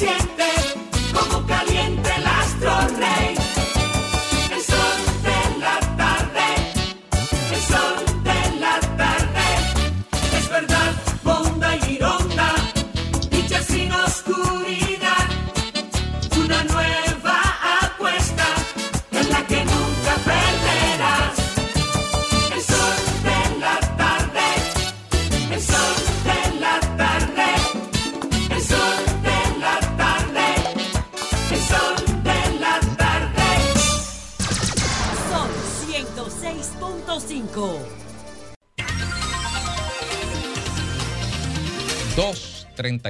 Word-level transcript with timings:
Yeah. 0.00 0.37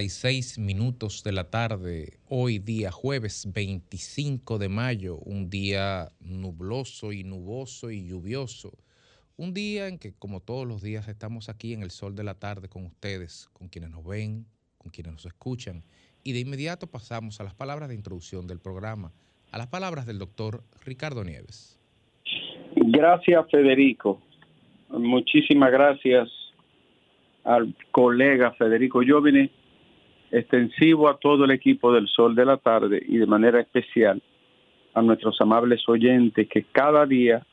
36 0.08 0.58
minutos 0.58 1.22
de 1.22 1.32
la 1.32 1.50
tarde, 1.50 2.18
hoy 2.30 2.58
día 2.58 2.90
jueves 2.90 3.46
25 3.52 4.56
de 4.56 4.70
mayo, 4.70 5.16
un 5.16 5.50
día 5.50 6.08
nubloso 6.20 7.12
y 7.12 7.24
nuboso 7.24 7.90
y 7.90 8.08
lluvioso, 8.08 8.70
un 9.36 9.52
día 9.52 9.86
en 9.86 9.98
que 9.98 10.14
como 10.14 10.40
todos 10.40 10.66
los 10.66 10.80
días 10.80 11.08
estamos 11.08 11.50
aquí 11.50 11.74
en 11.74 11.82
el 11.82 11.90
sol 11.90 12.15
de 12.15 12.24
la 12.24 12.32
tarde 12.32 12.70
con 12.70 12.87
ustedes, 12.87 13.50
con 13.52 13.68
quienes 13.68 13.90
nos 13.90 14.02
ven, 14.02 14.46
con 14.78 14.90
quienes 14.90 15.12
nos 15.12 15.26
escuchan, 15.26 15.84
y 16.24 16.32
de 16.32 16.40
inmediato 16.40 16.87
pasamos 16.87 17.38
a 17.40 17.45
las 17.45 17.54
palabras 17.54 17.90
de 17.90 17.95
introducción 17.95 18.46
del 18.46 18.60
programa, 18.60 19.12
a 19.52 19.59
las 19.59 19.66
palabras 19.66 20.06
del 20.06 20.18
doctor 20.18 20.62
Ricardo 20.87 21.22
Nieves. 21.22 21.78
Gracias 22.76 23.45
Federico, 23.50 24.22
muchísimas 24.88 25.70
gracias 25.70 26.30
al 27.45 27.74
colega 27.90 28.52
Federico. 28.52 29.02
Jovine 29.06 29.50
extensivo 30.30 31.09
a 31.09 31.18
todo 31.18 31.45
el 31.45 31.51
equipo 31.51 31.93
del 31.93 32.09
Sol 32.09 32.34
de 32.34 32.45
la 32.45 32.57
Tarde 32.57 33.02
y 33.07 33.18
de 33.18 33.26
manera 33.26 33.60
especial 33.60 34.23
a 34.95 35.02
nuestros 35.02 35.40
amables 35.40 35.88
oyentes 35.88 36.48
que 36.48 36.65
cada 36.65 37.07
día 37.07 37.45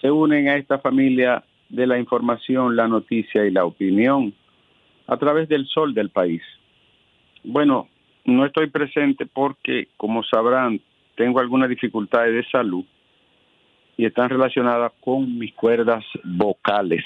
se 0.00 0.10
unen 0.10 0.48
a 0.48 0.56
esta 0.56 0.78
familia 0.78 1.44
de 1.68 1.86
la 1.86 1.98
información, 1.98 2.76
la 2.76 2.88
noticia 2.88 3.44
y 3.44 3.50
la 3.50 3.64
opinión 3.64 4.32
a 5.06 5.16
través 5.16 5.48
del 5.48 5.66
Sol 5.66 5.94
del 5.94 6.10
país. 6.10 6.42
Bueno, 7.44 7.88
no 8.24 8.44
estoy 8.44 8.68
presente 8.68 9.26
porque, 9.26 9.88
como 9.96 10.22
sabrán, 10.22 10.80
tengo 11.16 11.40
algunas 11.40 11.68
dificultades 11.68 12.34
de 12.34 12.50
salud 12.50 12.84
y 13.96 14.04
están 14.04 14.28
relacionadas 14.28 14.92
con 15.00 15.38
mis 15.38 15.52
cuerdas 15.54 16.04
vocales. 16.24 17.04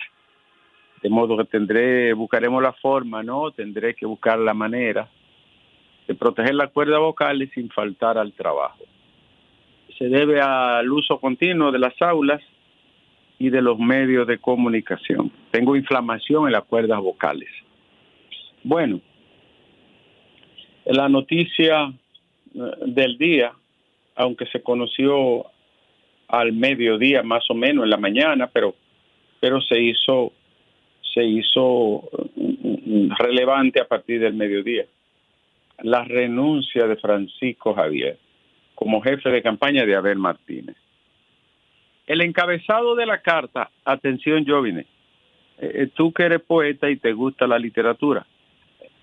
De 1.03 1.09
modo 1.09 1.37
que 1.37 1.45
tendré, 1.45 2.13
buscaremos 2.13 2.63
la 2.63 2.73
forma, 2.75 3.23
¿no? 3.23 3.51
Tendré 3.51 3.95
que 3.95 4.07
buscar 4.07 4.39
la 4.39 4.55
manera 4.55 5.09
de 6.07 6.15
proteger 6.15 6.55
las 6.55 6.71
cuerdas 6.71 7.01
vocales 7.01 7.51
sin 7.55 7.69
faltar 7.71 8.19
al 8.19 8.33
trabajo. 8.33 8.85
Se 9.99 10.09
debe 10.09 10.41
al 10.41 10.91
uso 10.91 11.19
continuo 11.19 11.73
de 11.73 11.79
las 11.79 12.01
aulas 12.01 12.41
y 13.39 13.51
de 13.51 13.61
los 13.61 13.79
medios 13.79 14.27
de 14.27 14.39
comunicación. 14.39 15.33
Tengo 15.51 15.75
inflamación 15.75 16.47
en 16.47 16.53
las 16.53 16.65
cuerdas 16.65 17.01
vocales. 17.01 17.49
Bueno, 18.63 19.01
la 20.85 21.09
noticia 21.09 21.93
eh, 22.55 22.61
del 22.87 23.19
día, 23.19 23.53
aunque 24.15 24.47
se 24.47 24.63
conoció 24.63 25.47
al 26.29 26.53
mediodía 26.53 27.23
más 27.23 27.45
o 27.51 27.55
menos 27.55 27.85
en 27.85 27.91
la 27.91 27.97
mañana, 27.97 28.47
pero, 28.47 28.75
pero 29.41 29.61
se 29.61 29.81
hizo 29.81 30.33
se 31.13 31.25
hizo 31.25 32.09
mm, 32.37 33.13
relevante 33.19 33.81
a 33.81 33.87
partir 33.87 34.21
del 34.21 34.35
mediodía. 34.35 34.85
La 35.83 36.05
renuncia 36.05 36.87
de 36.87 36.97
Francisco 36.97 37.75
Javier 37.75 38.19
como 38.83 39.01
jefe 39.01 39.31
de 39.31 39.43
campaña 39.43 39.85
de 39.87 39.95
Abel 39.95 40.19
Martínez. 40.19 40.77
El 42.07 42.21
encabezado 42.21 42.97
de 42.97 43.07
la 43.07 43.23
carta, 43.23 43.71
atención 43.85 44.45
Jovine, 44.45 44.81
eh, 44.81 44.87
eh, 45.75 45.89
tú 45.95 46.13
que 46.13 46.25
eres 46.25 46.41
poeta 46.41 46.91
y 46.91 46.97
te 46.97 47.13
gusta 47.13 47.47
la 47.47 47.61
literatura, 47.61 48.27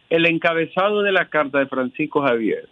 el 0.10 0.26
encabezado 0.26 1.02
de 1.02 1.14
la 1.14 1.30
carta 1.30 1.60
de 1.60 1.68
Francisco 1.68 2.22
Javier, 2.22 2.68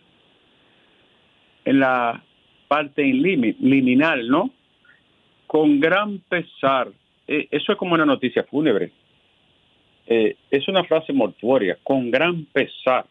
en 1.63 1.79
la 1.79 2.21
parte 2.67 3.03
liminal, 3.03 4.27
¿no? 4.27 4.51
Con 5.45 5.79
gran 5.79 6.19
pesar, 6.19 6.89
eh, 7.27 7.47
eso 7.51 7.71
es 7.71 7.77
como 7.77 7.93
una 7.93 8.05
noticia 8.05 8.43
fúnebre, 8.43 8.91
eh, 10.07 10.37
es 10.49 10.67
una 10.67 10.83
frase 10.85 11.11
mortuoria, 11.11 11.77
con 11.83 12.09
gran 12.09 12.45
pesar. 12.45 13.05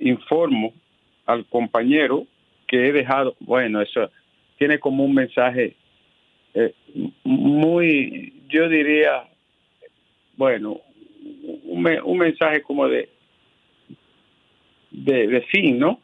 Informo 0.00 0.72
al 1.26 1.44
compañero 1.46 2.26
que 2.66 2.88
he 2.88 2.92
dejado, 2.92 3.34
bueno, 3.40 3.80
eso 3.80 4.10
tiene 4.58 4.78
como 4.78 5.04
un 5.04 5.14
mensaje 5.14 5.74
eh, 6.54 6.74
muy, 7.24 8.32
yo 8.48 8.68
diría, 8.68 9.24
bueno, 10.36 10.80
un, 11.64 12.18
mensaje 12.18 12.62
como 12.62 12.86
de, 12.86 13.08
de, 14.90 15.26
de 15.26 15.40
fin, 15.42 15.78
¿no? 15.78 16.00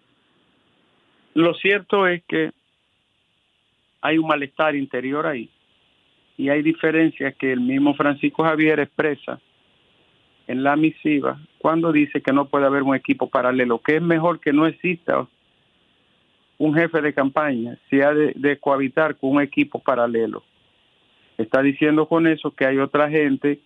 Lo 1.34 1.54
cierto 1.54 2.06
es 2.06 2.24
que 2.24 2.50
hay 4.00 4.18
un 4.18 4.26
malestar 4.26 4.74
interior 4.74 5.26
ahí 5.26 5.50
y 6.36 6.48
hay 6.48 6.62
diferencias 6.62 7.34
que 7.36 7.52
el 7.52 7.60
mismo 7.60 7.94
Francisco 7.94 8.44
Javier 8.44 8.80
expresa 8.80 9.40
en 10.46 10.62
la 10.62 10.76
misiva 10.76 11.40
cuando 11.58 11.92
dice 11.92 12.20
que 12.20 12.32
no 12.32 12.48
puede 12.48 12.66
haber 12.66 12.82
un 12.82 12.94
equipo 12.94 13.28
paralelo, 13.28 13.80
que 13.80 13.96
es 13.96 14.02
mejor 14.02 14.40
que 14.40 14.52
no 14.52 14.66
exista 14.66 15.26
un 16.58 16.74
jefe 16.74 17.00
de 17.00 17.12
campaña 17.12 17.78
si 17.90 18.00
ha 18.00 18.12
de, 18.12 18.58
cohabitar 18.58 19.16
con 19.16 19.30
un 19.32 19.42
equipo 19.42 19.78
paralelo. 19.78 20.42
Está 21.36 21.62
diciendo 21.62 22.06
con 22.06 22.26
eso 22.26 22.50
que 22.50 22.66
hay 22.66 22.78
otra 22.78 23.10
gente 23.10 23.60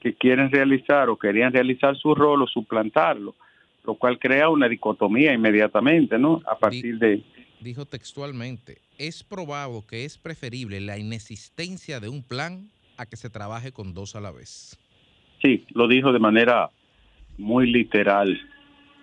que 0.00 0.14
quieren 0.14 0.50
realizar 0.50 1.08
o 1.08 1.16
querían 1.16 1.52
realizar 1.52 1.96
su 1.96 2.14
rol 2.14 2.42
o 2.42 2.46
suplantarlo, 2.46 3.34
lo 3.84 3.94
cual 3.94 4.18
crea 4.18 4.48
una 4.48 4.68
dicotomía 4.68 5.32
inmediatamente, 5.32 6.18
¿no? 6.18 6.42
A 6.46 6.58
partir 6.58 6.98
de... 6.98 7.22
Dijo 7.60 7.86
textualmente, 7.86 8.78
es 8.98 9.24
probable 9.24 9.80
que 9.88 10.04
es 10.04 10.18
preferible 10.18 10.80
la 10.80 10.98
inexistencia 10.98 12.00
de 12.00 12.08
un 12.08 12.22
plan 12.22 12.70
a 12.96 13.06
que 13.06 13.16
se 13.16 13.30
trabaje 13.30 13.72
con 13.72 13.94
dos 13.94 14.16
a 14.16 14.20
la 14.20 14.30
vez. 14.30 14.78
Sí, 15.42 15.64
lo 15.74 15.88
dijo 15.88 16.12
de 16.12 16.18
manera 16.18 16.70
muy 17.38 17.70
literal 17.70 18.40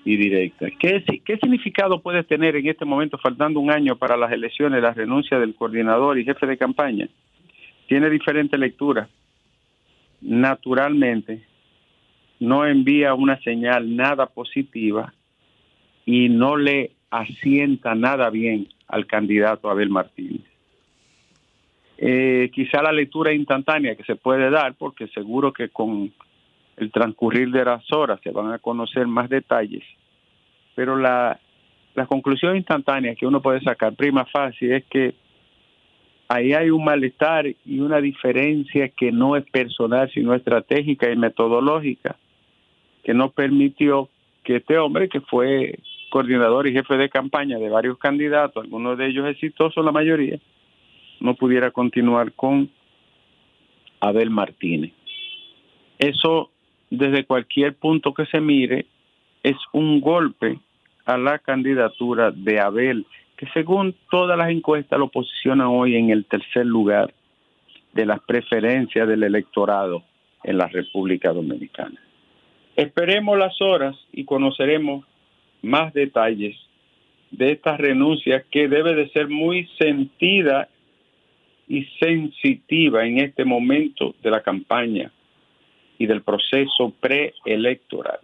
y 0.05 0.17
directa. 0.17 0.67
¿Qué, 0.79 1.03
¿Qué 1.23 1.37
significado 1.37 2.01
puede 2.01 2.23
tener 2.23 2.55
en 2.55 2.67
este 2.67 2.85
momento, 2.85 3.17
faltando 3.17 3.59
un 3.59 3.71
año 3.71 3.97
para 3.97 4.17
las 4.17 4.31
elecciones, 4.31 4.81
la 4.81 4.93
renuncia 4.93 5.39
del 5.39 5.55
coordinador 5.55 6.17
y 6.17 6.25
jefe 6.25 6.47
de 6.47 6.57
campaña? 6.57 7.07
Tiene 7.87 8.09
diferente 8.09 8.57
lectura. 8.57 9.09
Naturalmente, 10.21 11.45
no 12.39 12.65
envía 12.65 13.13
una 13.13 13.39
señal 13.41 13.95
nada 13.95 14.25
positiva 14.25 15.13
y 16.05 16.29
no 16.29 16.55
le 16.55 16.91
asienta 17.11 17.93
nada 17.93 18.29
bien 18.29 18.67
al 18.87 19.05
candidato 19.05 19.69
Abel 19.69 19.89
Martínez. 19.89 20.41
Eh, 21.97 22.49
quizá 22.51 22.81
la 22.81 22.91
lectura 22.91 23.31
instantánea 23.31 23.95
que 23.95 24.03
se 24.03 24.15
puede 24.15 24.49
dar, 24.49 24.73
porque 24.73 25.07
seguro 25.09 25.53
que 25.53 25.69
con 25.69 26.11
el 26.77 26.91
transcurrir 26.91 27.51
de 27.51 27.63
las 27.63 27.91
horas 27.91 28.19
se 28.23 28.31
van 28.31 28.51
a 28.51 28.57
conocer 28.57 29.05
más 29.05 29.29
detalles, 29.29 29.83
pero 30.73 30.95
la, 30.95 31.39
la 31.93 32.07
conclusión 32.07 32.55
instantánea 32.55 33.13
que 33.13 33.27
uno 33.27 33.41
puede 33.41 33.61
sacar 33.61 33.93
prima 33.93 34.25
fácil 34.25 34.71
es 34.71 34.85
que 34.85 35.13
ahí 36.27 36.53
hay 36.53 36.71
un 36.71 36.83
malestar 36.83 37.45
y 37.45 37.79
una 37.81 38.01
diferencia 38.01 38.87
que 38.89 39.11
no 39.11 39.35
es 39.35 39.43
personal, 39.51 40.09
sino 40.11 40.33
estratégica 40.33 41.11
y 41.11 41.17
metodológica, 41.17 42.15
que 43.03 43.13
no 43.13 43.29
permitió 43.29 44.09
que 44.43 44.55
este 44.55 44.77
hombre, 44.77 45.09
que 45.09 45.21
fue 45.21 45.77
coordinador 46.11 46.67
y 46.67 46.73
jefe 46.73 46.95
de 46.97 47.09
campaña 47.09 47.57
de 47.57 47.69
varios 47.69 47.97
candidatos, 47.97 48.63
algunos 48.63 48.95
de 48.99 49.07
ellos 49.07 49.27
exitosos, 49.27 49.83
la 49.83 49.91
mayoría, 49.91 50.37
no 51.19 51.33
pudiera 51.33 51.71
continuar 51.71 52.33
con 52.33 52.69
Abel 53.99 54.29
Martínez. 54.29 54.91
Eso, 55.97 56.51
desde 56.91 57.25
cualquier 57.25 57.75
punto 57.75 58.13
que 58.13 58.27
se 58.27 58.39
mire, 58.39 58.85
es 59.41 59.57
un 59.71 60.01
golpe 60.01 60.59
a 61.05 61.17
la 61.17 61.39
candidatura 61.39 62.31
de 62.31 62.59
Abel, 62.59 63.05
que 63.37 63.47
según 63.53 63.95
todas 64.11 64.37
las 64.37 64.49
encuestas 64.49 64.99
lo 64.99 65.07
posiciona 65.07 65.69
hoy 65.69 65.95
en 65.95 66.11
el 66.11 66.25
tercer 66.25 66.65
lugar 66.65 67.13
de 67.93 68.05
las 68.05 68.19
preferencias 68.21 69.07
del 69.07 69.23
electorado 69.23 70.03
en 70.43 70.57
la 70.57 70.67
República 70.67 71.31
Dominicana. 71.33 71.99
Esperemos 72.75 73.37
las 73.37 73.59
horas 73.61 73.95
y 74.11 74.25
conoceremos 74.25 75.05
más 75.61 75.93
detalles 75.93 76.55
de 77.31 77.53
esta 77.53 77.77
renuncia 77.77 78.43
que 78.49 78.67
debe 78.67 78.93
de 78.93 79.09
ser 79.09 79.27
muy 79.29 79.67
sentida 79.79 80.67
y 81.67 81.85
sensitiva 81.99 83.05
en 83.05 83.19
este 83.19 83.45
momento 83.45 84.13
de 84.21 84.29
la 84.29 84.41
campaña 84.41 85.11
y 85.97 86.05
del 86.05 86.21
proceso 86.21 86.93
preelectoral. 86.99 88.19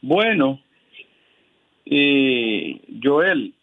Bueno, 0.00 0.60
eh, 1.86 2.80
Joel, 3.02 3.54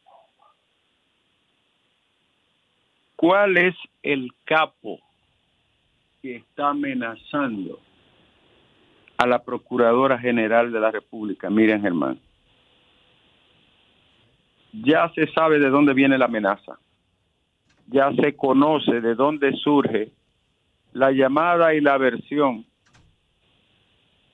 ¿cuál 3.15 3.57
es 3.57 3.75
el 4.03 4.31
capo 4.45 4.99
que 6.21 6.37
está 6.37 6.69
amenazando 6.69 7.79
a 9.17 9.25
la 9.25 9.43
Procuradora 9.43 10.17
General 10.17 10.71
de 10.71 10.79
la 10.79 10.91
República, 10.91 11.49
Miriam 11.49 11.81
Germán? 11.81 12.19
Ya 14.73 15.09
se 15.15 15.27
sabe 15.27 15.59
de 15.59 15.69
dónde 15.69 15.93
viene 15.93 16.17
la 16.17 16.25
amenaza. 16.25 16.77
Ya 17.87 18.11
se 18.13 18.35
conoce 18.35 18.99
de 18.99 19.15
dónde 19.15 19.53
surge 19.53 20.11
la 20.93 21.11
llamada 21.11 21.73
y 21.73 21.81
la 21.81 21.97
versión 21.97 22.65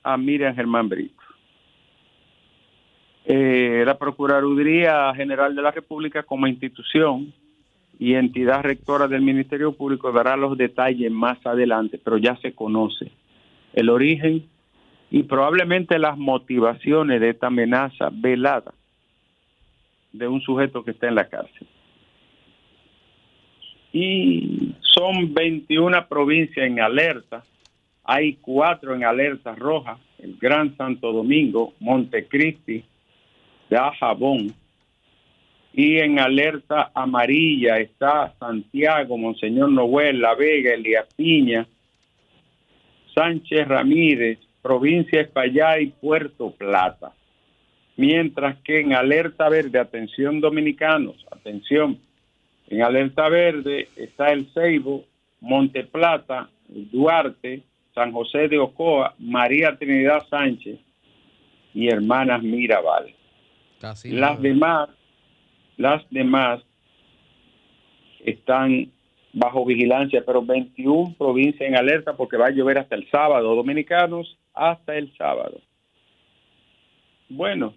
a 0.02 0.16
Miriam 0.16 0.54
Germán 0.54 0.88
Brito. 0.88 1.22
Eh, 3.24 3.84
la 3.86 3.96
Procuraduría 3.96 5.14
General 5.14 5.54
de 5.54 5.62
la 5.62 5.70
República 5.70 6.24
como 6.24 6.48
institución 6.48 7.32
y 7.98 8.14
entidad 8.14 8.62
rectora 8.62 9.06
del 9.06 9.22
Ministerio 9.22 9.72
Público 9.72 10.10
dará 10.10 10.36
los 10.36 10.58
detalles 10.58 11.12
más 11.12 11.38
adelante, 11.46 12.00
pero 12.02 12.16
ya 12.18 12.36
se 12.38 12.52
conoce 12.52 13.12
el 13.74 13.88
origen 13.88 14.44
y 15.12 15.24
probablemente 15.24 15.98
las 15.98 16.16
motivaciones 16.16 17.20
de 17.20 17.28
esta 17.28 17.48
amenaza 17.48 18.08
velada 18.10 18.72
de 20.10 20.26
un 20.26 20.40
sujeto 20.40 20.82
que 20.82 20.92
está 20.92 21.06
en 21.06 21.16
la 21.16 21.28
cárcel. 21.28 21.68
Y 23.92 24.74
son 24.80 25.34
21 25.34 26.08
provincias 26.08 26.66
en 26.66 26.80
alerta, 26.80 27.44
hay 28.04 28.36
cuatro 28.36 28.94
en 28.94 29.04
alerta 29.04 29.54
roja, 29.54 29.98
el 30.18 30.38
Gran 30.40 30.74
Santo 30.78 31.12
Domingo, 31.12 31.74
Montecristi, 31.78 32.82
Jabón. 34.00 34.54
Y 35.74 35.98
en 35.98 36.20
alerta 36.20 36.90
amarilla 36.94 37.76
está 37.76 38.32
Santiago, 38.38 39.18
Monseñor 39.18 39.70
Noel, 39.70 40.22
La 40.22 40.34
Vega, 40.34 40.72
Elías 40.72 41.06
Piña, 41.14 41.66
Sánchez 43.14 43.68
Ramírez, 43.68 44.38
provincia 44.62 45.20
Espaillá 45.20 45.78
y 45.80 45.88
Puerto 45.88 46.52
Plata. 46.52 47.12
Mientras 47.96 48.56
que 48.62 48.80
en 48.80 48.94
alerta 48.94 49.48
verde, 49.48 49.78
atención 49.78 50.40
dominicanos, 50.40 51.26
atención, 51.30 51.98
en 52.68 52.82
alerta 52.82 53.28
verde 53.28 53.88
está 53.96 54.32
el 54.32 54.50
Ceibo, 54.54 55.04
Monte 55.40 55.84
Plata, 55.84 56.48
Duarte, 56.68 57.62
San 57.94 58.12
José 58.12 58.48
de 58.48 58.58
Ocoa, 58.58 59.14
María 59.18 59.76
Trinidad 59.76 60.26
Sánchez 60.30 60.78
y 61.74 61.88
Hermanas 61.88 62.42
Mirabal 62.42 63.14
las 64.04 64.40
demás, 64.40 64.88
las 65.76 66.08
demás 66.10 66.62
están 68.24 68.92
bajo 69.32 69.64
vigilancia, 69.64 70.22
pero 70.24 70.42
21 70.42 71.14
provincias 71.16 71.68
en 71.68 71.76
alerta 71.76 72.16
porque 72.16 72.36
va 72.36 72.46
a 72.46 72.50
llover 72.50 72.78
hasta 72.78 72.94
el 72.94 73.08
sábado, 73.10 73.54
dominicanos 73.54 74.38
hasta 74.54 74.96
el 74.96 75.14
sábado. 75.16 75.60
Bueno, 77.28 77.74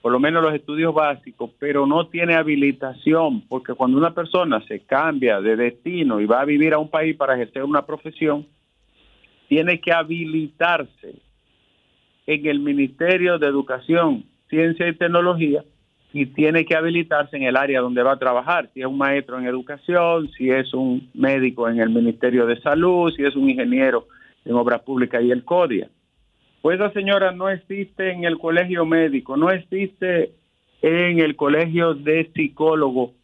por 0.00 0.12
lo 0.12 0.20
menos 0.20 0.42
los 0.42 0.54
estudios 0.54 0.94
básicos, 0.94 1.50
pero 1.58 1.86
no 1.86 2.06
tiene 2.06 2.34
habilitación, 2.34 3.42
porque 3.48 3.74
cuando 3.74 3.98
una 3.98 4.14
persona 4.14 4.64
se 4.66 4.80
cambia 4.80 5.40
de 5.40 5.56
destino 5.56 6.20
y 6.20 6.26
va 6.26 6.40
a 6.40 6.44
vivir 6.44 6.74
a 6.74 6.78
un 6.78 6.88
país 6.88 7.16
para 7.16 7.34
ejercer 7.34 7.64
una 7.64 7.84
profesión, 7.84 8.46
tiene 9.48 9.80
que 9.80 9.92
habilitarse 9.92 11.16
en 12.26 12.46
el 12.46 12.60
Ministerio 12.60 13.38
de 13.38 13.46
Educación, 13.46 14.24
Ciencia 14.48 14.86
y 14.86 14.94
Tecnología 14.94 15.64
y 16.12 16.26
tiene 16.26 16.64
que 16.64 16.74
habilitarse 16.74 17.36
en 17.36 17.42
el 17.42 17.56
área 17.56 17.80
donde 17.80 18.02
va 18.02 18.12
a 18.12 18.18
trabajar, 18.18 18.70
si 18.72 18.80
es 18.80 18.86
un 18.86 18.98
maestro 18.98 19.38
en 19.38 19.46
educación, 19.46 20.30
si 20.36 20.50
es 20.50 20.72
un 20.72 21.10
médico 21.14 21.68
en 21.68 21.80
el 21.80 21.90
Ministerio 21.90 22.46
de 22.46 22.60
Salud, 22.60 23.12
si 23.14 23.24
es 23.24 23.34
un 23.36 23.50
ingeniero 23.50 24.06
en 24.44 24.54
Obras 24.54 24.80
Públicas 24.82 25.22
y 25.22 25.30
el 25.30 25.44
CODIA. 25.44 25.88
Pues 26.68 26.80
esa 26.80 26.92
señora 26.92 27.32
no 27.32 27.48
existe 27.48 28.12
en 28.12 28.24
el 28.24 28.36
colegio 28.36 28.84
médico, 28.84 29.38
no 29.38 29.48
existe 29.48 30.32
en 30.82 31.18
el 31.18 31.34
colegio 31.34 31.94
de 31.94 32.30
psicólogo, 32.34 33.14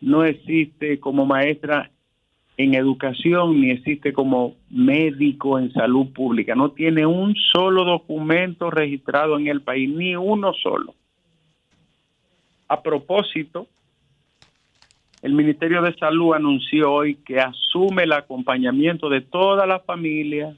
no 0.00 0.24
existe 0.24 0.98
como 0.98 1.24
maestra 1.24 1.92
en 2.56 2.74
educación, 2.74 3.60
ni 3.60 3.70
existe 3.70 4.12
como 4.12 4.56
médico 4.68 5.60
en 5.60 5.72
salud 5.72 6.12
pública. 6.12 6.56
No 6.56 6.72
tiene 6.72 7.06
un 7.06 7.36
solo 7.36 7.84
documento 7.84 8.68
registrado 8.68 9.38
en 9.38 9.46
el 9.46 9.60
país, 9.60 9.88
ni 9.88 10.16
uno 10.16 10.52
solo. 10.54 10.92
A 12.66 12.82
propósito, 12.82 13.68
el 15.22 15.34
Ministerio 15.34 15.82
de 15.82 15.94
Salud 15.94 16.34
anunció 16.34 16.92
hoy 16.92 17.14
que 17.14 17.38
asume 17.38 18.02
el 18.02 18.12
acompañamiento 18.12 19.08
de 19.08 19.20
toda 19.20 19.68
la 19.68 19.78
familia 19.78 20.52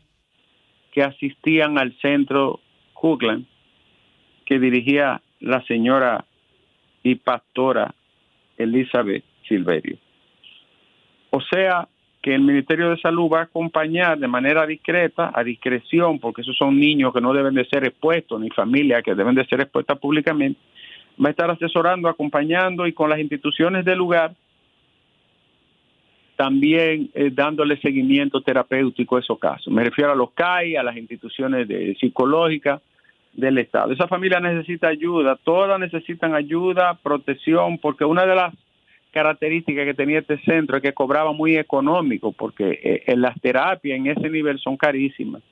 que 0.92 1.02
asistían 1.02 1.78
al 1.78 1.92
centro 2.00 2.60
Hoogland 2.94 3.46
que 4.44 4.58
dirigía 4.58 5.20
la 5.40 5.62
señora 5.64 6.24
y 7.02 7.14
pastora 7.14 7.94
Elizabeth 8.58 9.24
Silverio. 9.46 9.96
O 11.30 11.40
sea 11.40 11.88
que 12.20 12.34
el 12.34 12.42
Ministerio 12.42 12.90
de 12.90 13.00
Salud 13.00 13.30
va 13.32 13.40
a 13.40 13.44
acompañar 13.44 14.18
de 14.18 14.28
manera 14.28 14.66
discreta, 14.66 15.30
a 15.32 15.42
discreción, 15.42 16.18
porque 16.18 16.42
esos 16.42 16.56
son 16.56 16.78
niños 16.78 17.14
que 17.14 17.20
no 17.20 17.32
deben 17.32 17.54
de 17.54 17.64
ser 17.64 17.84
expuestos, 17.86 18.40
ni 18.40 18.50
familias 18.50 19.02
que 19.02 19.14
deben 19.14 19.34
de 19.34 19.46
ser 19.46 19.60
expuestas 19.60 19.98
públicamente, 19.98 20.60
va 21.22 21.28
a 21.28 21.30
estar 21.30 21.50
asesorando, 21.50 22.08
acompañando 22.08 22.86
y 22.86 22.92
con 22.92 23.08
las 23.08 23.20
instituciones 23.20 23.84
del 23.84 23.98
lugar 23.98 24.34
también 26.40 27.10
eh, 27.12 27.28
dándole 27.30 27.78
seguimiento 27.82 28.40
terapéutico 28.40 29.18
a 29.18 29.20
esos 29.20 29.38
casos. 29.38 29.70
Me 29.70 29.84
refiero 29.84 30.12
a 30.12 30.14
los 30.14 30.30
CAI, 30.30 30.74
a 30.74 30.82
las 30.82 30.96
instituciones 30.96 31.68
de, 31.68 31.94
psicológicas 32.00 32.80
del 33.34 33.58
Estado. 33.58 33.92
Esa 33.92 34.08
familia 34.08 34.40
necesita 34.40 34.88
ayuda, 34.88 35.36
todas 35.44 35.78
necesitan 35.78 36.34
ayuda, 36.34 36.98
protección, 37.02 37.76
porque 37.76 38.06
una 38.06 38.24
de 38.24 38.34
las 38.34 38.54
características 39.10 39.84
que 39.84 39.92
tenía 39.92 40.20
este 40.20 40.38
centro 40.38 40.78
es 40.78 40.82
que 40.82 40.94
cobraba 40.94 41.34
muy 41.34 41.58
económico, 41.58 42.32
porque 42.32 42.80
eh, 42.82 43.02
en 43.08 43.20
las 43.20 43.38
terapias 43.42 43.98
en 43.98 44.06
ese 44.06 44.30
nivel 44.30 44.58
son 44.60 44.78
carísimas. 44.78 45.42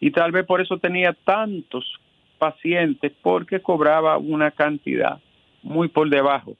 Y 0.00 0.10
tal 0.10 0.32
vez 0.32 0.44
por 0.44 0.60
eso 0.60 0.76
tenía 0.76 1.16
tantos 1.24 1.98
pacientes, 2.36 3.10
porque 3.22 3.60
cobraba 3.60 4.18
una 4.18 4.50
cantidad 4.50 5.18
muy 5.62 5.88
por 5.88 6.10
debajo 6.10 6.58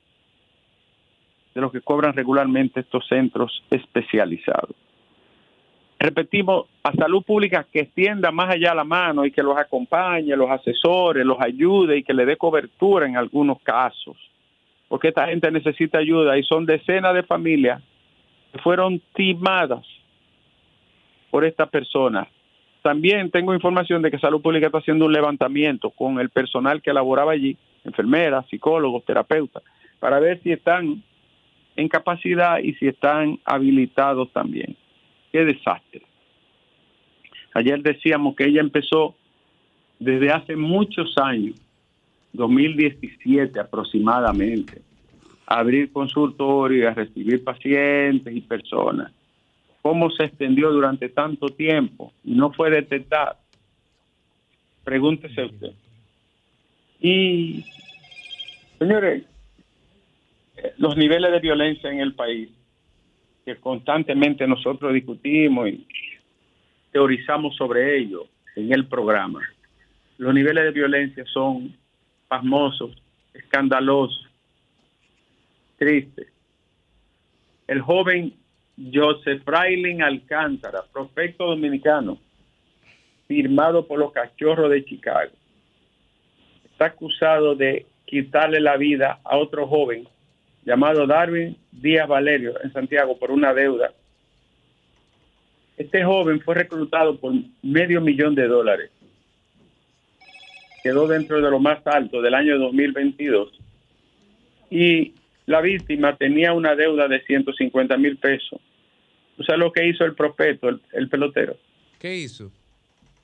de 1.55 1.61
lo 1.61 1.71
que 1.71 1.81
cobran 1.81 2.13
regularmente 2.13 2.81
estos 2.81 3.07
centros 3.09 3.63
especializados. 3.71 4.77
Repetimos, 5.99 6.67
a 6.83 6.93
salud 6.93 7.23
pública 7.23 7.67
que 7.71 7.81
extienda 7.81 8.31
más 8.31 8.51
allá 8.51 8.75
la 8.75 8.85
mano 8.85 9.27
y 9.27 9.31
que 9.31 9.43
los 9.43 9.59
acompañe, 9.59 10.35
los 10.35 10.51
asesore, 10.51 11.25
los 11.25 11.39
ayude 11.41 11.99
y 11.99 12.03
que 12.03 12.15
le 12.15 12.25
dé 12.25 12.37
cobertura 12.37 13.07
en 13.07 13.19
algunos 13.19 13.61
casos, 13.61 14.17
porque 14.89 15.09
esta 15.09 15.27
gente 15.27 15.51
necesita 15.51 15.99
ayuda 15.99 16.39
y 16.39 16.43
son 16.45 16.65
decenas 16.65 17.15
de 17.15 17.23
familias 17.23 17.83
que 18.51 18.59
fueron 18.61 19.01
timadas 19.15 19.85
por 21.31 21.45
esta 21.45 21.67
persona 21.67 22.27
También 22.83 23.31
tengo 23.31 23.55
información 23.55 24.01
de 24.01 24.11
que 24.11 24.19
Salud 24.19 24.41
Pública 24.41 24.67
está 24.67 24.79
haciendo 24.79 25.05
un 25.05 25.13
levantamiento 25.13 25.91
con 25.91 26.19
el 26.19 26.31
personal 26.31 26.81
que 26.81 26.95
laboraba 26.95 27.33
allí, 27.33 27.57
enfermeras, 27.85 28.47
psicólogos, 28.49 29.05
terapeutas, 29.05 29.63
para 29.99 30.19
ver 30.19 30.41
si 30.43 30.51
están 30.51 31.03
en 31.77 31.89
capacidad 31.89 32.59
y 32.59 32.75
si 32.75 32.89
están 32.89 33.39
habilitados 33.45 34.33
también. 34.33 34.77
Qué 35.33 35.45
desastre. 35.45 36.03
Ayer 37.55 37.83
decíamos 37.83 38.37
que 38.37 38.45
ella 38.45 38.61
empezó 38.61 39.15
desde 39.99 40.31
hace 40.31 40.57
muchos 40.57 41.17
años, 41.19 41.57
2017 42.33 43.59
aproximadamente, 43.59 44.83
a 45.47 45.59
abrir 45.59 45.93
consultorios, 45.93 46.91
a 46.91 46.95
recibir 46.95 47.43
pacientes 47.43 48.35
y 48.35 48.41
personas. 48.41 49.13
¿Cómo 49.83 50.11
se 50.11 50.25
extendió 50.25 50.71
durante 50.71 51.09
tanto 51.09 51.49
tiempo 51.49 52.13
y 52.25 52.35
no 52.35 52.53
fue 52.53 52.71
detectado? 52.71 53.37
Pregúntese 54.85 55.45
usted. 55.45 55.73
Y, 57.01 57.65
señores, 58.79 59.25
los 60.79 60.97
niveles 60.97 61.31
de 61.33 61.41
violencia 61.41 61.91
en 61.91 62.01
el 62.01 62.15
país, 62.15 62.49
que 63.45 63.57
constantemente 63.57 64.47
nosotros 64.47 64.93
discutimos 64.93 65.69
y 65.69 65.87
teorizamos 66.93 67.57
sobre 67.57 67.99
ello 67.99 68.27
en 68.57 68.73
el 68.73 68.87
programa. 68.87 69.41
Los 70.19 70.35
niveles 70.35 70.65
de 70.65 70.71
violencia 70.73 71.25
son 71.27 71.75
pasmosos, 72.29 72.91
escandalosos, 73.33 74.29
tristes. 75.79 76.29
El 77.67 77.81
joven 77.81 78.35
Joseph 78.93 79.43
Frailing 79.45 80.03
Alcántara, 80.03 80.83
prospecto 80.93 81.47
dominicano, 81.47 82.19
firmado 83.27 83.87
por 83.87 83.99
los 83.99 84.13
cachorros 84.13 84.71
de 84.71 84.85
Chicago, 84.85 85.31
está 86.65 86.87
acusado 86.87 87.55
de 87.55 87.87
quitarle 88.07 88.61
la 88.61 88.77
vida 88.77 89.21
a 89.25 89.37
otro 89.37 89.67
joven 89.67 90.09
llamado 90.65 91.07
Darwin 91.07 91.57
Díaz 91.73 92.09
Valerio 92.09 92.55
en 92.63 92.73
Santiago 92.73 93.19
por 93.19 93.31
una 93.31 93.55
deuda. 93.55 93.93
Este 95.77 96.05
joven 96.05 96.41
fue 96.41 96.55
reclutado 96.55 97.19
por 97.19 97.33
medio 97.63 98.01
millón 98.01 98.35
de 98.35 98.47
dólares. 98.47 98.91
Quedó 100.83 101.07
dentro 101.07 101.41
de 101.41 101.51
lo 101.51 101.59
más 101.59 101.87
alto 101.87 102.21
del 102.21 102.35
año 102.35 102.59
2022. 102.59 103.51
Y 104.71 105.15
la 105.47 105.61
víctima 105.61 106.17
tenía 106.17 106.53
una 106.53 106.75
deuda 106.75 107.09
de 107.09 107.23
150 107.23 107.97
mil 107.97 108.17
pesos. 108.19 108.61
¿Tú 109.37 109.43
sabes 109.43 109.59
lo 109.59 109.73
que 109.73 109.87
hizo 109.87 110.05
el 110.05 110.15
prospecto, 110.15 110.69
el, 110.69 110.81
el 110.93 111.09
pelotero? 111.09 111.57
¿Qué 111.99 112.17
hizo? 112.17 112.51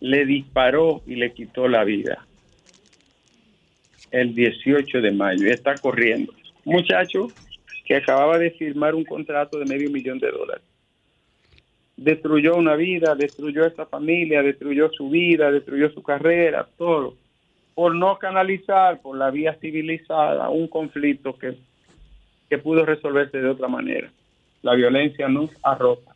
Le 0.00 0.24
disparó 0.24 1.02
y 1.06 1.16
le 1.16 1.32
quitó 1.32 1.68
la 1.68 1.84
vida 1.84 2.26
el 4.10 4.34
18 4.34 5.00
de 5.00 5.10
mayo 5.12 5.46
y 5.46 5.50
está 5.50 5.74
corriendo 5.76 6.32
muchacho 6.66 7.28
que 7.84 7.94
acababa 7.94 8.38
de 8.38 8.50
firmar 8.50 8.94
un 8.94 9.04
contrato 9.04 9.58
de 9.58 9.64
medio 9.64 9.88
millón 9.90 10.18
de 10.18 10.30
dólares. 10.30 10.64
Destruyó 11.96 12.56
una 12.56 12.74
vida, 12.74 13.14
destruyó 13.14 13.64
esa 13.64 13.86
familia, 13.86 14.42
destruyó 14.42 14.90
su 14.90 15.08
vida, 15.08 15.50
destruyó 15.50 15.90
su 15.90 16.02
carrera, 16.02 16.68
todo, 16.76 17.14
por 17.74 17.94
no 17.94 18.18
canalizar 18.18 19.00
por 19.00 19.16
la 19.16 19.30
vía 19.30 19.54
civilizada 19.60 20.50
un 20.50 20.66
conflicto 20.66 21.38
que, 21.38 21.54
que 22.50 22.58
pudo 22.58 22.84
resolverse 22.84 23.40
de 23.40 23.48
otra 23.48 23.68
manera. 23.68 24.10
La 24.62 24.74
violencia 24.74 25.28
nos 25.28 25.50
arroja. 25.62 26.14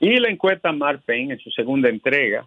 Y 0.00 0.18
la 0.18 0.28
encuesta 0.28 0.72
Marpen, 0.72 1.30
en 1.30 1.38
su 1.38 1.50
segunda 1.52 1.88
entrega, 1.88 2.44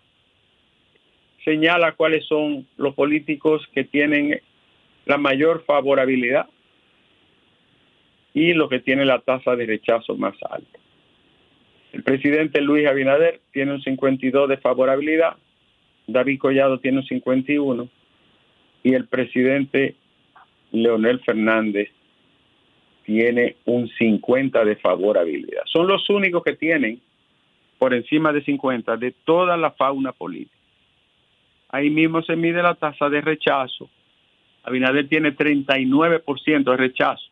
señala 1.46 1.94
cuáles 1.94 2.26
son 2.26 2.68
los 2.78 2.94
políticos 2.94 3.66
que 3.74 3.86
tienen 3.86 4.40
la 5.10 5.18
mayor 5.18 5.64
favorabilidad 5.66 6.48
y 8.36 8.54
lo 8.54 8.70
que 8.70 8.80
tiene 8.80 9.06
la 9.06 9.20
tasa 9.20 9.56
de 9.56 9.66
rechazo 9.66 10.16
más 10.16 10.36
alta. 10.48 10.80
El 11.92 12.04
presidente 12.04 12.62
Luis 12.62 12.88
Abinader 12.88 13.42
tiene 13.52 13.74
un 13.74 13.82
52 13.82 14.48
de 14.48 14.58
favorabilidad, 14.58 15.36
David 16.06 16.38
Collado 16.38 16.80
tiene 16.80 17.00
un 17.00 17.06
51 17.08 17.90
y 18.84 18.94
el 18.94 19.08
presidente 19.08 19.96
Leonel 20.72 21.20
Fernández 21.22 21.90
tiene 23.04 23.56
un 23.66 23.90
50 23.90 24.64
de 24.64 24.76
favorabilidad. 24.76 25.64
Son 25.66 25.88
los 25.88 26.08
únicos 26.12 26.44
que 26.44 26.54
tienen 26.54 27.02
por 27.80 27.96
encima 27.96 28.32
de 28.32 28.44
50 28.44 28.96
de 28.98 29.12
toda 29.26 29.58
la 29.58 29.72
fauna 29.72 30.12
política. 30.12 30.56
Ahí 31.70 31.90
mismo 31.90 32.22
se 32.22 32.36
mide 32.36 32.62
la 32.62 32.76
tasa 32.76 33.10
de 33.10 33.22
rechazo 33.22 33.90
Abinader 34.64 35.08
tiene 35.08 35.36
39% 35.36 36.64
de 36.64 36.78
rechazo, 36.78 37.24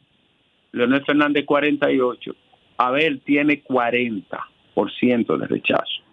Leonel 0.71 1.05
Fernández 1.05 1.45
48%, 1.45 2.35
Abel 2.77 3.21
tiene 3.21 3.63
40% 3.63 5.37
de 5.37 5.47
rechazo. 5.47 6.03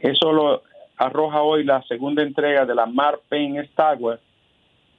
Eso 0.00 0.32
lo 0.32 0.62
arroja 0.96 1.42
hoy 1.42 1.64
la 1.64 1.82
segunda 1.82 2.22
entrega 2.22 2.66
de 2.66 2.74
la 2.74 2.86
Marpen 2.86 3.64
Stagwell, 3.68 4.18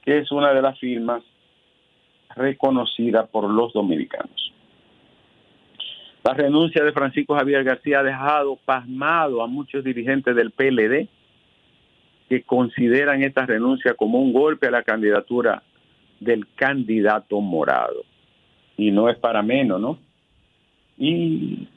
que 0.03 0.19
es 0.19 0.31
una 0.31 0.53
de 0.53 0.61
las 0.61 0.79
firmas 0.79 1.23
reconocida 2.35 3.25
por 3.25 3.49
los 3.49 3.73
dominicanos. 3.73 4.53
La 6.23 6.33
renuncia 6.33 6.83
de 6.83 6.91
Francisco 6.91 7.35
Javier 7.35 7.63
García 7.63 7.99
ha 7.99 8.03
dejado 8.03 8.57
pasmado 8.65 9.43
a 9.43 9.47
muchos 9.47 9.83
dirigentes 9.83 10.35
del 10.35 10.51
PLD, 10.51 11.07
que 12.29 12.43
consideran 12.43 13.23
esta 13.23 13.45
renuncia 13.45 13.93
como 13.93 14.19
un 14.19 14.33
golpe 14.33 14.67
a 14.67 14.71
la 14.71 14.83
candidatura 14.83 15.61
del 16.19 16.47
candidato 16.55 17.39
morado. 17.39 18.03
Y 18.77 18.91
no 18.91 19.09
es 19.09 19.17
para 19.17 19.41
menos, 19.41 19.79
¿no? 19.79 19.99
Y 20.97 21.67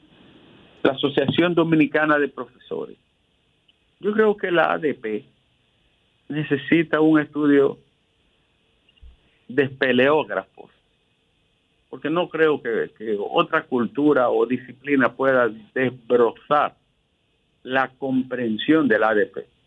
la 0.83 0.93
Asociación 0.93 1.53
Dominicana 1.53 2.17
de 2.17 2.29
Profesores. 2.29 2.97
Yo 3.99 4.13
creo 4.13 4.35
que 4.37 4.49
la 4.49 4.73
ADP 4.73 5.25
necesita 6.29 7.01
un 7.01 7.19
estudio 7.19 7.77
de 9.47 9.63
espeleógrafos, 9.63 10.71
porque 11.89 12.09
no 12.09 12.29
creo 12.29 12.61
que, 12.61 12.91
que 12.97 13.17
otra 13.19 13.63
cultura 13.63 14.29
o 14.29 14.45
disciplina 14.45 15.11
pueda 15.13 15.49
desbrozar 15.73 16.75
la 17.63 17.89
comprensión 17.89 18.87
del 18.87 19.03
ADP 19.03 19.58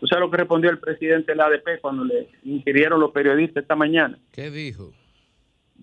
¿Tú 0.00 0.06
sabes 0.06 0.24
lo 0.24 0.30
que 0.30 0.38
respondió 0.38 0.70
el 0.70 0.78
presidente 0.78 1.32
de 1.32 1.36
la 1.36 1.44
ADP 1.44 1.78
cuando 1.82 2.04
le 2.04 2.28
inquirieron 2.44 2.98
los 2.98 3.12
periodistas 3.12 3.62
esta 3.62 3.76
mañana? 3.76 4.18
¿Qué 4.32 4.50
dijo? 4.50 4.94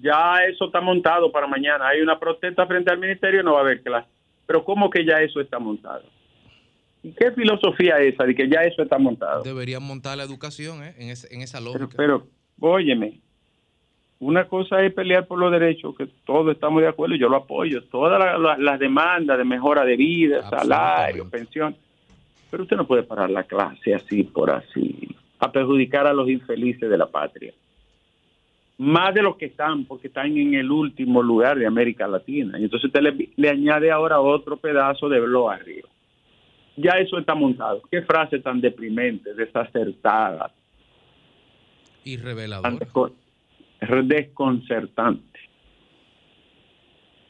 Ya 0.02 0.40
eso 0.50 0.66
está 0.66 0.82
montado 0.82 1.32
para 1.32 1.46
mañana. 1.46 1.88
Hay 1.88 2.02
una 2.02 2.20
protesta 2.20 2.66
frente 2.66 2.92
al 2.92 2.98
ministerio, 2.98 3.44
no 3.44 3.54
va 3.54 3.60
a 3.60 3.62
haber 3.62 3.84
clase. 3.84 4.08
Pero 4.48 4.64
¿cómo 4.64 4.90
que 4.90 5.06
ya 5.06 5.22
eso 5.22 5.40
está 5.40 5.60
montado? 5.60 6.02
¿Y 7.04 7.12
qué 7.12 7.32
filosofía 7.32 8.00
es 8.00 8.16
esa 8.16 8.24
de 8.24 8.34
que 8.34 8.50
ya 8.50 8.62
eso 8.62 8.82
está 8.82 8.98
montado? 8.98 9.44
Deberían 9.44 9.84
montar 9.84 10.18
la 10.18 10.24
educación 10.24 10.84
¿eh? 10.84 10.96
en, 10.98 11.10
en, 11.10 11.42
esa 11.42 11.62
lógica. 11.62 11.90
Pero, 11.96 12.28
óyeme, 12.60 13.20
una 14.18 14.48
cosa 14.48 14.82
es 14.82 14.94
pelear 14.96 15.28
por 15.28 15.38
los 15.38 15.52
derechos, 15.52 15.96
que 15.96 16.08
todos 16.26 16.56
estamos 16.56 16.82
de 16.82 16.88
acuerdo 16.88 17.14
y 17.14 17.20
yo 17.20 17.30
lo 17.30 17.38
apoyo. 17.38 17.84
Todas 17.84 18.40
las 18.58 18.80
demandas 18.80 19.38
de 19.38 19.46
mejora 19.46 19.86
de 19.86 19.96
vida, 19.96 20.50
salario, 20.50 21.30
pensión 21.30 21.76
pero 22.50 22.64
usted 22.64 22.78
no 22.78 22.88
puede 22.88 23.04
parar 23.04 23.30
la 23.30 23.44
clase 23.44 23.94
así 23.94 24.24
por 24.24 24.52
así, 24.52 25.16
a 25.40 25.52
perjudicar 25.52 26.08
a 26.08 26.14
los 26.14 26.30
infelices 26.30 26.90
de 26.90 26.98
la 26.98 27.08
patria. 27.08 27.54
Más 28.80 29.14
de 29.14 29.24
los 29.24 29.38
que 29.38 29.46
están, 29.46 29.86
porque 29.86 30.08
están 30.08 30.38
en 30.38 30.54
el 30.54 30.72
último 30.72 31.24
lugar 31.24 31.58
de 31.58 31.66
América 31.66 32.08
Latina. 32.08 32.60
Y 32.60 32.66
entonces 32.66 32.88
usted 32.88 33.02
le, 33.36 33.50
añade 33.50 33.92
ahora 33.92 34.20
otro 34.20 34.58
pedazo 34.58 35.10
de 35.10 35.20
blo 35.20 35.50
arriba. 35.50 35.90
Ya 36.76 36.92
eso 37.00 37.18
está 37.18 37.34
montado. 37.34 37.82
Qué 37.90 38.04
frase 38.04 38.38
tan 38.40 38.62
deprimente, 38.62 39.34
desacertada. 39.34 40.54
Y 42.04 42.18
reveladora. 42.18 42.78
Desconcertante. 44.04 45.40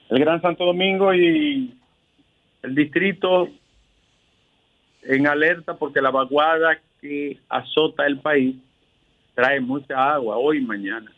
El 0.09 0.19
Gran 0.19 0.41
Santo 0.41 0.65
Domingo 0.65 1.13
y 1.13 1.73
el 2.61 2.75
distrito 2.75 3.49
en 5.03 5.27
alerta 5.27 5.75
porque 5.75 6.01
la 6.01 6.11
vaguada 6.11 6.79
que 7.01 7.39
azota 7.49 8.05
el 8.05 8.19
país 8.19 8.55
trae 9.35 9.59
mucha 9.59 10.13
agua 10.13 10.37
hoy 10.37 10.57
y 10.57 10.61
mañana. 10.61 11.11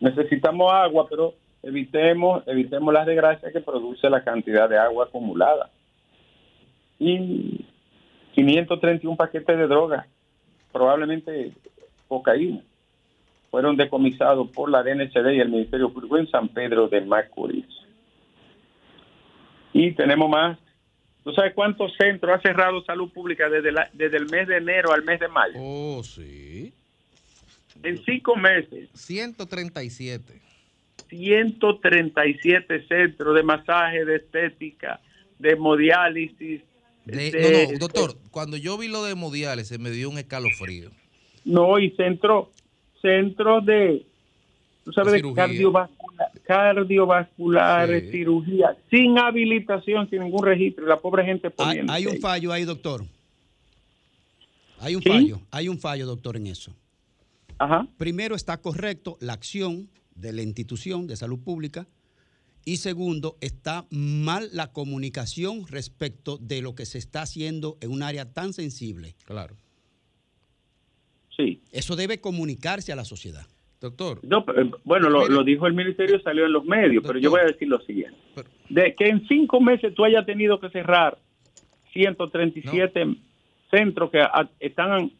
Necesitamos 0.00 0.72
agua, 0.72 1.06
pero 1.08 1.34
evitemos, 1.62 2.46
evitemos 2.46 2.92
las 2.94 3.06
desgracias 3.06 3.52
que 3.52 3.60
produce 3.60 4.08
la 4.08 4.22
cantidad 4.22 4.68
de 4.68 4.78
agua 4.78 5.06
acumulada. 5.06 5.70
Y 6.98 7.64
531 8.34 9.16
paquetes 9.16 9.58
de 9.58 9.66
droga, 9.66 10.06
probablemente 10.72 11.52
cocaína, 12.08 12.60
fueron 13.50 13.76
decomisados 13.76 14.48
por 14.50 14.70
la 14.70 14.82
DNCD 14.82 15.32
y 15.32 15.40
el 15.40 15.48
Ministerio 15.48 15.92
Público 15.92 16.18
en 16.18 16.28
San 16.28 16.48
Pedro 16.48 16.88
de 16.88 17.00
Macorís. 17.00 17.66
Y 19.72 19.92
tenemos 19.92 20.28
más 20.28 20.58
¿Tú 21.24 21.32
sabes 21.32 21.54
cuántos 21.54 21.92
centros 21.96 22.36
ha 22.36 22.40
cerrado 22.42 22.84
salud 22.84 23.10
pública 23.10 23.48
desde, 23.48 23.72
desde 23.94 24.16
el 24.18 24.26
mes 24.26 24.46
de 24.46 24.58
enero 24.58 24.92
al 24.92 25.02
mes 25.04 25.18
de 25.18 25.28
mayo? 25.28 25.54
Oh, 25.56 26.02
sí. 26.04 26.72
En 27.82 28.04
cinco 28.04 28.36
meses. 28.36 28.90
137. 28.92 30.42
137 31.08 32.86
centros 32.86 33.34
de 33.34 33.42
masaje, 33.42 34.04
de 34.04 34.16
estética, 34.16 35.00
de 35.38 35.50
hemodiálisis. 35.52 36.60
no, 37.06 37.14
no, 37.14 37.78
doctor, 37.78 38.16
cuando 38.30 38.58
yo 38.58 38.76
vi 38.76 38.88
lo 38.88 39.02
de 39.04 39.12
hemodiálisis 39.12 39.78
me 39.78 39.90
dio 39.90 40.10
un 40.10 40.18
escalofrío. 40.18 40.90
No, 41.44 41.78
y 41.78 41.90
centro, 41.92 42.50
centro 43.00 43.60
de, 43.60 44.04
tú 44.84 44.92
sabes, 44.92 45.12
de 45.14 45.34
cardiovascular, 45.34 46.32
cardiovascular 46.44 48.00
cirugía, 48.10 48.76
sin 48.90 49.18
habilitación, 49.18 50.08
sin 50.10 50.20
ningún 50.20 50.44
registro, 50.44 50.86
la 50.86 51.00
pobre 51.00 51.24
gente 51.24 51.50
poniendo. 51.50 51.92
Hay, 51.92 52.06
un 52.06 52.20
fallo 52.20 52.52
ahí, 52.52 52.64
doctor. 52.64 53.04
Hay 54.80 54.94
un 54.94 55.02
fallo, 55.02 55.40
hay 55.50 55.68
un 55.68 55.78
fallo, 55.78 56.06
doctor, 56.06 56.36
en 56.36 56.46
eso. 56.46 56.74
Ajá. 57.58 57.88
Primero 57.96 58.34
está 58.34 58.60
correcto 58.60 59.16
la 59.20 59.32
acción 59.32 59.88
de 60.14 60.32
la 60.32 60.42
institución 60.42 61.06
de 61.06 61.16
salud 61.16 61.40
pública 61.40 61.86
y 62.64 62.78
segundo, 62.78 63.36
está 63.40 63.86
mal 63.90 64.48
la 64.52 64.72
comunicación 64.72 65.66
respecto 65.68 66.38
de 66.38 66.62
lo 66.62 66.74
que 66.74 66.86
se 66.86 66.98
está 66.98 67.22
haciendo 67.22 67.76
en 67.80 67.90
un 67.90 68.02
área 68.02 68.32
tan 68.32 68.52
sensible. 68.52 69.14
Claro. 69.26 69.56
Sí. 71.36 71.60
Eso 71.72 71.94
debe 71.96 72.20
comunicarse 72.20 72.92
a 72.92 72.96
la 72.96 73.04
sociedad. 73.04 73.46
Doctor. 73.84 74.20
Eh, 74.56 74.70
bueno, 74.84 75.10
lo, 75.10 75.44
dijo 75.44 75.66
el 75.66 75.74
ministerio, 75.74 76.18
salió 76.20 76.46
en 76.46 76.52
los 76.52 76.64
medios, 76.64 77.04
pero 77.06 77.18
yo 77.18 77.30
voy 77.30 77.40
a 77.40 77.44
decir 77.44 77.68
lo 77.68 77.80
siguiente. 77.80 78.16
de 78.70 78.94
que 78.94 79.08
en 79.08 79.26
cinco 79.28 79.60
meses 79.60 79.94
tú 79.94 80.04
hayas 80.04 80.24
tenido 80.24 80.58
que 80.58 80.70
cerrar 80.70 81.18
137 81.92 83.16
centros 83.70 84.10
que 84.10 84.24
están 84.60 85.12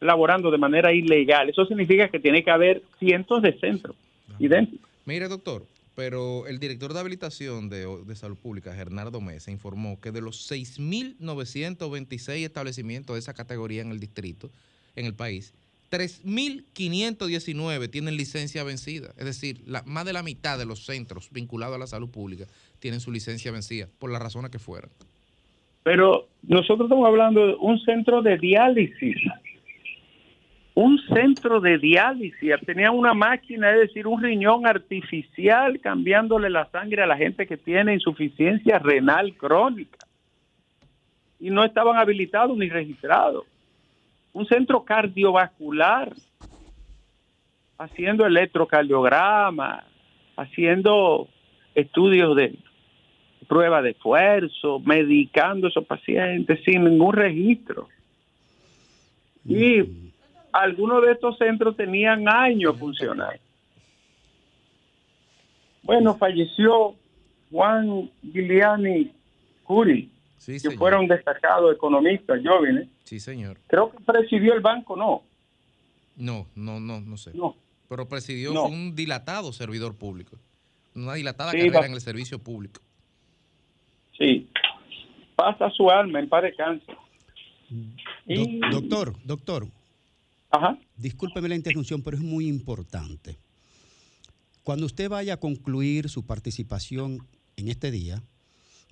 laborando 0.00 0.50
de 0.50 0.58
manera 0.58 0.92
ilegal, 0.92 1.48
eso 1.48 1.64
significa 1.64 2.08
que 2.08 2.20
tiene 2.20 2.44
que 2.44 2.50
haber 2.50 2.82
cientos 2.98 3.40
de 3.40 3.58
centros 3.58 3.96
idénticos. 4.38 4.86
Mire, 5.06 5.28
doctor, 5.28 5.64
pero 5.94 6.46
el 6.46 6.58
director 6.58 6.92
de 6.92 7.00
habilitación 7.00 7.70
de, 7.70 7.86
de 8.04 8.14
Salud 8.14 8.36
Pública, 8.36 8.72
Bernardo 8.72 9.22
Mesa, 9.22 9.50
informó 9.50 9.98
que 10.00 10.12
de 10.12 10.20
los 10.20 10.50
6.926 10.50 12.44
establecimientos 12.44 13.16
de 13.16 13.20
esa 13.20 13.32
categoría 13.32 13.80
en 13.80 13.90
el 13.90 14.00
distrito, 14.00 14.50
en 14.96 15.06
el 15.06 15.14
país, 15.14 15.54
3.519 15.90 17.90
tienen 17.90 18.16
licencia 18.16 18.62
vencida. 18.64 19.08
Es 19.16 19.24
decir, 19.24 19.62
más 19.84 20.04
de 20.04 20.12
la 20.12 20.22
mitad 20.22 20.58
de 20.58 20.66
los 20.66 20.84
centros 20.84 21.30
vinculados 21.30 21.76
a 21.76 21.78
la 21.78 21.86
salud 21.86 22.10
pública 22.10 22.46
tienen 22.78 23.00
su 23.00 23.12
licencia 23.12 23.52
vencida, 23.52 23.88
por 23.98 24.10
las 24.10 24.20
razones 24.20 24.50
que 24.50 24.58
fueran. 24.58 24.90
Pero 25.82 26.28
nosotros 26.42 26.86
estamos 26.86 27.06
hablando 27.06 27.46
de 27.46 27.54
un 27.60 27.78
centro 27.80 28.22
de 28.22 28.38
diálisis. 28.38 29.16
Un 30.74 30.98
centro 31.08 31.60
de 31.60 31.78
diálisis. 31.78 32.52
Tenía 32.66 32.90
una 32.90 33.14
máquina, 33.14 33.72
es 33.72 33.88
decir, 33.88 34.06
un 34.06 34.22
riñón 34.22 34.66
artificial 34.66 35.80
cambiándole 35.80 36.50
la 36.50 36.68
sangre 36.70 37.02
a 37.02 37.06
la 37.06 37.16
gente 37.16 37.46
que 37.46 37.56
tiene 37.56 37.94
insuficiencia 37.94 38.78
renal 38.78 39.34
crónica. 39.36 39.98
Y 41.38 41.50
no 41.50 41.64
estaban 41.64 41.96
habilitados 41.96 42.58
ni 42.58 42.68
registrados 42.68 43.46
un 44.36 44.46
centro 44.46 44.84
cardiovascular, 44.84 46.12
haciendo 47.78 48.26
electrocardiograma, 48.26 49.82
haciendo 50.36 51.26
estudios 51.74 52.36
de 52.36 52.54
prueba 53.48 53.80
de 53.80 53.92
esfuerzo, 53.92 54.78
medicando 54.80 55.66
a 55.66 55.70
esos 55.70 55.86
pacientes 55.86 56.60
sin 56.66 56.84
ningún 56.84 57.14
registro. 57.14 57.88
Y 59.46 60.12
algunos 60.52 61.00
de 61.06 61.12
estos 61.12 61.38
centros 61.38 61.74
tenían 61.74 62.28
años 62.28 62.78
funcionando. 62.78 63.40
Bueno, 65.82 66.14
falleció 66.14 66.94
Juan 67.50 68.10
Giuliani 68.22 69.12
Curi, 69.62 70.10
que 70.44 70.70
fuera 70.72 70.98
un 70.98 71.08
destacado 71.08 71.72
economista, 71.72 72.34
jóvenes. 72.44 72.88
Sí, 73.04 73.20
señor. 73.20 73.58
Creo 73.66 73.90
que 73.90 73.98
presidió 74.04 74.54
el 74.54 74.60
banco, 74.60 74.96
¿no? 74.96 75.22
No, 76.16 76.46
no, 76.54 76.80
no, 76.80 77.00
no 77.00 77.16
sé. 77.16 77.32
No. 77.34 77.56
Pero 77.88 78.08
presidió 78.08 78.64
un 78.64 78.94
dilatado 78.94 79.52
servidor 79.52 79.94
público. 79.94 80.36
Una 80.94 81.14
dilatada 81.14 81.52
carrera 81.52 81.86
en 81.86 81.92
el 81.92 82.00
servicio 82.00 82.38
público. 82.38 82.80
Sí. 84.16 84.48
Pasa 85.36 85.70
su 85.70 85.90
alma 85.90 86.18
en 86.20 86.28
paz 86.28 86.42
de 86.42 86.54
cáncer. 86.54 86.96
Doctor, 88.70 89.14
doctor. 89.24 89.68
Ajá. 90.50 90.78
Discúlpeme 90.96 91.48
la 91.48 91.54
interrupción, 91.54 92.02
pero 92.02 92.16
es 92.16 92.22
muy 92.22 92.48
importante. 92.48 93.38
Cuando 94.62 94.86
usted 94.86 95.08
vaya 95.08 95.34
a 95.34 95.36
concluir 95.36 96.08
su 96.08 96.24
participación 96.24 97.26
en 97.56 97.68
este 97.68 97.90
día, 97.90 98.22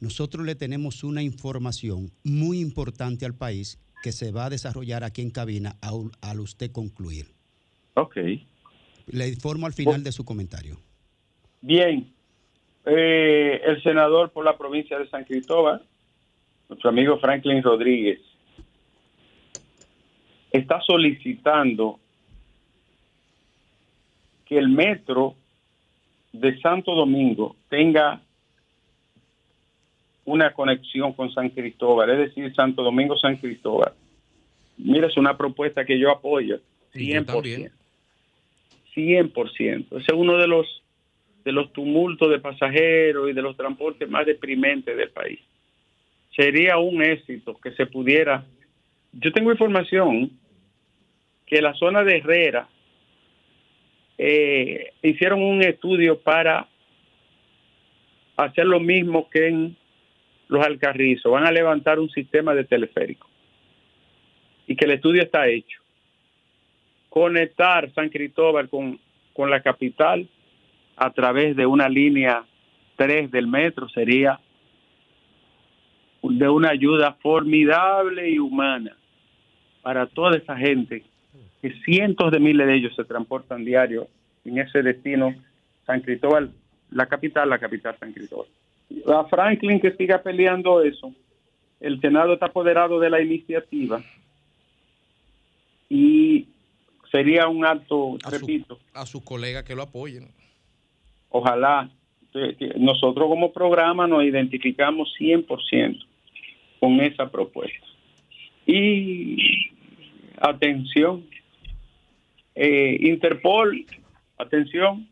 nosotros 0.00 0.44
le 0.44 0.54
tenemos 0.54 1.04
una 1.04 1.22
información 1.22 2.10
muy 2.24 2.60
importante 2.60 3.24
al 3.24 3.34
país 3.34 3.78
que 4.02 4.12
se 4.12 4.32
va 4.32 4.46
a 4.46 4.50
desarrollar 4.50 5.02
aquí 5.02 5.22
en 5.22 5.30
cabina 5.30 5.76
al, 5.80 6.40
usted 6.40 6.70
concluir. 6.70 7.26
Ok. 7.94 8.16
Le 9.06 9.28
informo 9.28 9.66
al 9.66 9.72
final 9.72 10.02
de 10.02 10.12
su 10.12 10.24
comentario. 10.24 10.78
Bien. 11.62 12.12
Eh, 12.84 13.62
el 13.64 13.82
senador 13.82 14.30
por 14.30 14.44
la 14.44 14.58
provincia 14.58 14.98
de 14.98 15.08
San 15.08 15.24
Cristóbal, 15.24 15.82
nuestro 16.68 16.90
amigo 16.90 17.18
Franklin 17.18 17.62
Rodríguez, 17.62 18.20
está 20.52 20.80
solicitando 20.82 21.98
que 24.44 24.58
el 24.58 24.68
metro 24.68 25.34
de 26.32 26.60
Santo 26.60 26.94
Domingo 26.94 27.56
tenga 27.70 28.20
una 30.24 30.52
conexión 30.52 31.12
con 31.12 31.32
San 31.32 31.50
Cristóbal, 31.50 32.10
es 32.10 32.18
decir, 32.18 32.54
Santo 32.54 32.82
Domingo, 32.82 33.16
San 33.18 33.36
Cristóbal. 33.36 33.92
Mira, 34.78 35.06
es 35.06 35.16
una 35.16 35.36
propuesta 35.36 35.84
que 35.84 35.98
yo 35.98 36.10
apoyo 36.10 36.60
100%. 36.94 37.70
100%. 38.94 39.86
Ese 39.90 39.98
es 39.98 40.12
uno 40.12 40.36
de 40.38 40.46
los 40.46 40.82
de 41.44 41.52
los 41.52 41.72
tumultos 41.74 42.30
de 42.30 42.38
pasajeros 42.38 43.28
y 43.28 43.34
de 43.34 43.42
los 43.42 43.54
transportes 43.54 44.08
más 44.08 44.24
deprimentes 44.24 44.96
del 44.96 45.10
país. 45.10 45.40
Sería 46.34 46.78
un 46.78 47.02
éxito 47.02 47.54
que 47.62 47.72
se 47.72 47.84
pudiera. 47.84 48.46
Yo 49.12 49.30
tengo 49.30 49.52
información 49.52 50.30
que 51.46 51.60
la 51.60 51.74
zona 51.74 52.02
de 52.02 52.16
Herrera 52.16 52.66
eh, 54.16 54.92
hicieron 55.02 55.42
un 55.42 55.62
estudio 55.62 56.18
para 56.18 56.66
hacer 58.36 58.64
lo 58.64 58.80
mismo 58.80 59.28
que 59.28 59.48
en 59.48 59.76
los 60.48 60.64
Alcarrizos, 60.64 61.32
van 61.32 61.46
a 61.46 61.52
levantar 61.52 61.98
un 61.98 62.10
sistema 62.10 62.54
de 62.54 62.64
teleférico 62.64 63.28
y 64.66 64.76
que 64.76 64.84
el 64.84 64.92
estudio 64.92 65.22
está 65.22 65.46
hecho. 65.48 65.80
Conectar 67.08 67.92
San 67.92 68.08
Cristóbal 68.08 68.68
con, 68.68 68.98
con 69.32 69.50
la 69.50 69.62
capital 69.62 70.28
a 70.96 71.10
través 71.12 71.56
de 71.56 71.66
una 71.66 71.88
línea 71.88 72.44
3 72.96 73.30
del 73.30 73.46
metro 73.46 73.88
sería 73.88 74.40
de 76.22 76.48
una 76.48 76.70
ayuda 76.70 77.14
formidable 77.20 78.30
y 78.30 78.38
humana 78.38 78.96
para 79.82 80.06
toda 80.06 80.38
esa 80.38 80.56
gente, 80.56 81.04
que 81.60 81.72
cientos 81.84 82.30
de 82.32 82.40
miles 82.40 82.66
de 82.66 82.74
ellos 82.74 82.96
se 82.96 83.04
transportan 83.04 83.64
diario 83.64 84.08
en 84.44 84.58
ese 84.58 84.82
destino 84.82 85.34
San 85.86 86.00
Cristóbal, 86.00 86.50
la 86.90 87.06
capital, 87.06 87.50
la 87.50 87.58
capital 87.58 87.94
San 87.98 88.12
Cristóbal 88.12 88.48
a 89.06 89.24
Franklin 89.24 89.80
que 89.80 89.92
siga 89.92 90.22
peleando 90.22 90.82
eso. 90.82 91.12
El 91.80 92.00
Senado 92.00 92.34
está 92.34 92.46
apoderado 92.46 92.98
de 92.98 93.10
la 93.10 93.20
iniciativa 93.20 94.02
y 95.88 96.48
sería 97.10 97.46
un 97.48 97.64
acto, 97.64 98.16
repito. 98.30 98.78
a 98.92 99.06
sus 99.06 99.22
colegas 99.22 99.64
que 99.64 99.74
lo 99.74 99.82
apoyen. 99.82 100.28
Ojalá. 101.30 101.90
Nosotros 102.76 103.28
como 103.28 103.52
programa 103.52 104.08
nos 104.08 104.24
identificamos 104.24 105.14
100% 105.20 106.04
con 106.80 107.00
esa 107.00 107.30
propuesta. 107.30 107.86
Y 108.66 109.36
atención, 110.40 111.24
eh, 112.56 112.96
Interpol, 113.00 113.86
atención, 114.36 115.08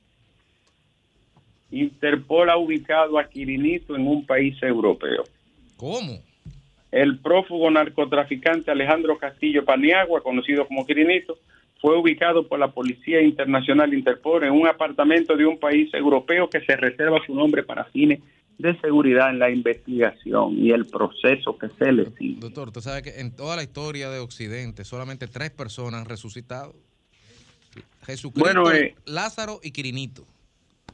Interpol 1.73 2.51
ha 2.51 2.57
ubicado 2.57 3.19
a 3.19 3.25
Quirinito 3.25 3.97
en 3.97 4.07
un 4.07 4.25
país 4.25 4.63
europeo. 4.63 5.25
¿Cómo? 5.77 6.21
El 6.93 7.19
prófugo 7.19 7.71
narcotraficante 7.71 8.71
Alejandro 8.71 9.19
Castillo 9.19 9.65
Paniagua, 9.65 10.23
conocido 10.23 10.69
como 10.69 10.87
Quirinito, 10.87 11.39
fue 11.81 11.99
ubicado 11.99 12.47
por 12.47 12.61
la 12.61 12.69
Policía 12.69 13.21
Internacional 13.23 13.93
Interpol 13.93 14.45
en 14.45 14.53
un 14.53 14.69
apartamento 14.69 15.37
de 15.37 15.47
un 15.47 15.59
país 15.59 15.93
europeo 15.95 16.49
que 16.49 16.61
se 16.61 16.77
reserva 16.77 17.19
su 17.27 17.35
nombre 17.35 17.65
para 17.65 17.85
fines 17.87 18.21
de 18.59 18.79
seguridad 18.81 19.31
en 19.31 19.41
la 19.41 19.51
investigación 19.51 20.57
y 20.57 20.71
el 20.71 20.87
proceso 20.87 21.59
que 21.59 21.69
se 21.71 21.91
le 21.91 22.11
sigue. 22.13 22.39
Doctor, 22.39 22.69
usted 22.69 22.81
sabe 22.83 23.03
que 23.03 23.21
en 23.21 23.35
toda 23.35 23.57
la 23.57 23.65
historia 23.65 24.11
de 24.11 24.21
Occidente 24.21 24.85
solamente 24.85 25.27
tres 25.27 25.51
personas 25.51 26.03
han 26.03 26.07
resucitado. 26.07 26.75
Jesucristo, 28.07 28.73
eh, 28.73 28.95
Lázaro 29.07 29.59
y 29.63 29.73
Quirinito. 29.73 30.27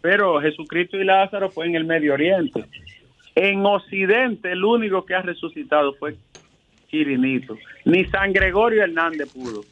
Pero 0.00 0.40
Jesucristo 0.40 0.96
y 0.96 1.04
Lázaro 1.04 1.50
fue 1.50 1.66
en 1.66 1.74
el 1.74 1.84
Medio 1.84 2.14
Oriente. 2.14 2.64
En 3.34 3.64
Occidente 3.64 4.52
el 4.52 4.64
único 4.64 5.04
que 5.04 5.14
ha 5.14 5.22
resucitado 5.22 5.94
fue 5.94 6.16
Quirinito. 6.88 7.56
Ni 7.84 8.04
San 8.06 8.32
Gregorio 8.32 8.82
Hernández 8.82 9.32
pudo, 9.32 9.62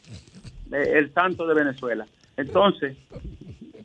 eh, 0.71 0.93
el 0.95 1.11
santo 1.13 1.47
de 1.47 1.53
Venezuela. 1.53 2.05
Entonces, 2.37 2.95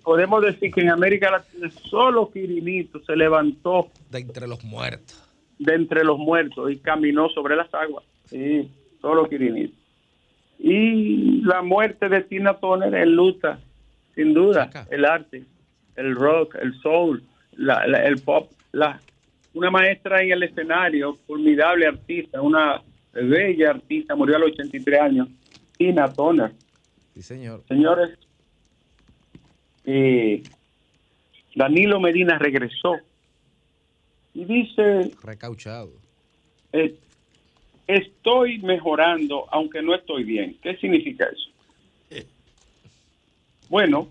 podemos 0.03 0.43
decir 0.43 0.73
que 0.73 0.83
en 0.83 0.91
América 0.91 1.31
Latina 1.31 1.71
solo 1.89 2.31
Quirinito 2.31 3.03
se 3.05 3.17
levantó. 3.17 3.89
De 4.11 4.21
entre 4.21 4.47
los 4.47 4.63
muertos. 4.63 5.23
De 5.59 5.75
entre 5.75 6.05
los 6.05 6.19
muertos 6.19 6.71
y 6.71 6.77
caminó 6.77 7.29
sobre 7.31 7.57
las 7.57 7.73
aguas. 7.75 8.05
Sí, 8.27 8.71
solo 9.01 9.29
Quirinito. 9.29 9.75
Y 10.59 11.43
la 11.43 11.63
muerte 11.63 12.09
de 12.09 12.21
Tina 12.23 12.55
Turner 12.55 12.95
en 12.95 13.17
luta, 13.17 13.59
sin 14.15 14.33
duda, 14.33 14.71
el 14.91 15.05
arte, 15.05 15.45
el 15.97 16.15
rock, 16.15 16.57
el 16.57 16.75
soul, 16.81 17.23
el 17.57 18.21
pop, 18.23 18.51
la, 18.73 19.01
una 19.55 19.71
maestra 19.71 20.23
en 20.23 20.33
el 20.33 20.43
escenario, 20.43 21.15
formidable 21.27 21.87
artista, 21.87 22.41
una 22.41 22.83
bella 23.13 23.71
artista, 23.71 24.15
murió 24.15 24.37
a 24.37 24.39
los 24.41 24.53
83 24.53 25.01
años, 25.01 25.29
Tina 25.77 26.13
Turner. 26.13 26.53
Sí, 27.15 27.23
señor. 27.23 27.63
Señores, 27.69 28.19
eh, 29.85 30.43
Danilo 31.55 32.01
Medina 32.01 32.39
regresó 32.39 32.97
y 34.35 34.45
dice... 34.45 35.11
Recauchado. 35.23 35.93
Eh, 36.73 36.95
estoy 37.87 38.59
mejorando, 38.59 39.47
aunque 39.51 39.83
no 39.83 39.95
estoy 39.95 40.25
bien. 40.25 40.57
¿Qué 40.63 40.77
significa 40.77 41.27
eso? 41.27 41.51
Bueno, 43.69 44.09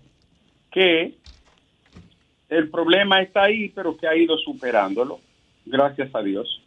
que 0.72 1.14
el 2.56 2.70
problema 2.70 3.20
está 3.22 3.44
ahí, 3.44 3.68
pero 3.70 3.96
que 3.96 4.06
ha 4.06 4.16
ido 4.16 4.36
superándolo, 4.38 5.20
gracias 5.66 6.14
a 6.14 6.22
Dios. 6.22 6.62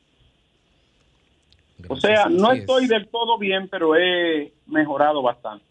o 1.87 1.95
sea, 1.95 2.25
no 2.29 2.51
estoy 2.51 2.87
del 2.87 3.07
todo 3.07 3.37
bien, 3.37 3.67
pero 3.67 3.95
he 3.95 4.51
mejorado 4.67 5.21
bastante. 5.21 5.65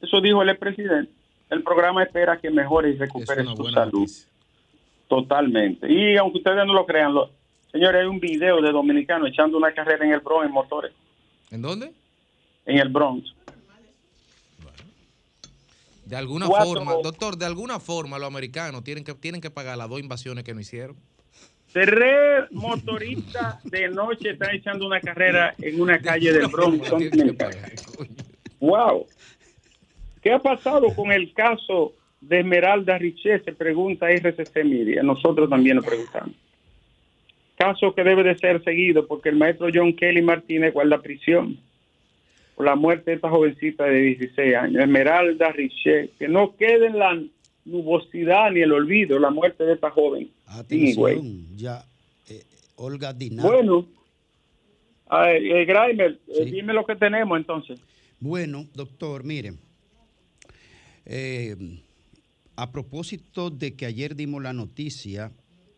Eso 0.00 0.20
dijo 0.20 0.42
el 0.42 0.56
presidente 0.56 1.12
el 1.52 1.62
programa 1.62 2.02
espera 2.02 2.38
que 2.38 2.50
mejore 2.50 2.90
y 2.90 2.96
recupere 2.96 3.44
su 3.44 3.64
salud. 3.70 4.10
Totalmente. 5.06 5.92
Y 5.92 6.16
aunque 6.16 6.38
ustedes 6.38 6.64
no 6.66 6.72
lo 6.72 6.86
crean, 6.86 7.12
señores, 7.70 8.00
hay 8.00 8.06
un 8.06 8.18
video 8.18 8.62
de 8.62 8.72
dominicano 8.72 9.26
echando 9.26 9.58
una 9.58 9.72
carrera 9.72 10.02
en 10.06 10.12
el 10.12 10.20
Bronx 10.20 10.46
en 10.46 10.52
motores. 10.52 10.92
¿En 11.50 11.60
dónde? 11.60 11.92
En 12.64 12.78
el 12.78 12.88
Bronx. 12.88 13.34
De 16.12 16.18
alguna 16.18 16.46
forma, 16.46 16.92
doctor, 17.02 17.38
de 17.38 17.46
alguna 17.46 17.80
forma 17.80 18.18
los 18.18 18.28
americanos 18.28 18.84
tienen 18.84 19.02
que, 19.02 19.14
tienen 19.14 19.40
que 19.40 19.50
pagar 19.50 19.78
las 19.78 19.88
dos 19.88 19.98
invasiones 19.98 20.44
que 20.44 20.52
no 20.52 20.60
hicieron. 20.60 20.94
Tres 21.72 22.50
motoristas 22.50 23.64
de 23.64 23.88
noche 23.88 24.32
están 24.32 24.54
echando 24.54 24.86
una 24.86 25.00
carrera 25.00 25.54
en 25.58 25.80
una 25.80 25.98
calle 25.98 26.34
del 26.34 26.48
Bronx. 26.48 26.90
wow. 28.60 29.06
¿Qué 30.20 30.34
ha 30.34 30.38
pasado 30.38 30.94
con 30.94 31.10
el 31.12 31.32
caso 31.32 31.94
de 32.20 32.40
Esmeralda 32.40 32.98
Richet? 32.98 33.46
Se 33.46 33.52
pregunta 33.54 34.10
RCC 34.10 34.66
Media. 34.66 35.02
Nosotros 35.02 35.48
también 35.48 35.76
lo 35.76 35.82
preguntamos. 35.82 36.36
Caso 37.56 37.94
que 37.94 38.04
debe 38.04 38.22
de 38.22 38.36
ser 38.36 38.62
seguido 38.64 39.06
porque 39.06 39.30
el 39.30 39.36
maestro 39.36 39.68
John 39.72 39.94
Kelly 39.94 40.20
Martínez 40.20 40.74
guarda 40.74 41.00
prisión 41.00 41.58
por 42.54 42.66
la 42.66 42.76
muerte 42.76 43.10
de 43.10 43.16
esta 43.16 43.30
jovencita 43.30 43.84
de 43.84 43.98
16 43.98 44.54
años, 44.54 44.82
Esmeralda 44.82 45.52
Richet. 45.52 46.16
Que 46.18 46.28
no 46.28 46.56
quede 46.56 46.86
en 46.86 46.98
la 46.98 47.22
nubosidad 47.64 48.50
ni 48.50 48.60
el 48.60 48.72
olvido 48.72 49.18
la 49.18 49.30
muerte 49.30 49.64
de 49.64 49.74
esta 49.74 49.90
joven. 49.90 50.30
Atención, 50.46 51.56
ya, 51.56 51.84
eh, 52.28 52.42
Olga 52.76 53.12
Dinar. 53.12 53.46
Bueno, 53.46 53.86
eh, 55.28 55.64
Grimer, 55.64 56.20
eh, 56.28 56.44
dime 56.44 56.72
lo 56.72 56.84
que 56.84 56.96
tenemos 56.96 57.38
entonces. 57.38 57.80
Bueno, 58.20 58.66
doctor, 58.74 59.24
miren. 59.24 59.58
Eh, 61.04 61.56
a 62.56 62.70
propósito 62.70 63.50
de 63.50 63.74
que 63.74 63.86
ayer 63.86 64.14
dimos 64.14 64.42
la 64.42 64.52
noticia 64.52 65.32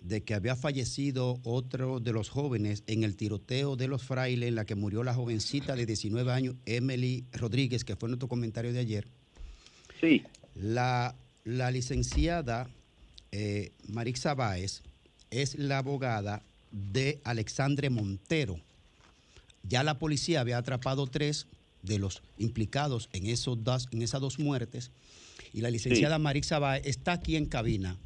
de 0.05 0.23
que 0.23 0.35
había 0.35 0.55
fallecido 0.55 1.40
otro 1.45 1.99
de 1.99 2.12
los 2.12 2.29
jóvenes 2.29 2.83
en 2.87 3.05
el 3.05 3.17
tiroteo 3.17 3.75
de 3.75 3.88
los 3.88 4.03
frailes 4.03 4.51
en 4.51 4.55
la 4.55 4.67
que 4.67 4.75
murió 4.75 5.03
la 5.03 5.14
jovencita 5.14 5.75
de 5.75 5.87
19 5.87 6.31
años, 6.31 6.57
Emily 6.67 7.25
Rodríguez, 7.33 7.85
que 7.85 7.97
fue 7.97 8.11
nuestro 8.11 8.29
comentario 8.29 8.73
de 8.75 8.81
ayer. 8.81 9.09
Sí. 10.01 10.23
La, 10.55 11.17
licenciada 11.45 12.69
eh, 13.33 13.73
Marixa 13.88 14.35
Báez 14.35 14.83
es 15.31 15.59
la 15.59 15.79
abogada 15.79 16.43
de 16.71 17.21
Alexandre 17.25 17.88
Montero. 17.88 18.61
Ya 19.62 19.83
la 19.83 19.99
policía 19.99 20.40
había 20.40 20.59
atrapado 20.59 21.07
tres 21.07 21.47
de 21.83 21.99
los 21.99 22.23
implicados 22.37 23.09
en, 23.14 23.27
esos 23.27 23.64
dos, 23.64 23.88
en 23.90 24.03
esas 24.03 24.21
dos 24.21 24.38
muertes 24.38 24.90
y 25.55 25.62
la 25.62 25.71
licenciada 25.71 26.19
Marixa 26.19 26.59
Báez 26.59 26.87
está 26.87 27.12
aquí 27.12 27.37
en 27.37 27.47
cabina 27.47 27.97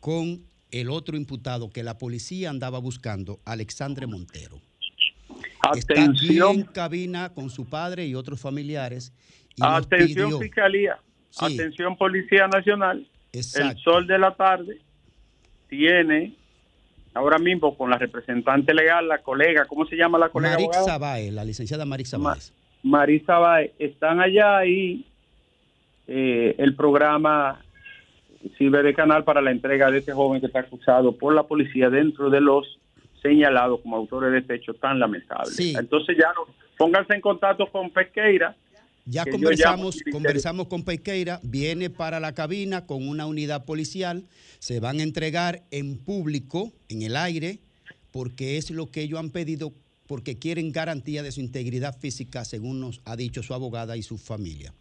con 0.00 0.42
el 0.70 0.90
otro 0.90 1.16
imputado 1.16 1.70
que 1.70 1.82
la 1.82 1.98
policía 1.98 2.50
andaba 2.50 2.78
buscando, 2.78 3.40
Alexandre 3.44 4.06
Montero. 4.06 4.60
Está 5.74 6.04
aquí 6.04 6.38
en 6.38 6.62
cabina 6.64 7.30
con 7.34 7.50
su 7.50 7.68
padre 7.68 8.06
y 8.06 8.14
otros 8.14 8.40
familiares. 8.40 9.12
Atención 9.60 10.38
Fiscalía, 10.40 10.98
atención 11.40 11.96
Policía 11.96 12.46
Nacional. 12.46 13.06
El 13.32 13.78
sol 13.78 14.06
de 14.06 14.18
la 14.18 14.34
tarde 14.34 14.78
tiene 15.68 16.34
ahora 17.14 17.38
mismo 17.38 17.76
con 17.76 17.90
la 17.90 17.98
representante 17.98 18.72
legal, 18.72 19.08
la 19.08 19.18
colega, 19.18 19.64
¿cómo 19.66 19.86
se 19.86 19.96
llama 19.96 20.18
la 20.18 20.28
colega? 20.28 20.54
Marixa 20.54 20.98
Báez, 20.98 21.32
la 21.32 21.44
licenciada 21.44 21.84
Marixa 21.84 22.18
Báez. 22.18 22.52
Marisa 22.82 23.38
Báez, 23.38 23.72
están 23.78 24.20
allá 24.20 24.64
y 24.64 25.04
eh, 26.06 26.54
el 26.58 26.74
programa 26.76 27.60
sirve 28.56 28.82
de 28.82 28.94
canal 28.94 29.24
para 29.24 29.40
la 29.40 29.50
entrega 29.50 29.90
de 29.90 29.98
este 29.98 30.12
joven 30.12 30.40
que 30.40 30.46
está 30.46 30.60
acusado 30.60 31.16
por 31.16 31.34
la 31.34 31.44
policía 31.44 31.90
dentro 31.90 32.30
de 32.30 32.40
los 32.40 32.78
señalados 33.22 33.80
como 33.80 33.96
autores 33.96 34.32
de 34.32 34.38
este 34.38 34.56
hecho 34.56 34.74
tan 34.74 34.98
lamentable. 34.98 35.50
Entonces 35.78 36.16
ya 36.18 36.32
pónganse 36.76 37.14
en 37.14 37.20
contacto 37.20 37.66
con 37.70 37.90
Pesqueira. 37.90 38.56
Ya 39.04 39.24
conversamos, 39.24 40.02
conversamos 40.12 40.68
con 40.68 40.84
Pesqueira, 40.84 41.40
viene 41.42 41.88
para 41.88 42.20
la 42.20 42.34
cabina 42.34 42.84
con 42.84 43.08
una 43.08 43.26
unidad 43.26 43.64
policial, 43.64 44.24
se 44.58 44.80
van 44.80 45.00
a 45.00 45.02
entregar 45.02 45.62
en 45.70 45.96
público, 45.96 46.72
en 46.90 47.00
el 47.00 47.16
aire, 47.16 47.58
porque 48.12 48.58
es 48.58 48.70
lo 48.70 48.90
que 48.90 49.00
ellos 49.00 49.18
han 49.18 49.30
pedido, 49.30 49.72
porque 50.06 50.38
quieren 50.38 50.72
garantía 50.72 51.22
de 51.22 51.32
su 51.32 51.40
integridad 51.40 51.98
física, 51.98 52.44
según 52.44 52.80
nos 52.80 53.00
ha 53.06 53.16
dicho 53.16 53.42
su 53.42 53.54
abogada 53.54 53.96
y 53.96 54.02
su 54.02 54.18
familia. 54.18 54.74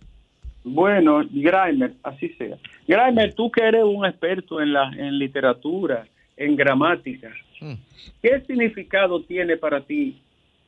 Bueno, 0.63 1.21
Graimer, 1.31 1.93
así 2.03 2.29
sea. 2.37 2.57
Graimer, 2.87 3.33
tú 3.33 3.49
que 3.51 3.61
eres 3.61 3.83
un 3.83 4.05
experto 4.05 4.61
en, 4.61 4.73
la, 4.73 4.91
en 4.97 5.17
literatura, 5.17 6.07
en 6.35 6.55
gramática, 6.55 7.31
mm. 7.61 7.73
¿qué 8.21 8.41
significado 8.45 9.21
tiene 9.23 9.57
para 9.57 9.81
ti 9.81 10.21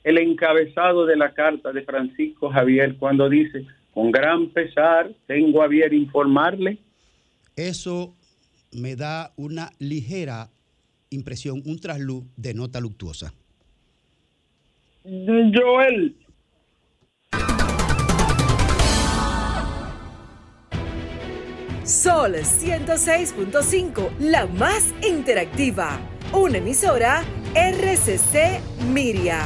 el 0.03 0.17
encabezado 0.17 1.05
de 1.05 1.17
la 1.17 1.33
carta 1.33 1.71
de 1.71 1.83
Francisco 1.83 2.49
Javier 2.49 2.95
cuando 2.97 3.29
dice, 3.29 3.65
con 3.93 4.11
gran 4.11 4.47
pesar, 4.49 5.11
tengo 5.27 5.61
a 5.61 5.67
bien 5.67 5.93
informarle? 5.93 6.77
Eso 7.55 8.15
me 8.71 8.95
da 8.95 9.33
una 9.35 9.69
ligera 9.79 10.49
impresión, 11.09 11.61
un 11.65 11.79
trasluz 11.79 12.23
de 12.37 12.53
nota 12.53 12.79
luctuosa. 12.79 13.33
Joel, 15.03 16.15
Sol 21.89 22.35
106.5, 22.35 24.19
la 24.19 24.45
más 24.45 24.83
interactiva. 25.01 25.99
Una 26.31 26.59
emisora 26.59 27.23
RCC 27.55 28.61
Miria. 28.93 29.41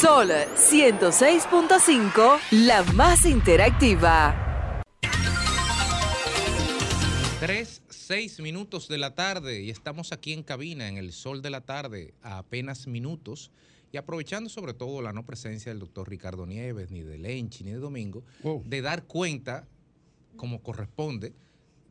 Sol 0.00 0.30
106.5, 0.56 2.38
la 2.50 2.82
más 2.94 3.24
interactiva. 3.24 4.34
3, 7.38 7.82
6 7.88 8.40
minutos 8.40 8.88
de 8.88 8.98
la 8.98 9.14
tarde 9.14 9.62
y 9.62 9.70
estamos 9.70 10.10
aquí 10.12 10.32
en 10.32 10.42
cabina 10.42 10.88
en 10.88 10.96
el 10.96 11.12
sol 11.12 11.40
de 11.40 11.50
la 11.50 11.60
tarde 11.60 12.14
a 12.22 12.38
apenas 12.38 12.88
minutos 12.88 13.52
y 13.92 13.96
aprovechando 13.96 14.50
sobre 14.50 14.74
todo 14.74 15.02
la 15.02 15.12
no 15.12 15.24
presencia 15.24 15.70
del 15.70 15.78
doctor 15.78 16.10
Ricardo 16.10 16.46
Nieves, 16.46 16.90
ni 16.90 17.02
de 17.02 17.16
Lenchi, 17.18 17.62
ni 17.62 17.70
de 17.70 17.78
Domingo, 17.78 18.24
Oh. 18.42 18.60
de 18.64 18.82
dar 18.82 19.04
cuenta, 19.04 19.68
como 20.36 20.62
corresponde, 20.62 21.32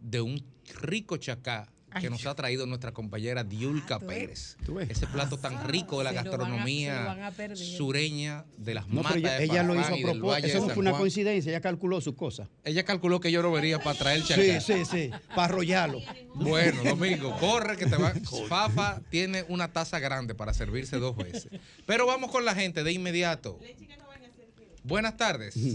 de 0.02 0.22
un 0.22 0.44
rico 0.82 1.18
chacá 1.18 1.68
que 2.00 2.10
nos 2.10 2.26
ha 2.26 2.34
traído 2.36 2.66
nuestra 2.66 2.94
compañera 2.94 3.44
Diulca 3.44 4.00
¿tú 4.00 4.06
ves? 4.06 4.18
Pérez. 4.18 4.58
¿Tú 4.66 4.76
ves? 4.76 4.90
Ese 4.90 5.08
plato 5.08 5.38
tan 5.38 5.68
rico 5.68 5.98
de 5.98 6.06
la 6.06 6.14
gastronomía 6.14 7.12
a 7.28 7.56
sureña 7.58 8.46
de 8.58 8.76
las 8.76 8.88
No, 8.88 9.04
matas 9.04 9.18
ella, 9.18 9.38
de 9.38 9.44
ella 9.44 9.64
lo 9.64 9.74
hizo 9.76 9.84
a 9.94 9.98
propósito. 9.98 10.26
Valle 10.28 10.48
Eso 10.48 10.60
no 10.62 10.70
fue 10.70 10.78
una 10.80 10.92
Juan. 10.92 11.02
coincidencia, 11.02 11.50
ella 11.50 11.60
calculó 11.60 12.00
su 12.00 12.16
cosa. 12.16 12.48
Ella 12.64 12.86
calculó 12.86 13.20
que 13.20 13.30
yo 13.30 13.42
lo 13.42 13.52
vería 13.52 13.78
para 13.80 14.00
traer 14.00 14.24
chacá. 14.24 14.62
Sí, 14.62 14.74
sí, 14.74 14.86
sí, 14.86 15.12
para 15.36 15.44
arrollarlo. 15.44 16.00
Bueno, 16.36 16.82
Domingo, 16.82 17.36
corre 17.42 17.76
que 17.76 17.86
te 17.86 17.98
va. 17.98 18.14
Fafa 18.48 19.02
tiene 19.10 19.44
una 19.50 19.74
taza 19.74 20.00
grande 20.00 20.34
para 20.34 20.54
servirse 20.54 20.98
dos 20.98 21.18
veces. 21.18 21.50
Pero 21.86 22.06
vamos 22.06 22.32
con 22.32 22.46
la 22.46 22.56
gente 22.56 22.86
de 22.86 22.94
inmediato. 22.94 23.60
Buenas 24.84 25.18
tardes. 25.18 25.56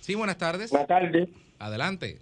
Sí, 0.00 0.14
buenas 0.14 0.38
tardes. 0.38 0.70
Buenas 0.70 0.88
tardes. 0.88 1.28
Adelante. 1.58 2.18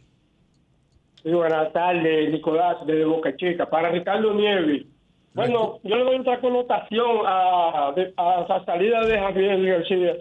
Sí, 1.26 1.32
buenas 1.32 1.72
tardes, 1.72 2.30
Nicolás, 2.30 2.76
desde 2.86 3.04
Boca 3.04 3.36
Chica. 3.36 3.68
Para 3.68 3.90
Ricardo 3.90 4.32
Nieves. 4.32 4.86
Bueno, 5.34 5.80
yo 5.82 5.96
le 5.96 6.04
doy 6.04 6.18
otra 6.20 6.40
connotación 6.40 7.26
a, 7.26 7.88
a 8.16 8.46
la 8.48 8.64
salida 8.64 9.00
de 9.04 9.18
Javier 9.18 9.60
García. 9.60 10.16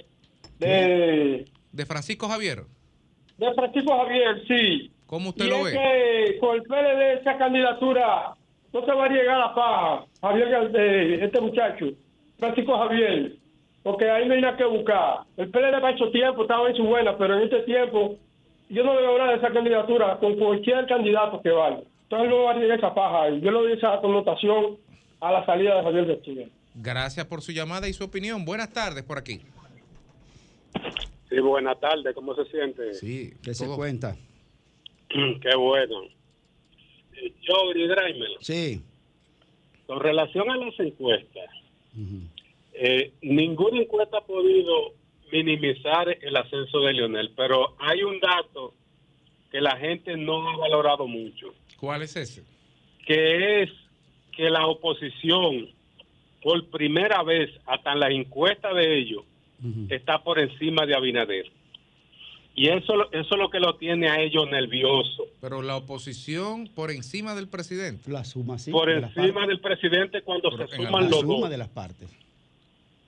De, 0.58 1.46
De 1.72 1.86
Francisco 1.86 2.28
Javier, 2.28 2.64
de 3.38 3.54
Francisco 3.54 3.96
Javier, 3.96 4.42
sí. 4.48 4.92
¿cómo 5.06 5.30
usted 5.30 5.46
y 5.46 5.50
lo 5.50 5.68
es 5.68 5.76
ve? 5.76 5.80
que 5.80 6.40
con 6.40 6.56
el 6.56 6.64
PLD 6.64 7.20
esa 7.22 7.38
candidatura 7.38 8.34
no 8.74 8.84
se 8.84 8.92
va 8.92 9.06
a 9.06 9.10
llegar 9.10 9.42
a 9.42 9.54
paja. 9.54 10.06
Javier, 10.22 10.72
eh, 10.74 11.20
este 11.22 11.40
muchacho, 11.40 11.86
Francisco 12.40 12.80
Javier. 12.80 13.36
Porque 13.84 14.10
ahí 14.10 14.28
no 14.28 14.34
hay 14.34 14.42
nada 14.42 14.58
que 14.58 14.66
buscar. 14.66 15.20
El 15.38 15.52
PLD 15.52 15.80
para 15.82 15.92
hecho 15.92 16.10
tiempo, 16.10 16.42
estaba 16.42 16.68
en 16.68 16.76
su 16.76 16.84
buena, 16.84 17.16
pero 17.16 17.36
en 17.38 17.44
este 17.44 17.60
tiempo 17.62 18.16
yo 18.70 18.84
no 18.84 18.96
veo 18.96 19.18
nada 19.18 19.32
de 19.32 19.38
esa 19.38 19.52
candidatura 19.52 20.18
con 20.20 20.36
cualquier 20.38 20.86
candidato 20.88 21.42
que 21.42 21.50
vaya. 21.50 21.82
Entonces 22.04 22.30
no 22.30 22.44
va 22.44 22.52
a 22.52 22.76
esa 22.76 22.94
paja. 22.94 23.30
Yo 23.30 23.52
le 23.52 23.60
doy 23.60 23.72
esa 23.74 24.00
connotación 24.02 24.78
a 25.20 25.32
la 25.32 25.46
salida 25.46 25.78
de 25.78 25.84
Javier 25.84 26.06
García. 26.06 26.48
Gracias 26.76 27.26
por 27.26 27.42
su 27.42 27.52
llamada 27.52 27.88
y 27.88 27.94
su 27.94 28.04
opinión. 28.04 28.46
Buenas 28.46 28.72
tardes 28.74 29.04
por 29.04 29.18
aquí. 29.18 29.42
Sí, 31.30 31.40
buenas 31.40 31.80
tardes, 31.80 32.14
¿cómo 32.14 32.36
se 32.36 32.46
siente? 32.46 32.94
Sí, 32.94 33.34
Que 33.44 33.54
se 33.54 33.66
cuenta. 33.68 34.16
Qué 35.10 35.56
bueno. 35.58 36.04
Eh, 37.14 37.34
Jory 37.48 37.88
Dreimer, 37.88 38.30
Sí. 38.42 38.82
con 39.88 40.00
relación 40.00 40.50
a 40.50 40.58
las 40.58 40.80
encuestas, 40.80 41.50
eh, 42.74 43.14
ninguna 43.22 43.82
encuesta 43.82 44.18
ha 44.18 44.22
podido 44.26 44.94
minimizar 45.32 46.18
el 46.22 46.36
ascenso 46.38 46.80
de 46.82 46.94
Lionel, 46.94 47.32
pero 47.36 47.76
hay 47.80 48.04
un 48.04 48.20
dato 48.20 48.74
que 49.52 49.62
la 49.62 49.78
gente 49.78 50.18
no 50.18 50.50
ha 50.50 50.58
valorado 50.58 51.08
mucho, 51.08 51.54
¿Cuál 51.80 52.02
es 52.04 52.16
ese? 52.16 52.44
que 53.06 53.64
es 53.64 53.70
que 54.36 54.50
la 54.50 54.66
oposición, 54.68 55.70
por 56.42 56.66
primera 56.70 57.24
vez, 57.24 57.50
hasta 57.66 57.94
en 57.94 58.00
la 58.00 58.10
encuesta 58.12 58.74
de 58.74 58.98
ellos, 59.00 59.24
está 59.90 60.22
por 60.24 60.40
encima 60.40 60.86
de 60.86 60.96
Abinader. 60.96 61.46
Y 62.58 62.70
eso, 62.70 63.12
eso 63.12 63.36
es 63.36 63.38
lo 63.38 63.50
que 63.50 63.60
lo 63.60 63.76
tiene 63.76 64.08
a 64.10 64.22
ellos 64.22 64.50
nerviosos. 64.50 65.28
Pero 65.42 65.62
la 65.62 65.76
oposición 65.76 66.68
por 66.74 66.90
encima 66.92 67.36
del 67.36 67.48
presidente. 67.50 68.10
La 68.12 68.24
suma, 68.24 68.58
sí. 68.58 68.72
por 68.72 68.88
de 68.88 68.98
encima 69.08 69.46
del 69.46 69.60
presidente 69.60 70.22
cuando 70.22 70.50
Pero 70.52 70.68
se 70.68 70.76
suman 70.78 71.04
La 71.06 71.10
los 71.10 71.20
suma 71.22 71.40
dos. 71.42 71.50
de 71.50 71.58
las 71.58 71.68
partes. 71.70 72.10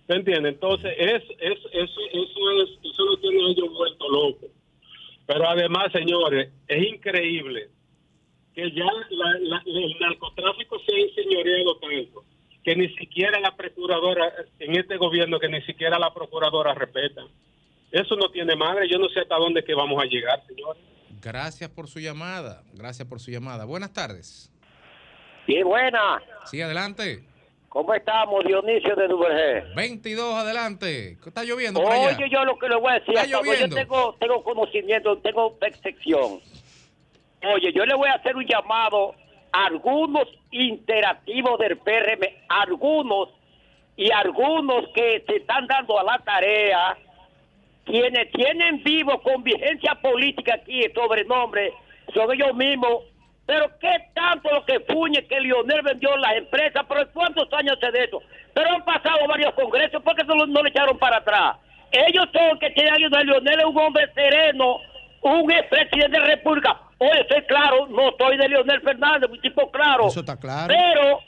¿Se 0.07 0.13
entiende? 0.13 0.49
Entonces, 0.49 0.93
es, 0.97 1.23
es, 1.39 1.59
eso, 1.71 1.99
eso, 2.13 2.51
es, 2.63 2.69
eso 2.91 3.05
lo 3.05 3.17
tiene 3.19 3.45
a 3.45 3.49
ellos 3.51 3.69
vuelto 3.73 4.09
locos. 4.09 4.49
Pero 5.25 5.49
además, 5.49 5.91
señores, 5.91 6.49
es 6.67 6.87
increíble 6.87 7.69
que 8.55 8.71
ya 8.71 8.85
la- 8.85 9.39
la- 9.39 9.63
el 9.65 9.99
narcotráfico 9.99 10.79
se 10.87 10.95
ha 10.95 10.99
enseñoreado 10.99 11.77
tanto 11.79 12.23
que 12.63 12.75
ni 12.75 12.89
siquiera 12.95 13.39
la 13.39 13.55
procuradora, 13.55 14.33
en 14.59 14.75
este 14.77 14.97
gobierno, 14.97 15.39
que 15.39 15.47
ni 15.47 15.61
siquiera 15.61 15.97
la 15.99 16.13
procuradora 16.13 16.73
respeta. 16.73 17.21
Eso 17.91 18.15
no 18.17 18.29
tiene 18.31 18.55
madre. 18.57 18.89
Yo 18.89 18.97
no 18.99 19.07
sé 19.09 19.21
hasta 19.21 19.37
dónde 19.37 19.63
que 19.63 19.73
vamos 19.73 20.01
a 20.01 20.05
llegar, 20.05 20.41
señores. 20.47 20.81
Gracias 21.21 21.69
por 21.69 21.87
su 21.87 21.99
llamada. 21.99 22.63
Gracias 22.73 23.07
por 23.07 23.19
su 23.19 23.31
llamada. 23.31 23.63
Buenas 23.65 23.93
tardes. 23.93 24.51
Sí, 25.45 25.63
buena. 25.63 26.21
Sí, 26.45 26.61
adelante. 26.61 27.23
¿Cómo 27.77 27.93
estamos, 27.93 28.43
Dionisio 28.43 28.95
de 28.95 29.07
Duvergé? 29.07 29.61
22, 29.75 30.33
adelante. 30.33 31.15
¿Está 31.23 31.43
lloviendo 31.43 31.79
por 31.79 31.91
allá? 31.91 32.17
Oye, 32.17 32.27
yo 32.27 32.43
lo 32.43 32.57
que 32.57 32.69
le 32.69 32.75
voy 32.75 32.89
a 32.89 32.93
decir, 32.95 33.13
Está 33.13 33.27
yo 33.27 33.39
tengo, 33.69 34.15
tengo 34.19 34.43
conocimiento, 34.43 35.19
tengo 35.19 35.55
percepción. 35.59 36.39
Oye, 37.53 37.71
yo 37.73 37.85
le 37.85 37.93
voy 37.93 38.09
a 38.09 38.13
hacer 38.13 38.35
un 38.35 38.47
llamado 38.47 39.13
a 39.51 39.67
algunos 39.67 40.27
interactivos 40.49 41.59
del 41.59 41.77
PRM, 41.77 42.23
algunos 42.49 43.29
y 43.95 44.09
algunos 44.09 44.87
que 44.95 45.23
se 45.27 45.35
están 45.35 45.67
dando 45.67 45.99
a 45.99 46.03
la 46.03 46.17
tarea, 46.17 46.97
quienes 47.85 48.31
tienen 48.31 48.81
vivo 48.81 49.21
con 49.21 49.43
vigencia 49.43 49.93
política 50.01 50.55
aquí, 50.55 50.81
el 50.81 50.93
sobrenombre, 50.95 51.73
son 52.11 52.33
ellos 52.33 52.55
mismos. 52.55 53.03
Pero 53.47 53.71
qué 53.79 54.09
tanto 54.13 54.51
lo 54.51 54.65
que 54.65 54.81
puñe 54.81 55.25
que 55.25 55.39
Lionel 55.39 55.81
vendió 55.81 56.15
las 56.17 56.35
empresas, 56.35 56.83
pero 56.87 57.09
¿cuántos 57.13 57.51
años 57.53 57.77
hace 57.81 57.91
de 57.93 58.03
eso? 58.03 58.21
Pero 58.53 58.69
han 58.71 58.83
pasado 58.83 59.25
varios 59.25 59.53
congresos, 59.53 60.03
¿por 60.03 60.15
qué 60.15 60.23
no, 60.25 60.45
no 60.45 60.61
le 60.61 60.69
echaron 60.69 60.97
para 60.97 61.17
atrás? 61.17 61.55
Ellos 61.91 62.25
son 62.33 62.59
que 62.59 62.69
tienen 62.71 62.93
a 62.93 62.97
Lionel, 62.97 63.25
Lionel 63.25 63.59
es 63.61 63.65
un 63.65 63.77
hombre 63.77 64.05
sereno, 64.13 64.79
un 65.21 65.49
expresidente 65.49 66.11
de 66.11 66.19
la 66.19 66.25
República. 66.25 66.77
Oye, 66.97 67.21
estoy 67.21 67.41
claro, 67.43 67.87
no 67.87 68.11
soy 68.19 68.37
de 68.37 68.49
Leonel 68.49 68.81
Fernández, 68.81 69.29
un 69.29 69.39
tipo 69.39 69.71
claro. 69.71 70.07
Eso 70.07 70.19
está 70.19 70.37
claro. 70.37 70.67
Pero 70.67 71.19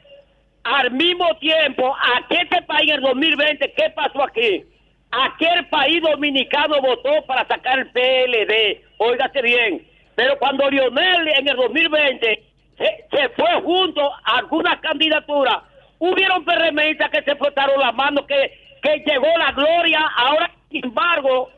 al 0.64 0.92
mismo 0.92 1.26
tiempo, 1.38 1.96
aquí 2.18 2.36
este 2.36 2.62
país 2.64 2.90
en 2.90 2.98
el 2.98 3.02
2020, 3.02 3.74
¿qué 3.78 3.90
pasó 3.92 4.24
aquí? 4.24 4.66
Aquel 5.12 5.68
país 5.70 6.02
dominicano 6.02 6.82
votó 6.82 7.26
para 7.26 7.48
sacar 7.48 7.80
el 7.80 7.90
PLD, 7.92 8.82
óigase 8.98 9.42
bien. 9.42 9.89
Pero 10.20 10.38
cuando 10.38 10.70
Lionel 10.70 11.30
en 11.30 11.48
el 11.48 11.56
2020 11.56 12.44
se, 12.78 13.06
se 13.10 13.30
fue 13.30 13.62
junto 13.64 14.02
a 14.26 14.40
algunas 14.40 14.78
candidaturas, 14.82 15.60
hubieron 15.98 16.44
PRMistas 16.44 17.10
que 17.10 17.24
se 17.24 17.38
frotaron 17.38 17.80
las 17.80 17.96
manos, 17.96 18.26
que, 18.28 18.52
que 18.84 19.02
llegó 19.10 19.28
la 19.38 19.54
gloria. 19.54 20.02
Ahora, 20.18 20.52
sin 20.70 20.84
embargo, 20.84 21.50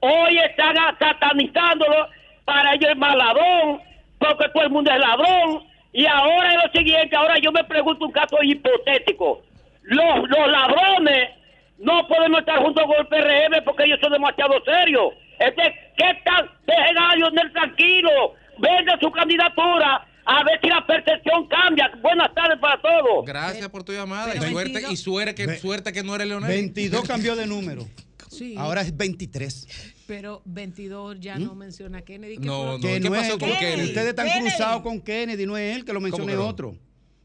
hoy 0.00 0.36
están 0.40 0.76
satanizándolo. 0.98 2.08
Para 2.44 2.74
ellos 2.74 2.90
es 2.90 2.98
ladrón, 2.98 3.80
porque 4.18 4.48
todo 4.50 4.64
el 4.64 4.70
mundo 4.70 4.90
es 4.90 4.98
ladrón. 4.98 5.64
Y 5.94 6.04
ahora 6.04 6.52
es 6.52 6.64
lo 6.66 6.70
siguiente, 6.78 7.16
ahora 7.16 7.38
yo 7.38 7.50
me 7.50 7.64
pregunto 7.64 8.04
un 8.04 8.12
caso 8.12 8.36
hipotético. 8.42 9.40
Los, 9.84 10.28
los 10.28 10.48
ladrones 10.48 11.30
no 11.78 12.06
podemos 12.08 12.40
estar 12.40 12.58
juntos 12.58 12.84
con 12.84 12.96
el 12.98 13.06
PRM 13.06 13.64
porque 13.64 13.84
ellos 13.84 14.00
son 14.02 14.12
demasiado 14.12 14.62
serios. 14.66 15.14
Este, 15.46 15.62
¿Qué 15.96 16.04
tal? 16.24 16.50
Dejen 16.66 16.98
a 16.98 17.16
Lionel 17.16 17.52
tranquilo, 17.52 18.10
venda 18.58 18.98
su 19.00 19.10
candidatura, 19.10 20.06
a 20.24 20.44
ver 20.44 20.60
si 20.62 20.68
la 20.68 20.86
percepción 20.86 21.48
cambia. 21.48 21.90
Buenas 22.00 22.32
tardes 22.34 22.58
para 22.60 22.80
todos. 22.80 23.24
Gracias 23.26 23.68
por 23.68 23.82
tu 23.82 23.92
llamada. 23.92 24.34
Y 24.34 24.38
pero 24.38 24.52
suerte, 24.52 24.72
22 24.72 24.92
y 24.92 24.96
suerte 24.96 25.34
que, 25.34 25.56
suerte 25.58 25.92
que 25.92 26.02
no 26.02 26.14
eres 26.14 26.28
Leonel. 26.28 26.48
22 26.48 27.06
cambió 27.08 27.36
de 27.36 27.46
número. 27.46 27.86
Sí, 28.32 28.54
Ahora 28.56 28.80
es 28.80 28.96
23. 28.96 30.04
pero 30.06 30.40
22 30.46 31.20
ya 31.20 31.38
no 31.38 31.54
menciona 31.54 31.98
a 31.98 32.00
Kennedy. 32.02 32.38
¿qué 32.38 32.46
No, 32.46 32.64
no. 32.64 32.80
que- 32.80 32.94
Que 32.94 33.00
¿qué 33.02 33.10
no 33.10 33.14
pasó 33.14 33.32
es, 33.34 33.38
con 33.38 33.50
que- 33.50 33.58
Kennedy? 33.58 33.88
Ustedes 33.88 34.06
están 34.08 34.26
Kennedy. 34.26 34.48
cruzados 34.48 34.82
con 34.82 35.00
Kennedy, 35.02 35.44
no 35.44 35.58
es 35.58 35.76
él, 35.76 35.84
que 35.84 35.92
lo 35.92 36.00
no? 36.00 36.46
otro. 36.48 36.74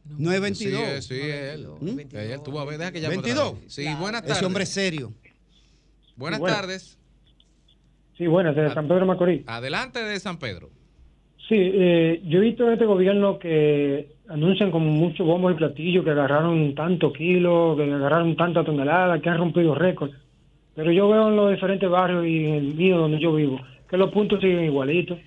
No 0.04 0.32
es 0.32 0.40
22. 0.42 0.82
Sí, 0.82 0.86
es, 0.96 1.04
sí, 1.06 1.14
es 1.18 1.54
él. 1.54 1.66
¿Mm? 1.80 2.00
Él, 2.14 2.42
tú 2.44 2.52
vas 2.52 2.66
a 2.66 2.68
ver, 2.68 2.78
deja 2.78 2.92
que 2.92 2.98
otra 2.98 3.08
22. 3.08 3.58
vez. 3.58 3.72
Sí, 3.72 3.86
buenas 3.98 4.20
tardes. 4.20 4.36
Ese 4.36 4.44
hombre 4.44 4.64
es 4.64 4.68
serio. 4.68 5.14
Buenas 6.14 6.40
Bueno. 6.40 6.54
tardes. 6.54 6.97
Sí, 8.18 8.26
buenas, 8.26 8.56
de 8.56 8.68
San 8.74 8.88
Pedro 8.88 9.00
de 9.00 9.06
Macorís. 9.06 9.42
Adelante 9.46 10.02
de 10.02 10.18
San 10.18 10.38
Pedro. 10.38 10.68
Sí, 11.48 11.54
eh, 11.56 12.20
yo 12.26 12.38
he 12.38 12.42
visto 12.42 12.66
en 12.66 12.72
este 12.74 12.84
gobierno 12.84 13.38
que 13.38 14.08
anuncian 14.28 14.70
como 14.70 14.90
muchos 14.90 15.26
bombos 15.26 15.52
y 15.52 15.56
platillos 15.56 16.04
que 16.04 16.10
agarraron 16.10 16.74
tantos 16.74 17.12
kilos, 17.14 17.76
que 17.76 17.84
agarraron 17.84 18.36
tanta 18.36 18.64
tonelada, 18.64 19.20
que 19.20 19.30
han 19.30 19.38
rompido 19.38 19.74
récords. 19.74 20.14
Pero 20.74 20.92
yo 20.92 21.08
veo 21.08 21.28
en 21.28 21.36
los 21.36 21.50
diferentes 21.52 21.88
barrios 21.88 22.26
y 22.26 22.44
en 22.44 22.54
el 22.54 22.74
mío 22.74 22.98
donde 22.98 23.18
yo 23.18 23.32
vivo 23.34 23.60
que 23.88 23.96
los 23.96 24.10
puntos 24.10 24.40
siguen 24.40 24.64
igualitos. 24.64 25.18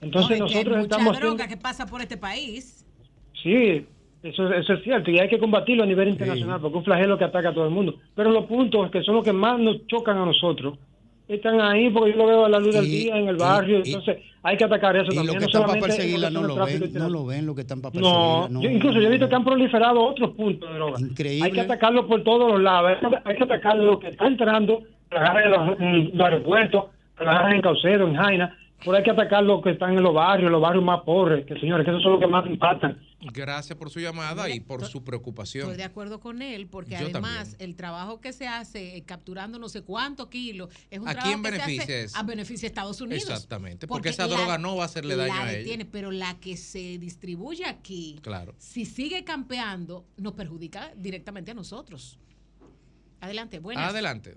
Entonces 0.00 0.38
No, 0.40 0.46
es 0.46 0.52
que 0.52 0.58
hay 0.58 0.64
nosotros 0.64 0.76
mucha 0.78 0.96
estamos 0.96 1.20
droga 1.20 1.46
que 1.46 1.56
pasa 1.56 1.86
por 1.86 2.00
este 2.00 2.16
país. 2.16 2.84
Sí, 3.42 3.86
Eso, 4.22 4.52
eso 4.52 4.72
es 4.72 4.82
cierto 4.82 5.10
y 5.10 5.18
hay 5.18 5.28
que 5.28 5.38
combatirlo 5.38 5.84
a 5.84 5.86
nivel 5.86 6.08
internacional 6.08 6.60
porque 6.60 6.76
es 6.76 6.78
un 6.78 6.84
flagelo 6.84 7.18
que 7.18 7.24
ataca 7.24 7.50
a 7.50 7.54
todo 7.54 7.66
el 7.66 7.72
mundo. 7.72 7.96
Pero 8.14 8.30
los 8.30 8.46
puntos 8.46 8.90
que 8.90 9.02
son 9.02 9.16
los 9.16 9.24
que 9.24 9.32
más 9.32 9.60
nos 9.60 9.86
chocan 9.86 10.16
a 10.16 10.24
nosotros 10.24 10.78
están 11.36 11.60
ahí 11.60 11.90
porque 11.90 12.12
yo 12.12 12.18
lo 12.18 12.26
veo 12.26 12.44
a 12.46 12.48
la 12.48 12.58
luz 12.58 12.74
del 12.74 12.84
día 12.86 13.16
en 13.16 13.28
el 13.28 13.36
barrio. 13.36 13.78
y- 13.84 13.88
entonces 13.92 14.18
hay 14.42 14.56
que 14.56 14.64
atacar 14.64 14.96
eso 14.96 15.12
Y 15.12 15.16
también. 15.16 15.34
que 15.34 15.40
no 15.40 15.46
están 15.46 15.66
para 15.66 15.80
perseguirla 15.80 16.30
no 16.30 16.42
lo 16.42 16.64
ven, 16.64 16.92
no 16.94 17.08
lo 17.08 17.26
ven, 17.26 17.46
los 17.46 17.54
que 17.54 17.60
están 17.62 17.80
para 17.80 17.98
No, 18.00 18.46
perseguirla. 18.48 18.60
yo 18.62 18.70
incluso 18.76 19.00
yo 19.00 19.06
he 19.06 19.10
visto 19.10 19.28
que 19.28 19.34
han 19.34 19.44
proliferado 19.44 20.02
otros 20.02 20.30
puntos 20.30 20.68
de 20.68 20.74
droga. 20.76 21.00
Increíble. 21.00 21.44
Hay 21.46 21.52
que 21.52 21.60
atacarlo 21.60 22.06
por 22.06 22.22
todos 22.22 22.52
los 22.52 22.60
lados. 22.62 22.92
Hay 23.24 23.36
que- 23.36 23.44
atacar 23.44 23.76
lo 23.76 23.98
que 23.98 24.08
está 24.08 24.26
entrando, 24.26 24.80
que 25.10 25.14
lo 25.16 25.20
agarren 25.20 25.44
en 25.44 25.50
los, 26.08 26.14
los 26.14 26.26
aeropuertos, 26.26 26.84
que 27.18 27.24
lo 27.24 27.30
agarren 27.30 27.56
en 27.56 27.62
Caucedo, 27.62 28.06
en 28.08 28.14
Jaina. 28.16 28.56
Pero 28.84 28.96
hay 28.96 29.02
que 29.04 29.10
atacar 29.12 29.44
los 29.44 29.62
que 29.62 29.70
están 29.70 29.96
en 29.96 30.02
los 30.02 30.12
barrios, 30.12 30.50
los 30.50 30.60
barrios 30.60 30.82
más 30.82 31.02
pobres, 31.02 31.46
que 31.46 31.54
señores, 31.60 31.84
que 31.84 31.92
esos 31.92 32.02
son 32.02 32.12
los 32.12 32.20
que 32.20 32.26
más 32.26 32.44
impactan. 32.46 32.98
Gracias 33.32 33.78
por 33.78 33.88
su 33.90 34.00
llamada 34.00 34.50
y 34.50 34.58
por 34.58 34.84
su 34.84 35.04
preocupación. 35.04 35.62
Estoy 35.66 35.76
de 35.76 35.84
acuerdo 35.84 36.18
con 36.18 36.42
él, 36.42 36.66
porque 36.66 36.92
Yo 36.98 37.06
además 37.06 37.54
el 37.60 37.76
trabajo 37.76 38.20
que 38.20 38.32
se 38.32 38.48
hace 38.48 38.96
eh, 38.96 39.02
capturando 39.04 39.60
no 39.60 39.68
sé 39.68 39.82
cuántos 39.82 40.26
kilos 40.26 40.70
es 40.90 40.98
un 40.98 41.06
¿A 41.08 41.12
trabajo 41.12 41.28
quién 41.28 41.42
que 41.42 41.48
se 41.50 41.52
beneficia 41.58 41.82
hace 41.84 42.02
eso? 42.04 42.18
a 42.18 42.22
beneficio 42.24 42.60
de 42.62 42.66
Estados 42.66 43.00
Unidos. 43.00 43.22
Exactamente, 43.22 43.86
porque 43.86 44.08
esa 44.08 44.26
droga 44.26 44.58
no 44.58 44.74
va 44.76 44.82
a 44.82 44.86
hacerle 44.86 45.14
daño 45.14 45.34
la 45.36 45.42
a 45.44 45.50
ella. 45.50 45.58
detiene, 45.58 45.84
Pero 45.84 46.10
la 46.10 46.34
que 46.40 46.56
se 46.56 46.98
distribuye 46.98 47.64
aquí, 47.64 48.18
Claro. 48.22 48.54
si 48.58 48.84
sigue 48.84 49.22
campeando, 49.22 50.04
nos 50.16 50.32
perjudica 50.32 50.92
directamente 50.96 51.52
a 51.52 51.54
nosotros. 51.54 52.18
Adelante, 53.20 53.60
buenas. 53.60 53.88
Adelante. 53.90 54.36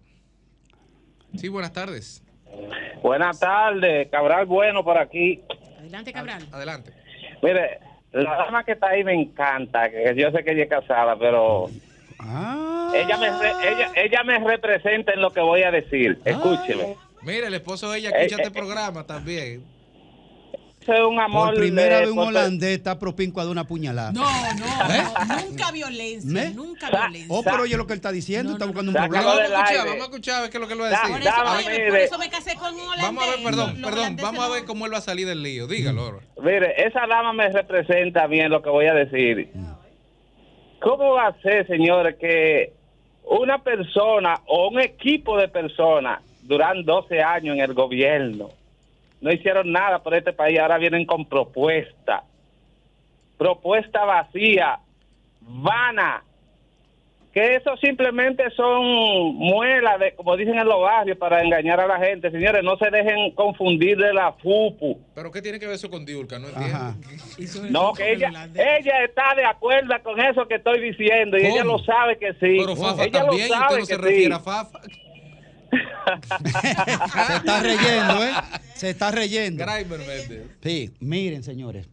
Sí, 1.35 1.47
buenas 1.47 1.73
tardes. 1.73 2.21
Buenas 3.01 3.39
tardes, 3.39 4.09
Cabral 4.11 4.45
Bueno 4.45 4.83
por 4.83 4.97
aquí. 4.97 5.41
Adelante, 5.79 6.13
Cabral. 6.13 6.47
Adelante. 6.51 6.93
Mire, 7.41 7.79
la 8.23 8.35
dama 8.37 8.63
que 8.63 8.71
está 8.73 8.87
ahí 8.89 9.03
me 9.03 9.13
encanta, 9.13 9.89
que 9.89 10.13
yo 10.15 10.31
sé 10.31 10.43
que 10.43 10.51
ella 10.51 10.63
es 10.63 10.69
casada, 10.69 11.15
pero 11.17 11.69
Ah. 12.19 12.91
ella 12.95 13.17
me 13.17 13.29
re- 13.29 13.69
ella, 13.71 13.91
ella 13.95 14.23
me 14.23 14.39
representa 14.39 15.11
en 15.13 15.21
lo 15.21 15.31
que 15.31 15.41
voy 15.41 15.63
a 15.63 15.71
decir. 15.71 16.17
Escúcheme. 16.25 16.95
Mire, 17.23 17.47
el 17.47 17.53
esposo 17.55 17.91
de 17.91 17.99
ella 17.99 18.09
Eh, 18.11 18.25
escucha 18.25 18.41
eh, 18.41 18.45
este 18.45 18.57
programa 18.57 19.05
también. 19.05 19.63
Eso 20.85 20.93
es 20.93 21.01
un 21.01 21.19
amor. 21.19 21.49
Por 21.49 21.55
primera 21.57 21.95
de- 21.95 22.01
vez 22.05 22.11
un 22.11 22.19
holandés 22.19 22.77
está 22.77 22.99
propinco 22.99 23.39
a 23.41 23.43
dar 23.43 23.51
una 23.51 23.63
puñalada. 23.63 24.11
No, 24.11 24.21
no, 24.23 25.35
no, 25.35 25.45
nunca 25.49 25.71
violencia, 25.71 26.29
¿Me? 26.31 26.49
nunca 26.51 26.89
violencia. 26.91 27.25
Oh, 27.29 27.41
pero 27.43 27.63
oye 27.63 27.75
lo 27.75 27.87
que 27.87 27.93
él 27.93 27.97
está 27.97 28.11
diciendo, 28.11 28.53
está 28.53 28.65
buscando 28.65 28.91
un 28.91 28.95
problema. 28.95 29.25
Vamos 29.25 29.39
a 29.39 29.45
escuchar, 29.45 29.85
vamos 29.87 30.01
a 30.01 30.03
escuchar 30.05 30.35
a 30.35 30.41
ver 30.41 30.49
qué 30.51 30.57
es 30.57 30.61
lo 30.61 30.67
que 30.67 30.73
él 30.73 30.81
va 30.81 30.85
a 30.85 30.89
decir. 30.89 31.11
Por 31.11 31.21
eso, 31.21 31.31
Dame, 31.31 31.49
oye, 31.57 31.65
por 31.65 31.91
mire. 31.93 32.03
eso 32.03 32.17
me 32.19 32.29
casé 32.29 32.55
con 32.55 32.73
un 32.75 32.79
holandés. 32.81 33.01
Vamos 33.03 33.23
a 33.23 33.31
ver, 33.31 33.43
perdón, 33.43 33.81
Los 33.81 33.91
perdón. 33.91 34.15
Vamos 34.17 34.45
a 34.45 34.49
ver 34.49 34.61
no. 34.61 34.67
cómo 34.67 34.85
él 34.85 34.93
va 34.93 34.97
a 34.99 35.01
salir 35.01 35.25
del 35.27 35.41
lío. 35.41 35.65
Dígalo 35.65 36.01
ahora. 36.01 36.17
Mire, 36.39 36.87
esa 36.87 37.07
dama 37.07 37.33
me 37.33 37.49
representa 37.49 38.23
a 38.25 38.27
mí 38.27 38.39
en 38.39 38.51
lo 38.51 38.61
que 38.61 38.69
voy 38.69 38.85
a 38.85 38.93
decir. 38.93 39.49
¿Cómo 40.81 41.13
va 41.13 41.27
a 41.27 41.41
ser, 41.41 41.65
señores, 41.67 42.15
que 42.19 42.73
una 43.23 43.63
persona 43.63 44.39
o 44.45 44.67
un 44.69 44.79
equipo 44.81 45.35
de 45.37 45.47
personas 45.47 46.21
duran 46.43 46.83
12 46.85 47.23
años 47.23 47.55
en 47.55 47.61
el 47.63 47.73
gobierno? 47.73 48.51
No 49.21 49.31
hicieron 49.31 49.71
nada 49.71 50.03
por 50.03 50.13
este 50.13 50.33
país, 50.33 50.59
ahora 50.59 50.77
vienen 50.77 51.05
con 51.05 51.25
propuesta. 51.25 52.23
Propuesta 53.37 54.05
vacía, 54.05 54.79
vana. 55.41 56.23
Que 57.33 57.57
eso 57.57 57.75
simplemente 57.77 58.49
son 58.51 59.35
muelas, 59.35 59.99
de, 59.99 60.13
como 60.15 60.37
dicen 60.37 60.57
en 60.57 60.65
los 60.65 60.79
barrios, 60.79 61.17
para 61.17 61.43
engañar 61.43 61.81
a 61.81 61.87
la 61.87 61.99
gente. 61.99 62.31
Señores, 62.31 62.63
no 62.63 62.77
se 62.77 62.89
dejen 62.89 63.31
confundir 63.31 63.97
de 63.97 64.13
la 64.13 64.31
FUPU. 64.31 65.01
¿Pero 65.13 65.31
qué 65.31 65.41
tiene 65.41 65.59
que 65.59 65.65
ver 65.65 65.75
eso 65.75 65.89
con 65.89 66.05
Diurca? 66.05 66.39
No 66.39 66.47
entiendo. 66.47 67.71
No, 67.71 67.93
que 67.93 68.13
ella, 68.13 69.03
está 69.03 69.35
de 69.35 69.43
acuerdo 69.43 69.93
con 70.01 70.17
eso 70.21 70.47
que 70.47 70.55
estoy 70.55 70.79
diciendo 70.79 71.37
y 71.37 71.41
¿Cómo? 71.41 71.55
ella 71.55 71.63
lo 71.65 71.79
sabe 71.79 72.17
que 72.17 72.31
sí. 72.35 72.57
Pero 72.57 72.75
Fafa 72.77 73.03
ella 73.03 73.23
también, 73.23 73.51
usted 73.51 73.75
no 73.79 73.85
se 73.85 73.95
que 73.95 74.01
refiere 74.01 74.25
sí. 74.27 74.31
a 74.31 74.39
Fafa. 74.39 74.79
Se 77.27 77.35
está 77.35 77.61
reyendo, 77.61 78.23
¿eh? 78.23 78.33
Se 78.75 78.89
está 78.89 79.11
reyendo. 79.11 79.63
Sí, 80.61 80.91
miren, 80.99 81.43
señores. 81.43 81.87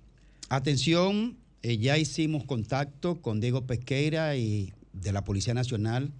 Atención, 0.49 1.39
eh, 1.63 1.79
ya 1.79 1.97
hicimos 1.99 2.45
contacto 2.45 3.21
con 3.23 3.41
Diego 3.41 3.67
Pesqueira 3.67 4.37
y 4.37 4.73
de 4.93 5.13
la 5.13 5.25
Policía 5.25 5.55
Nacional. 5.55 6.13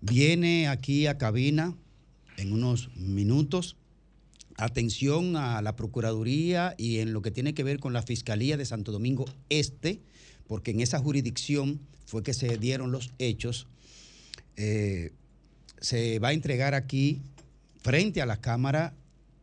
Viene 0.00 0.68
aquí 0.68 1.06
a 1.06 1.18
cabina 1.18 1.74
en 2.36 2.52
unos 2.52 2.90
minutos. 2.96 3.76
Atención 4.56 5.36
a 5.36 5.62
la 5.62 5.74
Procuraduría 5.74 6.74
y 6.76 6.98
en 6.98 7.12
lo 7.12 7.22
que 7.22 7.30
tiene 7.30 7.54
que 7.54 7.64
ver 7.64 7.80
con 7.80 7.92
la 7.92 8.02
Fiscalía 8.02 8.56
de 8.56 8.66
Santo 8.66 8.92
Domingo 8.92 9.24
Este, 9.48 10.00
porque 10.46 10.70
en 10.70 10.80
esa 10.80 10.98
jurisdicción 10.98 11.80
fue 12.06 12.22
que 12.22 12.34
se 12.34 12.58
dieron 12.58 12.92
los 12.92 13.12
hechos. 13.18 13.66
Eh, 14.56 15.12
se 15.80 16.18
va 16.18 16.28
a 16.28 16.32
entregar 16.32 16.74
aquí 16.74 17.22
frente 17.82 18.20
a 18.20 18.26
la 18.26 18.40
Cámara 18.40 18.94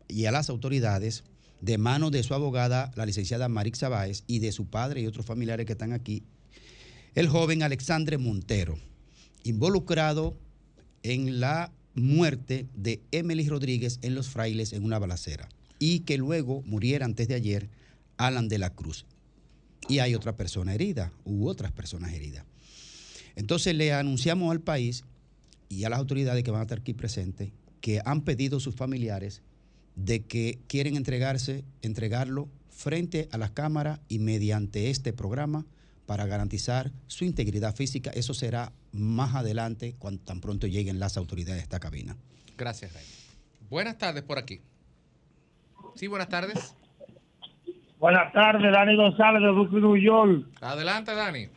y 0.08 0.26
a 0.26 0.32
las 0.32 0.50
autoridades 0.50 1.24
de 1.62 1.78
manos 1.78 2.12
de 2.12 2.24
su 2.24 2.34
abogada, 2.34 2.92
la 2.96 3.06
licenciada 3.06 3.50
Marix 3.50 3.82
Báez, 3.82 4.24
y 4.28 4.40
de 4.40 4.52
su 4.52 4.68
padre 4.68 5.02
y 5.02 5.08
otros 5.08 5.26
familiares 5.26 5.66
que 5.66 5.74
están 5.74 5.92
aquí, 5.92 6.24
el 7.16 7.28
joven 7.28 7.64
Alexandre 7.64 8.18
Montero, 8.18 8.78
involucrado 9.44 10.38
en 11.02 11.40
la 11.40 11.72
muerte 11.96 12.68
de 12.76 13.02
Emily 13.12 13.48
Rodríguez 13.50 13.98
en 14.04 14.14
Los 14.14 14.30
Frailes 14.30 14.74
en 14.74 14.84
una 14.84 15.00
balacera, 15.00 15.50
y 15.80 16.02
que 16.02 16.18
luego 16.18 16.62
muriera 16.64 17.06
antes 17.06 17.28
de 17.28 17.36
ayer 17.36 17.70
Alan 18.18 18.50
de 18.50 18.60
la 18.60 18.72
Cruz. 18.72 19.06
Y 19.90 20.00
hay 20.00 20.14
otra 20.14 20.36
persona 20.36 20.74
herida, 20.74 21.12
u 21.24 21.48
otras 21.48 21.72
personas 21.72 22.14
heridas. 22.14 22.46
Entonces 23.36 23.76
le 23.76 23.94
anunciamos 23.94 24.52
al 24.52 24.62
país 24.62 25.04
y 25.70 25.84
a 25.84 25.90
las 25.90 26.00
autoridades 26.00 26.44
que 26.44 26.52
van 26.52 26.62
a 26.62 26.64
estar 26.64 26.80
aquí 26.80 26.94
presentes 26.94 27.52
que 27.82 28.02
han 28.06 28.22
pedido 28.22 28.60
sus 28.60 28.76
familiares 28.76 29.44
de 29.96 30.26
que 30.26 30.60
quieren 30.68 30.96
entregarse, 30.96 31.64
entregarlo 31.82 32.50
frente 32.70 33.28
a 33.32 33.38
las 33.38 33.52
cámaras 33.52 34.00
y 34.08 34.20
mediante 34.20 34.90
este 34.90 35.14
programa 35.14 35.66
para 36.06 36.26
garantizar 36.26 36.92
su 37.08 37.26
integridad 37.26 37.76
física. 37.76 38.12
Eso 38.12 38.34
será 38.34 38.72
más 38.92 39.36
adelante 39.36 39.96
cuando 39.98 40.24
tan 40.24 40.42
pronto 40.42 40.68
lleguen 40.68 41.00
las 41.00 41.18
autoridades 41.18 41.62
a 41.62 41.64
esta 41.64 41.80
cabina. 41.80 42.16
Gracias, 42.58 42.94
Rey. 42.94 43.04
Buenas 43.70 43.98
tardes 43.98 44.24
por 44.24 44.38
aquí. 44.38 44.62
Sí, 45.96 46.08
buenas 46.08 46.30
tardes. 46.30 46.76
Buenas 48.00 48.32
tardes, 48.32 48.72
Dani 48.72 48.96
González 48.96 49.42
de 49.42 49.52
Brooklyn, 49.52 49.82
New 49.82 49.98
York. 49.98 50.48
Adelante, 50.62 51.16
Dani. 51.16 51.48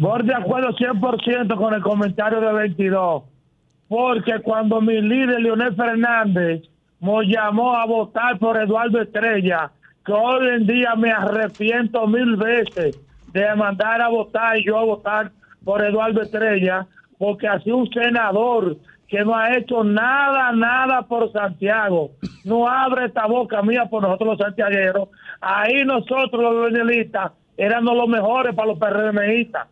Voy 0.00 0.22
de 0.22 0.32
acuerdo 0.32 0.68
100% 0.76 1.56
con 1.56 1.74
el 1.74 1.82
comentario 1.82 2.40
de 2.40 2.52
22, 2.52 3.24
porque 3.88 4.38
cuando 4.44 4.80
mi 4.80 5.02
líder 5.02 5.40
Leonel 5.40 5.74
Fernández 5.74 6.62
me 7.00 7.26
llamó 7.26 7.74
a 7.74 7.84
votar 7.84 8.38
por 8.38 8.56
Eduardo 8.56 9.02
Estrella, 9.02 9.72
que 10.06 10.12
hoy 10.12 10.50
en 10.50 10.68
día 10.68 10.94
me 10.94 11.10
arrepiento 11.10 12.06
mil 12.06 12.36
veces 12.36 12.96
de 13.32 13.54
mandar 13.56 14.00
a 14.00 14.06
votar 14.06 14.56
y 14.56 14.66
yo 14.66 14.78
a 14.78 14.84
votar 14.84 15.32
por 15.64 15.84
Eduardo 15.84 16.22
Estrella, 16.22 16.86
porque 17.18 17.48
así 17.48 17.72
un 17.72 17.90
senador 17.90 18.76
que 19.08 19.24
no 19.24 19.34
ha 19.34 19.56
hecho 19.56 19.82
nada, 19.82 20.52
nada 20.52 21.02
por 21.02 21.32
Santiago, 21.32 22.12
no 22.44 22.68
abre 22.68 23.06
esta 23.06 23.26
boca 23.26 23.62
mía 23.62 23.86
por 23.90 24.04
nosotros 24.04 24.28
los 24.28 24.38
santiagueros, 24.38 25.08
ahí 25.40 25.84
nosotros 25.84 26.40
los 26.40 26.70
leonelistas 26.70 27.32
éramos 27.56 27.96
los 27.96 28.06
mejores 28.06 28.54
para 28.54 28.68
los 28.68 28.78
PRMistas. 28.78 29.66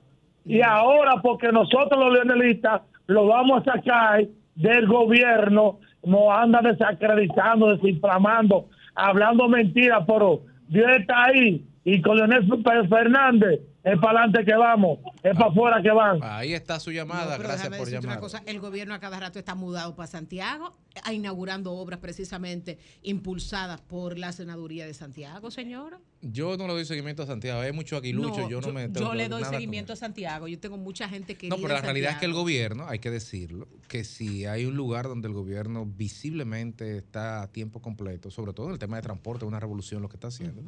Y 0.47 0.63
ahora, 0.63 1.21
porque 1.23 1.51
nosotros 1.51 1.99
los 1.99 2.13
leonelistas 2.13 2.83
lo 3.09 3.27
vamos 3.27 3.67
a 3.67 3.73
sacar 3.73 4.25
del 4.55 4.87
gobierno, 4.87 5.81
nos 6.05 6.29
anda 6.31 6.61
desacreditando, 6.63 7.77
desinflamando, 7.77 8.69
hablando 8.95 9.49
mentiras, 9.49 10.05
pero 10.07 10.43
Dios 10.69 10.89
está 10.99 11.25
ahí. 11.25 11.65
Y 11.85 12.01
con 12.01 12.17
Leonel 12.17 12.49
Fernández 12.89 13.61
es 13.87 14.01
para 14.01 14.25
adelante 14.25 14.45
que 14.45 14.57
vamos, 14.57 14.99
es 15.23 15.33
para 15.37 15.47
afuera 15.49 15.81
que 15.81 15.93
van. 15.93 16.19
Ahí 16.21 16.55
está 16.55 16.81
su 16.81 16.91
llamada. 16.91 17.39
Gracias 17.39 17.69
por 17.77 17.89
llamar. 17.89 18.15
una 18.15 18.21
cosa, 18.21 18.43
el 18.45 18.59
gobierno 18.59 18.95
a 18.95 18.99
cada 18.99 19.21
rato 19.21 19.39
está 19.39 19.55
mudado 19.55 19.95
para 19.95 20.09
Santiago, 20.09 20.77
a 21.05 21.13
inaugurando 21.13 21.73
obras 21.73 22.01
precisamente 22.01 22.81
impulsadas 23.05 23.81
por 23.81 24.19
la 24.19 24.33
senaduría 24.33 24.87
de 24.87 24.93
Santiago, 24.93 25.53
señora. 25.53 26.01
Yo 26.21 26.57
no 26.57 26.67
le 26.67 26.73
doy 26.73 26.85
seguimiento 26.85 27.23
a 27.23 27.27
Santiago. 27.27 27.61
Hay 27.61 27.71
mucho 27.71 27.97
aguilucho. 27.97 28.49
yo 28.49 28.61
no 28.61 28.73
me 28.73 28.91
yo 28.91 29.15
le 29.15 29.29
doy 29.29 29.45
seguimiento 29.45 29.93
a 29.93 29.97
Santiago. 29.97 30.49
Yo 30.49 30.59
tengo 30.59 30.79
mucha 30.79 31.09
gente 31.09 31.37
que 31.37 31.49
No, 31.49 31.55
pero 31.57 31.69
la 31.69 31.81
realidad 31.81 32.11
es 32.11 32.19
que 32.19 32.27
el 32.27 32.33
gobierno, 32.33 32.89
hay 32.89 32.99
que 32.99 33.13
decirlo, 33.13 33.69
que 33.87 34.03
si 34.03 34.47
hay 34.47 34.65
un 34.65 34.75
lugar 34.75 35.07
donde 35.07 35.29
el 35.29 35.35
gobierno 35.35 35.87
visiblemente 35.87 36.97
está 36.97 37.43
a 37.43 37.53
tiempo 37.53 37.81
completo, 37.81 38.33
sobre 38.33 38.53
todo 38.53 38.67
en 38.67 38.73
el 38.73 38.79
tema 38.81 38.97
de 38.97 39.03
transporte, 39.03 39.45
una 39.45 39.61
revolución 39.61 40.03
lo 40.03 40.09
que 40.09 40.17
está 40.17 40.27
haciendo, 40.27 40.61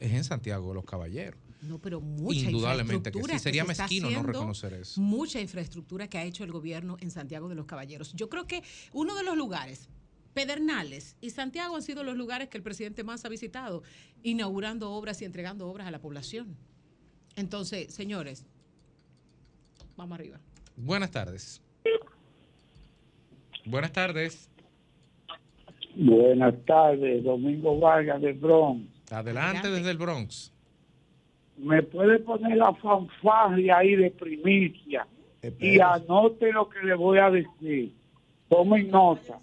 es 0.00 0.12
en 0.12 0.24
Santiago 0.24 0.70
de 0.70 0.74
los 0.74 0.84
Caballeros. 0.84 1.38
No, 1.68 1.78
pero 1.78 2.00
mucha 2.00 2.40
Indudablemente 2.50 3.10
que 3.10 3.18
sí. 3.18 3.20
infraestructura 3.20 3.38
Sería 3.38 3.64
mezquino 3.64 4.02
no 4.02 4.16
haciendo, 4.16 4.32
reconocer 4.32 4.72
eso. 4.74 5.00
Mucha 5.00 5.40
infraestructura 5.40 6.08
que 6.08 6.18
ha 6.18 6.24
hecho 6.24 6.44
el 6.44 6.52
gobierno 6.52 6.96
en 7.00 7.10
Santiago 7.10 7.48
de 7.48 7.54
los 7.54 7.66
Caballeros. 7.66 8.12
Yo 8.14 8.28
creo 8.28 8.46
que 8.46 8.62
uno 8.92 9.14
de 9.14 9.24
los 9.24 9.36
lugares, 9.36 9.88
Pedernales 10.34 11.16
y 11.20 11.30
Santiago 11.30 11.76
han 11.76 11.82
sido 11.82 12.02
los 12.02 12.16
lugares 12.16 12.48
que 12.48 12.58
el 12.58 12.62
presidente 12.62 13.04
más 13.04 13.24
ha 13.24 13.28
visitado, 13.28 13.82
inaugurando 14.22 14.90
obras 14.90 15.22
y 15.22 15.24
entregando 15.24 15.68
obras 15.68 15.86
a 15.86 15.90
la 15.90 16.00
población. 16.00 16.56
Entonces, 17.36 17.94
señores, 17.94 18.44
vamos 19.96 20.18
arriba. 20.18 20.40
Buenas 20.76 21.10
tardes. 21.10 21.62
Buenas 23.64 23.92
tardes. 23.92 24.50
Buenas 25.96 26.54
tardes, 26.66 27.22
Domingo 27.22 27.78
Vargas 27.78 28.20
de 28.20 28.32
Bronx. 28.32 28.88
Adelante 29.10 29.70
desde 29.70 29.90
el 29.90 29.98
Bronx. 29.98 30.52
¿Me 31.56 31.82
puede 31.82 32.18
poner 32.20 32.56
la 32.56 32.72
fanfarria 32.74 33.78
ahí 33.78 33.94
de 33.96 34.10
primicia? 34.10 35.06
Y 35.58 35.78
anote 35.80 36.52
lo 36.52 36.68
que 36.68 36.80
le 36.82 36.94
voy 36.94 37.18
a 37.18 37.30
decir. 37.30 37.92
Tomen 38.48 38.90
nota. 38.90 39.38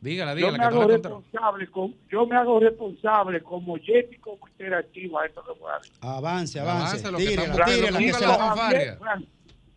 Dígala, 0.00 0.32
Yo 0.32 0.36
dígala, 0.50 0.52
me, 0.52 0.58
que 0.58 0.64
hago 0.64 0.88
responsable 0.88 1.66
con, 1.68 1.94
yo 2.10 2.26
me 2.26 2.34
hago 2.36 2.58
responsable 2.58 3.40
como 3.42 3.76
Yeti 3.76 4.16
como 4.16 4.38
interactivo 4.48 5.20
a 5.20 5.26
esto 5.26 5.42
que 5.44 5.60
voy 5.60 5.70
a 5.70 5.78
decir. 5.78 5.92
Avance, 6.00 6.58
Avance, 6.60 6.86
avance. 7.06 7.12
lo 7.12 7.18
que 7.18 7.24
Tírela, 7.26 7.42
estamos- 7.42 7.66
tírela, 7.74 7.98
que 7.98 8.04
Dígala, 8.04 8.18
se 8.18 8.26
la- 8.26 8.34
fanfarria. 8.38 8.98
Fran- 8.98 9.26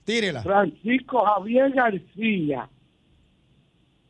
Tírela. 0.06 0.44
Francisco 0.44 1.26
Javier 1.26 1.72
García 1.74 2.70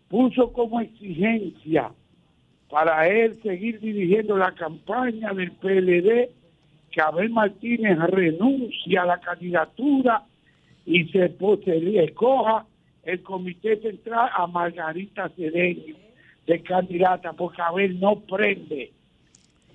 puso 0.08 0.54
como 0.54 0.80
exigencia 0.82 1.92
para 2.70 3.08
él 3.08 3.40
seguir 3.42 3.80
dirigiendo 3.80 4.38
la 4.38 4.52
campaña 4.54 5.34
del 5.34 5.52
PLD 5.54 6.30
que 6.94 7.02
Abel 7.02 7.30
Martínez 7.32 7.98
renuncie 8.08 8.98
a 9.00 9.06
la 9.06 9.20
candidatura 9.20 10.24
y 10.86 11.06
se, 11.06 11.30
po- 11.30 11.58
se 11.64 12.04
escoja 12.04 12.66
el 13.04 13.22
comité 13.24 13.82
central 13.82 14.30
a 14.36 14.46
Margarita 14.48 15.30
Cedeño 15.36 15.96
de 16.46 16.62
candidata 16.62 17.34
porque 17.34 17.62
Abel 17.62 18.00
no 18.00 18.20
prende. 18.22 18.92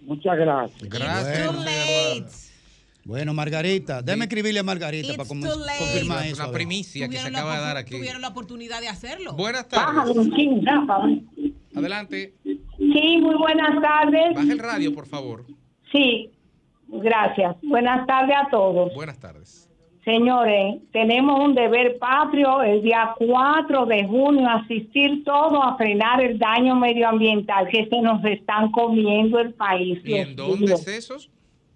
Muchas 0.02 0.36
gracias. 0.38 0.88
Gracias. 0.88 2.44
Bueno, 3.04 3.32
Margarita, 3.34 4.02
déjame 4.02 4.24
escribirle 4.26 4.60
a 4.60 4.62
Margarita 4.62 5.08
It's 5.08 5.16
para 5.16 5.28
confirmar 5.28 6.26
eso. 6.26 6.34
Una 6.36 6.44
a 6.44 6.46
ver. 6.48 6.54
primicia 6.54 7.08
que 7.08 7.16
se 7.16 7.30
la 7.30 7.38
acaba 7.38 7.56
de 7.56 7.62
dar 7.62 7.76
aquí. 7.78 7.96
Tuvieron 7.96 8.20
la 8.20 8.28
oportunidad 8.28 8.80
de 8.80 8.88
hacerlo. 8.88 9.32
Buenas 9.32 9.66
tardes. 9.66 10.14
Adelante. 11.74 12.34
Sí, 12.44 13.18
muy 13.20 13.34
buenas 13.36 13.80
tardes. 13.82 14.34
Baja 14.34 14.52
el 14.52 14.58
radio, 14.58 14.94
por 14.94 15.06
favor. 15.06 15.46
Sí, 15.92 16.30
gracias. 16.88 17.56
Buenas 17.62 18.06
tardes 18.06 18.36
a 18.36 18.48
todos. 18.50 18.94
Buenas 18.94 19.18
tardes. 19.18 19.68
Señores, 20.04 20.76
tenemos 20.90 21.38
un 21.38 21.54
deber 21.54 21.98
patrio 21.98 22.62
el 22.62 22.82
día 22.82 23.14
4 23.18 23.84
de 23.84 24.06
junio, 24.06 24.48
asistir 24.48 25.22
todo 25.22 25.62
a 25.62 25.76
frenar 25.76 26.22
el 26.22 26.38
daño 26.38 26.76
medioambiental 26.76 27.68
que 27.68 27.86
se 27.86 28.00
nos 28.00 28.24
están 28.24 28.70
comiendo 28.70 29.38
el 29.38 29.52
país. 29.52 30.00
¿Y 30.04 30.14
en 30.14 30.34
dónde 30.34 30.72
es 30.72 30.88
esos? 30.88 31.30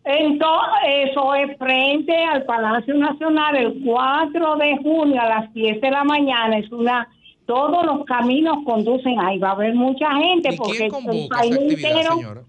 Entonces, 0.04 1.10
eso 1.10 1.34
es 1.34 1.56
frente 1.58 2.16
al 2.24 2.44
Palacio 2.44 2.94
Nacional 2.94 3.54
el 3.54 3.82
4 3.84 4.56
de 4.56 4.76
junio 4.78 5.20
a 5.20 5.28
las 5.28 5.52
10 5.52 5.80
de 5.80 5.90
la 5.90 6.02
mañana. 6.02 6.58
Es 6.58 6.72
una, 6.72 7.08
todos 7.46 7.84
los 7.84 8.04
caminos 8.06 8.58
conducen 8.64 9.20
ahí. 9.20 9.38
Va 9.38 9.50
a 9.50 9.52
haber 9.52 9.74
mucha 9.74 10.10
gente 10.14 10.54
¿Y 10.54 10.56
porque 10.56 10.72
quién 10.72 10.84
el 10.84 10.90
convoca 10.90 11.38
país 11.38 11.52
esa 11.52 11.62
actividad, 11.62 11.90
entero, 11.90 12.14
señora? 12.14 12.42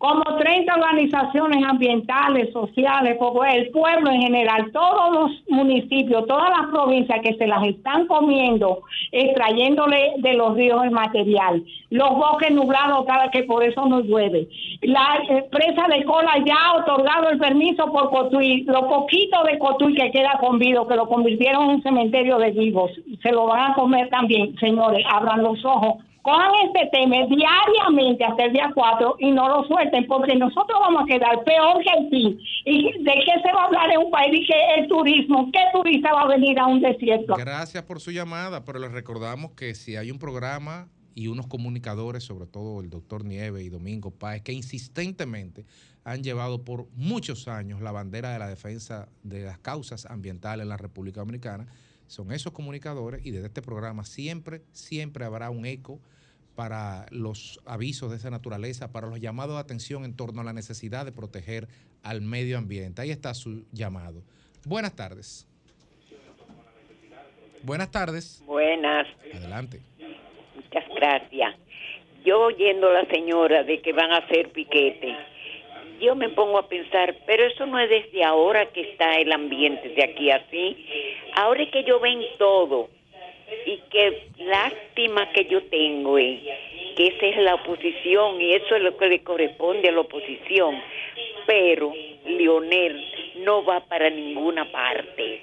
Como 0.00 0.22
30 0.22 0.74
organizaciones 0.76 1.62
ambientales, 1.62 2.50
sociales, 2.54 3.18
el 3.52 3.70
pueblo 3.70 4.10
en 4.10 4.22
general, 4.22 4.72
todos 4.72 5.12
los 5.12 5.30
municipios, 5.50 6.26
todas 6.26 6.48
las 6.48 6.70
provincias 6.70 7.20
que 7.22 7.34
se 7.34 7.46
las 7.46 7.62
están 7.66 8.06
comiendo, 8.06 8.80
extrayéndole 9.12 10.14
de 10.16 10.32
los 10.32 10.56
ríos 10.56 10.82
el 10.84 10.90
material, 10.90 11.62
los 11.90 12.14
bosques 12.14 12.50
nublados 12.50 13.04
cada 13.04 13.30
que 13.30 13.42
por 13.42 13.62
eso 13.62 13.84
no 13.84 14.00
llueve, 14.00 14.48
la 14.80 15.20
empresa 15.28 15.86
de 15.94 16.02
cola 16.04 16.32
ya 16.46 16.56
ha 16.56 16.78
otorgado 16.78 17.28
el 17.28 17.38
permiso 17.38 17.92
por 17.92 18.08
Cotuí, 18.08 18.62
lo 18.62 18.88
poquito 18.88 19.44
de 19.44 19.58
Cotuí 19.58 19.94
que 19.94 20.12
queda 20.12 20.38
con 20.40 20.58
vivo, 20.58 20.88
que 20.88 20.96
lo 20.96 21.08
convirtieron 21.08 21.64
en 21.64 21.70
un 21.72 21.82
cementerio 21.82 22.38
de 22.38 22.52
vivos, 22.52 22.90
se 23.22 23.32
lo 23.32 23.48
van 23.48 23.72
a 23.72 23.74
comer 23.74 24.08
también, 24.08 24.56
señores, 24.60 25.04
abran 25.12 25.42
los 25.42 25.62
ojos. 25.62 25.96
Cojan 26.22 26.50
este 26.66 26.90
tema 26.92 27.16
diariamente 27.26 28.24
hasta 28.24 28.44
el 28.44 28.52
día 28.52 28.70
4 28.74 29.16
y 29.20 29.30
no 29.30 29.48
lo 29.48 29.64
suelten 29.64 30.06
porque 30.06 30.36
nosotros 30.36 30.78
vamos 30.80 31.02
a 31.02 31.06
quedar 31.06 31.42
peor 31.44 31.82
que 31.82 31.90
Haití. 31.90 32.38
¿Y 32.66 33.02
de 33.02 33.12
qué 33.12 33.40
se 33.42 33.52
va 33.54 33.62
a 33.62 33.66
hablar 33.66 33.90
en 33.90 34.00
un 34.00 34.10
país? 34.10 34.30
Y 34.32 34.46
que 34.46 34.80
el 34.80 34.88
turismo, 34.88 35.50
¿qué 35.52 35.60
turista 35.72 36.12
va 36.12 36.22
a 36.22 36.28
venir 36.28 36.58
a 36.58 36.66
un 36.66 36.80
desierto? 36.80 37.34
Gracias 37.36 37.82
por 37.84 38.00
su 38.00 38.10
llamada, 38.10 38.64
pero 38.64 38.78
les 38.78 38.92
recordamos 38.92 39.52
que 39.52 39.74
si 39.74 39.96
hay 39.96 40.10
un 40.10 40.18
programa 40.18 40.88
y 41.14 41.28
unos 41.28 41.46
comunicadores, 41.46 42.22
sobre 42.24 42.46
todo 42.46 42.80
el 42.80 42.90
doctor 42.90 43.24
Nieve 43.24 43.62
y 43.62 43.68
Domingo 43.68 44.10
Páez, 44.10 44.42
que 44.42 44.52
insistentemente 44.52 45.64
han 46.04 46.22
llevado 46.22 46.64
por 46.64 46.86
muchos 46.94 47.48
años 47.48 47.80
la 47.80 47.92
bandera 47.92 48.32
de 48.32 48.38
la 48.38 48.48
defensa 48.48 49.08
de 49.22 49.44
las 49.44 49.58
causas 49.58 50.06
ambientales 50.06 50.64
en 50.64 50.68
la 50.68 50.76
República 50.76 51.20
Dominicana, 51.20 51.66
son 52.10 52.32
esos 52.32 52.52
comunicadores 52.52 53.24
y 53.24 53.30
desde 53.30 53.46
este 53.46 53.62
programa 53.62 54.04
siempre, 54.04 54.62
siempre 54.72 55.24
habrá 55.24 55.48
un 55.48 55.64
eco 55.64 56.00
para 56.56 57.06
los 57.10 57.60
avisos 57.64 58.10
de 58.10 58.16
esa 58.16 58.30
naturaleza, 58.30 58.90
para 58.90 59.06
los 59.06 59.20
llamados 59.20 59.54
de 59.54 59.60
atención 59.60 60.04
en 60.04 60.16
torno 60.16 60.40
a 60.40 60.44
la 60.44 60.52
necesidad 60.52 61.04
de 61.04 61.12
proteger 61.12 61.68
al 62.02 62.20
medio 62.20 62.58
ambiente. 62.58 63.00
Ahí 63.00 63.12
está 63.12 63.32
su 63.32 63.64
llamado. 63.70 64.24
Buenas 64.66 64.96
tardes. 64.96 65.46
Buenas 67.62 67.92
tardes. 67.92 68.42
Buenas, 68.44 69.06
Adelante. 69.32 69.80
muchas 70.56 70.84
gracias. 70.96 71.54
Yo 72.24 72.40
oyendo 72.40 72.88
a 72.88 73.04
la 73.04 73.08
señora 73.08 73.62
de 73.62 73.80
que 73.80 73.92
van 73.92 74.10
a 74.10 74.16
hacer 74.16 74.50
piquete, 74.50 75.14
yo 76.00 76.14
me 76.14 76.30
pongo 76.30 76.58
a 76.58 76.68
pensar, 76.68 77.14
pero 77.26 77.44
eso 77.44 77.66
no 77.66 77.78
es 77.78 77.90
desde 77.90 78.24
ahora 78.24 78.66
que 78.66 78.80
está 78.80 79.16
el 79.16 79.32
ambiente 79.32 79.90
de 79.90 80.04
aquí 80.04 80.30
así. 80.30 80.86
Ahora 81.34 81.62
es 81.62 81.70
que 81.70 81.84
yo 81.84 82.00
ven 82.00 82.22
todo 82.38 82.88
y 83.66 83.78
qué 83.90 84.28
lástima 84.38 85.30
que 85.32 85.44
yo 85.44 85.62
tengo 85.64 86.18
eh, 86.18 86.40
que 86.96 87.08
esa 87.08 87.26
es 87.26 87.36
la 87.38 87.54
oposición 87.54 88.40
y 88.40 88.54
eso 88.54 88.76
es 88.76 88.82
lo 88.82 88.96
que 88.96 89.08
le 89.08 89.22
corresponde 89.22 89.88
a 89.88 89.92
la 89.92 90.00
oposición. 90.00 90.80
Pero 91.46 91.92
Leonel 92.26 93.04
no 93.44 93.64
va 93.64 93.80
para 93.80 94.10
ninguna 94.10 94.70
parte 94.70 95.42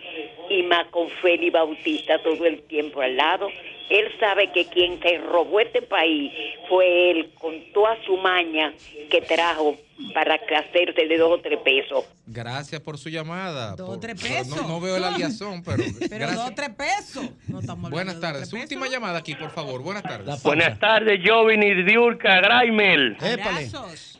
y 0.49 0.63
más 0.63 0.88
con 0.88 1.09
Feli 1.21 1.49
Bautista 1.49 2.21
todo 2.21 2.45
el 2.45 2.61
tiempo 2.63 3.01
al 3.01 3.17
lado. 3.17 3.49
Él 3.89 4.05
sabe 4.19 4.51
que 4.51 4.65
quien 4.65 4.99
se 5.01 5.17
robó 5.19 5.61
este 5.61 5.82
país 5.82 6.32
fue 6.67 7.11
él 7.11 7.30
con 7.39 7.53
toda 7.73 7.97
su 8.05 8.17
maña 8.17 8.73
que 9.09 9.21
trajo 9.21 9.78
para 10.13 10.36
hacerse 10.36 11.07
de 11.07 11.17
dos 11.17 11.39
o 11.39 11.41
tres 11.41 11.59
pesos. 11.59 12.05
Gracias 12.28 12.82
por 12.82 12.97
su 12.97 13.09
llamada. 13.09 13.75
Dos 13.75 13.88
Por- 13.88 13.97
o 13.97 13.99
tres 13.99 14.21
pesos. 14.21 14.61
No, 14.61 14.67
no 14.67 14.82
veo 14.82 14.99
la 14.99 15.11
liazón, 15.11 15.63
pero, 15.63 15.84
Pero 16.09 16.32
dos, 16.34 16.53
tres 16.53 16.69
pesos. 16.69 17.30
No 17.47 17.59
estamos 17.61 17.89
Buenas 17.89 18.15
de 18.15 18.21
tardes. 18.21 18.49
Su 18.49 18.57
última 18.57 18.88
llamada 18.88 19.19
aquí, 19.19 19.34
por 19.36 19.49
favor. 19.51 19.82
Buenas 19.82 20.03
tardes. 20.03 20.43
Buenas 20.43 20.78
tardes, 20.80 21.19
Jovini 21.25 21.84
Diurca, 21.84 22.41
Graimel. 22.41 23.17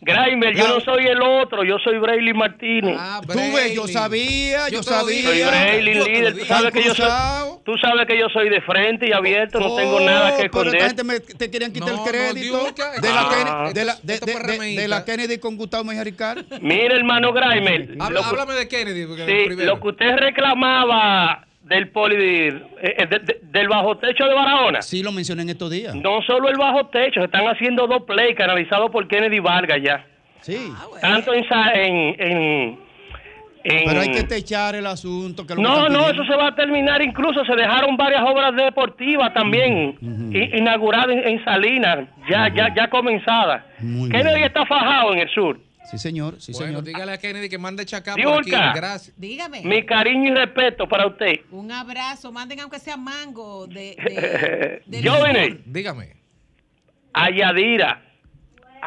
Graimel, 0.01 0.55
yo 0.55 0.67
no 0.67 0.79
soy 0.79 1.07
el 1.07 1.21
otro, 1.21 1.63
yo 1.63 1.77
soy 1.79 1.99
Brayley 1.99 2.33
Martínez. 2.33 2.56
Ah, 2.97 3.21
Tú 3.25 3.33
ves, 3.37 3.73
yo 3.73 3.87
sabía, 3.87 4.69
yo, 4.69 4.81
sabía. 4.83 5.23
Soy 5.29 5.81
líder. 5.83 6.37
Tú 6.37 6.45
sabes, 6.45 6.71
que 6.73 6.83
yo 6.83 6.95
soy, 6.95 7.09
tú 7.63 7.77
sabes 7.77 8.05
que 8.07 8.17
yo 8.17 8.27
soy 8.29 8.49
de 8.49 8.61
frente 8.61 9.07
y 9.07 9.13
abierto, 9.13 9.59
no 9.59 9.75
tengo 9.75 9.97
Oh, 9.97 9.99
nada 9.99 10.31
que 10.37 10.49
pero 10.49 10.69
esconder. 10.69 10.75
esta 10.75 10.87
gente 10.87 11.03
me- 11.03 11.19
te 11.19 11.51
querían 11.51 11.71
quitar 11.71 11.89
No, 11.89 11.95
el 11.95 11.99
no, 11.99 12.05
crédito 12.05 12.57
de, 13.01 13.09
la 13.09 13.21
ah. 13.21 13.29
Kennedy, 13.29 13.73
de, 13.73 13.85
la, 13.85 13.95
de, 14.01 14.13
Esto 14.13 14.25
de- 14.25 14.31
fue 14.31 14.41
de- 14.41 14.47
remeíta. 14.47 14.81
de 14.81 14.87
la 14.87 15.05
Kennedy 15.05 15.37
con 15.37 15.55
Gustavo 15.57 15.83
Mejía 15.83 16.03
Ricard. 16.03 16.45
Mire, 16.61 16.95
hermano 16.95 17.31
Graimel, 17.33 17.95
Habla- 17.99 18.19
que- 18.21 18.25
háblame 18.25 18.53
de 18.55 18.67
Kennedy. 18.67 19.05
sí, 19.25 19.55
lo 19.65 19.79
que 19.79 19.87
usted 19.87 20.15
reclamaba 20.17 21.43
del 21.63 21.89
poli, 21.89 22.15
eh, 22.17 22.61
eh, 22.81 23.05
de- 23.09 23.19
de- 23.19 23.39
del 23.43 23.67
bajo 23.67 23.97
techo 23.97 24.23
de 24.25 24.33
Barahona. 24.33 24.81
Sí, 24.81 25.03
lo 25.03 25.11
mencioné 25.11 25.41
en 25.43 25.49
estos 25.49 25.69
días. 25.69 25.93
No 25.95 26.21
solo 26.25 26.47
el 26.49 26.57
bajo 26.57 26.87
techo, 26.87 27.19
se 27.19 27.25
están 27.25 27.45
haciendo 27.47 27.87
dos 27.87 28.03
plays 28.03 28.35
canalizados 28.37 28.89
por 28.89 29.07
Kennedy 29.07 29.39
Vargas 29.39 29.77
ya. 29.83 30.05
Sí. 30.41 30.71
Tanto 31.01 31.33
en, 31.33 31.43
en, 31.73 32.21
en, 32.21 32.79
en- 33.63 33.85
Pero 33.85 33.99
hay 34.01 34.11
que 34.11 34.23
techar 34.23 34.75
el 34.75 34.85
asunto. 34.88 35.45
Que 35.45 35.55
No, 35.55 35.89
no, 35.89 36.09
eso 36.09 36.23
se 36.23 36.35
va 36.35 36.47
a 36.49 36.55
terminar. 36.55 37.01
Incluso 37.01 37.43
se 37.45 37.55
dejaron 37.55 37.97
varias 37.97 38.21
obras 38.21 38.55
deportivas 38.55 39.33
también 39.33 39.97
inauguradas 40.53 41.09
en, 41.09 41.27
en 41.27 41.43
Salinas, 41.43 42.07
ya, 42.29 42.47
ya, 42.55 42.73
ya 42.75 42.89
comenzadas. 42.89 43.63
Muy 43.79 44.09
Kennedy 44.09 44.35
bien. 44.35 44.47
está 44.47 44.65
fajado 44.65 45.13
en 45.13 45.19
el 45.19 45.29
sur. 45.29 45.59
Sí, 45.89 45.97
señor. 45.97 46.35
Sí, 46.41 46.51
Bueno, 46.51 46.67
señor. 46.67 46.83
dígale 46.83 47.13
a 47.13 47.17
Kennedy 47.17 47.47
que 47.47 47.57
mande 47.57 47.85
chacá 47.85 48.15
por 48.21 48.41
aquí. 48.41 48.51
Gracias. 48.51 49.13
Dígame. 49.17 49.61
Mi 49.63 49.85
cariño 49.85 50.31
y 50.31 50.35
respeto 50.35 50.85
para 50.88 51.07
usted. 51.07 51.39
Un 51.51 51.71
abrazo. 51.71 52.29
Manden 52.31 52.59
aunque 52.59 52.77
sea 52.79 52.97
mango 52.97 53.67
de, 53.67 53.95
de, 53.95 54.81
de 54.85 55.57
Dígame. 55.65 56.13
a 57.13 57.29
Yadira, 57.31 58.01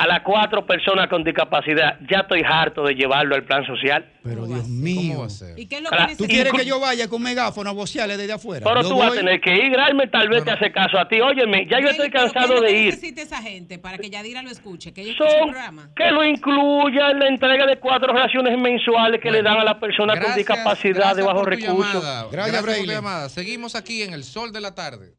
a 0.03 0.07
las 0.07 0.21
cuatro 0.23 0.65
personas 0.67 1.09
con 1.09 1.23
discapacidad, 1.23 1.99
ya 2.11 2.21
estoy 2.21 2.43
harto 2.45 2.83
de 2.85 2.95
llevarlo 2.95 3.35
al 3.35 3.45
plan 3.45 3.67
social. 3.67 4.11
Pero 4.23 4.47
Dios 4.47 4.69
mío. 4.69 5.27
¿Y 5.57 5.67
qué 5.67 5.77
es 5.77 5.83
lo 5.83 5.91
que 5.91 6.17
¿Tú 6.17 6.25
quieres 6.25 6.53
que 6.53 6.65
yo 6.65 6.79
vaya 6.81 7.09
con 7.09 7.23
megáfono 7.23 7.71
a 7.71 7.73
vocearle 7.73 8.17
desde 8.17 8.33
afuera? 8.35 8.65
Pero 8.67 8.83
Yo 8.83 8.89
tú 8.91 8.99
vas 8.99 9.13
a 9.13 9.15
tener 9.17 9.41
que 9.41 9.55
ir, 9.55 9.71
Graeme, 9.71 10.07
tal 10.09 10.29
vez 10.29 10.45
te 10.45 10.51
hace 10.51 10.71
caso 10.73 10.99
a 10.99 11.09
ti. 11.09 11.21
Óyeme, 11.21 11.67
ya 11.71 11.79
yo 11.81 11.87
¿Qué- 11.87 11.91
estoy 11.93 12.11
qué 12.11 12.19
cansado 12.19 12.61
de 12.61 12.71
ir. 12.73 12.87
necesita 12.95 13.23
esa 13.23 13.43
gente 13.43 13.79
para 13.79 13.97
que 13.99 14.11
Yadira 14.11 14.43
lo 14.43 14.51
escuche? 14.51 14.93
Que 14.93 15.03
el 15.03 15.17
Son 15.17 15.27
programa. 15.51 15.91
que 15.97 16.11
lo 16.11 16.25
incluya 16.25 17.11
en 17.11 17.19
la 17.19 17.29
entrega 17.29 17.67
de 17.67 17.79
cuatro 17.79 18.13
raciones 18.13 18.59
mensuales 18.59 19.21
que 19.23 19.31
le 19.31 19.43
dan 19.43 19.59
a 19.59 19.65
las 19.65 19.77
personas 19.77 20.19
con 20.21 20.35
discapacidad 20.35 21.15
de 21.15 21.23
gracias 21.23 21.27
bajos 21.27 21.47
recursos. 21.47 21.95
llamada. 21.95 22.23
Gracias, 22.31 22.33
Gracias 22.33 22.57
por 22.61 22.65
tu 22.71 22.77
Braille. 22.77 22.93
llamada. 22.95 23.29
Seguimos 23.29 23.75
aquí 23.75 24.03
en 24.03 24.13
el 24.13 24.25
sol 24.25 24.53
de 24.53 24.61
la 24.61 24.75
tarde. 24.75 25.15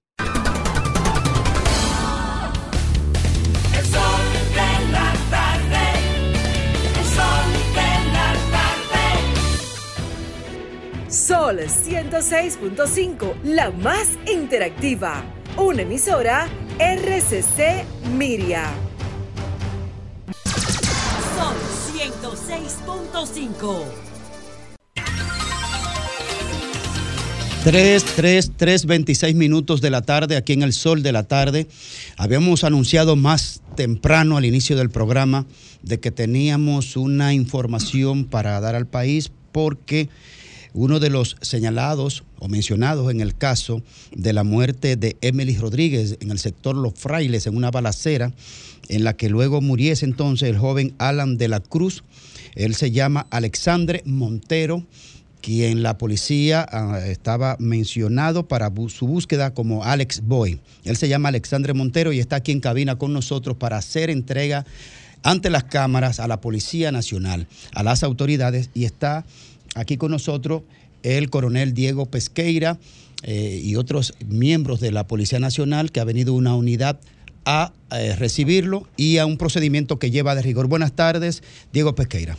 Sol 11.11 11.59
106.5, 11.59 13.33
la 13.43 13.69
más 13.69 14.07
interactiva. 14.31 15.21
Una 15.57 15.81
emisora 15.81 16.47
RCC 16.79 17.83
Miria. 18.17 18.71
Sol 21.35 21.57
106.5. 21.97 23.83
3, 27.65 28.05
3, 28.15 28.51
3, 28.55 28.85
26 28.85 29.35
minutos 29.35 29.81
de 29.81 29.89
la 29.89 30.03
tarde, 30.03 30.37
aquí 30.37 30.53
en 30.53 30.63
el 30.63 30.71
sol 30.71 31.03
de 31.03 31.11
la 31.11 31.23
tarde. 31.23 31.67
Habíamos 32.15 32.63
anunciado 32.63 33.17
más 33.17 33.61
temprano 33.75 34.37
al 34.37 34.45
inicio 34.45 34.77
del 34.77 34.89
programa 34.89 35.45
de 35.83 35.99
que 35.99 36.11
teníamos 36.11 36.95
una 36.95 37.33
información 37.33 38.23
para 38.23 38.61
dar 38.61 38.75
al 38.75 38.87
país 38.87 39.29
porque 39.51 40.07
uno 40.73 40.99
de 40.99 41.09
los 41.09 41.37
señalados 41.41 42.23
o 42.39 42.47
mencionados 42.47 43.11
en 43.11 43.21
el 43.21 43.35
caso 43.35 43.83
de 44.15 44.33
la 44.33 44.43
muerte 44.43 44.95
de 44.95 45.17
Emily 45.21 45.57
Rodríguez 45.57 46.17
en 46.21 46.31
el 46.31 46.39
sector 46.39 46.75
Los 46.75 46.93
Frailes, 46.95 47.47
en 47.47 47.57
una 47.57 47.71
balacera, 47.71 48.33
en 48.87 49.03
la 49.03 49.15
que 49.15 49.29
luego 49.29 49.61
muriese 49.61 50.05
entonces 50.05 50.49
el 50.49 50.57
joven 50.57 50.93
Alan 50.97 51.37
de 51.37 51.47
la 51.47 51.59
Cruz. 51.59 52.03
Él 52.55 52.75
se 52.75 52.91
llama 52.91 53.27
Alexandre 53.29 54.01
Montero 54.05 54.85
quien 55.41 55.81
la 55.83 55.97
policía 55.97 56.65
ah, 56.71 56.99
estaba 57.05 57.57
mencionado 57.59 58.47
para 58.47 58.71
su 58.87 59.07
búsqueda 59.07 59.53
como 59.53 59.83
Alex 59.83 60.21
Boy. 60.23 60.59
Él 60.83 60.95
se 60.95 61.09
llama 61.09 61.29
Alexandre 61.29 61.73
Montero 61.73 62.13
y 62.13 62.19
está 62.19 62.37
aquí 62.37 62.51
en 62.51 62.59
cabina 62.59 62.97
con 62.97 63.11
nosotros 63.11 63.57
para 63.57 63.77
hacer 63.77 64.09
entrega 64.09 64.65
ante 65.23 65.49
las 65.49 65.65
cámaras 65.65 66.19
a 66.19 66.27
la 66.27 66.41
Policía 66.41 66.91
Nacional, 66.91 67.47
a 67.73 67.83
las 67.83 68.03
autoridades 68.03 68.69
y 68.73 68.85
está 68.85 69.25
aquí 69.75 69.97
con 69.97 70.11
nosotros 70.11 70.63
el 71.03 71.29
coronel 71.29 71.73
Diego 71.73 72.05
Pesqueira 72.05 72.77
eh, 73.23 73.59
y 73.63 73.75
otros 73.75 74.13
miembros 74.25 74.79
de 74.79 74.91
la 74.91 75.07
Policía 75.07 75.39
Nacional 75.39 75.91
que 75.91 75.99
ha 75.99 76.03
venido 76.03 76.33
una 76.33 76.55
unidad 76.55 76.99
a 77.45 77.73
eh, 77.91 78.15
recibirlo 78.15 78.87
y 78.97 79.17
a 79.17 79.25
un 79.25 79.37
procedimiento 79.37 79.99
que 79.99 80.11
lleva 80.11 80.35
de 80.35 80.41
rigor. 80.41 80.67
Buenas 80.67 80.93
tardes, 80.93 81.43
Diego 81.71 81.95
Pesqueira. 81.95 82.37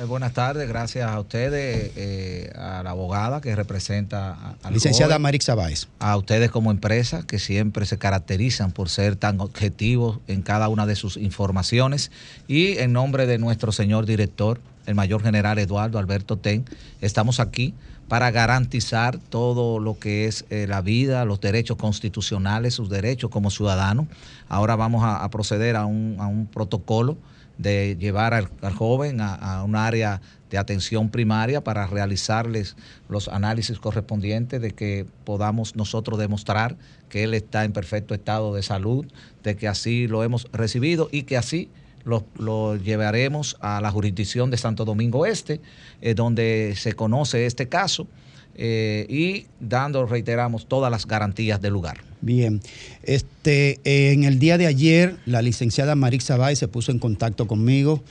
Eh, 0.00 0.04
buenas 0.04 0.32
tardes, 0.32 0.66
gracias 0.68 1.10
a 1.10 1.20
ustedes, 1.20 1.92
eh, 1.96 2.50
a 2.54 2.82
la 2.82 2.90
abogada 2.90 3.40
que 3.40 3.54
representa 3.54 4.32
a, 4.32 4.56
al 4.62 4.74
Licenciada 4.74 5.14
joven, 5.14 5.22
Marix 5.22 5.46
Báez. 5.48 5.88
a 5.98 6.16
ustedes 6.16 6.50
como 6.50 6.70
empresa 6.70 7.26
que 7.26 7.38
siempre 7.38 7.84
se 7.84 7.98
caracterizan 7.98 8.72
por 8.72 8.88
ser 8.88 9.16
tan 9.16 9.40
objetivos 9.40 10.20
en 10.26 10.42
cada 10.42 10.68
una 10.68 10.86
de 10.86 10.96
sus 10.96 11.16
informaciones 11.16 12.10
y 12.48 12.78
en 12.78 12.92
nombre 12.92 13.26
de 13.26 13.38
nuestro 13.38 13.72
señor 13.72 14.06
director, 14.06 14.60
el 14.86 14.94
mayor 14.94 15.22
general 15.22 15.58
Eduardo 15.58 15.98
Alberto 15.98 16.36
Ten, 16.36 16.64
estamos 17.00 17.40
aquí 17.40 17.74
para 18.08 18.30
garantizar 18.32 19.18
todo 19.18 19.78
lo 19.78 19.98
que 19.98 20.26
es 20.26 20.44
eh, 20.50 20.66
la 20.68 20.80
vida, 20.80 21.24
los 21.24 21.40
derechos 21.40 21.76
constitucionales, 21.76 22.74
sus 22.74 22.88
derechos 22.88 23.30
como 23.30 23.50
ciudadanos. 23.50 24.06
Ahora 24.48 24.74
vamos 24.74 25.02
a, 25.04 25.28
proceder 25.30 25.76
a 25.76 25.86
un, 25.86 26.48
protocolo 26.52 27.16
de 27.56 27.96
llevar 28.00 28.34
al, 28.34 28.48
al 28.62 28.74
joven 28.74 29.20
a, 29.20 29.34
a 29.34 29.62
un 29.62 29.76
área 29.76 30.20
de 30.50 30.58
atención 30.58 31.10
primaria 31.10 31.62
para 31.62 31.86
realizarles 31.86 32.74
los 33.08 33.28
análisis 33.28 33.78
correspondientes 33.78 34.60
de 34.60 34.72
que 34.72 35.06
podamos 35.24 35.76
nosotros 35.76 36.18
demostrar 36.18 36.76
que 37.08 37.22
él 37.22 37.34
está 37.34 37.64
en 37.64 37.72
perfecto 37.72 38.14
estado 38.14 38.54
de 38.54 38.62
salud, 38.62 39.06
de 39.44 39.56
que 39.56 39.68
así 39.68 40.08
lo 40.08 40.24
hemos 40.24 40.48
recibido 40.52 41.08
y 41.12 41.22
que 41.22 41.36
así 41.36 41.70
lo, 42.04 42.76
llevaremos 42.76 43.56
a 43.60 43.80
la 43.80 43.90
jurisdicción 43.90 44.50
de 44.50 44.56
Santo 44.56 44.84
Domingo 44.84 45.26
Este, 45.26 45.60
eh, 46.00 46.14
donde 46.14 46.74
se 46.76 46.94
conoce 46.94 47.46
este 47.46 47.68
caso 47.68 48.06
eh, 48.54 49.06
y 49.08 49.46
dando, 49.60 50.06
reiteramos, 50.06 50.66
todas 50.66 50.90
las 50.90 51.06
garantías 51.06 51.60
del 51.60 51.72
lugar. 51.72 51.98
Bien, 52.20 52.60
este, 53.02 53.80
eh, 53.84 54.12
en 54.12 54.24
el 54.24 54.38
día 54.38 54.58
de 54.58 54.66
ayer 54.66 55.16
la 55.24 55.40
licenciada 55.40 55.94
Marix 55.94 56.28
Báez 56.36 56.58
se 56.58 56.68
puso 56.68 56.92
en 56.92 56.98
contacto 56.98 57.46
conmigo 57.46 58.02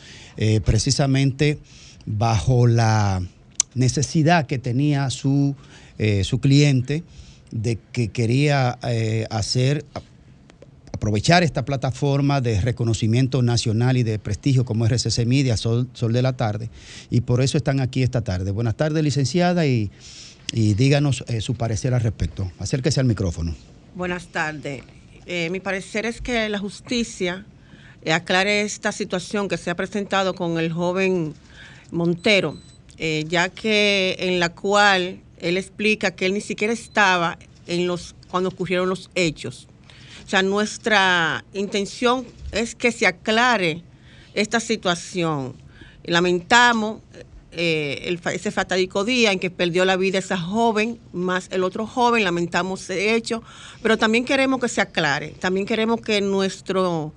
precisamente 0.64 1.60
bajo 2.06 2.66
la 2.66 3.22
necesidad 3.76 4.48
que 4.48 4.58
tenía 4.58 5.10
su, 5.10 5.54
su 6.24 6.40
cliente 6.40 7.04
de 7.52 7.78
que 7.92 8.08
quería 8.08 8.80
hacer, 9.30 9.84
aprovechar 11.00 11.44
esta 11.44 11.64
plataforma 11.64 12.42
de 12.42 12.60
reconocimiento 12.60 13.42
nacional 13.42 13.96
y 13.96 14.04
de 14.04 14.20
prestigio 14.20 14.66
como 14.66 14.86
RCC 14.86 15.26
Media, 15.26 15.56
Sol, 15.56 15.88
Sol 15.94 16.12
de 16.12 16.22
la 16.22 16.34
Tarde, 16.34 16.70
y 17.10 17.22
por 17.22 17.42
eso 17.42 17.58
están 17.58 17.80
aquí 17.80 18.04
esta 18.04 18.22
tarde. 18.22 18.52
Buenas 18.52 18.76
tardes, 18.76 19.02
licenciada, 19.02 19.66
y, 19.66 19.92
y 20.52 20.74
díganos 20.74 21.24
eh, 21.30 21.40
su 21.40 21.56
parecer 21.56 21.94
al 21.94 22.02
respecto. 22.02 22.52
Acérquese 22.60 23.00
al 23.00 23.06
micrófono. 23.06 23.56
Buenas 23.96 24.28
tardes. 24.28 24.84
Eh, 25.26 25.50
mi 25.52 25.62
parecer 25.62 26.06
es 26.06 26.20
que 26.20 26.50
la 26.50 26.60
justicia 26.60 27.46
eh, 28.04 28.12
aclare 28.12 28.64
esta 28.64 28.92
situación 28.92 29.48
que 29.48 29.56
se 29.56 29.70
ha 29.70 29.76
presentado 29.76 30.34
con 30.34 30.60
el 30.60 30.74
joven 30.74 31.34
Montero, 31.92 32.58
ya 33.30 33.48
que 33.48 34.18
en 34.20 34.42
la 34.42 34.50
cual 34.50 35.22
él 35.40 35.56
explica 35.56 36.12
que 36.12 36.26
él 36.26 36.34
ni 36.34 36.42
siquiera 36.42 36.74
estaba 36.74 37.40
en 37.68 37.88
los 37.88 38.16
cuando 38.30 38.50
ocurrieron 38.50 38.90
los 38.90 39.10
hechos. 39.16 39.69
O 40.30 40.32
sea, 40.32 40.44
nuestra 40.44 41.44
intención 41.56 42.24
es 42.52 42.76
que 42.76 42.92
se 42.92 43.08
aclare 43.08 43.82
esta 44.36 44.60
situación. 44.60 45.56
Lamentamos 46.04 47.02
eh, 47.52 48.04
el 48.06 48.22
ese 48.32 48.52
fatídico 48.52 49.04
día 49.06 49.32
en 49.32 49.40
que 49.40 49.50
perdió 49.50 49.86
la 49.86 49.98
vida 49.98 50.20
esa 50.20 50.38
joven, 50.38 51.00
más 51.14 51.48
el 51.52 51.64
otro 51.64 51.88
joven, 51.88 52.24
lamentamos 52.24 52.84
ese 52.84 53.16
hecho, 53.16 53.42
pero 53.82 53.98
también 53.98 54.24
queremos 54.24 54.60
que 54.60 54.68
se 54.70 54.82
aclare, 54.82 55.30
también 55.40 55.66
queremos 55.66 56.00
que 56.00 56.22
nuestro 56.22 57.12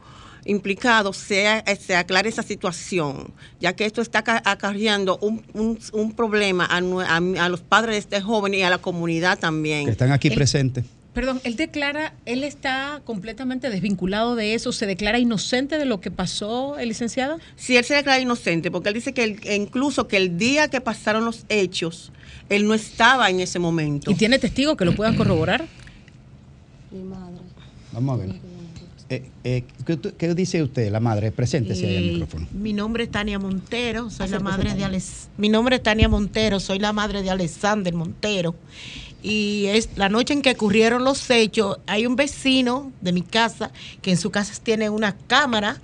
implicado 0.47 1.13
sea, 1.13 1.59
eh, 1.67 1.77
se 1.77 1.95
aclare 1.95 2.31
esa 2.31 2.43
situación, 2.43 3.31
ya 3.61 3.75
que 3.77 3.85
esto 3.85 4.01
está 4.01 4.21
aca- 4.21 4.41
acarreando 4.47 5.19
un, 5.19 5.45
un- 5.53 5.79
un 5.93 6.13
problema 6.13 6.65
a, 6.65 6.79
a- 6.79 7.45
a 7.45 7.49
los 7.51 7.61
padres 7.61 7.93
de 7.97 7.99
este 7.99 8.21
joven 8.23 8.55
y 8.55 8.63
a 8.63 8.71
la 8.71 8.79
comunidad 8.79 9.39
también. 9.39 9.85
que 9.85 9.91
están 9.91 10.13
aquí 10.13 10.31
presentes. 10.31 10.87
Perdón, 11.15 11.41
él 11.45 11.57
declara, 11.57 12.15
él 12.25 12.43
está 12.43 13.03
completamente 13.05 13.69
desvinculado 13.69 14.35
de 14.35 14.55
eso, 14.55 14.73
se 14.73 14.87
declara 14.87 15.19
inocente 15.19 15.77
de 15.77 15.85
lo 15.85 16.01
que 16.01 16.11
pasó, 16.11 16.79
el 16.79 16.89
licenciado. 16.89 17.39
Sí, 17.55 17.77
él 17.77 17.85
se 17.85 17.95
declara 17.95 18.19
inocente, 18.19 18.71
porque 18.71 18.89
él 18.89 18.95
dice 18.95 19.13
que 19.13 19.25
el- 19.25 19.39
que 19.41 19.55
incluso 19.55 20.09
que 20.09 20.17
el 20.17 20.39
día 20.39 20.69
que 20.69 20.81
pasaron 20.81 21.27
los 21.27 21.45
hechos, 21.51 22.13
él 22.49 22.67
no 22.67 22.73
estaba 22.73 23.29
en 23.29 23.41
ese 23.41 23.59
momento. 23.59 24.11
¿Y 24.11 24.15
tiene 24.15 24.39
testigos 24.39 24.77
que 24.77 24.87
lo 24.87 24.95
puedan 24.95 25.15
corroborar? 25.15 25.67
Vamos 27.93 28.21
a 28.21 28.25
ver. 28.25 28.35
Eh, 29.11 29.31
eh, 29.45 29.65
¿qué, 30.17 30.35
dice 30.35 30.63
usted, 30.63 30.91
la 30.91 30.99
madre? 31.01 31.31
Preséntese 31.33 31.87
ahí 31.87 31.97
al 31.97 32.05
Eh, 32.05 32.13
micrófono. 32.13 32.47
Mi 32.53 32.73
nombre 32.73 33.05
es 33.05 33.11
Tania 33.11 33.39
Montero, 33.39 34.09
soy 34.09 34.29
la 34.31 34.37
Acérquese, 34.39 34.43
madre 34.59 34.75
de. 34.75 34.85
Alex. 34.85 35.29
Mi 35.37 35.51
nombre 35.51 35.77
es 35.77 35.83
Tania 35.83 36.09
Montero, 36.09 36.59
soy 36.61 36.79
la 36.79 36.95
madre 36.95 37.23
de 37.23 37.29
Alexander 37.29 37.93
Montero. 37.93 38.55
Y 39.23 39.67
es 39.67 39.91
la 39.97 40.09
noche 40.09 40.35
en 40.35 40.43
que 40.43 40.51
ocurrieron 40.51 41.05
los 41.05 41.31
hechos, 41.31 41.79
hay 41.87 42.07
un 42.07 42.17
vecino 42.17 42.93
de 43.01 43.13
mi 43.13 43.23
casa 43.23 43.71
que 44.01 44.11
en 44.11 44.17
su 44.17 44.31
casa 44.31 44.53
tiene 44.63 44.91
una 44.91 45.17
cámara, 45.17 45.81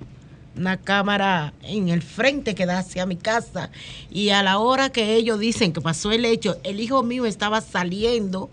una 0.57 0.77
cámara 0.77 1.53
en 1.63 1.89
el 1.89 2.03
frente 2.03 2.57
que 2.57 2.67
da 2.67 2.81
hacia 2.81 3.07
mi 3.07 3.17
casa. 3.17 3.71
Y 4.11 4.31
a 4.31 4.43
la 4.43 4.59
hora 4.59 4.91
que 4.91 5.15
ellos 5.15 5.39
dicen 5.39 5.73
que 5.73 5.81
pasó 5.81 6.11
el 6.11 6.25
hecho, 6.25 6.59
el 6.65 6.81
hijo 6.81 7.05
mío 7.05 7.27
estaba 7.27 7.61
saliendo 7.61 8.51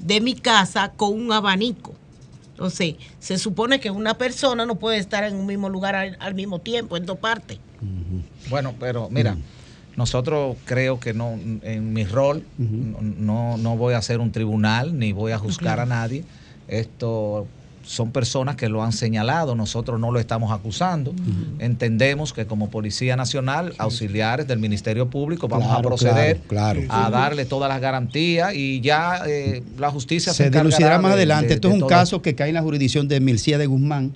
de 0.00 0.20
mi 0.20 0.34
casa 0.34 0.92
con 0.96 1.14
un 1.14 1.32
abanico. 1.32 1.94
Entonces, 2.50 2.96
se 3.20 3.38
supone 3.38 3.80
que 3.80 3.90
una 3.90 4.18
persona 4.18 4.66
no 4.66 4.76
puede 4.76 4.98
estar 4.98 5.24
en 5.24 5.36
un 5.36 5.46
mismo 5.46 5.68
lugar 5.68 5.94
al, 5.94 6.16
al 6.20 6.34
mismo 6.34 6.58
tiempo, 6.58 6.96
en 6.96 7.06
dos 7.06 7.18
partes. 7.18 7.58
Bueno, 8.48 8.74
pero 8.78 9.08
mira, 9.10 9.36
nosotros 9.96 10.56
creo 10.64 11.00
que 11.00 11.14
no, 11.14 11.38
en 11.62 11.92
mi 11.92 12.04
rol, 12.04 12.42
no, 12.58 13.56
no 13.56 13.76
voy 13.76 13.94
a 13.94 14.02
ser 14.02 14.20
un 14.20 14.30
tribunal 14.32 14.98
ni 14.98 15.12
voy 15.12 15.32
a 15.32 15.38
juzgar 15.38 15.80
a 15.80 15.86
nadie. 15.86 16.24
Esto 16.68 17.46
son 17.84 18.10
personas 18.10 18.56
que 18.56 18.68
lo 18.68 18.82
han 18.82 18.92
señalado, 18.92 19.54
nosotros 19.54 20.00
no 20.00 20.10
lo 20.10 20.18
estamos 20.18 20.50
acusando. 20.50 21.14
Entendemos 21.60 22.32
que 22.32 22.44
como 22.44 22.68
Policía 22.68 23.14
Nacional, 23.16 23.74
auxiliares 23.78 24.46
del 24.48 24.58
Ministerio 24.58 25.08
Público, 25.08 25.46
vamos 25.48 25.70
a 25.70 25.80
proceder 25.82 26.38
claro, 26.48 26.80
claro. 26.84 27.06
a 27.06 27.10
darle 27.10 27.44
todas 27.44 27.68
las 27.68 27.80
garantías 27.80 28.54
y 28.54 28.80
ya 28.80 29.22
eh, 29.26 29.62
la 29.78 29.90
justicia 29.90 30.32
se, 30.32 30.44
se 30.44 30.50
dilucidará 30.50 30.98
más 30.98 31.12
de- 31.12 31.16
adelante. 31.18 31.48
de- 31.48 31.54
Esto 31.54 31.68
es 31.68 31.74
un 31.80 31.88
caso 31.88 32.20
que 32.22 32.34
cae 32.34 32.48
en 32.48 32.54
la 32.56 32.62
jurisdicción 32.62 33.06
de 33.08 33.20
Milcía 33.20 33.56
de 33.56 33.66
Guzmán, 33.66 34.14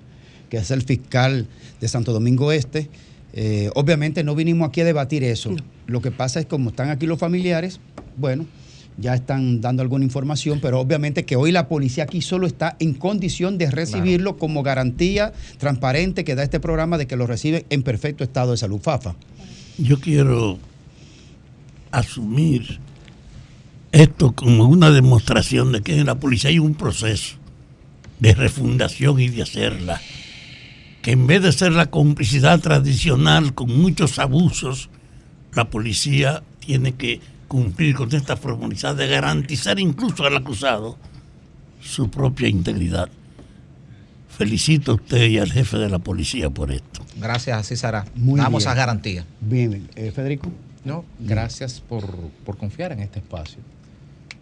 que 0.49 0.57
es 0.59 0.71
el 0.73 0.83
fiscal 0.83 1.47
de 1.81 1.89
Santo 1.89 2.13
Domingo 2.13 2.51
Este. 2.53 2.91
Eh, 3.33 3.71
obviamente 3.75 4.25
no 4.25 4.35
vinimos 4.35 4.69
aquí 4.69 4.81
a 4.81 4.85
debatir 4.85 5.25
eso. 5.25 5.55
Lo 5.87 6.01
que 6.01 6.11
pasa 6.11 6.41
es 6.41 6.47
como 6.47 6.71
están 6.71 6.91
aquí 6.91 7.07
los 7.07 7.19
familiares, 7.19 7.81
bueno, 8.17 8.47
ya 8.97 9.15
están 9.15 9.61
dando 9.61 9.83
alguna 9.83 10.05
información, 10.05 10.61
pero 10.61 10.81
obviamente 10.81 11.25
que 11.25 11.37
hoy 11.37 11.53
la 11.53 11.69
policía 11.69 12.05
aquí 12.05 12.21
solo 12.21 12.47
está 12.47 12.77
en 12.81 12.95
condición 12.95 13.57
de 13.57 13.71
recibirlo 13.71 14.37
como 14.37 14.63
garantía 14.63 15.33
transparente 15.59 16.25
que 16.25 16.35
da 16.35 16.43
este 16.43 16.61
programa 16.61 16.99
de 16.99 17.07
que 17.07 17.17
lo 17.17 17.27
recibe 17.27 17.65
en 17.71 17.83
perfecto 17.83 18.25
estado 18.25 18.53
de 18.53 18.59
salud. 18.59 18.81
Fafa. 18.81 19.15
Yo 19.79 19.99
quiero 20.01 20.59
asumir 21.91 22.79
esto 23.93 24.33
como 24.33 24.67
una 24.67 24.91
demostración 24.91 25.73
de 25.73 25.83
que 25.83 25.99
en 25.99 26.07
la 26.07 26.17
policía 26.17 26.51
hay 26.51 26.59
un 26.59 26.75
proceso 26.75 27.37
de 28.19 28.35
refundación 28.35 29.19
y 29.19 29.29
de 29.29 29.43
hacerla. 29.43 30.01
Que 31.03 31.13
en 31.13 31.27
vez 31.27 31.43
de 31.43 31.53
ser 31.53 31.73
la 31.73 31.87
complicidad 31.87 32.61
tradicional 32.61 33.55
con 33.55 33.77
muchos 33.77 34.19
abusos, 34.19 34.91
la 35.55 35.71
policía 35.71 36.43
tiene 36.59 36.93
que 36.93 37.21
cumplir 37.49 37.97
con 37.97 38.15
esta 38.15 38.37
formalidad 38.37 38.95
de 38.95 39.09
garantizar 39.09 39.81
incluso 39.81 40.25
al 40.25 40.37
acusado 40.37 40.97
su 41.81 42.11
propia 42.11 42.49
integridad. 42.49 43.09
Felicito 44.29 44.93
a 44.93 44.95
usted 44.95 45.27
y 45.27 45.39
al 45.39 45.51
jefe 45.51 45.77
de 45.79 45.89
la 45.89 45.99
policía 45.99 46.49
por 46.49 46.71
esto. 46.71 47.05
Gracias, 47.21 47.59
así 47.59 47.77
será. 47.77 48.07
Muy 48.15 48.41
Damos 48.41 48.67
a 48.67 48.75
garantía. 48.75 49.25
Bien, 49.41 49.89
eh, 49.97 50.13
Federico. 50.13 50.51
No, 50.85 51.05
gracias 51.19 51.81
por, 51.81 52.07
por 52.47 52.57
confiar 52.57 52.93
en 52.93 53.01
este 53.01 53.19
espacio, 53.19 53.59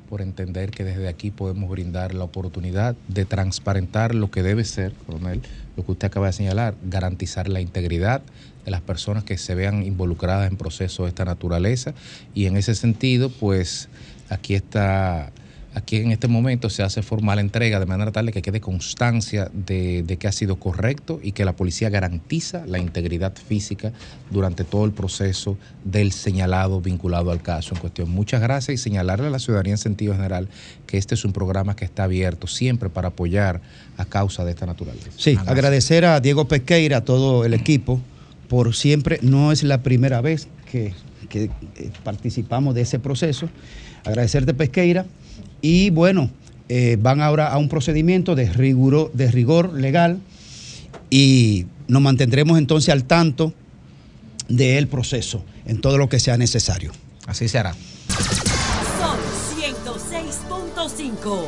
por 0.08 0.20
entender 0.20 0.70
que 0.70 0.84
desde 0.84 1.08
aquí 1.08 1.30
podemos 1.30 1.68
brindar 1.68 2.14
la 2.14 2.24
oportunidad 2.24 2.94
de 3.08 3.24
transparentar 3.24 4.14
lo 4.14 4.30
que 4.30 4.42
debe 4.42 4.64
ser, 4.64 4.92
coronel, 5.06 5.40
lo 5.78 5.86
que 5.86 5.92
usted 5.92 6.08
acaba 6.08 6.26
de 6.26 6.32
señalar, 6.32 6.74
garantizar 6.82 7.48
la 7.48 7.60
integridad 7.60 8.20
de 8.64 8.72
las 8.72 8.80
personas 8.80 9.22
que 9.22 9.38
se 9.38 9.54
vean 9.54 9.84
involucradas 9.84 10.50
en 10.50 10.56
procesos 10.56 11.06
de 11.06 11.10
esta 11.10 11.24
naturaleza. 11.24 11.94
Y 12.34 12.46
en 12.46 12.56
ese 12.56 12.74
sentido, 12.74 13.30
pues 13.30 13.88
aquí 14.28 14.54
está, 14.54 15.30
aquí 15.78 15.96
en 15.96 16.12
este 16.12 16.28
momento 16.28 16.70
se 16.70 16.82
hace 16.82 17.02
formal 17.02 17.38
entrega 17.38 17.80
de 17.80 17.86
manera 17.86 18.12
tal 18.12 18.26
de 18.26 18.32
que 18.32 18.42
quede 18.42 18.60
constancia 18.60 19.50
de, 19.52 20.02
de 20.02 20.16
que 20.16 20.28
ha 20.28 20.32
sido 20.32 20.56
correcto 20.56 21.20
y 21.22 21.32
que 21.32 21.44
la 21.44 21.54
policía 21.54 21.88
garantiza 21.88 22.66
la 22.66 22.78
integridad 22.78 23.34
física 23.34 23.92
durante 24.30 24.64
todo 24.64 24.84
el 24.84 24.92
proceso 24.92 25.56
del 25.84 26.12
señalado 26.12 26.80
vinculado 26.80 27.30
al 27.30 27.42
caso 27.42 27.74
en 27.74 27.80
cuestión. 27.80 28.10
Muchas 28.10 28.40
gracias 28.40 28.74
y 28.74 28.82
señalarle 28.82 29.28
a 29.28 29.30
la 29.30 29.38
ciudadanía 29.38 29.74
en 29.74 29.78
sentido 29.78 30.14
general 30.14 30.48
que 30.86 30.98
este 30.98 31.14
es 31.14 31.24
un 31.24 31.32
programa 31.32 31.76
que 31.76 31.84
está 31.84 32.04
abierto 32.04 32.46
siempre 32.46 32.90
para 32.90 33.08
apoyar 33.08 33.60
a 33.96 34.04
causa 34.04 34.44
de 34.44 34.50
esta 34.50 34.66
naturaleza. 34.66 35.10
Sí, 35.16 35.36
agradecer 35.46 36.04
a 36.04 36.20
Diego 36.20 36.46
Pesqueira, 36.48 36.98
a 36.98 37.04
todo 37.04 37.44
el 37.44 37.54
equipo, 37.54 38.00
por 38.48 38.74
siempre, 38.74 39.18
no 39.22 39.52
es 39.52 39.62
la 39.62 39.82
primera 39.82 40.20
vez 40.20 40.48
que, 40.70 40.92
que, 41.28 41.44
eh, 41.44 41.90
participamos 42.02 42.74
de 42.74 42.82
ese 42.82 42.98
proceso. 42.98 43.48
Agradecerte, 44.04 44.54
Pesqueira. 44.54 45.06
Y 45.60 45.90
bueno, 45.90 46.30
eh, 46.68 46.96
van 47.00 47.20
ahora 47.20 47.48
a 47.52 47.58
un 47.58 47.68
procedimiento 47.68 48.34
de, 48.34 48.52
riguro- 48.52 49.10
de 49.12 49.30
rigor 49.30 49.72
legal 49.72 50.20
y 51.10 51.66
nos 51.88 52.02
mantendremos 52.02 52.58
entonces 52.58 52.90
al 52.92 53.04
tanto 53.04 53.52
del 54.48 54.88
proceso 54.88 55.44
en 55.66 55.80
todo 55.80 55.98
lo 55.98 56.08
que 56.08 56.20
sea 56.20 56.36
necesario. 56.36 56.92
Así 57.26 57.48
se 57.48 57.58
hará. 57.58 57.74
Sol 57.74 59.18
106.5. 59.60 61.44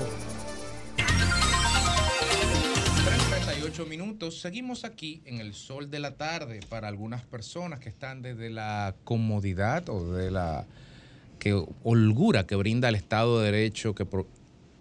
38 3.45 3.87
minutos. 3.87 4.41
Seguimos 4.41 4.85
aquí 4.85 5.23
en 5.25 5.41
el 5.41 5.55
sol 5.55 5.91
de 5.91 6.01
la 6.01 6.17
tarde 6.17 6.61
para 6.69 6.89
algunas 6.89 7.23
personas 7.23 7.81
que 7.81 7.89
están 7.89 8.23
desde 8.23 8.51
la 8.51 8.95
comodidad 9.05 9.89
o 9.89 10.13
de 10.13 10.31
la 10.31 10.67
que, 11.41 11.61
holgura 11.83 12.47
que 12.47 12.55
brinda 12.55 12.89
el 12.89 12.95
Estado 12.95 13.41
de 13.41 13.51
Derecho 13.51 13.97
que, 13.97 14.07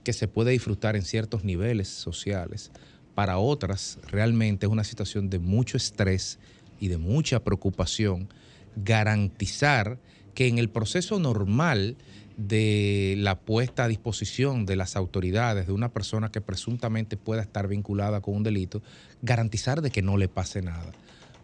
que 0.03 0.13
se 0.13 0.27
puede 0.27 0.51
disfrutar 0.51 0.95
en 0.95 1.01
ciertos 1.01 1.43
niveles 1.43 1.87
sociales. 1.87 2.71
Para 3.15 3.39
otras, 3.39 3.97
realmente 4.07 4.67
es 4.67 4.71
una 4.71 4.83
situación 4.83 5.31
de 5.31 5.39
mucho 5.39 5.77
estrés 5.77 6.37
y 6.79 6.89
de 6.89 6.97
mucha 6.97 7.43
preocupación 7.43 8.29
garantizar 8.75 9.97
que 10.35 10.47
en 10.47 10.59
el 10.59 10.69
proceso 10.69 11.19
normal 11.19 11.97
de 12.37 13.15
la 13.17 13.39
puesta 13.39 13.83
a 13.83 13.87
disposición 13.89 14.65
de 14.65 14.77
las 14.77 14.95
autoridades 14.95 15.67
de 15.67 15.73
una 15.73 15.91
persona 15.91 16.31
que 16.31 16.39
presuntamente 16.39 17.17
pueda 17.17 17.41
estar 17.41 17.67
vinculada 17.67 18.21
con 18.21 18.35
un 18.35 18.43
delito, 18.43 18.81
garantizar 19.21 19.81
de 19.81 19.91
que 19.91 20.01
no 20.01 20.15
le 20.15 20.29
pase 20.29 20.61
nada. 20.61 20.91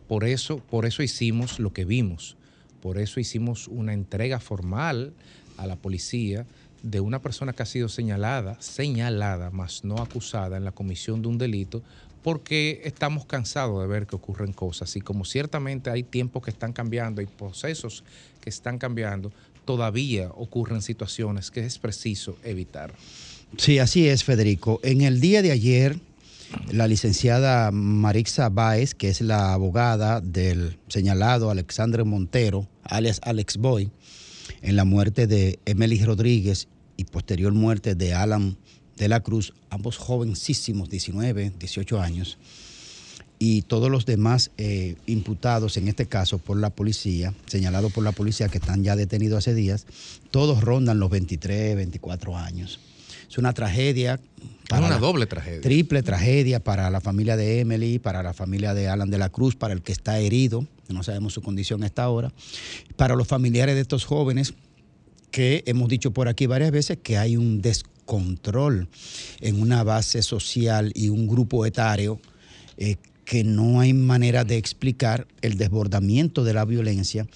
Por 0.07 0.23
eso, 0.23 0.59
por 0.59 0.85
eso 0.85 1.03
hicimos 1.03 1.59
lo 1.59 1.73
que 1.73 1.83
vimos. 1.83 2.37
Por 2.85 2.99
eso 2.99 3.19
hicimos 3.19 3.67
una 3.67 3.93
entrega 3.93 4.39
formal 4.39 5.11
a 5.57 5.65
la 5.65 5.75
policía 5.75 6.45
de 6.83 6.99
una 6.99 7.19
persona 7.19 7.51
que 7.51 7.63
ha 7.63 7.65
sido 7.65 7.89
señalada, 7.89 8.61
señalada, 8.61 9.49
más 9.49 9.83
no 9.83 9.95
acusada 10.03 10.55
en 10.55 10.63
la 10.63 10.71
comisión 10.71 11.23
de 11.23 11.29
un 11.29 11.39
delito, 11.39 11.81
porque 12.21 12.81
estamos 12.83 13.25
cansados 13.25 13.81
de 13.81 13.87
ver 13.87 14.05
que 14.05 14.15
ocurren 14.15 14.53
cosas. 14.53 14.95
Y 14.97 15.01
como 15.01 15.25
ciertamente 15.25 15.89
hay 15.89 16.03
tiempos 16.03 16.43
que 16.43 16.51
están 16.51 16.73
cambiando, 16.73 17.21
hay 17.21 17.25
procesos 17.25 18.03
que 18.39 18.51
están 18.51 18.77
cambiando, 18.77 19.31
todavía 19.65 20.29
ocurren 20.35 20.83
situaciones 20.83 21.49
que 21.49 21.65
es 21.65 21.79
preciso 21.79 22.37
evitar. 22.43 22.93
Sí, 23.57 23.79
así 23.79 24.07
es, 24.07 24.23
Federico. 24.23 24.79
En 24.83 25.01
el 25.01 25.21
día 25.21 25.41
de 25.41 25.49
ayer, 25.49 25.99
la 26.71 26.87
licenciada 26.87 27.71
Marixa 27.71 28.49
Báez, 28.49 28.93
que 28.95 29.09
es 29.09 29.21
la 29.21 29.53
abogada 29.53 30.21
del 30.21 30.77
señalado 30.87 31.49
Alexandre 31.49 32.03
Montero, 32.03 32.67
alias 32.83 33.19
Alex 33.23 33.57
Boy, 33.57 33.91
en 34.61 34.75
la 34.75 34.85
muerte 34.85 35.27
de 35.27 35.59
Emily 35.65 36.03
Rodríguez 36.03 36.67
y 36.97 37.05
posterior 37.05 37.53
muerte 37.53 37.95
de 37.95 38.13
Alan 38.13 38.57
de 38.97 39.09
la 39.09 39.21
Cruz, 39.21 39.53
ambos 39.69 39.97
jovencísimos, 39.97 40.89
19, 40.89 41.53
18 41.59 42.01
años, 42.01 42.37
y 43.37 43.63
todos 43.63 43.91
los 43.91 44.05
demás 44.05 44.51
eh, 44.57 44.95
imputados, 45.05 45.75
en 45.77 45.87
este 45.87 46.05
caso 46.05 46.37
por 46.37 46.57
la 46.57 46.69
policía, 46.69 47.33
señalados 47.47 47.91
por 47.91 48.03
la 48.03 48.13
policía 48.13 48.47
que 48.47 48.59
están 48.59 48.83
ya 48.83 48.95
detenidos 48.95 49.39
hace 49.39 49.53
días, 49.53 49.85
todos 50.31 50.61
rondan 50.61 50.99
los 50.99 51.09
23, 51.09 51.75
24 51.75 52.37
años. 52.37 52.79
Es 53.29 53.37
una 53.37 53.53
tragedia. 53.53 54.19
Es 54.71 54.79
una 54.79 54.97
doble 54.97 55.25
tragedia. 55.25 55.61
Triple 55.61 56.01
tragedia 56.03 56.59
para 56.59 56.89
la 56.89 57.01
familia 57.01 57.37
de 57.37 57.59
Emily, 57.59 57.99
para 57.99 58.23
la 58.23 58.33
familia 58.33 58.73
de 58.73 58.87
Alan 58.87 59.09
de 59.09 59.17
la 59.17 59.29
Cruz, 59.29 59.55
para 59.55 59.73
el 59.73 59.81
que 59.81 59.91
está 59.91 60.19
herido, 60.19 60.65
no 60.89 61.03
sabemos 61.03 61.33
su 61.33 61.41
condición 61.41 61.83
a 61.83 61.85
esta 61.85 62.09
hora, 62.09 62.31
para 62.95 63.15
los 63.15 63.27
familiares 63.27 63.75
de 63.75 63.81
estos 63.81 64.05
jóvenes 64.05 64.53
que 65.31 65.63
hemos 65.65 65.89
dicho 65.89 66.11
por 66.11 66.27
aquí 66.27 66.45
varias 66.45 66.71
veces 66.71 66.97
que 67.01 67.17
hay 67.17 67.37
un 67.37 67.61
descontrol 67.61 68.87
en 69.41 69.61
una 69.61 69.83
base 69.83 70.21
social 70.21 70.91
y 70.95 71.09
un 71.09 71.27
grupo 71.27 71.65
etario 71.65 72.19
eh, 72.77 72.95
que 73.25 73.43
no 73.43 73.79
hay 73.79 73.93
manera 73.93 74.43
de 74.45 74.57
explicar 74.57 75.27
el 75.41 75.57
desbordamiento 75.57 76.43
de 76.43 76.53
la 76.53 76.63
violencia 76.63 77.27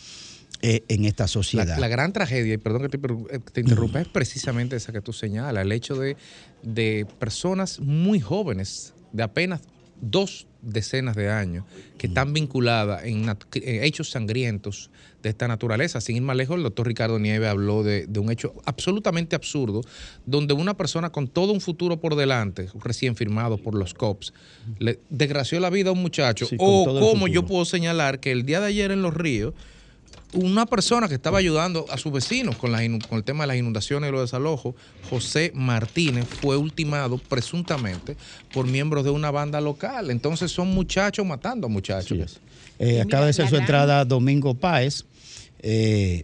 eh, 0.62 0.84
en 0.90 1.06
esta 1.06 1.28
sociedad. 1.28 1.78
la 1.78 1.88
gran 1.88 2.12
tragedia, 2.12 2.54
y 2.54 2.58
perdón 2.58 2.90
que 2.90 2.98
te, 2.98 3.08
eh, 3.36 3.40
te 3.54 3.62
interrumpa, 3.62 4.02
es 4.02 4.08
precisamente 4.10 4.76
esa 4.76 4.92
que 4.92 5.00
tú 5.00 5.14
señalas, 5.14 5.64
el 5.64 5.72
hecho 5.72 5.96
de, 5.96 6.18
de 6.64 7.08
personas 7.20 7.80
muy 7.80 8.20
jóvenes, 8.20 8.94
de 9.12 9.24
apenas 9.24 9.62
dos 10.02 10.48
decenas 10.62 11.16
de 11.16 11.30
años, 11.30 11.66
que 11.98 12.08
están 12.08 12.34
vinculadas 12.34 13.06
en, 13.06 13.30
en 13.30 13.84
hechos 13.84 14.10
sangrientos 14.10 14.92
de 15.24 15.30
esta 15.30 15.48
naturaleza. 15.48 16.02
Sin 16.02 16.18
ir 16.18 16.22
más 16.22 16.36
lejos, 16.36 16.58
el 16.58 16.64
doctor 16.64 16.88
Ricardo 16.88 17.20
Nieve 17.20 17.48
habló 17.48 17.84
de, 17.84 18.08
de 18.08 18.20
un 18.20 18.32
hecho 18.32 18.54
absolutamente 18.66 19.36
absurdo, 19.36 19.82
donde 20.26 20.54
una 20.54 20.76
persona 20.76 21.12
con 21.12 21.28
todo 21.28 21.54
un 21.54 21.62
futuro 21.62 22.00
por 22.00 22.16
delante, 22.16 22.68
recién 22.76 23.16
firmado 23.16 23.58
por 23.58 23.76
los 23.76 23.94
COPS, 23.94 24.34
le 24.80 25.00
desgració 25.10 25.60
la 25.60 25.70
vida 25.70 25.90
a 25.90 25.94
un 25.94 26.02
muchacho. 26.02 26.46
Sí, 26.46 26.56
o 26.60 26.86
como 27.00 27.28
yo 27.28 27.46
puedo 27.46 27.66
señalar 27.66 28.20
que 28.20 28.32
el 28.32 28.46
día 28.46 28.60
de 28.60 28.68
ayer 28.68 28.92
en 28.92 29.02
Los 29.02 29.14
Ríos, 29.14 29.54
una 30.34 30.66
persona 30.68 31.08
que 31.08 31.16
estaba 31.16 31.40
ayudando 31.40 31.86
a 31.90 31.98
sus 31.98 32.12
vecinos 32.12 32.56
con, 32.58 32.72
las 32.72 32.82
inu- 32.82 33.06
con 33.08 33.18
el 33.18 33.24
tema 33.24 33.44
de 33.44 33.48
las 33.48 33.58
inundaciones 33.58 34.10
y 34.10 34.12
los 34.12 34.22
desalojos, 34.22 34.76
José 35.10 35.52
Martínez, 35.56 36.26
fue 36.28 36.56
ultimado 36.56 37.18
presuntamente 37.18 38.16
por 38.54 38.68
miembros 38.68 39.04
de 39.04 39.10
una 39.10 39.32
banda 39.32 39.60
local. 39.60 40.12
Entonces 40.12 40.52
son 40.52 40.68
muchachos 40.68 41.26
matando 41.26 41.68
a 41.68 41.70
muchachos. 41.70 42.40
Eh, 42.78 43.02
acaba 43.02 43.26
de 43.26 43.34
ser 43.34 43.50
su 43.50 43.56
entrada 43.58 44.06
Domingo 44.06 44.54
Páez. 44.54 45.06
Eh, 45.62 46.24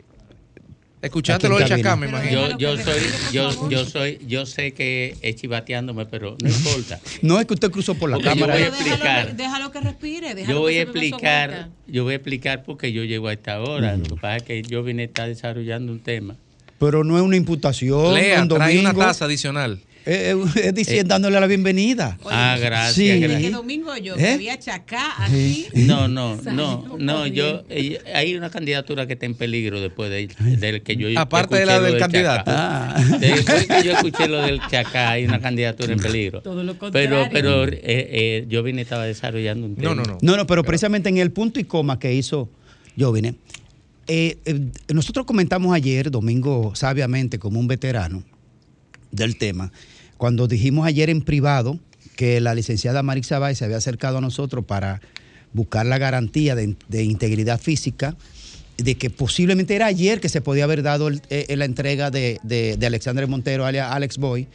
Escuchaste 1.02 1.48
lo 1.50 1.58
del 1.60 1.68
Chacá, 1.68 1.96
me 1.96 2.08
imagino. 2.08 2.58
Yo, 2.58 2.58
yo 2.58 2.78
soy, 2.84 3.02
yo, 3.32 3.70
yo 3.70 3.86
soy, 3.86 4.20
yo 4.28 4.46
sé 4.48 4.74
que 4.74 5.16
es 5.22 5.36
chivateándome, 5.36 6.06
pero 6.08 6.36
no 6.42 6.50
importa. 6.50 7.00
No 7.22 7.40
es 7.40 7.46
que 7.46 7.54
usted 7.54 7.70
cruzó 7.70 7.94
por 7.94 8.10
la 8.10 8.16
Porque 8.16 8.30
yo 8.30 8.36
cámara. 8.36 8.54
voy 8.54 8.64
a 8.64 8.70
Déjalo, 8.72 8.86
explicar. 8.90 9.36
déjalo 9.36 9.72
que 9.72 9.80
respire. 9.82 10.46
Yo 10.48 10.60
voy 10.62 10.74
que 10.74 10.80
a 10.80 10.84
explicar, 10.84 11.70
yo 11.88 12.04
voy 12.06 12.14
a 12.14 12.16
explicar 12.16 12.64
porque 12.64 12.92
yo 12.92 13.04
llego 13.04 13.28
a 13.28 13.34
esta 13.34 13.62
hora. 13.62 13.98
Lo 13.98 14.04
que 14.04 14.16
pasa 14.16 14.38
es 14.38 14.44
que 14.44 14.64
yo 14.64 14.82
vine 14.84 15.04
a 15.04 15.06
estar 15.06 15.28
desarrollando 15.28 15.92
un 15.92 16.00
tema. 16.00 16.36
Pero 16.80 17.04
no 17.04 17.18
es 17.18 17.24
una 17.24 17.36
imputación. 17.38 18.14
Lea, 18.16 18.42
un 18.42 18.48
trae 18.50 18.80
una 18.80 18.94
taza 18.94 19.26
adicional. 19.26 19.80
Es- 20.06 20.56
es 20.58 20.74
diciendo, 20.76 21.14
dándole 21.16 21.40
la 21.40 21.48
bienvenida. 21.48 22.18
ah, 22.30 22.58
gracias. 22.60 22.94
Sí. 22.96 23.20
gracias. 23.20 23.42
Que 23.42 23.50
domingo 23.50 23.96
yo, 23.98 24.14
¿Eh? 24.14 24.18
que 24.18 24.28
había 24.34 24.60
chacá 24.60 25.24
aquí. 25.24 25.66
No, 25.74 26.08
no, 26.08 26.36
no, 26.44 26.96
no, 27.00 27.26
yo, 27.28 27.64
eh, 27.70 28.00
hay 28.14 28.36
una 28.36 28.50
candidatura 28.52 29.08
que 29.08 29.14
está 29.14 29.26
en 29.26 29.34
peligro 29.34 29.82
después 29.82 30.12
de, 30.12 30.28
del 30.58 30.84
que 30.84 30.96
yo 30.96 31.08
Aparte 31.20 31.56
de 31.58 31.66
la 31.66 31.80
del 31.80 31.98
candidato. 31.98 32.52
Ah. 32.54 32.96
Después 33.20 33.66
que 33.66 33.84
yo 33.84 33.94
escuché 33.94 34.28
lo 34.28 34.42
del 34.44 34.60
Chacá, 34.70 35.12
hay 35.12 35.26
una 35.26 35.40
candidatura 35.42 35.92
en 35.94 36.00
peligro. 36.00 36.42
Todo 36.42 36.64
lo 36.64 36.74
Pero, 36.76 37.22
contrario. 37.22 37.30
pero 37.32 37.64
eh, 37.68 37.80
eh, 37.84 38.46
yo 38.48 38.62
vine 38.62 38.84
estaba 38.84 39.06
desarrollando 39.06 39.66
un 39.66 39.76
tema. 39.76 39.90
No, 39.90 39.96
no, 39.96 40.04
no. 40.04 40.18
No, 40.22 40.38
no, 40.38 40.46
pero 40.46 40.64
precisamente 40.64 41.10
en 41.10 41.18
el 41.18 41.32
punto 41.32 41.60
y 41.60 41.64
coma 41.64 41.98
que 41.98 42.14
hizo 42.14 42.50
Jovine, 42.98 43.36
eh, 44.08 44.38
eh, 44.46 44.60
nosotros 44.94 45.26
comentamos 45.26 45.74
ayer, 45.74 46.12
Domingo, 46.12 46.76
sabiamente, 46.76 47.40
como 47.40 47.60
un 47.60 47.68
veterano 47.68 48.24
del 49.12 49.38
tema, 49.38 49.72
cuando 50.18 50.48
dijimos 50.48 50.88
ayer 50.88 51.10
en 51.10 51.22
privado 51.22 51.80
que 52.16 52.40
la 52.40 52.56
licenciada 52.56 53.04
Marix 53.04 53.30
Bay 53.30 53.56
se 53.56 53.66
había 53.66 53.78
acercado 53.78 54.20
a 54.20 54.22
nosotros 54.22 54.66
para 54.66 55.02
buscar 55.54 55.86
la 55.86 55.98
garantía 55.98 56.56
de, 56.56 57.04
integridad 57.04 57.60
física, 57.60 58.16
de 58.78 58.96
que 58.96 59.10
posiblemente 59.10 59.76
era 59.76 59.86
ayer 59.86 60.20
que 60.20 60.30
se 60.30 60.42
podía 60.42 60.66
haber 60.66 60.84
dado 60.84 61.10
eh, 61.30 61.56
la 61.56 61.66
entrega 61.66 62.12
de, 62.12 62.40
de, 62.44 62.76
de 62.78 62.86
Alexandre 62.86 63.26
Montero, 63.26 63.66
alias 63.66 63.90
Alex 63.92 64.18
Boy, 64.18 64.48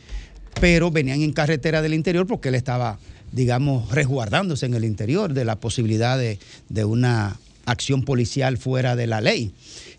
pero 0.60 0.90
venían 0.90 1.22
en 1.22 1.32
carretera 1.32 1.80
del 1.80 1.94
interior 1.94 2.26
porque 2.26 2.48
él 2.48 2.54
estaba, 2.54 2.98
digamos, 3.32 3.90
resguardándose 3.90 4.66
en 4.66 4.74
el 4.74 4.84
interior 4.84 5.32
de 5.32 5.44
la 5.44 5.56
posibilidad 5.56 6.18
de, 6.18 6.38
de 6.68 6.84
una 6.84 7.38
acción 7.66 8.02
policial 8.02 8.58
fuera 8.58 8.96
de 8.96 9.06
la 9.06 9.20
ley. 9.20 9.52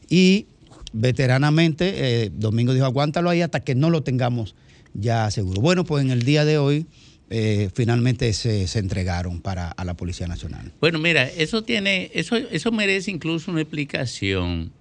Y 0.09 0.45
veteranamente, 0.93 2.25
eh, 2.25 2.31
Domingo 2.33 2.73
dijo, 2.73 2.85
aguántalo 2.85 3.29
ahí 3.29 3.41
hasta 3.41 3.61
que 3.61 3.75
no 3.75 3.89
lo 3.89 4.03
tengamos 4.03 4.55
ya 4.93 5.29
seguro. 5.31 5.61
Bueno, 5.61 5.83
pues 5.83 6.03
en 6.03 6.11
el 6.11 6.23
día 6.23 6.45
de 6.45 6.57
hoy 6.57 6.85
eh, 7.29 7.69
finalmente 7.73 8.33
se, 8.33 8.67
se 8.67 8.79
entregaron 8.79 9.41
para 9.41 9.69
a 9.69 9.85
la 9.85 9.95
Policía 9.95 10.27
Nacional. 10.27 10.71
Bueno, 10.79 10.99
mira, 10.99 11.27
eso 11.27 11.63
tiene, 11.63 12.11
eso, 12.13 12.35
eso 12.35 12.71
merece 12.71 13.11
incluso 13.11 13.51
una 13.51 13.61
explicación 13.61 14.71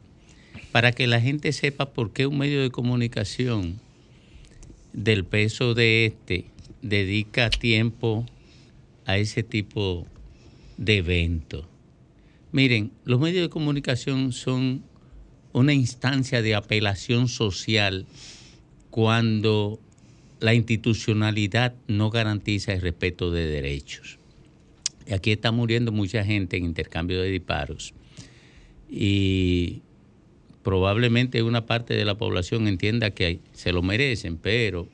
para 0.73 0.93
que 0.93 1.07
la 1.07 1.21
gente 1.21 1.53
sepa 1.53 1.91
por 1.91 2.13
qué 2.13 2.27
un 2.27 2.39
medio 2.39 2.63
de 2.63 2.71
comunicación 2.71 3.81
del 4.93 5.25
peso 5.25 5.75
de 5.75 6.07
este 6.07 6.47
dedica 6.83 7.51
tiempo 7.51 8.27
a 9.07 9.19
ese 9.19 9.43
tipo 9.43 10.07
de 10.77 10.99
eventos. 10.99 11.67
Miren, 12.53 12.91
los 13.05 13.21
medios 13.21 13.43
de 13.43 13.49
comunicación 13.49 14.33
son 14.33 14.83
una 15.53 15.73
instancia 15.73 16.43
de 16.43 16.55
apelación 16.55 17.29
social 17.29 18.07
cuando 18.91 19.79
la 20.41 20.55
institucionalidad 20.55 21.75
no 21.87 22.11
garantiza 22.11 22.73
el 22.73 22.81
respeto 22.81 23.31
de 23.31 23.47
derechos. 23.47 24.19
Y 25.07 25.13
aquí 25.13 25.33
está 25.33 25.53
muriendo 25.53 25.93
mucha 25.93 26.25
gente 26.25 26.57
en 26.57 26.65
intercambio 26.65 27.21
de 27.21 27.31
disparos. 27.31 27.95
Y 28.91 29.83
probablemente 30.63 31.43
una 31.43 31.67
parte 31.67 31.95
de 31.95 32.05
la 32.05 32.17
población 32.17 32.67
entienda 32.67 33.11
que 33.11 33.41
se 33.53 33.73
lo 33.73 33.83
merecen, 33.83 34.37
pero 34.37 34.89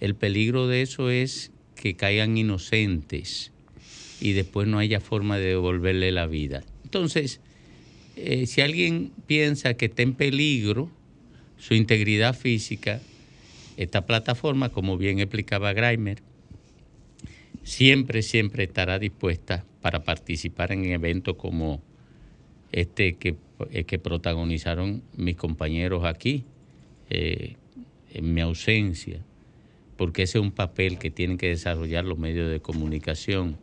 el 0.00 0.14
peligro 0.14 0.66
de 0.68 0.82
eso 0.82 1.10
es 1.10 1.50
que 1.74 1.94
caigan 1.94 2.38
inocentes 2.38 3.52
y 4.20 4.32
después 4.32 4.68
no 4.68 4.78
haya 4.78 5.00
forma 5.00 5.38
de 5.38 5.46
devolverle 5.46 6.12
la 6.12 6.26
vida. 6.26 6.62
Entonces, 6.84 7.40
eh, 8.16 8.46
si 8.46 8.60
alguien 8.60 9.12
piensa 9.26 9.74
que 9.74 9.86
está 9.86 10.02
en 10.02 10.14
peligro 10.14 10.90
su 11.58 11.74
integridad 11.74 12.36
física, 12.36 13.00
esta 13.80 14.04
plataforma, 14.04 14.68
como 14.68 14.98
bien 14.98 15.20
explicaba 15.20 15.72
Greimer, 15.72 16.22
siempre, 17.62 18.20
siempre 18.20 18.64
estará 18.64 18.98
dispuesta 18.98 19.64
para 19.80 20.04
participar 20.04 20.72
en 20.72 20.84
eventos 20.84 21.36
como 21.36 21.80
este 22.72 23.14
que, 23.14 23.36
eh, 23.70 23.84
que 23.84 23.98
protagonizaron 23.98 25.02
mis 25.16 25.36
compañeros 25.36 26.04
aquí, 26.04 26.44
eh, 27.08 27.56
en 28.12 28.34
mi 28.34 28.42
ausencia, 28.42 29.24
porque 29.96 30.24
ese 30.24 30.36
es 30.36 30.44
un 30.44 30.52
papel 30.52 30.98
que 30.98 31.10
tienen 31.10 31.38
que 31.38 31.48
desarrollar 31.48 32.04
los 32.04 32.18
medios 32.18 32.50
de 32.50 32.60
comunicación 32.60 33.56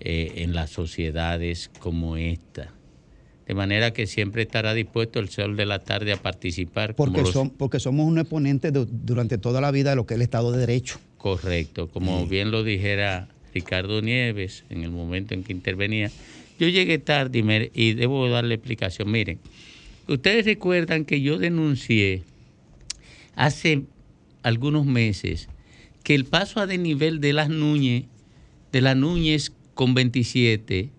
eh, 0.00 0.32
en 0.36 0.54
las 0.54 0.70
sociedades 0.70 1.70
como 1.78 2.16
esta. 2.16 2.72
De 3.46 3.54
manera 3.54 3.92
que 3.92 4.06
siempre 4.06 4.42
estará 4.42 4.74
dispuesto 4.74 5.20
el 5.20 5.28
sol 5.28 5.56
de 5.56 5.66
la 5.66 5.78
tarde 5.78 6.12
a 6.12 6.16
participar. 6.16 6.94
Porque, 6.96 7.22
los- 7.22 7.32
son, 7.32 7.50
porque 7.50 7.78
somos 7.78 8.06
un 8.06 8.18
exponente 8.18 8.72
de- 8.72 8.86
durante 8.90 9.38
toda 9.38 9.60
la 9.60 9.70
vida 9.70 9.90
de 9.90 9.96
lo 9.96 10.04
que 10.06 10.14
es 10.14 10.16
el 10.16 10.22
Estado 10.22 10.50
de 10.52 10.58
Derecho. 10.58 10.98
Correcto, 11.18 11.88
como 11.88 12.26
bien 12.26 12.50
lo 12.50 12.64
dijera 12.64 13.28
Ricardo 13.54 14.02
Nieves 14.02 14.64
en 14.68 14.82
el 14.82 14.90
momento 14.90 15.34
en 15.34 15.44
que 15.44 15.52
intervenía. 15.52 16.10
Yo 16.58 16.68
llegué 16.68 16.98
tarde 16.98 17.38
y, 17.38 17.42
me- 17.44 17.70
y 17.74 17.92
debo 17.94 18.28
darle 18.28 18.54
explicación. 18.56 19.10
Miren, 19.10 19.38
ustedes 20.08 20.44
recuerdan 20.44 21.04
que 21.04 21.20
yo 21.20 21.38
denuncié 21.38 22.22
hace 23.34 23.82
algunos 24.42 24.86
meses 24.86 25.48
que 26.02 26.14
el 26.14 26.24
paso 26.24 26.60
a 26.60 26.66
desnivel 26.66 27.20
de 27.20 27.32
las 27.32 27.48
Núñez, 27.48 28.04
de 28.72 28.80
la 28.80 28.94
Núñez 28.94 29.52
con 29.74 29.94
27, 29.94 30.90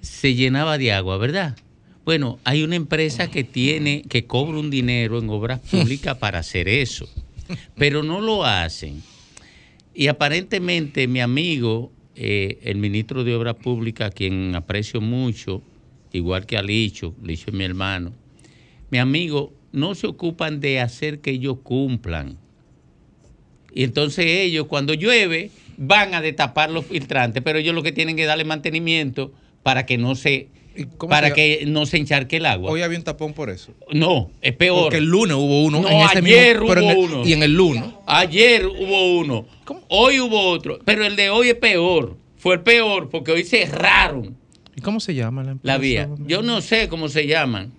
se 0.00 0.34
llenaba 0.34 0.78
de 0.78 0.92
agua, 0.92 1.18
¿verdad? 1.18 1.56
Bueno, 2.08 2.38
hay 2.44 2.62
una 2.62 2.74
empresa 2.74 3.30
que 3.30 3.44
tiene, 3.44 4.00
que 4.00 4.24
cobra 4.24 4.58
un 4.58 4.70
dinero 4.70 5.18
en 5.18 5.28
obras 5.28 5.60
públicas 5.70 6.16
para 6.16 6.38
hacer 6.38 6.66
eso, 6.66 7.06
pero 7.76 8.02
no 8.02 8.22
lo 8.22 8.46
hacen. 8.46 9.02
Y 9.92 10.06
aparentemente 10.06 11.06
mi 11.06 11.20
amigo, 11.20 11.92
eh, 12.16 12.60
el 12.62 12.78
ministro 12.78 13.24
de 13.24 13.34
Obras 13.34 13.56
Públicas, 13.56 14.08
a 14.08 14.10
quien 14.10 14.54
aprecio 14.54 15.02
mucho, 15.02 15.60
igual 16.10 16.46
que 16.46 16.56
a 16.56 16.62
Licho, 16.62 17.14
Licho 17.22 17.50
es 17.50 17.54
mi 17.54 17.64
hermano, 17.64 18.14
mi 18.88 18.96
amigo, 18.96 19.52
no 19.72 19.94
se 19.94 20.06
ocupan 20.06 20.60
de 20.60 20.80
hacer 20.80 21.20
que 21.20 21.32
ellos 21.32 21.58
cumplan. 21.62 22.38
Y 23.74 23.84
entonces 23.84 24.24
ellos, 24.24 24.66
cuando 24.66 24.94
llueve, 24.94 25.50
van 25.76 26.14
a 26.14 26.22
destapar 26.22 26.70
los 26.70 26.86
filtrantes, 26.86 27.42
pero 27.42 27.58
ellos 27.58 27.74
lo 27.74 27.82
que 27.82 27.92
tienen 27.92 28.16
que 28.16 28.24
darle 28.24 28.46
mantenimiento 28.46 29.30
para 29.62 29.84
que 29.84 29.98
no 29.98 30.14
se 30.14 30.48
para 31.08 31.32
que 31.32 31.64
no 31.66 31.86
se 31.86 31.96
encharque 31.96 32.36
el 32.38 32.46
agua. 32.46 32.70
Hoy 32.70 32.82
había 32.82 32.98
un 32.98 33.04
tapón 33.04 33.32
por 33.34 33.50
eso. 33.50 33.72
No, 33.92 34.30
es 34.40 34.52
peor. 34.54 34.82
Porque 34.84 34.98
el 34.98 35.04
lunes 35.06 35.36
hubo 35.36 35.64
uno. 35.64 35.80
No, 35.82 35.88
en 35.88 35.98
ese 36.00 36.18
ayer 36.18 36.60
mismo- 36.60 36.66
hubo 36.66 36.78
en 36.78 36.84
el- 36.90 36.96
uno. 36.98 37.26
Y 37.26 37.32
en 37.32 37.42
el 37.42 37.54
lunes. 37.54 37.84
Ayer 38.06 38.66
hubo 38.66 39.18
uno. 39.18 39.46
Hoy 39.88 40.20
hubo 40.20 40.48
otro. 40.50 40.78
Pero 40.84 41.04
el 41.06 41.16
de 41.16 41.30
hoy 41.30 41.48
es 41.50 41.54
peor. 41.56 42.16
Fue 42.36 42.54
el 42.54 42.60
peor 42.60 43.08
porque 43.10 43.32
hoy 43.32 43.42
cerraron 43.44 44.36
¿Y 44.76 44.80
cómo 44.80 45.00
se 45.00 45.14
llama 45.14 45.42
la 45.42 45.52
empresa? 45.52 45.72
la 45.74 45.78
vía. 45.78 46.08
Yo 46.26 46.42
no 46.42 46.60
sé 46.60 46.88
cómo 46.88 47.08
se 47.08 47.26
llaman, 47.26 47.72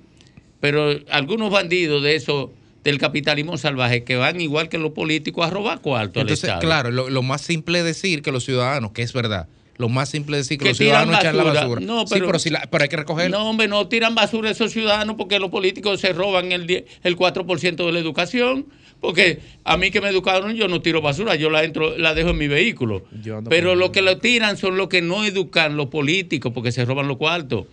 pero 0.59 0.91
algunos 1.09 1.49
bandidos 1.49 2.03
de 2.03 2.15
eso 2.15 2.51
del 2.83 2.97
capitalismo 2.97 3.57
salvaje 3.57 4.03
que 4.03 4.15
van 4.17 4.41
igual 4.41 4.67
que 4.69 4.77
los 4.77 4.91
políticos 4.91 5.45
a 5.45 5.49
robar 5.49 5.79
cuarto 5.81 6.19
al 6.19 6.25
Entonces, 6.27 6.43
Estado. 6.45 6.59
claro, 6.61 6.91
lo, 6.91 7.09
lo 7.09 7.21
más 7.21 7.41
simple 7.41 7.79
es 7.79 7.85
decir 7.85 8.21
que 8.21 8.31
los 8.31 8.43
ciudadanos, 8.45 8.91
que 8.91 9.01
es 9.01 9.13
verdad, 9.13 9.47
lo 9.79 9.89
más 9.89 10.09
simple 10.09 10.37
es 10.37 10.45
decir 10.45 10.57
que, 10.59 10.65
Que 10.65 10.69
los 10.69 10.77
ciudadanos 10.77 11.19
echan 11.19 11.35
la 11.37 11.43
basura. 11.43 11.81
No, 11.81 12.01
sí, 12.01 12.07
pero- 12.13 12.25
pero, 12.27 12.37
si 12.39 12.49
la- 12.51 12.67
pero 12.69 12.83
hay 12.83 12.89
que 12.89 12.97
recogerlo. 12.97 13.37
No, 13.39 13.49
hombre, 13.49 13.67
no 13.67 13.87
tiran 13.87 14.13
basura 14.13 14.51
esos 14.51 14.71
ciudadanos 14.73 15.15
porque 15.17 15.39
los 15.39 15.49
políticos 15.49 16.01
se 16.01 16.13
roban 16.13 16.51
el, 16.51 16.67
die- 16.67 16.85
el 17.03 17.15
4% 17.15 17.85
de 17.85 17.91
la 17.91 17.99
educación. 17.99 18.67
Porque 18.99 19.39
a 19.63 19.77
mí 19.77 19.91
que 19.91 20.01
me 20.01 20.09
educaron, 20.09 20.53
yo 20.55 20.67
no 20.67 20.81
tiro 20.81 21.01
basura, 21.01 21.35
yo 21.35 21.49
la 21.49 21.63
entro, 21.63 21.97
la 21.97 22.13
dejo 22.13 22.31
en 22.31 22.37
mi 22.37 22.49
vehículo. 22.49 23.05
Pero 23.49 23.73
lo 23.75 23.93
que 23.93 24.01
lo 24.01 24.17
tiran 24.17 24.57
son 24.57 24.75
los 24.75 24.89
que 24.89 25.01
no 25.01 25.23
educan 25.23 25.77
los 25.77 25.87
políticos 25.87 26.51
porque 26.53 26.73
se 26.73 26.83
roban 26.83 27.07
los 27.07 27.15
cuartos. 27.15 27.67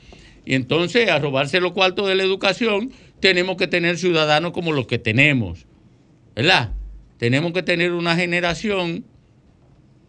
Y 0.44 0.54
entonces, 0.54 1.11
a 1.11 1.18
robarse 1.18 1.61
los 1.61 1.72
cuartos 1.72 2.07
de 2.07 2.14
la 2.14 2.22
educación, 2.22 2.92
tenemos 3.18 3.57
que 3.57 3.66
tener 3.66 3.98
ciudadanos 3.98 4.52
como 4.52 4.70
los 4.70 4.86
que 4.86 5.00
tenemos. 5.00 5.66
¿Verdad? 6.36 6.70
Tenemos 7.18 7.52
que 7.52 7.64
tener 7.64 7.90
una 7.92 8.14
generación 8.14 9.04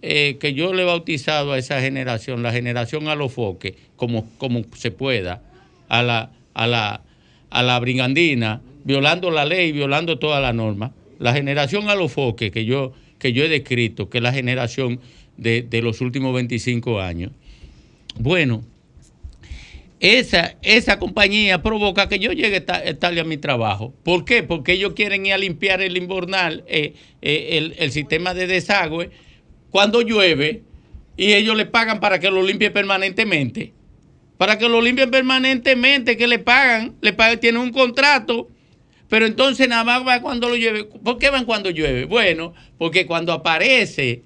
eh, 0.01 0.37
que 0.39 0.53
yo 0.53 0.73
le 0.73 0.83
he 0.83 0.85
bautizado 0.85 1.53
a 1.53 1.57
esa 1.57 1.81
generación, 1.81 2.43
la 2.43 2.51
generación 2.51 3.07
a 3.07 3.15
los 3.15 3.33
foques, 3.33 3.73
como, 3.95 4.29
como 4.37 4.63
se 4.75 4.91
pueda, 4.91 5.41
a 5.89 6.03
la, 6.03 6.31
a, 6.53 6.67
la, 6.67 7.01
a 7.49 7.63
la 7.63 7.79
brigandina, 7.79 8.61
violando 8.83 9.31
la 9.31 9.45
ley, 9.45 9.71
violando 9.71 10.19
todas 10.19 10.41
las 10.41 10.53
normas. 10.53 10.91
La 11.19 11.33
generación 11.33 11.89
a 11.89 11.95
los 11.95 12.11
foques 12.11 12.51
que 12.51 12.65
yo, 12.65 12.93
que 13.19 13.33
yo 13.33 13.43
he 13.43 13.49
descrito, 13.49 14.09
que 14.09 14.19
es 14.19 14.23
la 14.23 14.33
generación 14.33 14.99
de, 15.35 15.63
de 15.63 15.81
los 15.81 15.99
últimos 16.01 16.33
25 16.33 16.99
años. 17.01 17.31
Bueno, 18.19 18.63
esa, 19.99 20.55
esa 20.61 20.99
compañía 20.99 21.63
provoca 21.63 22.07
que 22.07 22.19
yo 22.19 22.31
llegue 22.31 22.61
ta- 22.61 22.83
tarde 22.99 23.19
a 23.19 23.23
mi 23.23 23.37
trabajo. 23.37 23.93
¿Por 24.03 24.25
qué? 24.25 24.43
Porque 24.43 24.73
ellos 24.73 24.93
quieren 24.93 25.25
ir 25.25 25.33
a 25.33 25.37
limpiar 25.39 25.81
el 25.81 25.97
invernal, 25.97 26.63
eh, 26.67 26.93
eh, 27.21 27.49
el, 27.57 27.73
el 27.79 27.91
sistema 27.91 28.33
de 28.35 28.45
desagüe, 28.45 29.09
cuando 29.77 30.01
llueve, 30.01 30.63
y 31.15 31.33
ellos 31.33 31.55
le 31.55 31.67
pagan 31.67 31.99
para 31.99 32.17
que 32.17 32.31
lo 32.31 32.41
limpie 32.41 32.71
permanentemente. 32.71 33.73
Para 34.35 34.57
que 34.57 34.67
lo 34.67 34.81
limpien 34.81 35.11
permanentemente, 35.11 36.17
que 36.17 36.25
le 36.25 36.39
pagan, 36.39 36.95
le 36.99 37.13
pagan, 37.13 37.39
tienen 37.39 37.61
un 37.61 37.71
contrato, 37.71 38.49
pero 39.07 39.27
entonces 39.27 39.69
nada 39.69 39.83
más 39.83 40.03
va 40.03 40.19
cuando 40.19 40.49
lo 40.49 40.55
llueve. 40.55 40.85
¿Por 40.85 41.19
qué 41.19 41.29
van 41.29 41.45
cuando 41.45 41.69
llueve? 41.69 42.05
Bueno, 42.05 42.55
porque 42.79 43.05
cuando 43.05 43.31
aparece 43.31 44.23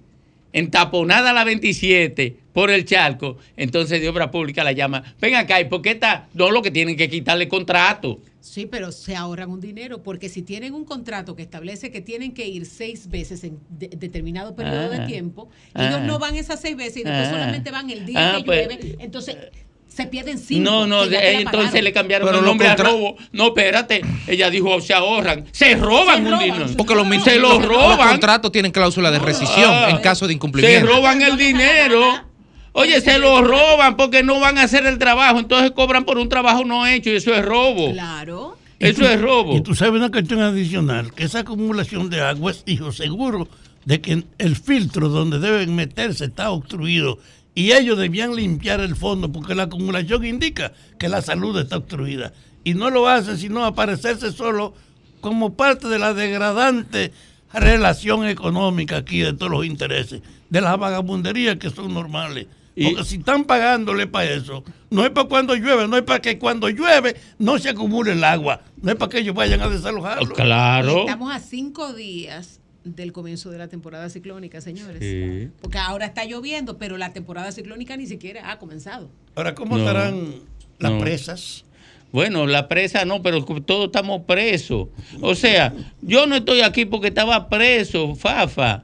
entaponada 0.53 1.33
la 1.33 1.43
27 1.43 2.33
por 2.53 2.71
el 2.71 2.85
charco, 2.85 3.37
entonces 3.57 3.99
de 3.99 4.07
obra 4.07 4.31
pública 4.31 4.63
la 4.63 4.71
llama, 4.71 5.03
ven 5.19 5.35
acá, 5.35 5.59
¿y 5.59 5.65
por 5.65 5.81
qué 5.81 5.91
está? 5.91 6.29
No, 6.33 6.49
lo 6.49 6.61
que 6.61 6.71
tienen 6.71 6.95
que 6.95 7.09
quitarle 7.09 7.49
contrato. 7.49 8.21
Sí, 8.41 8.65
pero 8.65 8.91
se 8.91 9.15
ahorran 9.15 9.51
un 9.51 9.61
dinero, 9.61 10.01
porque 10.01 10.27
si 10.27 10.41
tienen 10.41 10.73
un 10.73 10.83
contrato 10.83 11.35
que 11.35 11.43
establece 11.43 11.91
que 11.91 12.01
tienen 12.01 12.33
que 12.33 12.47
ir 12.47 12.65
seis 12.65 13.07
veces 13.07 13.43
en 13.43 13.59
de- 13.69 13.89
determinado 13.95 14.55
periodo 14.55 14.89
Ah. 14.91 14.97
de 14.97 15.05
tiempo, 15.05 15.47
Ah. 15.75 15.87
ellos 15.87 16.01
no 16.01 16.17
van 16.17 16.35
esas 16.35 16.59
seis 16.59 16.75
veces 16.75 16.97
y 16.97 17.03
después 17.03 17.27
Ah. 17.27 17.31
solamente 17.31 17.69
van 17.71 17.89
el 17.91 18.05
día 18.05 18.33
Ah, 18.33 18.37
que 18.39 18.43
pues- 18.43 18.67
llueve, 18.67 18.95
entonces 18.99 19.37
se 19.87 20.07
pierden 20.07 20.39
cinco. 20.39 20.63
No, 20.63 20.87
no, 20.87 21.05
la 21.05 21.23
entonces 21.33 21.83
le 21.83 21.93
cambiaron 21.93 22.25
Pero 22.27 22.39
el 22.39 22.43
los 22.45 22.49
nombre 22.51 22.67
a 22.67 22.75
robo. 22.75 23.15
No, 23.31 23.47
espérate, 23.47 24.01
ella 24.25 24.49
dijo 24.49 24.81
se 24.81 24.93
ahorran, 24.93 25.45
se 25.51 25.75
roban 25.75 26.25
un 26.25 26.39
dinero. 26.39 26.65
Porque 26.77 26.95
los, 26.95 27.23
se 27.23 27.35
lo 27.37 27.59
los 27.59 27.65
roban. 27.65 28.09
contratos 28.09 28.51
tienen 28.51 28.71
cláusula 28.71 29.11
de 29.11 29.19
rescisión 29.19 29.69
Ah. 29.71 29.89
en 29.91 29.97
caso 29.99 30.25
de 30.25 30.31
Se 30.31 30.35
incumplimiento. 30.37 30.87
roban 30.87 31.21
el 31.21 31.37
dinero. 31.37 32.01
Oye, 32.73 33.01
se 33.01 33.19
lo 33.19 33.41
roban 33.43 33.97
porque 33.97 34.23
no 34.23 34.39
van 34.39 34.57
a 34.57 34.63
hacer 34.63 34.85
el 34.85 34.97
trabajo, 34.97 35.39
entonces 35.39 35.71
cobran 35.71 36.05
por 36.05 36.17
un 36.17 36.29
trabajo 36.29 36.63
no 36.63 36.87
hecho 36.87 37.09
y 37.09 37.15
eso 37.15 37.33
es 37.33 37.43
robo. 37.43 37.91
Claro. 37.91 38.57
Eso 38.79 39.07
es 39.07 39.21
robo. 39.21 39.55
Y 39.55 39.61
tú 39.61 39.75
sabes 39.75 39.95
una 39.95 40.09
cuestión 40.09 40.41
adicional, 40.41 41.13
que 41.13 41.25
esa 41.25 41.39
acumulación 41.39 42.09
de 42.09 42.21
agua 42.21 42.51
es 42.51 42.63
hijo 42.65 42.91
seguro 42.91 43.47
de 43.85 44.01
que 44.01 44.23
el 44.37 44.55
filtro 44.55 45.09
donde 45.09 45.39
deben 45.39 45.75
meterse 45.75 46.25
está 46.25 46.51
obstruido 46.51 47.19
y 47.53 47.73
ellos 47.73 47.97
debían 47.97 48.35
limpiar 48.35 48.79
el 48.79 48.95
fondo 48.95 49.31
porque 49.31 49.55
la 49.55 49.63
acumulación 49.63 50.25
indica 50.25 50.71
que 50.97 51.09
la 51.09 51.21
salud 51.21 51.59
está 51.59 51.77
obstruida 51.77 52.33
y 52.63 52.73
no 52.73 52.89
lo 52.89 53.07
hacen 53.07 53.37
sino 53.37 53.65
aparecerse 53.65 54.31
solo 54.31 54.73
como 55.19 55.53
parte 55.53 55.87
de 55.87 55.99
la 55.99 56.13
degradante 56.13 57.11
relación 57.53 58.25
económica 58.25 58.97
aquí 58.97 59.19
de 59.19 59.33
todos 59.33 59.51
los 59.51 59.65
intereses, 59.65 60.21
de 60.49 60.61
las 60.61 60.77
vagabunderías 60.79 61.57
que 61.57 61.69
son 61.69 61.93
normales. 61.93 62.47
Porque 62.75 63.03
si 63.03 63.15
están 63.17 63.43
pagándole 63.43 64.07
para 64.07 64.29
eso, 64.31 64.63
no 64.89 65.03
es 65.03 65.11
para 65.11 65.27
cuando 65.27 65.55
llueve, 65.55 65.87
no 65.87 65.97
es 65.97 66.03
para 66.03 66.21
que 66.21 66.39
cuando 66.39 66.69
llueve 66.69 67.15
no 67.37 67.57
se 67.59 67.69
acumule 67.69 68.13
el 68.13 68.23
agua, 68.23 68.61
no 68.81 68.91
es 68.91 68.97
para 68.97 69.09
que 69.09 69.19
ellos 69.19 69.35
vayan 69.35 69.61
a 69.61 69.67
desalojarlo. 69.69 70.33
Claro. 70.35 71.01
Estamos 71.01 71.33
a 71.35 71.39
cinco 71.39 71.93
días 71.93 72.59
del 72.83 73.11
comienzo 73.11 73.51
de 73.51 73.57
la 73.57 73.67
temporada 73.67 74.09
ciclónica, 74.09 74.61
señores. 74.61 74.99
Sí. 75.01 75.49
Porque 75.61 75.77
ahora 75.77 76.05
está 76.07 76.23
lloviendo, 76.25 76.77
pero 76.77 76.97
la 76.97 77.13
temporada 77.13 77.51
ciclónica 77.51 77.95
ni 77.97 78.07
siquiera 78.07 78.51
ha 78.51 78.57
comenzado. 78.57 79.09
Ahora, 79.35 79.53
¿cómo 79.53 79.77
No, 79.77 79.83
estarán 79.83 80.33
las 80.79 80.91
no. 80.93 80.99
presas? 80.99 81.65
Bueno, 82.11 82.45
la 82.47 82.67
presa 82.67 83.05
no, 83.05 83.21
pero 83.21 83.43
todos 83.45 83.85
estamos 83.85 84.23
presos. 84.23 84.87
O 85.21 85.35
sea, 85.35 85.73
yo 86.01 86.25
no 86.27 86.35
estoy 86.35 86.61
aquí 86.61 86.85
porque 86.85 87.07
estaba 87.07 87.47
preso, 87.47 88.15
Fafa. 88.15 88.83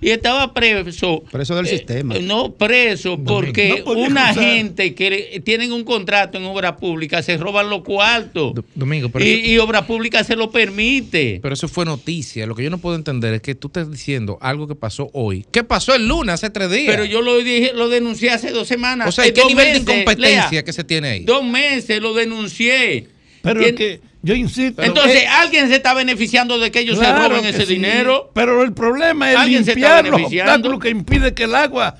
Y 0.00 0.10
estaba 0.10 0.54
preso. 0.54 1.24
Preso 1.30 1.56
del 1.56 1.66
sistema. 1.66 2.14
eh, 2.14 2.22
No 2.22 2.52
preso, 2.54 3.18
porque 3.18 3.82
No 3.84 3.92
una 3.94 4.32
gente 4.32 4.94
que 4.94 5.10
le- 5.10 5.40
tienen 5.40 5.72
un 5.72 5.82
contrato 5.82 6.38
en 6.38 6.44
obra 6.44 6.76
pública 6.76 7.20
se 7.20 7.36
roban 7.36 7.68
los 7.68 7.82
cuartos. 7.82 8.52
Domingo, 8.76 9.08
pero 9.08 9.24
y, 9.24 9.30
y 9.52 9.58
obra 9.58 9.86
pública 9.88 10.22
se 10.22 10.36
lo 10.36 10.52
permite. 10.52 11.40
Pero 11.42 11.52
eso 11.52 11.66
fue 11.66 11.84
noticia. 11.84 12.46
Lo 12.46 12.54
que 12.54 12.62
yo 12.62 12.70
no 12.70 12.78
puedo 12.78 12.94
entender 12.94 13.34
es 13.34 13.42
que 13.42 13.56
tú 13.56 13.66
estás 13.66 13.90
diciendo 13.90 14.38
algo 14.40 14.68
que 14.68 14.76
pasó 14.76 15.10
hoy. 15.14 15.44
¿Qué 15.50 15.64
pasó 15.64 15.94
el 15.96 16.06
lunes, 16.06 16.34
hace 16.34 16.50
tres 16.50 16.70
días? 16.70 16.86
Pero 16.94 17.04
yo 17.04 17.20
lo 17.20 17.36
dije, 17.38 17.72
lo 17.74 17.88
denuncié 17.88 18.30
hace 18.30 18.50
dos 18.52 18.68
semanas. 18.68 19.08
O 19.08 19.12
sea, 19.12 19.24
Eh, 19.24 19.30
¿y 19.30 19.32
qué 19.32 19.40
dos 19.40 19.48
nivel 19.48 19.64
de 19.66 19.72
meses, 19.80 19.82
incompetencia 20.02 20.48
Lea, 20.52 20.64
que 20.64 20.72
se 20.72 20.84
tiene 20.84 21.08
ahí? 21.08 21.24
Dos 21.24 21.42
meses 21.44 22.00
lo 22.00 22.14
denuncié. 22.14 23.08
Pero 23.42 23.60
Y 23.62 23.64
es 23.64 23.70
en- 23.70 23.76
que 23.76 24.00
yo 24.22 24.34
insisto. 24.34 24.82
Entonces, 24.82 25.24
alguien 25.28 25.68
se 25.68 25.76
está 25.76 25.94
beneficiando 25.94 26.58
de 26.58 26.70
que 26.70 26.80
ellos 26.80 26.98
claro 26.98 27.22
se 27.22 27.28
roben 27.28 27.44
ese 27.44 27.66
sí, 27.66 27.74
dinero. 27.74 28.30
Pero 28.34 28.62
el 28.62 28.72
problema 28.72 29.30
es 29.32 29.38
limpiar 29.46 30.06
los 30.06 30.20
obstáculos 30.22 30.80
que 30.80 30.90
impide 30.90 31.34
que 31.34 31.44
el 31.44 31.54
agua, 31.54 31.96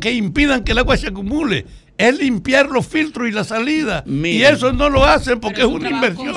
que 0.00 0.12
impidan 0.12 0.64
que 0.64 0.72
el 0.72 0.78
agua 0.78 0.96
se 0.96 1.08
acumule. 1.08 1.64
Es 1.96 2.18
limpiar 2.18 2.68
los 2.70 2.88
filtros 2.88 3.28
y 3.28 3.30
la 3.30 3.44
salida. 3.44 4.02
Y 4.06 4.42
eso 4.42 4.72
no 4.72 4.88
lo 4.88 5.04
hacen 5.04 5.38
porque 5.38 5.60
es 5.60 5.66
una 5.66 5.88
inversión. 5.90 6.34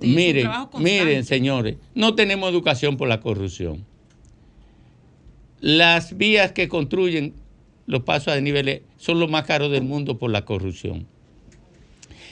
Miren, 0.00 0.48
miren, 0.78 1.24
señores, 1.24 1.76
no 1.94 2.14
tenemos 2.14 2.48
educación 2.50 2.96
por 2.96 3.08
la 3.08 3.20
corrupción. 3.20 3.84
Las 5.60 6.16
vías 6.16 6.52
que 6.52 6.68
construyen 6.68 7.34
los 7.86 8.02
pasos 8.02 8.28
a 8.28 8.34
desniveles 8.34 8.82
son 8.96 9.18
los 9.18 9.28
más 9.28 9.44
caros 9.44 9.72
del 9.72 9.82
mundo 9.82 10.18
por 10.18 10.30
la 10.30 10.44
corrupción. 10.44 11.06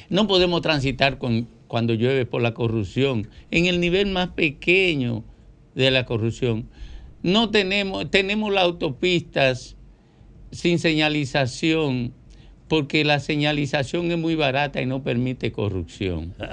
No 0.08 0.28
podemos 0.28 0.62
transitar 0.62 1.18
con- 1.18 1.48
cuando 1.70 1.94
llueve 1.94 2.26
por 2.26 2.42
la 2.42 2.52
corrupción. 2.52 3.28
En 3.52 3.66
el 3.66 3.78
nivel 3.78 4.08
más 4.08 4.30
pequeño 4.30 5.22
de 5.76 5.92
la 5.92 6.04
corrupción. 6.04 6.68
No 7.22 7.50
tenemos, 7.50 8.10
tenemos 8.10 8.52
las 8.52 8.64
autopistas 8.64 9.76
sin 10.50 10.80
señalización 10.80 12.12
porque 12.66 13.04
la 13.04 13.20
señalización 13.20 14.10
es 14.10 14.18
muy 14.18 14.34
barata 14.34 14.82
y 14.82 14.86
no 14.86 15.02
permite 15.02 15.52
corrupción. 15.52 16.34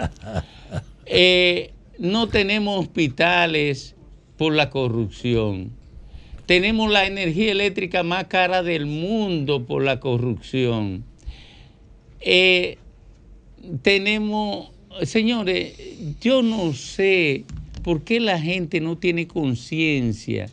Eh, 1.10 1.72
no 2.00 2.28
tenemos 2.28 2.82
hospitales 2.82 3.96
por 4.36 4.54
la 4.54 4.70
corrupción. 4.70 5.72
Tenemos 6.46 6.92
la 6.92 7.08
energía 7.08 7.54
eléctrica 7.54 8.04
más 8.04 8.26
cara 8.26 8.62
del 8.62 8.88
mundo 8.88 9.66
por 9.66 9.86
la 9.86 10.02
corrupción. 10.02 11.06
Eh, 12.20 12.78
tenemos, 13.82 14.72
señores, 15.04 15.74
yo 16.22 16.42
no 16.42 16.74
sé 16.74 17.44
por 17.84 18.04
qué 18.04 18.20
la 18.20 18.40
gente 18.40 18.82
no 18.82 18.98
tiene 18.98 19.28
conciencia 19.28 20.50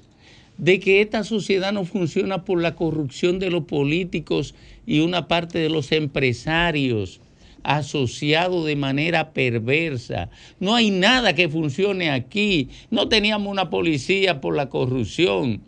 de 0.58 0.78
que 0.78 1.00
esta 1.00 1.24
sociedad 1.24 1.72
no 1.72 1.84
funciona 1.84 2.44
por 2.44 2.60
la 2.60 2.76
corrupción 2.76 3.38
de 3.38 3.50
los 3.50 3.64
políticos 3.64 4.54
y 4.86 5.00
una 5.00 5.26
parte 5.26 5.58
de 5.58 5.68
los 5.68 5.90
empresarios 5.92 7.20
asociados 7.64 8.66
de 8.66 8.76
manera 8.76 9.32
perversa. 9.32 10.30
No 10.60 10.74
hay 10.74 10.90
nada 10.90 11.34
que 11.34 11.48
funcione 11.48 12.10
aquí. 12.10 12.68
No 12.90 13.08
teníamos 13.08 13.50
una 13.50 13.70
policía 13.70 14.40
por 14.40 14.54
la 14.54 14.68
corrupción. 14.68 15.62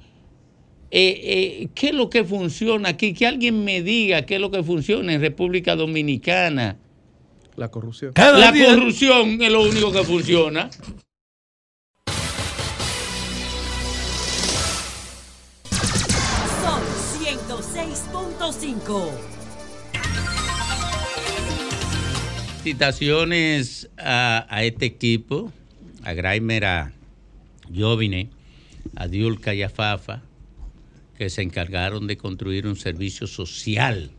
Eh, 0.90 1.20
eh, 1.24 1.68
¿Qué 1.74 1.88
es 1.88 1.94
lo 1.94 2.10
que 2.10 2.22
funciona 2.22 2.90
aquí? 2.90 3.12
Que 3.12 3.26
alguien 3.26 3.64
me 3.64 3.82
diga 3.82 4.22
qué 4.22 4.36
es 4.36 4.40
lo 4.40 4.50
que 4.50 4.62
funciona 4.62 5.14
en 5.14 5.20
República 5.20 5.74
Dominicana. 5.74 6.76
La 7.56 7.68
corrupción. 7.70 8.12
la 8.14 8.52
corrupción 8.52 9.40
es 9.40 9.50
lo 9.50 9.62
único 9.62 9.90
que 9.90 10.04
funciona. 10.04 10.70
Sol 15.70 16.82
106.5. 17.18 19.10
Felicitaciones 22.62 23.88
a, 23.96 24.46
a 24.50 24.64
este 24.64 24.84
equipo, 24.86 25.50
a 26.02 26.12
Graimer, 26.12 26.64
a 26.66 26.92
Jovine, 27.74 28.28
a 28.96 29.08
Diulca 29.08 29.54
y 29.54 29.62
a 29.62 29.70
Fafa, 29.70 30.22
que 31.16 31.30
se 31.30 31.40
encargaron 31.42 32.06
de 32.06 32.18
construir 32.18 32.66
un 32.66 32.76
servicio 32.76 33.26
social 33.26 34.10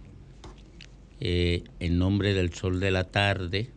eh, 1.20 1.64
en 1.80 1.98
nombre 1.98 2.34
del 2.34 2.54
sol 2.54 2.80
de 2.80 2.92
la 2.92 3.06
tarde. 3.06 3.70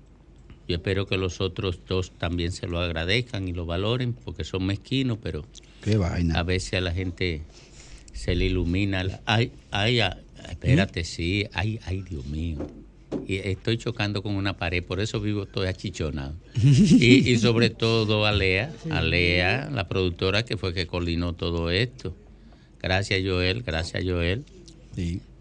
Yo 0.68 0.76
espero 0.76 1.06
que 1.06 1.16
los 1.16 1.40
otros 1.40 1.80
dos 1.88 2.12
también 2.18 2.52
se 2.52 2.68
lo 2.68 2.78
agradezcan 2.78 3.48
y 3.48 3.52
lo 3.52 3.66
valoren, 3.66 4.12
porque 4.12 4.44
son 4.44 4.66
mezquinos, 4.66 5.18
pero 5.22 5.44
Qué 5.82 5.96
vaina. 5.96 6.38
a 6.38 6.42
veces 6.44 6.74
a 6.74 6.80
la 6.80 6.92
gente 6.92 7.42
se 8.12 8.34
le 8.36 8.46
ilumina. 8.46 9.02
la- 9.04 9.20
Ay, 9.26 9.50
ay, 9.72 10.00
ah, 10.00 10.16
espérate, 10.48 11.02
sí, 11.04 11.46
ay, 11.54 11.80
ay, 11.86 12.02
Dios 12.02 12.24
mío. 12.26 12.58
Y 13.26 13.36
estoy 13.36 13.78
chocando 13.78 14.22
con 14.22 14.34
una 14.34 14.56
pared, 14.56 14.82
por 14.84 15.00
eso 15.00 15.20
vivo, 15.20 15.42
estoy 15.44 15.66
achichonado. 15.66 16.34
Y, 16.54 17.30
y 17.32 17.38
sobre 17.38 17.70
todo 17.70 18.26
a 18.26 18.32
Lea, 18.32 18.72
a 18.90 19.02
Lea, 19.02 19.70
la 19.72 19.88
productora 19.88 20.44
que 20.44 20.56
fue 20.56 20.72
que 20.74 20.86
coordinó 20.86 21.32
todo 21.34 21.70
esto. 21.70 22.14
Gracias, 22.82 23.20
Joel, 23.24 23.62
gracias, 23.62 24.04
Joel. 24.04 24.44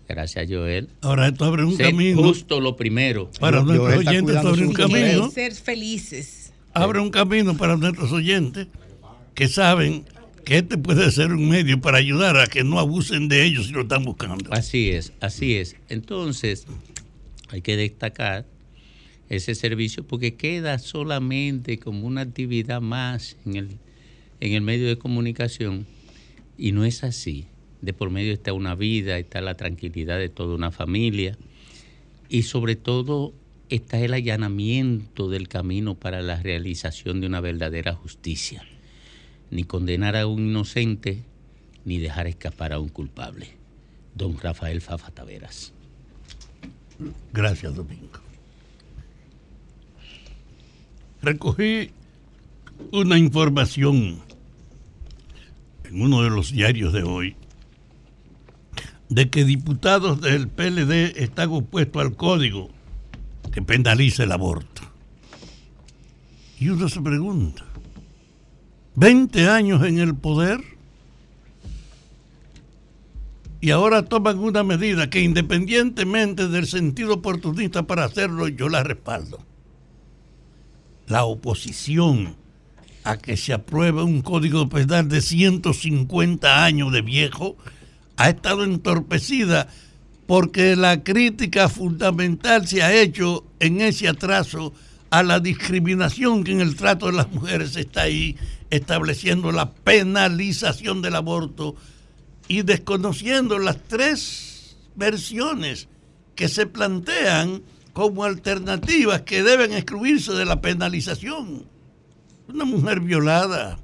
Gracias, 0.10 0.48
Joel. 0.50 0.90
Ahora 1.02 1.28
esto 1.28 1.46
abre 1.46 1.64
un 1.64 1.78
Sí, 1.78 1.84
camino. 1.84 2.24
Justo 2.24 2.60
lo 2.60 2.76
primero. 2.76 3.30
Para 3.40 3.62
nuestros 3.62 3.96
oyentes 3.98 4.36
esto 4.36 4.48
abre 4.50 4.66
un 4.66 4.74
camino. 4.74 5.30
Ser 5.30 5.54
felices. 5.54 6.52
Abre 6.74 7.00
un 7.00 7.12
camino 7.12 7.56
para 7.56 7.78
nuestros 7.78 8.12
oyentes 8.12 8.68
que 9.36 9.48
saben 9.48 10.06
que 10.46 10.58
este 10.58 10.80
puede 10.80 11.12
ser 11.12 11.32
un 11.32 11.48
medio 11.48 11.80
para 11.80 12.00
ayudar 12.00 12.38
a 12.38 12.48
que 12.48 12.64
no 12.64 12.80
abusen 12.80 13.28
de 13.28 13.46
ellos 13.46 13.68
si 13.68 13.74
lo 13.74 13.82
están 13.82 14.04
buscando. 14.04 14.52
Así 14.52 14.90
es, 14.90 15.14
así 15.20 15.56
es. 15.56 15.76
Entonces, 15.90 16.66
Hay 17.50 17.62
que 17.62 17.78
destacar 17.78 18.46
ese 19.30 19.54
servicio 19.54 20.04
porque 20.04 20.36
queda 20.36 20.80
solamente 20.80 21.78
como 21.78 22.08
una 22.08 22.22
actividad 22.22 22.82
más 22.82 23.38
en 23.46 23.56
el, 23.56 23.70
en 24.40 24.54
el 24.54 24.62
medio 24.62 24.88
de 24.88 24.98
comunicación 24.98 25.86
y 26.58 26.72
no 26.72 26.84
es 26.84 27.04
así. 27.04 27.46
De 27.82 27.94
por 27.94 28.10
medio 28.10 28.34
está 28.34 28.54
una 28.54 28.76
vida, 28.76 29.18
está 29.18 29.42
la 29.42 29.56
tranquilidad 29.56 30.18
de 30.18 30.30
toda 30.30 30.56
una 30.56 30.72
familia 30.72 31.38
y 32.28 32.44
sobre 32.44 32.76
todo 32.76 33.34
está 33.70 34.00
el 34.00 34.14
allanamiento 34.14 35.30
del 35.30 35.48
camino 35.48 35.96
para 35.96 36.22
la 36.22 36.42
realización 36.42 37.22
de 37.22 37.28
una 37.28 37.40
verdadera 37.40 37.94
justicia. 37.94 38.66
Ni 39.52 39.64
condenar 39.64 40.16
a 40.16 40.28
un 40.28 40.50
inocente, 40.50 41.24
ni 41.86 41.98
dejar 41.98 42.28
escapar 42.28 42.74
a 42.74 42.80
un 42.80 42.90
culpable. 42.90 43.48
Don 44.14 44.38
Rafael 44.38 44.82
Fafa 44.82 45.12
Taveras. 45.12 45.74
Gracias, 47.32 47.76
Domingo. 47.76 48.20
Recogí 51.22 51.92
una 52.92 53.18
información 53.18 54.20
en 55.84 56.02
uno 56.02 56.24
de 56.24 56.30
los 56.30 56.52
diarios 56.52 56.94
de 56.94 57.04
hoy 57.04 57.36
de 59.10 59.30
que 59.30 59.44
diputados 59.44 60.22
del 60.22 60.48
PLD 60.48 61.22
están 61.22 61.50
opuestos 61.50 62.02
al 62.02 62.16
código 62.16 62.70
que 63.52 63.62
penaliza 63.62 64.24
el 64.24 64.32
aborto. 64.32 64.84
Y 66.60 66.70
uno 66.70 66.88
se 66.90 67.02
pregunta, 67.02 67.66
¿20 68.96 69.48
años 69.48 69.84
en 69.84 70.00
el 70.00 70.16
poder? 70.16 70.62
Y 73.62 73.72
ahora 73.72 74.04
toman 74.04 74.40
una 74.40 74.64
medida 74.64 75.10
que 75.10 75.22
independientemente 75.22 76.48
del 76.48 76.68
sentido 76.68 77.16
oportunista 77.16 77.84
para 77.84 78.06
hacerlo, 78.06 78.48
yo 78.48 78.70
la 78.70 78.84
respaldo. 78.84 79.40
La 81.08 81.26
oposición 81.26 82.36
a 83.04 83.18
que 83.18 83.36
se 83.36 83.54
apruebe 83.54 84.04
un 84.04 84.22
código 84.22 84.70
penal 84.70 85.10
de 85.10 85.22
150 85.22 86.64
años 86.64 86.92
de 86.94 87.02
viejo 87.02 87.58
ha 88.20 88.30
estado 88.30 88.66
entorpecida 88.66 89.70
porque 90.28 90.76
la 90.76 91.04
crítica 91.04 91.70
fundamental 91.70 92.68
se 92.68 92.84
ha 92.84 92.94
hecho 92.94 93.46
en 93.62 93.80
ese 93.80 94.10
atraso 94.10 94.74
a 95.10 95.24
la 95.24 95.40
discriminación 95.40 96.44
que 96.44 96.52
en 96.52 96.60
el 96.60 96.76
trato 96.76 97.06
de 97.08 97.14
las 97.14 97.32
mujeres 97.32 97.78
está 97.78 98.02
ahí, 98.02 98.36
estableciendo 98.70 99.54
la 99.54 99.72
penalización 99.72 101.02
del 101.02 101.16
aborto 101.16 101.76
y 102.50 102.64
desconociendo 102.64 103.58
las 103.58 103.82
tres 103.88 104.76
versiones 104.96 105.88
que 106.36 106.50
se 106.50 106.66
plantean 106.68 107.64
como 107.94 108.26
alternativas 108.26 109.22
que 109.22 109.44
deben 109.44 109.72
excluirse 109.72 110.34
de 110.34 110.46
la 110.46 110.60
penalización. 110.60 111.64
Una 112.50 112.66
mujer 112.66 113.00
violada 113.00 113.80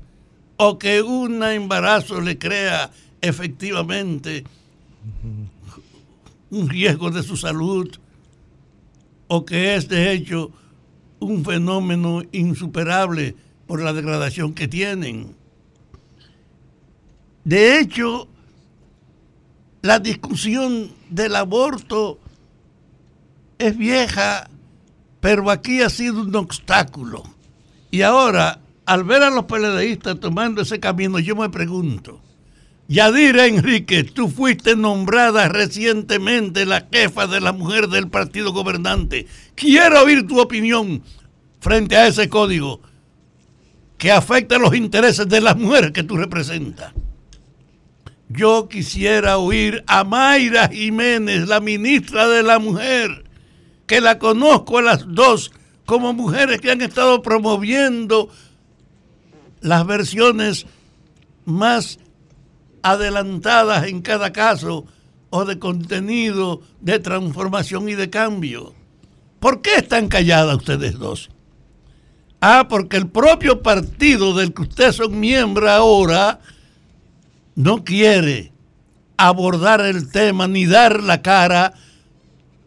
o 0.58 0.78
que 0.78 1.02
un 1.02 1.42
embarazo 1.42 2.20
le 2.20 2.38
crea 2.38 2.92
efectivamente 3.22 4.44
un 6.50 6.70
riesgo 6.70 7.12
de 7.12 7.24
su 7.24 7.38
salud 7.38 7.90
o 9.28 9.46
que 9.46 9.76
es 9.76 9.88
de 9.88 10.12
hecho 10.12 10.52
un 11.20 11.44
fenómeno 11.44 12.22
insuperable 12.32 13.36
por 13.68 13.82
la 13.82 13.94
degradación 13.94 14.54
que 14.54 14.68
tienen. 14.68 15.36
De 17.44 17.80
hecho, 17.80 18.28
la 19.82 20.00
discusión 20.00 20.92
del 21.10 21.36
aborto 21.36 22.20
es 23.58 23.78
vieja, 23.78 24.50
pero 25.20 25.50
aquí 25.50 25.82
ha 25.82 25.90
sido 25.90 26.22
un 26.22 26.36
obstáculo. 26.36 27.24
Y 27.92 28.02
ahora, 28.02 28.60
al 28.86 29.04
ver 29.04 29.24
a 29.24 29.30
los 29.30 29.46
peledeístas 29.46 30.20
tomando 30.20 30.62
ese 30.62 30.80
camino, 30.80 31.20
yo 31.20 31.36
me 31.36 31.50
pregunto, 31.50 32.20
Yadira 32.88 33.48
Enrique, 33.48 34.04
tú 34.04 34.30
fuiste 34.30 34.76
nombrada 34.76 35.48
recientemente 35.48 36.68
la 36.68 36.88
jefa 36.92 37.26
de 37.26 37.42
la 37.42 37.52
mujer 37.52 37.88
del 37.88 38.10
partido 38.10 38.54
gobernante. 38.54 39.26
Quiero 39.56 40.04
oír 40.04 40.28
tu 40.28 40.40
opinión 40.40 41.02
frente 41.60 41.96
a 41.96 42.08
ese 42.08 42.30
código 42.30 42.82
que 43.98 44.12
afecta 44.12 44.60
los 44.60 44.76
intereses 44.76 45.28
de 45.28 45.42
las 45.42 45.58
mujeres 45.58 45.92
que 45.92 46.04
tú 46.04 46.16
representas. 46.16 46.94
Yo 48.30 48.68
quisiera 48.70 49.38
oír 49.38 49.84
a 49.88 50.04
Mayra 50.04 50.68
Jiménez, 50.68 51.48
la 51.48 51.60
ministra 51.60 52.28
de 52.28 52.44
la 52.44 52.60
Mujer, 52.60 53.24
que 53.88 54.02
la 54.02 54.20
conozco 54.20 54.78
a 54.78 54.84
las 54.84 55.06
dos 55.08 55.52
como 55.86 56.14
mujeres 56.14 56.62
que 56.62 56.72
han 56.72 56.82
estado 56.82 57.22
promoviendo 57.22 58.30
las 59.62 59.86
versiones 59.88 60.66
más 61.46 62.00
adelantadas 62.86 63.88
en 63.88 64.04
cada 64.04 64.32
caso 64.32 64.86
o 65.32 65.44
de 65.44 65.58
contenido 65.58 66.62
de 66.82 67.00
transformación 67.00 67.90
y 67.90 67.96
de 67.96 68.12
cambio. 68.12 68.76
¿Por 69.40 69.64
qué 69.64 69.78
están 69.78 70.08
calladas 70.08 70.58
ustedes 70.58 70.94
dos? 71.00 71.32
Ah, 72.42 72.68
porque 72.70 72.98
el 72.98 73.08
propio 73.08 73.64
partido 73.64 74.36
del 74.36 74.54
que 74.54 74.62
ustedes 74.62 74.98
son 74.98 75.20
miembros 75.20 75.68
ahora 75.68 76.42
no 77.56 77.84
quiere 77.84 78.52
abordar 79.18 79.82
el 79.82 80.12
tema 80.12 80.48
ni 80.48 80.68
dar 80.68 81.02
la 81.02 81.24
cara, 81.24 81.74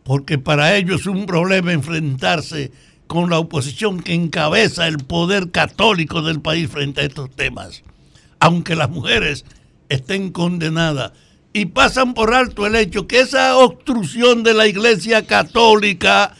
porque 0.02 0.36
para 0.36 0.74
ellos 0.76 1.02
es 1.02 1.06
un 1.06 1.26
problema 1.26 1.72
enfrentarse 1.72 2.72
con 3.06 3.30
la 3.30 3.38
oposición 3.38 4.00
que 4.00 4.14
encabeza 4.14 4.88
el 4.88 4.98
poder 4.98 5.52
católico 5.52 6.22
del 6.22 6.40
país 6.40 6.68
frente 6.68 7.02
a 7.02 7.04
estos 7.04 7.30
temas. 7.30 7.84
Aunque 8.40 8.74
las 8.74 8.90
mujeres 8.90 9.44
estén 9.88 10.32
condenadas 10.32 11.12
y 11.52 11.66
pasan 11.66 12.14
por 12.14 12.34
alto 12.34 12.66
el 12.66 12.76
hecho 12.76 13.06
que 13.06 13.20
esa 13.20 13.56
obstrucción 13.56 14.42
de 14.42 14.54
la 14.54 14.66
Iglesia 14.66 15.26
Católica 15.26 16.34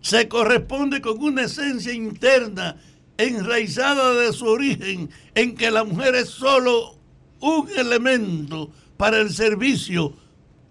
se 0.00 0.28
corresponde 0.28 1.00
con 1.00 1.22
una 1.22 1.44
esencia 1.44 1.92
interna 1.92 2.76
enraizada 3.16 4.14
de 4.14 4.32
su 4.32 4.46
origen 4.46 5.08
en 5.34 5.54
que 5.54 5.70
la 5.70 5.84
mujer 5.84 6.14
es 6.14 6.28
solo 6.28 6.96
un 7.40 7.68
elemento 7.76 8.70
para 8.96 9.18
el 9.18 9.30
servicio 9.30 10.14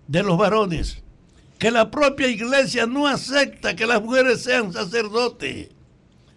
de 0.07 0.23
los 0.23 0.37
varones, 0.37 1.01
que 1.57 1.71
la 1.71 1.89
propia 1.89 2.27
iglesia 2.27 2.85
no 2.85 3.07
acepta 3.07 3.75
que 3.75 3.85
las 3.85 4.01
mujeres 4.01 4.43
sean 4.43 4.73
sacerdotes, 4.73 5.69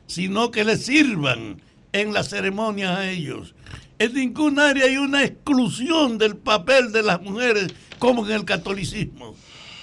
sino 0.06 0.50
que 0.50 0.64
les 0.64 0.84
sirvan 0.84 1.60
en 1.92 2.12
la 2.12 2.22
ceremonia 2.22 2.96
a 2.96 3.10
ellos. 3.10 3.54
En 3.98 4.12
ningún 4.12 4.58
área 4.58 4.84
hay 4.84 4.98
una 4.98 5.24
exclusión 5.24 6.18
del 6.18 6.36
papel 6.36 6.92
de 6.92 7.02
las 7.02 7.22
mujeres 7.22 7.68
como 7.98 8.26
en 8.26 8.32
el 8.32 8.44
catolicismo. 8.44 9.34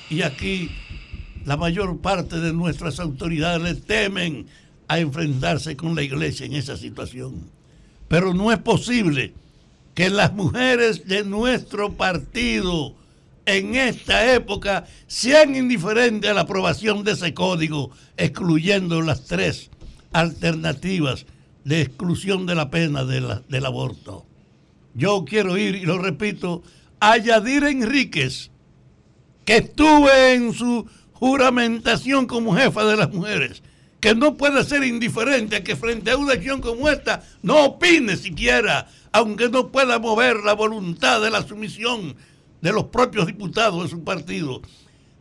Y 0.09 0.21
aquí 0.21 0.69
la 1.45 1.57
mayor 1.57 1.99
parte 1.99 2.39
de 2.39 2.53
nuestras 2.53 2.99
autoridades 2.99 3.83
temen 3.85 4.45
a 4.87 4.99
enfrentarse 4.99 5.75
con 5.75 5.95
la 5.95 6.03
iglesia 6.03 6.45
en 6.45 6.53
esa 6.53 6.77
situación. 6.77 7.49
Pero 8.07 8.35
no 8.35 8.51
es 8.51 8.59
posible 8.59 9.33
que 9.95 10.09
las 10.09 10.33
mujeres 10.33 11.07
de 11.07 11.23
nuestro 11.23 11.93
partido 11.93 12.95
en 13.45 13.75
esta 13.75 14.33
época 14.33 14.85
sean 15.07 15.55
indiferentes 15.55 16.29
a 16.29 16.33
la 16.35 16.41
aprobación 16.41 17.03
de 17.03 17.13
ese 17.13 17.33
código, 17.33 17.89
excluyendo 18.15 19.01
las 19.01 19.25
tres 19.25 19.69
alternativas 20.11 21.25
de 21.63 21.81
exclusión 21.81 22.45
de 22.45 22.55
la 22.55 22.69
pena 22.69 23.05
del 23.05 23.65
aborto. 23.65 24.25
Yo 24.93 25.25
quiero 25.25 25.57
ir, 25.57 25.75
y 25.75 25.85
lo 25.85 25.97
repito, 25.97 26.63
a 26.99 27.17
Yadira 27.17 27.69
Enríquez, 27.69 28.51
que 29.45 29.57
estuve 29.57 30.33
en 30.33 30.53
su 30.53 30.87
juramentación 31.13 32.27
como 32.27 32.55
jefa 32.55 32.85
de 32.85 32.97
las 32.97 33.11
mujeres, 33.11 33.63
que 33.99 34.13
no 34.13 34.35
puede 34.35 34.63
ser 34.63 34.83
indiferente 34.83 35.55
a 35.55 35.63
que 35.63 35.75
frente 35.75 36.11
a 36.11 36.17
una 36.17 36.33
acción 36.33 36.61
como 36.61 36.89
esta 36.89 37.23
no 37.41 37.65
opine 37.65 38.17
siquiera, 38.17 38.87
aunque 39.11 39.49
no 39.49 39.71
pueda 39.71 39.99
mover 39.99 40.37
la 40.37 40.53
voluntad 40.53 41.21
de 41.21 41.31
la 41.31 41.47
sumisión 41.47 42.15
de 42.61 42.71
los 42.71 42.85
propios 42.85 43.27
diputados 43.27 43.83
de 43.83 43.89
su 43.89 44.03
partido, 44.03 44.61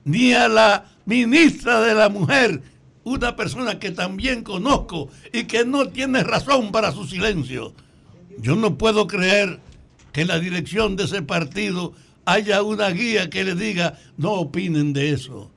ni 0.04 0.32
a 0.32 0.48
la 0.48 0.86
ministra 1.04 1.80
de 1.80 1.94
la 1.94 2.08
Mujer, 2.08 2.62
una 3.04 3.36
persona 3.36 3.78
que 3.78 3.90
también 3.90 4.42
conozco 4.42 5.08
y 5.32 5.44
que 5.44 5.64
no 5.64 5.88
tiene 5.88 6.22
razón 6.22 6.72
para 6.72 6.92
su 6.92 7.06
silencio. 7.06 7.74
Yo 8.38 8.56
no 8.56 8.78
puedo 8.78 9.06
creer 9.06 9.60
que 10.12 10.22
en 10.22 10.28
la 10.28 10.38
dirección 10.38 10.96
de 10.96 11.04
ese 11.04 11.22
partido 11.22 11.92
haya 12.24 12.62
una 12.62 12.88
guía 12.90 13.30
que 13.30 13.44
le 13.44 13.54
diga 13.54 13.98
no 14.16 14.32
opinen 14.32 14.92
de 14.92 15.10
eso. 15.10 15.50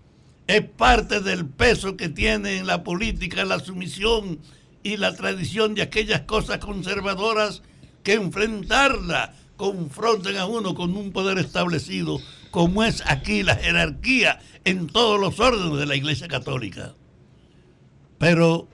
Es 0.47 0.61
parte 0.61 1.21
del 1.21 1.45
peso 1.45 1.97
que 1.97 2.09
tiene 2.09 2.57
en 2.57 2.67
la 2.67 2.83
política 2.83 3.45
la 3.45 3.59
sumisión 3.59 4.39
y 4.83 4.97
la 4.97 5.15
tradición 5.15 5.73
de 5.73 5.81
aquellas 5.81 6.21
cosas 6.21 6.59
conservadoras 6.59 7.63
que 8.03 8.13
enfrentarla 8.13 9.33
confronten 9.57 10.37
a 10.37 10.45
uno 10.45 10.75
con 10.75 10.95
un 10.95 11.11
poder 11.11 11.39
establecido 11.39 12.19
como 12.51 12.83
es 12.83 13.03
aquí 13.05 13.43
la 13.43 13.55
jerarquía 13.55 14.39
en 14.63 14.87
todos 14.87 15.19
los 15.19 15.39
órdenes 15.41 15.77
de 15.77 15.85
la 15.85 15.95
Iglesia 15.97 16.29
Católica. 16.29 16.93
Pero 18.17 18.67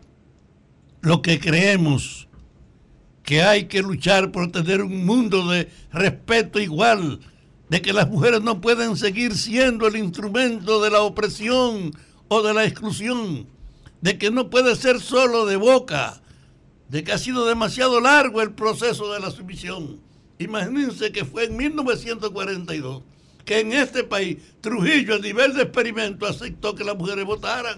lo 1.02 1.22
que 1.22 1.40
creemos 1.40 2.28
que 3.24 3.42
hay 3.42 3.66
que 3.66 3.82
luchar 3.82 4.32
por 4.32 4.52
tener 4.52 4.82
un 4.82 5.06
mundo 5.06 5.48
de 5.50 5.70
respeto 5.92 6.60
igual, 6.60 7.20
de 7.70 7.82
que 7.82 7.94
las 7.94 8.10
mujeres 8.10 8.42
no 8.42 8.60
pueden 8.60 8.98
seguir 8.98 9.38
siendo 9.38 9.88
el 9.88 9.96
instrumento 9.96 10.82
de 10.82 10.90
la 10.90 11.02
opresión 11.02 11.94
o 12.28 12.42
de 12.42 12.54
la 12.54 12.66
exclusión, 12.66 13.48
de 14.02 14.18
que 14.18 14.32
no 14.32 14.50
puede 14.50 14.76
ser 14.76 15.00
solo 15.00 15.46
de 15.46 15.56
boca, 15.56 16.22
de 16.90 17.04
que 17.04 17.14
ha 17.14 17.18
sido 17.18 17.46
demasiado 17.46 18.02
largo 18.02 18.42
el 18.42 18.52
proceso 18.52 19.14
de 19.14 19.22
la 19.22 19.32
sumisión. 19.32 20.02
Imagínense 20.40 21.12
que 21.12 21.24
fue 21.24 21.46
en 21.46 21.56
1942 21.56 23.04
que 23.46 23.60
en 23.60 23.74
este 23.74 24.04
país 24.04 24.38
Trujillo 24.60 25.16
a 25.16 25.20
nivel 25.20 25.54
de 25.54 25.64
experimento 25.64 26.26
aceptó 26.26 26.76
que 26.76 26.84
las 26.84 26.98
mujeres 26.98 27.26
votaran, 27.26 27.78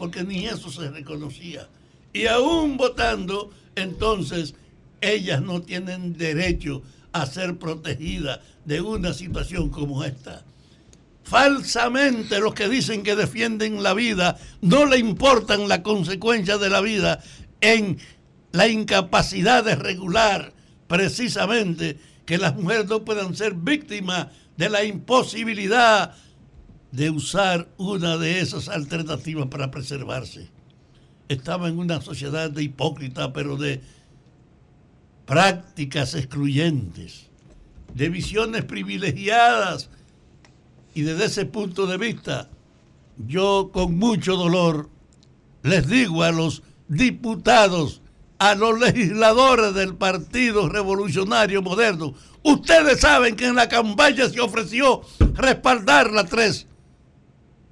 porque 0.00 0.24
ni 0.24 0.46
eso 0.46 0.70
se 0.70 0.90
reconocía. 0.90 1.68
Y 2.14 2.26
aún 2.26 2.78
votando, 2.78 3.50
entonces 3.76 4.54
ellas 5.02 5.42
no 5.42 5.60
tienen 5.60 6.16
derecho 6.16 6.82
a 7.12 7.26
ser 7.26 7.58
protegidas 7.58 8.40
de 8.64 8.80
una 8.80 9.12
situación 9.12 9.68
como 9.68 10.02
esta. 10.02 10.42
Falsamente 11.22 12.40
los 12.40 12.54
que 12.54 12.68
dicen 12.68 13.02
que 13.02 13.14
defienden 13.14 13.82
la 13.82 13.92
vida 13.92 14.38
no 14.62 14.86
le 14.86 14.98
importan 14.98 15.68
las 15.68 15.80
consecuencias 15.80 16.58
de 16.58 16.70
la 16.70 16.80
vida 16.80 17.22
en 17.60 17.98
la 18.52 18.68
incapacidad 18.68 19.62
de 19.62 19.76
regular 19.76 20.54
precisamente 20.88 21.98
que 22.24 22.38
las 22.38 22.56
mujeres 22.56 22.86
no 22.86 23.04
puedan 23.04 23.36
ser 23.36 23.52
víctimas 23.52 24.28
de 24.56 24.70
la 24.70 24.82
imposibilidad 24.82 26.16
de 26.92 27.10
usar 27.10 27.68
una 27.76 28.16
de 28.16 28.40
esas 28.40 28.68
alternativas 28.68 29.46
para 29.46 29.70
preservarse. 29.70 30.48
Estaba 31.28 31.68
en 31.68 31.78
una 31.78 32.00
sociedad 32.00 32.50
de 32.50 32.64
hipócritas, 32.64 33.30
pero 33.32 33.56
de 33.56 33.80
prácticas 35.26 36.14
excluyentes, 36.14 37.26
de 37.94 38.08
visiones 38.08 38.64
privilegiadas. 38.64 39.90
Y 40.94 41.02
desde 41.02 41.26
ese 41.26 41.46
punto 41.46 41.86
de 41.86 41.98
vista, 41.98 42.48
yo 43.16 43.70
con 43.72 43.96
mucho 43.96 44.36
dolor 44.36 44.88
les 45.62 45.86
digo 45.88 46.22
a 46.24 46.32
los 46.32 46.62
diputados, 46.88 48.00
a 48.38 48.54
los 48.54 48.80
legisladores 48.80 49.74
del 49.74 49.94
Partido 49.94 50.68
Revolucionario 50.68 51.62
Moderno, 51.62 52.14
ustedes 52.42 53.00
saben 53.00 53.36
que 53.36 53.46
en 53.46 53.54
la 53.54 53.68
campaña 53.68 54.28
se 54.28 54.40
ofreció 54.40 55.02
respaldar 55.34 56.10
las 56.10 56.28
tres 56.28 56.66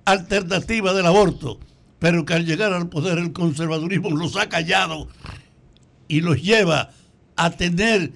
alternativas 0.08 0.94
del 0.96 1.06
aborto, 1.06 1.58
pero 1.98 2.24
que 2.24 2.34
al 2.34 2.46
llegar 2.46 2.72
al 2.72 2.88
poder 2.88 3.18
el 3.18 3.32
conservadurismo 3.32 4.10
los 4.10 4.36
ha 4.36 4.48
callado 4.48 5.08
y 6.08 6.22
los 6.22 6.42
lleva 6.42 6.90
a 7.36 7.50
tener 7.50 8.12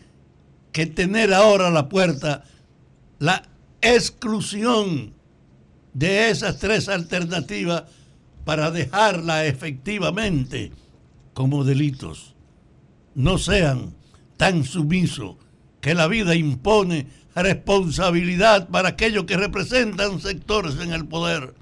que 0.72 0.86
tener 0.86 1.34
ahora 1.34 1.68
a 1.68 1.70
la 1.70 1.90
puerta 1.90 2.44
la 3.18 3.42
exclusión 3.82 5.12
de 5.92 6.30
esas 6.30 6.58
tres 6.58 6.88
alternativas 6.88 7.84
para 8.44 8.70
dejarla 8.70 9.44
efectivamente 9.44 10.72
como 11.34 11.62
delitos. 11.62 12.34
No 13.14 13.36
sean 13.36 13.94
tan 14.38 14.64
sumisos 14.64 15.36
que 15.82 15.94
la 15.94 16.06
vida 16.06 16.34
impone 16.34 17.06
responsabilidad 17.34 18.68
para 18.68 18.90
aquellos 18.90 19.24
que 19.24 19.36
representan 19.36 20.20
sectores 20.20 20.76
en 20.80 20.92
el 20.92 21.06
poder 21.06 21.54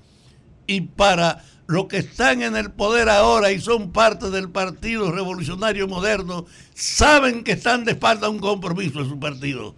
y 0.70 0.82
para 0.82 1.42
los 1.66 1.86
que 1.86 1.96
están 1.96 2.42
en 2.42 2.54
el 2.54 2.70
poder 2.70 3.08
ahora 3.08 3.50
y 3.50 3.60
son 3.60 3.90
parte 3.90 4.30
del 4.30 4.50
Partido 4.50 5.10
Revolucionario 5.10 5.88
Moderno, 5.88 6.46
saben 6.74 7.42
que 7.42 7.52
están 7.52 7.84
de 7.84 7.92
espalda 7.92 8.28
a 8.28 8.30
un 8.30 8.38
compromiso 8.38 9.02
de 9.02 9.08
su 9.08 9.18
partido. 9.18 9.74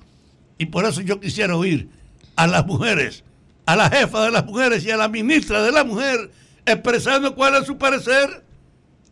Y 0.59 0.67
por 0.67 0.85
eso 0.85 1.01
yo 1.01 1.19
quisiera 1.19 1.57
oír 1.57 1.89
a 2.37 2.47
las 2.47 2.67
mujeres, 2.67 3.25
a 3.65 3.75
la 3.75 3.89
jefa 3.89 4.23
de 4.23 4.33
las 4.33 4.45
mujeres 4.45 4.85
y 4.85 4.91
a 4.91 4.99
la 4.99 5.09
ministra 5.09 5.63
de 5.63 5.73
la 5.73 5.83
mujer, 5.83 6.31
expresando 6.67 7.35
cuál 7.35 7.55
es 7.55 7.67
su 7.67 7.79
parecer, 7.79 8.45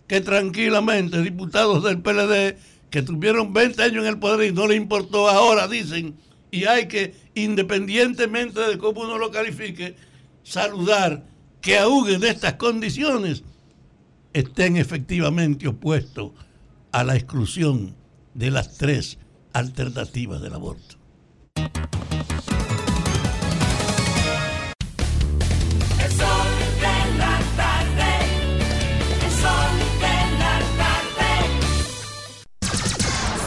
que 0.07 0.21
tranquilamente 0.21 1.23
diputados 1.23 1.83
del 1.83 2.03
PLD 2.03 2.59
que 2.91 3.01
tuvieron 3.01 3.55
20 3.55 3.83
años 3.83 4.05
en 4.05 4.11
el 4.11 4.19
poder 4.19 4.51
y 4.51 4.53
no 4.53 4.67
le 4.67 4.77
importó 4.77 5.31
ahora, 5.31 5.67
dicen, 5.67 6.15
y 6.51 6.67
hay 6.67 6.89
que, 6.89 7.15
independientemente 7.35 8.61
de 8.61 8.77
cómo 8.77 9.01
uno 9.01 9.17
lo 9.17 9.31
califique, 9.31 9.97
saludar 10.43 11.30
que 11.61 11.79
aún 11.79 12.21
de 12.21 12.31
estas 12.31 12.55
condiciones 12.55 13.45
estén 14.33 14.77
efectivamente 14.77 15.69
opuestos 15.69 16.33
a 16.93 17.05
la 17.05 17.17
exclusión 17.17 17.95
de 18.35 18.51
las 18.51 18.77
tres 18.77 19.19
alternativas 19.53 20.41
del 20.41 20.55
aborto. 20.55 20.97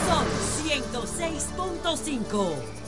Son 0.06 0.26
106.5 0.64 2.83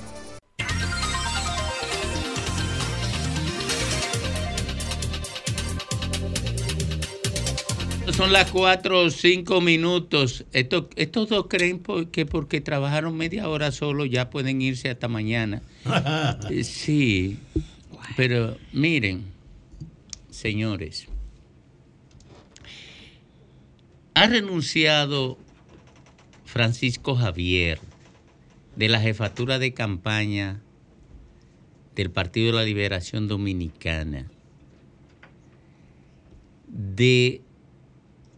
Son 8.17 8.33
las 8.33 8.51
4 8.51 9.03
o 9.03 9.11
5 9.11 9.61
minutos. 9.61 10.47
Esto- 10.53 10.89
estos 10.97 11.29
dos 11.29 11.47
creen 11.49 11.79
por- 11.81 12.11
que 12.11 12.25
porque 12.25 12.63
trabajaron 12.63 13.15
media 13.17 13.49
hora 13.49 13.73
solo 13.73 14.07
ya 14.07 14.31
pueden 14.31 14.63
irse 14.63 14.89
hasta 14.89 15.09
mañana. 15.09 15.63
Eh, 16.51 16.65
Sí, 16.65 17.39
pero 18.17 18.57
miren, 18.73 19.25
señores, 20.31 21.09
ha 24.15 24.27
renunciado 24.27 25.37
Francisco 26.47 27.17
Javier 27.17 27.79
de 28.77 28.89
la 28.89 29.01
jefatura 29.01 29.59
de 29.59 29.75
campaña 29.75 30.61
del 31.95 32.11
Partido 32.11 32.47
de 32.49 32.53
la 32.55 32.63
Liberación 32.65 33.27
Dominicana, 33.29 34.27
de 36.69 37.43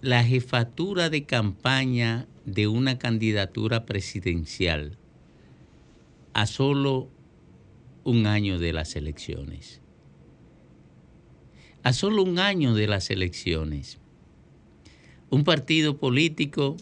la 0.01 0.23
jefatura 0.23 1.11
de 1.11 1.25
campaña 1.25 2.29
de 2.45 2.69
una 2.69 2.99
candidatura 2.99 3.85
presidencial 3.85 4.97
a 6.35 6.47
solo 6.47 7.09
un 8.05 8.27
año 8.27 8.61
de 8.61 8.73
las 8.73 8.95
elecciones. 8.95 9.81
A 11.83 11.93
solo 11.93 12.23
un 12.23 12.39
año 12.39 12.75
de 12.75 12.87
las 12.87 13.11
elecciones. 13.11 13.99
Un 15.31 15.43
partido 15.43 15.99
político 15.99 16.77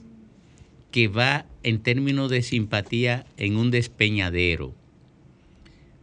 que 0.90 1.08
va 1.08 1.46
en 1.62 1.80
términos 1.82 2.30
de 2.30 2.42
simpatía 2.42 3.26
en 3.38 3.56
un 3.56 3.70
despeñadero, 3.70 4.74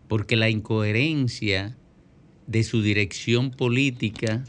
porque 0.08 0.36
la 0.36 0.50
incoherencia 0.50 1.78
de 2.48 2.64
su 2.64 2.82
dirección 2.82 3.52
política 3.52 4.44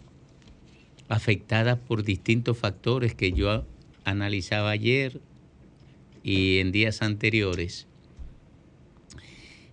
afectada 1.08 1.76
por 1.76 2.02
distintos 2.02 2.58
factores 2.58 3.14
que 3.14 3.32
yo 3.32 3.66
analizaba 4.04 4.70
ayer 4.70 5.20
y 6.22 6.58
en 6.58 6.72
días 6.72 7.02
anteriores, 7.02 7.86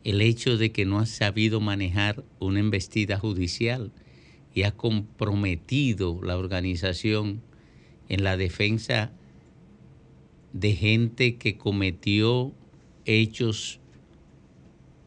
el 0.03 0.21
hecho 0.21 0.57
de 0.57 0.71
que 0.71 0.85
no 0.85 0.99
ha 0.99 1.05
sabido 1.05 1.59
manejar 1.59 2.23
una 2.39 2.59
embestida 2.59 3.17
judicial 3.17 3.91
y 4.53 4.63
ha 4.63 4.71
comprometido 4.71 6.19
la 6.21 6.37
organización 6.37 7.41
en 8.09 8.23
la 8.23 8.35
defensa 8.35 9.13
de 10.53 10.75
gente 10.75 11.37
que 11.37 11.57
cometió 11.57 12.53
hechos 13.05 13.79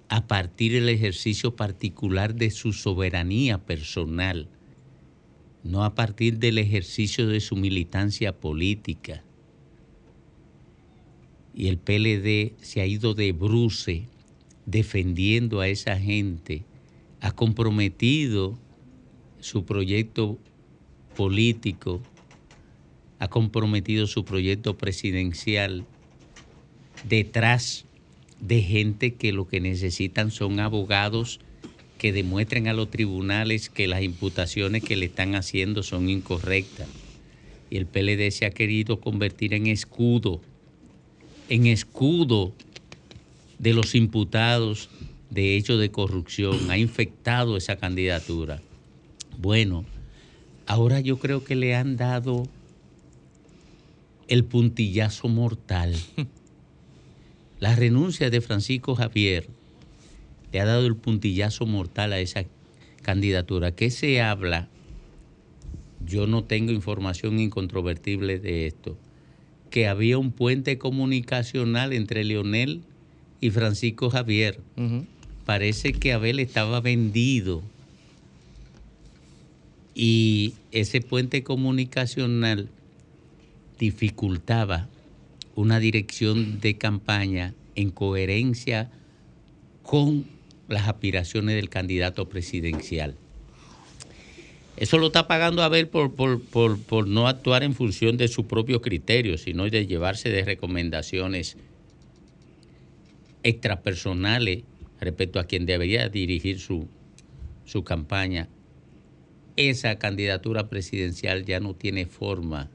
a 0.08 0.26
partir 0.26 0.72
del 0.72 0.88
ejercicio 0.88 1.56
particular 1.56 2.34
de 2.34 2.50
su 2.50 2.72
soberanía 2.72 3.58
personal, 3.58 4.48
no 5.64 5.82
a 5.82 5.94
partir 5.94 6.38
del 6.38 6.58
ejercicio 6.58 7.26
de 7.26 7.40
su 7.40 7.56
militancia 7.56 8.38
política. 8.38 9.24
Y 11.54 11.68
el 11.68 11.78
PLD 11.78 12.52
se 12.62 12.82
ha 12.82 12.86
ido 12.86 13.14
de 13.14 13.32
bruce 13.32 14.08
defendiendo 14.66 15.60
a 15.60 15.68
esa 15.68 15.98
gente, 15.98 16.64
ha 17.20 17.32
comprometido 17.32 18.58
su 19.40 19.64
proyecto 19.64 20.38
político, 21.16 22.00
ha 23.18 23.28
comprometido 23.28 24.06
su 24.06 24.24
proyecto 24.24 24.76
presidencial 24.76 25.86
detrás 27.08 27.86
de 28.40 28.60
gente 28.62 29.14
que 29.14 29.32
lo 29.32 29.48
que 29.48 29.60
necesitan 29.60 30.30
son 30.30 30.60
abogados 30.60 31.40
que 32.04 32.12
demuestren 32.12 32.68
a 32.68 32.74
los 32.74 32.90
tribunales 32.90 33.70
que 33.70 33.88
las 33.88 34.02
imputaciones 34.02 34.84
que 34.84 34.94
le 34.94 35.06
están 35.06 35.34
haciendo 35.34 35.82
son 35.82 36.10
incorrectas. 36.10 36.86
Y 37.70 37.78
el 37.78 37.86
PLD 37.86 38.30
se 38.30 38.44
ha 38.44 38.50
querido 38.50 39.00
convertir 39.00 39.54
en 39.54 39.68
escudo, 39.68 40.42
en 41.48 41.66
escudo 41.66 42.52
de 43.58 43.72
los 43.72 43.94
imputados 43.94 44.90
de 45.30 45.56
hechos 45.56 45.80
de 45.80 45.90
corrupción. 45.90 46.70
Ha 46.70 46.76
infectado 46.76 47.56
esa 47.56 47.76
candidatura. 47.76 48.60
Bueno, 49.38 49.86
ahora 50.66 51.00
yo 51.00 51.18
creo 51.18 51.42
que 51.42 51.56
le 51.56 51.74
han 51.74 51.96
dado 51.96 52.46
el 54.28 54.44
puntillazo 54.44 55.28
mortal. 55.28 55.96
La 57.60 57.74
renuncia 57.74 58.28
de 58.28 58.42
Francisco 58.42 58.94
Javier 58.94 59.48
le 60.54 60.60
ha 60.60 60.66
dado 60.66 60.86
el 60.86 60.94
puntillazo 60.94 61.66
mortal 61.66 62.12
a 62.12 62.20
esa 62.20 62.44
candidatura. 63.02 63.74
¿Qué 63.74 63.90
se 63.90 64.22
habla? 64.22 64.68
Yo 66.06 66.28
no 66.28 66.44
tengo 66.44 66.70
información 66.70 67.40
incontrovertible 67.40 68.38
de 68.38 68.68
esto. 68.68 68.96
Que 69.70 69.88
había 69.88 70.16
un 70.16 70.30
puente 70.30 70.78
comunicacional 70.78 71.92
entre 71.92 72.22
Leonel 72.22 72.82
y 73.40 73.50
Francisco 73.50 74.10
Javier. 74.10 74.60
Parece 75.44 75.92
que 75.92 76.12
Abel 76.12 76.38
estaba 76.38 76.80
vendido. 76.80 77.60
Y 79.92 80.54
ese 80.70 81.00
puente 81.00 81.42
comunicacional 81.42 82.68
dificultaba 83.80 84.86
una 85.56 85.80
dirección 85.80 86.60
de 86.60 86.78
campaña 86.78 87.54
en 87.74 87.90
coherencia 87.90 88.92
con 89.82 90.32
las 90.68 90.88
aspiraciones 90.88 91.56
del 91.56 91.68
candidato 91.68 92.28
presidencial. 92.28 93.16
Eso 94.76 94.98
lo 94.98 95.06
está 95.06 95.28
pagando 95.28 95.62
Abel 95.62 95.86
por, 95.86 96.12
por, 96.14 96.40
por, 96.40 97.06
no 97.06 97.28
actuar 97.28 97.62
en 97.62 97.74
función 97.74 98.16
de 98.16 98.26
su 98.26 98.46
propio 98.46 98.82
criterio, 98.82 99.38
sino 99.38 99.68
de 99.70 99.86
llevarse 99.86 100.30
de 100.30 100.44
recomendaciones 100.44 101.56
extrapersonales 103.44 104.64
respecto 105.00 105.38
a 105.38 105.44
quien 105.44 105.64
debería 105.64 106.08
dirigir 106.08 106.58
su, 106.58 106.88
su 107.64 107.84
campaña. 107.84 108.48
Esa 109.56 109.96
candidatura 109.98 110.68
presidencial 110.68 111.44
ya 111.44 111.60
no 111.60 111.74
tiene 111.74 112.06
forma, 112.06 112.68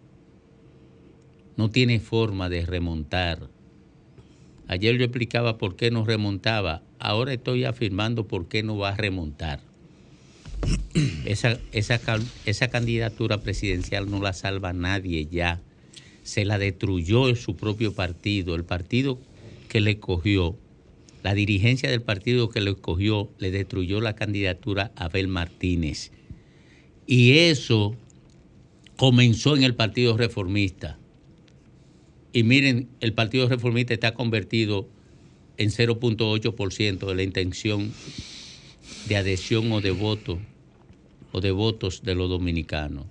no 1.58 1.70
tiene 1.70 2.00
forma 2.00 2.48
de 2.48 2.66
remontar. 2.66 3.50
Ayer 4.70 4.98
yo 4.98 5.04
explicaba 5.04 5.58
por 5.58 5.76
qué 5.76 5.92
no 5.92 6.06
remontaba, 6.06 6.84
ahora 7.00 7.34
estoy 7.34 7.66
afirmando 7.66 8.28
por 8.28 8.48
qué 8.48 8.64
no 8.64 8.78
va 8.78 8.90
a 8.90 8.96
remontar. 8.96 9.62
Esa, 11.26 11.58
esa, 11.72 12.00
esa 12.46 12.68
candidatura 12.70 13.42
presidencial 13.42 14.10
no 14.10 14.22
la 14.22 14.34
salva 14.34 14.74
nadie 14.74 15.26
ya. 15.26 15.62
Se 16.24 16.44
la 16.44 16.58
destruyó 16.58 17.34
su 17.36 17.56
propio 17.56 17.94
partido. 17.94 18.56
El 18.56 18.66
partido 18.66 19.20
que 19.70 19.80
le 19.80 20.00
cogió, 20.00 20.58
la 21.24 21.34
dirigencia 21.34 21.90
del 21.90 22.02
partido 22.02 22.50
que 22.50 22.60
le 22.60 22.72
escogió, 22.72 23.30
le 23.38 23.52
destruyó 23.52 24.02
la 24.02 24.16
candidatura 24.16 24.92
a 24.96 25.06
Abel 25.06 25.28
Martínez. 25.28 26.12
Y 27.08 27.38
eso 27.38 27.96
comenzó 28.98 29.56
en 29.56 29.64
el 29.64 29.76
Partido 29.76 30.18
Reformista. 30.18 31.00
Y 32.34 32.44
miren, 32.44 32.90
el 33.00 33.14
Partido 33.14 33.48
Reformista 33.48 33.94
está 33.94 34.14
convertido 34.14 34.90
en 35.60 35.72
0.8% 35.72 37.06
de 37.06 37.16
la 37.16 37.22
intención 37.22 37.92
de 39.08 39.18
adhesión 39.18 39.72
o 39.74 39.82
de 39.82 39.92
voto 39.92 40.40
o 41.34 41.42
de 41.42 41.52
votos 41.52 42.02
de 42.02 42.16
los 42.16 42.30
dominicanos. 42.30 43.06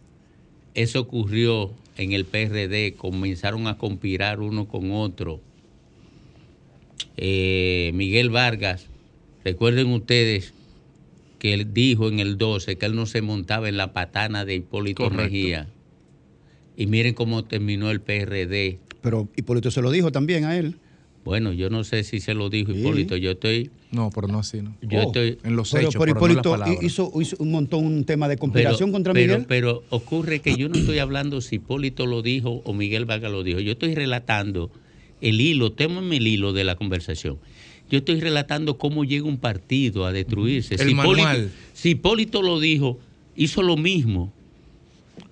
Eso 0.75 1.01
ocurrió 1.01 1.71
en 1.99 2.13
el 2.13 2.25
PRD, 2.25 2.95
comenzaron 2.95 3.67
a 3.67 3.77
conspirar 3.77 4.41
uno 4.41 4.67
con 4.67 4.91
otro. 4.93 5.41
Eh, 7.19 7.91
Miguel 7.95 8.31
Vargas, 8.31 8.87
recuerden 9.45 9.89
ustedes 9.89 10.55
que 11.39 11.53
él 11.53 11.75
dijo 11.75 12.09
en 12.09 12.19
el 12.19 12.39
12 12.39 12.79
que 12.79 12.87
él 12.87 12.97
no 12.97 13.05
se 13.05 13.21
montaba 13.21 13.69
en 13.69 13.77
la 13.77 13.93
patana 13.93 14.47
de 14.47 14.55
Hipólito 14.55 15.05
Correcto. 15.05 15.25
Mejía. 15.25 15.69
Y 16.79 16.87
miren 16.87 17.13
cómo 17.13 17.45
terminó 17.45 17.91
el 17.91 18.01
PRD. 18.01 18.79
Pero 19.03 19.29
Hipólito 19.37 19.71
se 19.71 19.83
lo 19.83 19.91
dijo 19.91 20.11
también 20.13 20.45
a 20.45 20.57
él. 20.57 20.77
Bueno, 21.25 21.53
yo 21.53 21.69
no 21.69 21.85
sé 21.85 22.05
si 22.05 22.21
se 22.21 22.35
lo 22.35 22.49
dijo 22.49 22.73
Hipólito, 22.73 23.17
yo 23.17 23.33
estoy... 23.33 23.71
No, 23.91 24.11
pero 24.15 24.29
no 24.29 24.39
así, 24.39 24.63
¿no? 24.63 24.75
Yo 24.83 25.01
Oh, 25.01 25.03
estoy... 25.09 25.39
En 25.45 25.57
los 25.57 25.71
Pero, 25.71 25.89
hechos, 25.89 26.03
pero 26.03 26.19
pero 26.19 26.33
Hipólito 26.33 26.83
hizo, 26.83 27.13
hizo 27.21 27.37
un 27.39 27.51
montón 27.51 27.85
un 27.85 28.05
tema 28.05 28.29
de 28.29 28.37
conspiración 28.39 28.93
contra 28.93 29.13
pero, 29.13 29.35
Miguel. 29.35 29.47
Pero 29.47 29.83
ocurre 29.91 30.41
que 30.41 30.57
yo 30.57 30.69
no 30.69 30.77
estoy 30.77 30.99
hablando 30.99 31.41
si 31.41 31.57
Hipólito 31.57 32.07
lo 32.07 32.23
dijo 32.23 32.63
o 32.65 32.73
Miguel 32.73 33.05
Vargas 33.05 33.31
lo 33.31 33.43
dijo. 33.43 33.61
Yo 33.61 33.73
estoy 33.73 33.95
relatando 33.95 34.71
el 35.21 35.41
hilo, 35.41 35.73
témame 35.73 36.17
el 36.17 36.27
hilo 36.27 36.53
de 36.53 36.65
la 36.65 36.77
conversación. 36.77 37.39
Yo 37.91 37.99
estoy 37.99 38.21
relatando 38.21 38.79
cómo 38.79 39.05
llega 39.05 39.27
un 39.27 39.39
partido 39.39 40.07
a 40.07 40.13
destruirse. 40.13 40.75
El 40.75 40.89
si, 40.89 40.95
manual. 40.95 41.19
Hipólito, 41.19 41.55
si 41.75 41.91
Hipólito 41.91 42.43
lo 42.43 42.61
dijo, 42.61 42.99
hizo 43.37 43.63
lo 43.63 43.77
mismo. 43.77 44.33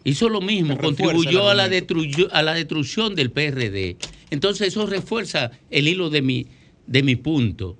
Hizo 0.04 0.28
lo 0.28 0.40
mismo, 0.40 0.78
contribuyó 0.78 1.48
a 1.50 1.54
la, 1.54 1.64
a 1.64 2.42
la 2.42 2.54
destrucción 2.54 3.14
del 3.14 3.30
PRD. 3.30 3.96
Entonces 4.30 4.68
eso 4.68 4.86
refuerza 4.86 5.52
el 5.70 5.88
hilo 5.88 6.10
de 6.10 6.22
mi, 6.22 6.46
de 6.86 7.02
mi 7.02 7.16
punto. 7.16 7.76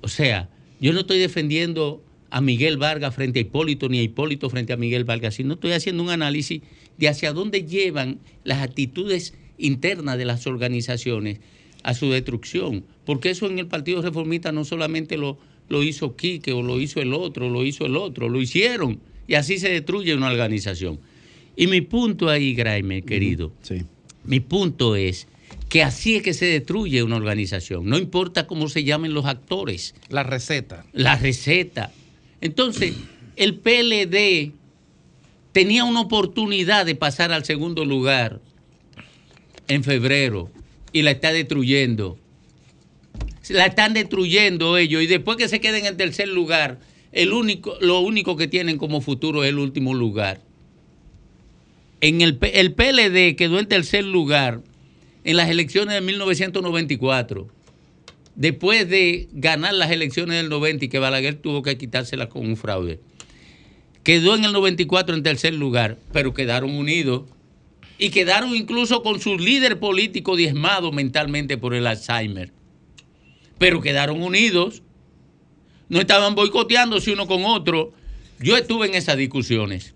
O 0.00 0.08
sea, 0.08 0.48
yo 0.80 0.92
no 0.92 1.00
estoy 1.00 1.18
defendiendo 1.18 2.02
a 2.30 2.40
Miguel 2.40 2.76
Vargas 2.76 3.14
frente 3.14 3.38
a 3.38 3.42
Hipólito, 3.42 3.88
ni 3.88 3.98
a 3.98 4.02
Hipólito 4.02 4.50
frente 4.50 4.72
a 4.72 4.76
Miguel 4.76 5.04
Vargas, 5.04 5.34
sino 5.34 5.54
estoy 5.54 5.72
haciendo 5.72 6.02
un 6.02 6.10
análisis 6.10 6.62
de 6.98 7.08
hacia 7.08 7.32
dónde 7.32 7.64
llevan 7.64 8.18
las 8.44 8.62
actitudes 8.62 9.34
internas 9.58 10.18
de 10.18 10.24
las 10.24 10.46
organizaciones 10.46 11.40
a 11.82 11.94
su 11.94 12.10
destrucción. 12.10 12.84
Porque 13.04 13.30
eso 13.30 13.46
en 13.46 13.58
el 13.58 13.68
Partido 13.68 14.02
Reformista 14.02 14.52
no 14.52 14.64
solamente 14.64 15.16
lo, 15.16 15.38
lo 15.68 15.82
hizo 15.82 16.16
Quique 16.16 16.52
o 16.52 16.62
lo 16.62 16.80
hizo 16.80 17.00
el 17.00 17.14
otro, 17.14 17.48
lo 17.48 17.64
hizo 17.64 17.86
el 17.86 17.96
otro, 17.96 18.28
lo 18.28 18.40
hicieron. 18.40 19.00
Y 19.28 19.34
así 19.34 19.58
se 19.58 19.70
destruye 19.70 20.14
una 20.14 20.30
organización. 20.30 20.98
Y 21.56 21.68
mi 21.68 21.80
punto 21.80 22.28
ahí, 22.28 22.54
Graeme, 22.54 23.02
querido, 23.02 23.52
mi 24.24 24.40
punto 24.40 24.94
es 24.94 25.26
que 25.68 25.82
así 25.82 26.16
es 26.16 26.22
que 26.22 26.34
se 26.34 26.46
destruye 26.46 27.02
una 27.02 27.16
organización. 27.16 27.88
No 27.88 27.98
importa 27.98 28.46
cómo 28.46 28.68
se 28.68 28.84
llamen 28.84 29.14
los 29.14 29.26
actores. 29.26 29.94
La 30.08 30.22
receta. 30.22 30.84
La 30.92 31.16
receta. 31.16 31.92
Entonces, 32.40 32.94
el 33.34 33.56
PLD 33.56 34.52
tenía 35.52 35.84
una 35.84 36.00
oportunidad 36.00 36.86
de 36.86 36.94
pasar 36.94 37.32
al 37.32 37.44
segundo 37.44 37.84
lugar 37.84 38.40
en 39.68 39.82
febrero 39.82 40.50
y 40.92 41.02
la 41.02 41.10
está 41.10 41.32
destruyendo. 41.32 42.18
La 43.48 43.66
están 43.66 43.94
destruyendo 43.94 44.76
ellos 44.76 45.02
y 45.02 45.06
después 45.06 45.36
que 45.36 45.48
se 45.48 45.60
queden 45.60 45.86
en 45.86 45.96
tercer 45.96 46.28
lugar, 46.28 46.78
el 47.12 47.32
único, 47.32 47.76
lo 47.80 48.00
único 48.00 48.36
que 48.36 48.48
tienen 48.48 48.78
como 48.78 49.00
futuro 49.00 49.44
es 49.44 49.50
el 49.50 49.58
último 49.58 49.94
lugar. 49.94 50.40
En 52.00 52.20
el, 52.20 52.38
el 52.52 52.72
PLD 52.74 53.36
quedó 53.36 53.58
en 53.58 53.66
tercer 53.66 54.04
lugar 54.04 54.60
en 55.26 55.36
las 55.36 55.50
elecciones 55.50 55.92
de 55.94 56.00
1994 56.00 57.48
después 58.36 58.88
de 58.88 59.28
ganar 59.32 59.74
las 59.74 59.90
elecciones 59.90 60.36
del 60.36 60.48
90 60.48 60.84
y 60.84 60.88
que 60.88 61.00
Balaguer 61.00 61.34
tuvo 61.34 61.62
que 61.62 61.76
quitárselas 61.76 62.28
con 62.28 62.46
un 62.46 62.56
fraude, 62.56 63.00
quedó 64.04 64.36
en 64.36 64.44
el 64.44 64.52
94 64.52 65.16
en 65.16 65.24
tercer 65.24 65.52
lugar, 65.54 65.98
pero 66.12 66.32
quedaron 66.32 66.70
unidos 66.70 67.24
y 67.98 68.10
quedaron 68.10 68.54
incluso 68.54 69.02
con 69.02 69.20
su 69.20 69.36
líder 69.36 69.80
político 69.80 70.36
diezmado 70.36 70.92
mentalmente 70.92 71.58
por 71.58 71.74
el 71.74 71.88
Alzheimer. 71.88 72.52
Pero 73.58 73.80
quedaron 73.80 74.22
unidos, 74.22 74.82
no 75.88 75.98
estaban 75.98 76.36
boicoteándose 76.36 77.12
uno 77.12 77.26
con 77.26 77.44
otro. 77.44 77.92
Yo 78.38 78.56
estuve 78.56 78.86
en 78.86 78.94
esas 78.94 79.16
discusiones. 79.16 79.95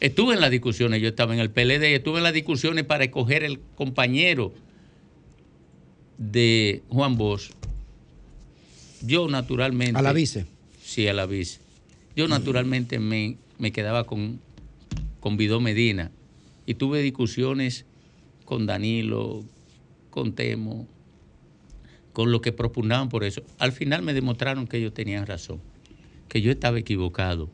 Estuve 0.00 0.34
en 0.34 0.40
las 0.40 0.50
discusiones, 0.50 1.00
yo 1.00 1.08
estaba 1.08 1.34
en 1.34 1.40
el 1.40 1.50
PLD 1.50 1.90
y 1.90 1.94
estuve 1.94 2.18
en 2.18 2.24
las 2.24 2.34
discusiones 2.34 2.84
para 2.84 3.04
escoger 3.04 3.42
el 3.42 3.60
compañero 3.74 4.52
de 6.18 6.82
Juan 6.88 7.16
Bosch, 7.16 7.50
yo 9.02 9.28
naturalmente... 9.28 9.98
A 9.98 10.02
la 10.02 10.12
vice. 10.12 10.46
Sí, 10.82 11.08
a 11.08 11.12
la 11.12 11.26
vice. 11.26 11.60
Yo 12.16 12.28
naturalmente 12.28 12.98
me, 12.98 13.36
me 13.58 13.72
quedaba 13.72 14.04
con, 14.04 14.40
con 15.20 15.36
Vidó 15.36 15.60
Medina 15.60 16.10
y 16.66 16.74
tuve 16.74 17.02
discusiones 17.02 17.84
con 18.44 18.66
Danilo, 18.66 19.44
con 20.10 20.34
Temo, 20.34 20.86
con 22.12 22.30
lo 22.30 22.40
que 22.40 22.52
propugnaban 22.52 23.08
por 23.08 23.24
eso. 23.24 23.42
Al 23.58 23.72
final 23.72 24.02
me 24.02 24.14
demostraron 24.14 24.66
que 24.66 24.78
ellos 24.78 24.94
tenían 24.94 25.26
razón, 25.26 25.60
que 26.28 26.40
yo 26.40 26.50
estaba 26.50 26.78
equivocado, 26.78 27.50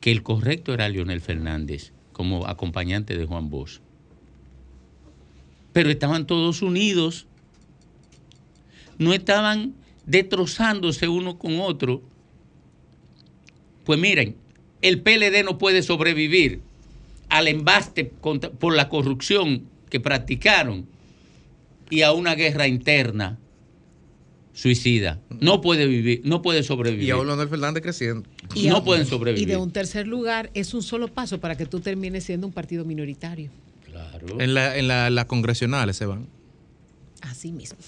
que 0.00 0.10
el 0.10 0.22
correcto 0.22 0.72
era 0.72 0.88
Leonel 0.88 1.20
Fernández 1.20 1.92
como 2.12 2.46
acompañante 2.46 3.16
de 3.16 3.26
Juan 3.26 3.50
Bosch. 3.50 3.80
Pero 5.72 5.90
estaban 5.90 6.26
todos 6.26 6.62
unidos. 6.62 7.26
No 8.98 9.14
estaban 9.14 9.74
destrozándose 10.04 11.08
uno 11.08 11.38
con 11.38 11.60
otro, 11.60 12.02
pues 13.84 13.98
miren, 13.98 14.36
el 14.82 15.00
PLD 15.00 15.44
no 15.44 15.58
puede 15.58 15.82
sobrevivir 15.82 16.60
al 17.28 17.48
embaste 17.48 18.04
por 18.04 18.74
la 18.74 18.88
corrupción 18.88 19.66
que 19.88 20.00
practicaron 20.00 20.86
y 21.90 22.02
a 22.02 22.12
una 22.12 22.34
guerra 22.34 22.66
interna 22.66 23.38
suicida. 24.60 25.18
No 25.40 25.60
puede 25.62 25.86
vivir, 25.86 26.20
no 26.24 26.42
puede 26.42 26.62
sobrevivir. 26.62 27.08
Y 27.08 27.10
a 27.10 27.16
Leonel 27.16 27.48
Fernández 27.48 27.82
creciendo. 27.82 28.28
Y 28.54 28.68
a- 28.68 28.72
no 28.72 28.84
pueden 28.84 29.02
Y 29.02 29.04
de 29.06 29.10
sobrevivir. 29.10 29.56
un 29.56 29.70
tercer 29.70 30.06
lugar 30.06 30.50
es 30.52 30.74
un 30.74 30.82
solo 30.82 31.08
paso 31.08 31.40
para 31.40 31.56
que 31.56 31.64
tú 31.64 31.80
termines 31.80 32.24
siendo 32.24 32.46
un 32.46 32.52
partido 32.52 32.84
minoritario. 32.84 33.50
En, 34.38 34.52
la, 34.54 34.76
en 34.76 34.86
la- 34.88 35.08
las 35.10 35.24
congresionales 35.24 35.96
se 35.96 36.04
van. 36.06 36.26
Así 37.22 37.52
mismo. 37.52 37.78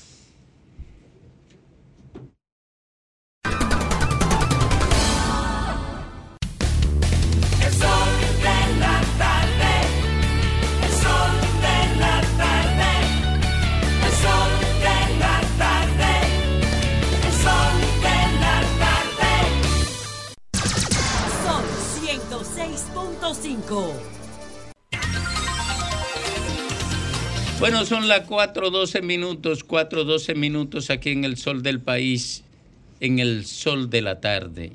Bueno, 27.59 27.87
son 27.87 28.09
las 28.09 28.29
4.12 28.29 29.03
minutos, 29.03 29.67
4.12 29.67 30.35
minutos 30.35 30.91
aquí 30.91 31.11
en 31.11 31.25
el 31.25 31.37
sol 31.37 31.63
del 31.63 31.81
país, 31.81 32.45
en 33.01 33.21
el 33.21 33.47
sol 33.47 33.89
de 33.89 34.03
la 34.03 34.21
tarde. 34.21 34.73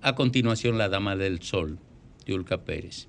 A 0.00 0.14
continuación, 0.14 0.78
la 0.78 0.88
dama 0.88 1.16
del 1.16 1.42
sol, 1.42 1.78
Yulka 2.24 2.58
Pérez. 2.58 3.08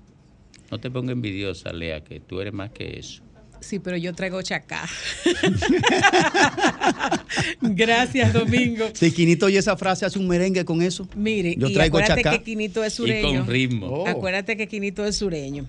No 0.70 0.78
te 0.78 0.90
pongas 0.90 1.12
envidiosa, 1.12 1.72
Lea, 1.72 2.02
que 2.02 2.20
tú 2.20 2.40
eres 2.40 2.52
más 2.52 2.70
que 2.70 2.98
eso. 2.98 3.22
Sí, 3.60 3.78
pero 3.78 3.96
yo 3.96 4.12
traigo 4.14 4.40
chacá. 4.42 4.88
Gracias, 7.60 8.32
Domingo. 8.32 8.86
Si 8.94 9.10
Quinito 9.12 9.46
oye 9.46 9.58
esa 9.58 9.76
frase, 9.76 10.04
hace 10.06 10.18
un 10.18 10.28
merengue 10.28 10.64
con 10.64 10.82
eso. 10.82 11.08
Mire, 11.14 11.54
Yo 11.56 11.68
y 11.68 11.74
traigo 11.74 11.98
acuérdate 11.98 12.22
chacá. 12.22 12.38
que 12.38 12.44
Quinito 12.44 12.84
es 12.84 12.94
Y 12.94 12.96
sureño. 12.96 13.40
con 13.40 13.48
ritmo. 13.48 13.86
Oh. 13.86 14.06
Acuérdate 14.08 14.56
que 14.56 14.66
Quinito 14.68 15.04
es 15.04 15.16
sureño. 15.16 15.66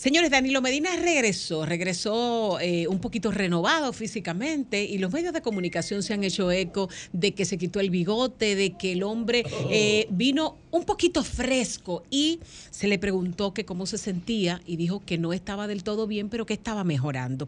Señores, 0.00 0.30
Danilo 0.30 0.62
Medina 0.62 0.88
regresó, 0.96 1.66
regresó 1.66 2.58
eh, 2.58 2.86
un 2.88 3.00
poquito 3.00 3.30
renovado 3.30 3.92
físicamente 3.92 4.82
y 4.82 4.96
los 4.96 5.12
medios 5.12 5.34
de 5.34 5.42
comunicación 5.42 6.02
se 6.02 6.14
han 6.14 6.24
hecho 6.24 6.50
eco 6.50 6.88
de 7.12 7.34
que 7.34 7.44
se 7.44 7.58
quitó 7.58 7.80
el 7.80 7.90
bigote, 7.90 8.56
de 8.56 8.78
que 8.78 8.92
el 8.92 9.02
hombre 9.02 9.44
eh, 9.68 10.06
vino 10.08 10.56
un 10.70 10.84
poquito 10.84 11.22
fresco 11.22 12.02
y 12.08 12.40
se 12.70 12.88
le 12.88 12.98
preguntó 12.98 13.52
que 13.52 13.66
cómo 13.66 13.84
se 13.84 13.98
sentía 13.98 14.62
y 14.64 14.76
dijo 14.76 15.02
que 15.04 15.18
no 15.18 15.34
estaba 15.34 15.66
del 15.66 15.82
todo 15.82 16.06
bien, 16.06 16.30
pero 16.30 16.46
que 16.46 16.54
estaba 16.54 16.82
mejorando. 16.82 17.46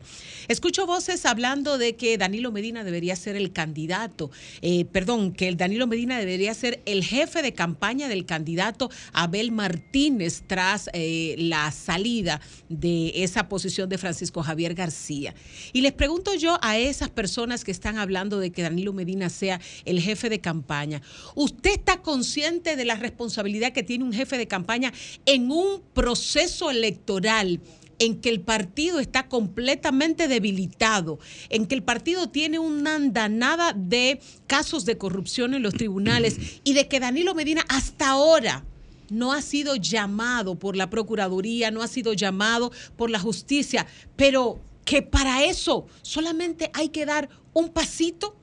Escucho 0.48 0.86
voces 0.86 1.24
hablando 1.24 1.78
de 1.78 1.96
que 1.96 2.18
Danilo 2.18 2.52
Medina 2.52 2.84
debería 2.84 3.16
ser 3.16 3.34
el 3.34 3.52
candidato, 3.52 4.30
eh, 4.60 4.84
perdón, 4.84 5.32
que 5.32 5.48
el 5.48 5.56
Danilo 5.56 5.86
Medina 5.86 6.18
debería 6.18 6.52
ser 6.52 6.82
el 6.84 7.02
jefe 7.02 7.40
de 7.40 7.54
campaña 7.54 8.08
del 8.08 8.26
candidato 8.26 8.90
Abel 9.14 9.52
Martínez 9.52 10.42
tras 10.46 10.90
la 10.92 11.70
salida 11.70 12.41
de 12.68 13.12
esa 13.22 13.48
posición 13.48 13.88
de 13.88 13.98
Francisco 13.98 14.42
Javier 14.42 14.74
García. 14.74 15.34
Y 15.72 15.80
les 15.80 15.92
pregunto 15.92 16.34
yo 16.34 16.58
a 16.62 16.78
esas 16.78 17.10
personas 17.10 17.64
que 17.64 17.70
están 17.70 17.98
hablando 17.98 18.38
de 18.38 18.50
que 18.50 18.62
Danilo 18.62 18.92
Medina 18.92 19.28
sea 19.28 19.60
el 19.84 20.00
jefe 20.00 20.28
de 20.28 20.40
campaña, 20.40 21.02
¿usted 21.34 21.70
está 21.70 22.02
consciente 22.02 22.76
de 22.76 22.84
la 22.84 22.96
responsabilidad 22.96 23.72
que 23.72 23.82
tiene 23.82 24.04
un 24.04 24.12
jefe 24.12 24.38
de 24.38 24.48
campaña 24.48 24.92
en 25.26 25.50
un 25.50 25.82
proceso 25.94 26.70
electoral? 26.70 27.60
en 27.98 28.20
que 28.20 28.30
el 28.30 28.40
partido 28.40 28.98
está 28.98 29.28
completamente 29.28 30.26
debilitado, 30.26 31.20
en 31.50 31.66
que 31.66 31.76
el 31.76 31.84
partido 31.84 32.28
tiene 32.30 32.58
una 32.58 32.96
andanada 32.96 33.74
de 33.74 34.20
casos 34.48 34.84
de 34.84 34.98
corrupción 34.98 35.54
en 35.54 35.62
los 35.62 35.74
tribunales 35.74 36.60
y 36.64 36.74
de 36.74 36.88
que 36.88 36.98
Danilo 36.98 37.34
Medina 37.34 37.64
hasta 37.68 38.08
ahora 38.08 38.64
no 39.12 39.32
ha 39.32 39.42
sido 39.42 39.76
llamado 39.76 40.56
por 40.56 40.76
la 40.76 40.90
Procuraduría, 40.90 41.70
no 41.70 41.82
ha 41.82 41.88
sido 41.88 42.12
llamado 42.12 42.72
por 42.96 43.10
la 43.10 43.20
justicia, 43.20 43.86
pero 44.16 44.60
que 44.84 45.02
para 45.02 45.44
eso 45.44 45.86
solamente 46.02 46.70
hay 46.74 46.88
que 46.88 47.06
dar 47.06 47.28
un 47.52 47.68
pasito 47.68 48.36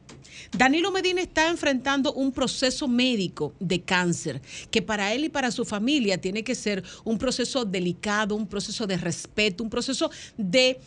Danilo 0.52 0.92
Medina 0.92 1.22
está 1.22 1.50
enfrentando 1.50 2.14
un 2.14 2.32
proceso 2.32 2.88
médico 2.88 3.54
de 3.60 3.82
cáncer, 3.82 4.42
que 4.72 4.82
para 4.82 5.14
él 5.14 5.26
y 5.26 5.30
para 5.30 5.52
su 5.52 5.64
familia 5.64 6.20
tiene 6.20 6.44
que 6.44 6.56
ser 6.56 6.84
un 7.04 7.18
proceso 7.18 7.66
delicado, 7.66 8.36
un 8.36 8.48
proceso 8.48 8.88
de 8.88 8.98
respeto, 8.98 9.64
un 9.64 9.70
proceso 9.70 10.10
de 10.38 10.80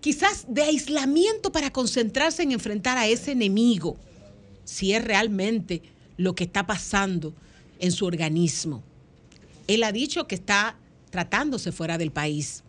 quizás 0.00 0.46
de 0.48 0.62
aislamiento 0.62 1.52
para 1.52 1.70
concentrarse 1.70 2.42
en 2.42 2.52
enfrentar 2.52 2.96
a 2.96 3.06
ese 3.06 3.32
enemigo, 3.32 3.96
si 4.64 4.92
es 4.92 5.04
realmente 5.04 5.82
lo 6.16 6.34
que 6.34 6.44
está 6.44 6.66
pasando 6.66 7.34
en 7.80 7.92
su 7.92 8.06
organismo. 8.06 8.82
Él 9.66 9.82
ha 9.82 9.92
dicho 9.92 10.26
que 10.26 10.34
está 10.34 10.76
tratándose 11.10 11.72
fuera 11.72 11.96
del 11.96 12.10
país. 12.10 12.64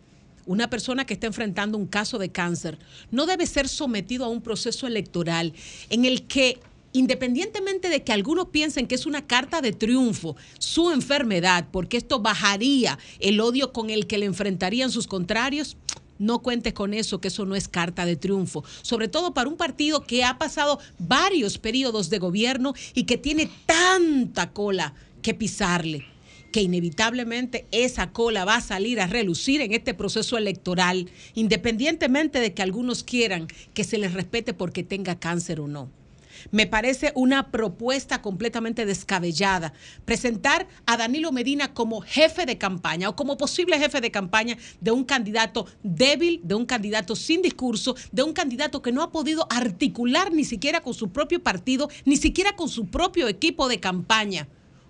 Una 0.46 0.70
persona 0.70 1.04
que 1.04 1.14
está 1.14 1.26
enfrentando 1.26 1.76
un 1.76 1.86
caso 1.86 2.18
de 2.18 2.30
cáncer 2.30 2.78
no 3.10 3.26
debe 3.26 3.46
ser 3.46 3.68
sometido 3.68 4.24
a 4.24 4.28
un 4.28 4.40
proceso 4.40 4.86
electoral 4.86 5.52
en 5.90 6.04
el 6.04 6.22
que, 6.28 6.60
independientemente 6.92 7.88
de 7.88 8.04
que 8.04 8.12
algunos 8.12 8.50
piensen 8.50 8.86
que 8.86 8.94
es 8.94 9.06
una 9.06 9.26
carta 9.26 9.60
de 9.60 9.72
triunfo 9.72 10.36
su 10.58 10.92
enfermedad, 10.92 11.66
porque 11.72 11.96
esto 11.96 12.20
bajaría 12.20 12.98
el 13.18 13.40
odio 13.40 13.72
con 13.72 13.90
el 13.90 14.06
que 14.06 14.18
le 14.18 14.26
enfrentarían 14.26 14.92
sus 14.92 15.08
contrarios, 15.08 15.76
no 16.18 16.38
cuentes 16.38 16.72
con 16.72 16.94
eso, 16.94 17.20
que 17.20 17.28
eso 17.28 17.44
no 17.44 17.56
es 17.56 17.68
carta 17.68 18.06
de 18.06 18.16
triunfo. 18.16 18.64
Sobre 18.82 19.08
todo 19.08 19.34
para 19.34 19.50
un 19.50 19.56
partido 19.56 20.04
que 20.04 20.24
ha 20.24 20.38
pasado 20.38 20.78
varios 20.98 21.58
periodos 21.58 22.08
de 22.08 22.20
gobierno 22.20 22.72
y 22.94 23.02
que 23.02 23.18
tiene 23.18 23.50
tanta 23.66 24.52
cola 24.52 24.94
que 25.20 25.34
pisarle 25.34 26.15
que 26.56 26.62
inevitablemente 26.62 27.66
esa 27.70 28.12
cola 28.12 28.46
va 28.46 28.54
a 28.56 28.60
salir 28.62 28.98
a 28.98 29.06
relucir 29.06 29.60
en 29.60 29.74
este 29.74 29.92
proceso 29.92 30.38
electoral, 30.38 31.10
independientemente 31.34 32.40
de 32.40 32.54
que 32.54 32.62
algunos 32.62 33.04
quieran 33.04 33.46
que 33.74 33.84
se 33.84 33.98
les 33.98 34.14
respete 34.14 34.54
porque 34.54 34.82
tenga 34.82 35.20
cáncer 35.20 35.60
o 35.60 35.68
no. 35.68 35.90
Me 36.52 36.66
parece 36.66 37.12
una 37.14 37.50
propuesta 37.50 38.22
completamente 38.22 38.86
descabellada 38.86 39.74
presentar 40.06 40.66
a 40.86 40.96
Danilo 40.96 41.30
Medina 41.30 41.74
como 41.74 42.00
jefe 42.00 42.46
de 42.46 42.56
campaña 42.56 43.10
o 43.10 43.16
como 43.16 43.36
posible 43.36 43.78
jefe 43.78 44.00
de 44.00 44.10
campaña 44.10 44.56
de 44.80 44.92
un 44.92 45.04
candidato 45.04 45.66
débil, 45.82 46.40
de 46.42 46.54
un 46.54 46.64
candidato 46.64 47.16
sin 47.16 47.42
discurso, 47.42 47.96
de 48.12 48.22
un 48.22 48.32
candidato 48.32 48.80
que 48.80 48.92
no 48.92 49.02
ha 49.02 49.12
podido 49.12 49.46
articular 49.50 50.32
ni 50.32 50.44
siquiera 50.44 50.80
con 50.80 50.94
su 50.94 51.10
propio 51.10 51.42
partido, 51.42 51.90
ni 52.06 52.16
siquiera 52.16 52.56
con 52.56 52.70
su 52.70 52.86
propio 52.86 53.28
equipo 53.28 53.68
de 53.68 53.78
campaña 53.78 54.48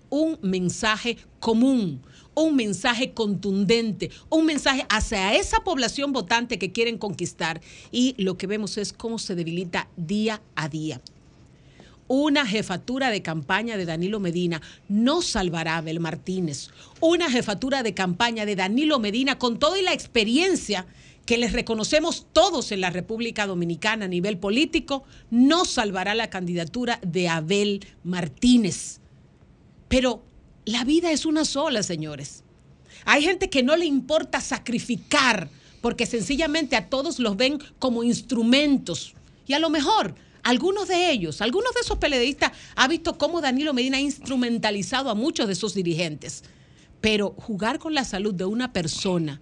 un 0.09 0.37
mensaje 0.41 1.17
común, 1.39 2.01
un 2.33 2.55
mensaje 2.55 3.13
contundente, 3.13 4.11
un 4.29 4.45
mensaje 4.45 4.85
hacia 4.89 5.35
esa 5.35 5.59
población 5.63 6.13
votante 6.13 6.59
que 6.59 6.71
quieren 6.71 6.97
conquistar. 6.97 7.61
Y 7.91 8.15
lo 8.17 8.37
que 8.37 8.47
vemos 8.47 8.77
es 8.77 8.93
cómo 8.93 9.19
se 9.19 9.35
debilita 9.35 9.87
día 9.97 10.41
a 10.55 10.69
día. 10.69 11.01
Una 12.09 12.45
jefatura 12.45 13.09
de 13.09 13.21
campaña 13.21 13.75
de 13.75 13.85
Danilo 13.85 14.21
Medina 14.21 14.61
no 14.87 15.21
salvará 15.21 15.75
a 15.75 15.77
Abel 15.79 15.99
Martínez. 15.99 16.69
Una 17.01 17.29
jefatura 17.29 17.83
de 17.83 17.93
campaña 17.93 18.45
de 18.45 18.55
Danilo 18.55 18.99
Medina 18.99 19.37
con 19.37 19.59
toda 19.59 19.81
la 19.81 19.91
experiencia 19.91 20.87
que 21.25 21.37
les 21.37 21.51
reconocemos 21.51 22.25
todos 22.31 22.71
en 22.71 22.79
la 22.79 22.89
República 22.89 23.45
Dominicana 23.45 24.05
a 24.05 24.07
nivel 24.07 24.37
político, 24.37 25.03
no 25.29 25.65
salvará 25.65 26.15
la 26.15 26.29
candidatura 26.29 27.01
de 27.05 27.27
Abel 27.27 27.85
Martínez. 28.05 29.01
Pero 29.87 30.23
la 30.65 30.83
vida 30.83 31.11
es 31.11 31.25
una 31.25 31.45
sola, 31.45 31.83
señores. 31.83 32.43
Hay 33.05 33.23
gente 33.23 33.49
que 33.49 33.63
no 33.63 33.75
le 33.75 33.85
importa 33.85 34.41
sacrificar 34.41 35.49
porque 35.81 36.05
sencillamente 36.05 36.75
a 36.75 36.89
todos 36.89 37.19
los 37.19 37.37
ven 37.37 37.59
como 37.79 38.03
instrumentos. 38.03 39.13
Y 39.45 39.53
a 39.53 39.59
lo 39.59 39.69
mejor 39.69 40.15
algunos 40.43 40.87
de 40.87 41.11
ellos, 41.11 41.41
algunos 41.41 41.73
de 41.73 41.81
esos 41.81 41.97
peledeístas, 41.97 42.51
ha 42.75 42.87
visto 42.87 43.17
cómo 43.17 43.41
Danilo 43.41 43.73
Medina 43.73 43.97
ha 43.97 44.01
instrumentalizado 44.01 45.09
a 45.09 45.15
muchos 45.15 45.47
de 45.47 45.53
esos 45.53 45.73
dirigentes. 45.73 46.43
Pero 46.99 47.33
jugar 47.37 47.79
con 47.79 47.93
la 47.93 48.03
salud 48.03 48.33
de 48.33 48.45
una 48.45 48.73
persona 48.73 49.39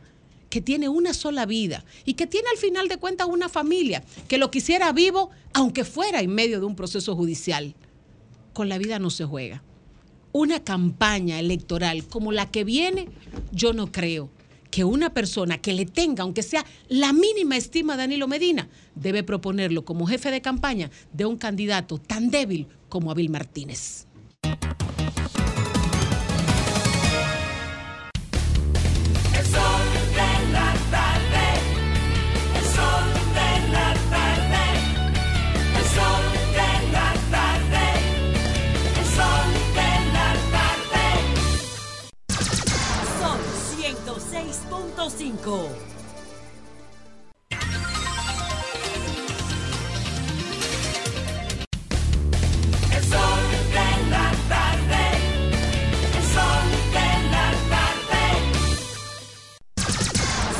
que 0.49 0.61
tiene 0.61 0.89
una 0.89 1.13
sola 1.13 1.45
vida 1.45 1.83
y 2.05 2.13
que 2.13 2.27
tiene 2.27 2.47
al 2.51 2.57
final 2.57 2.87
de 2.87 2.97
cuentas 2.97 3.27
una 3.27 3.49
familia 3.49 4.03
que 4.27 4.37
lo 4.37 4.51
quisiera 4.51 4.91
vivo, 4.91 5.31
aunque 5.53 5.83
fuera 5.83 6.21
en 6.21 6.29
medio 6.29 6.59
de 6.59 6.65
un 6.65 6.75
proceso 6.75 7.15
judicial, 7.15 7.73
con 8.53 8.69
la 8.69 8.77
vida 8.77 8.99
no 8.99 9.09
se 9.09 9.25
juega 9.25 9.63
una 10.35 10.59
campaña 10.65 11.39
electoral 11.39 12.03
como 12.07 12.33
la 12.33 12.51
que 12.51 12.65
viene, 12.65 13.07
yo 13.53 13.71
no 13.71 13.93
creo 13.93 14.29
que 14.69 14.83
una 14.83 15.13
persona 15.13 15.59
que 15.59 15.71
le 15.71 15.85
tenga, 15.85 16.23
aunque 16.23 16.43
sea 16.43 16.65
la 16.89 17.13
mínima 17.13 17.55
estima 17.55 17.93
a 17.93 17.97
Danilo 17.97 18.27
Medina, 18.27 18.67
debe 18.95 19.23
proponerlo 19.23 19.85
como 19.85 20.05
jefe 20.05 20.31
de 20.31 20.41
campaña 20.41 20.91
de 21.13 21.25
un 21.25 21.37
candidato 21.37 21.99
tan 21.99 22.31
débil 22.31 22.67
como 22.89 23.11
Abel 23.11 23.29
Martínez. 23.29 24.07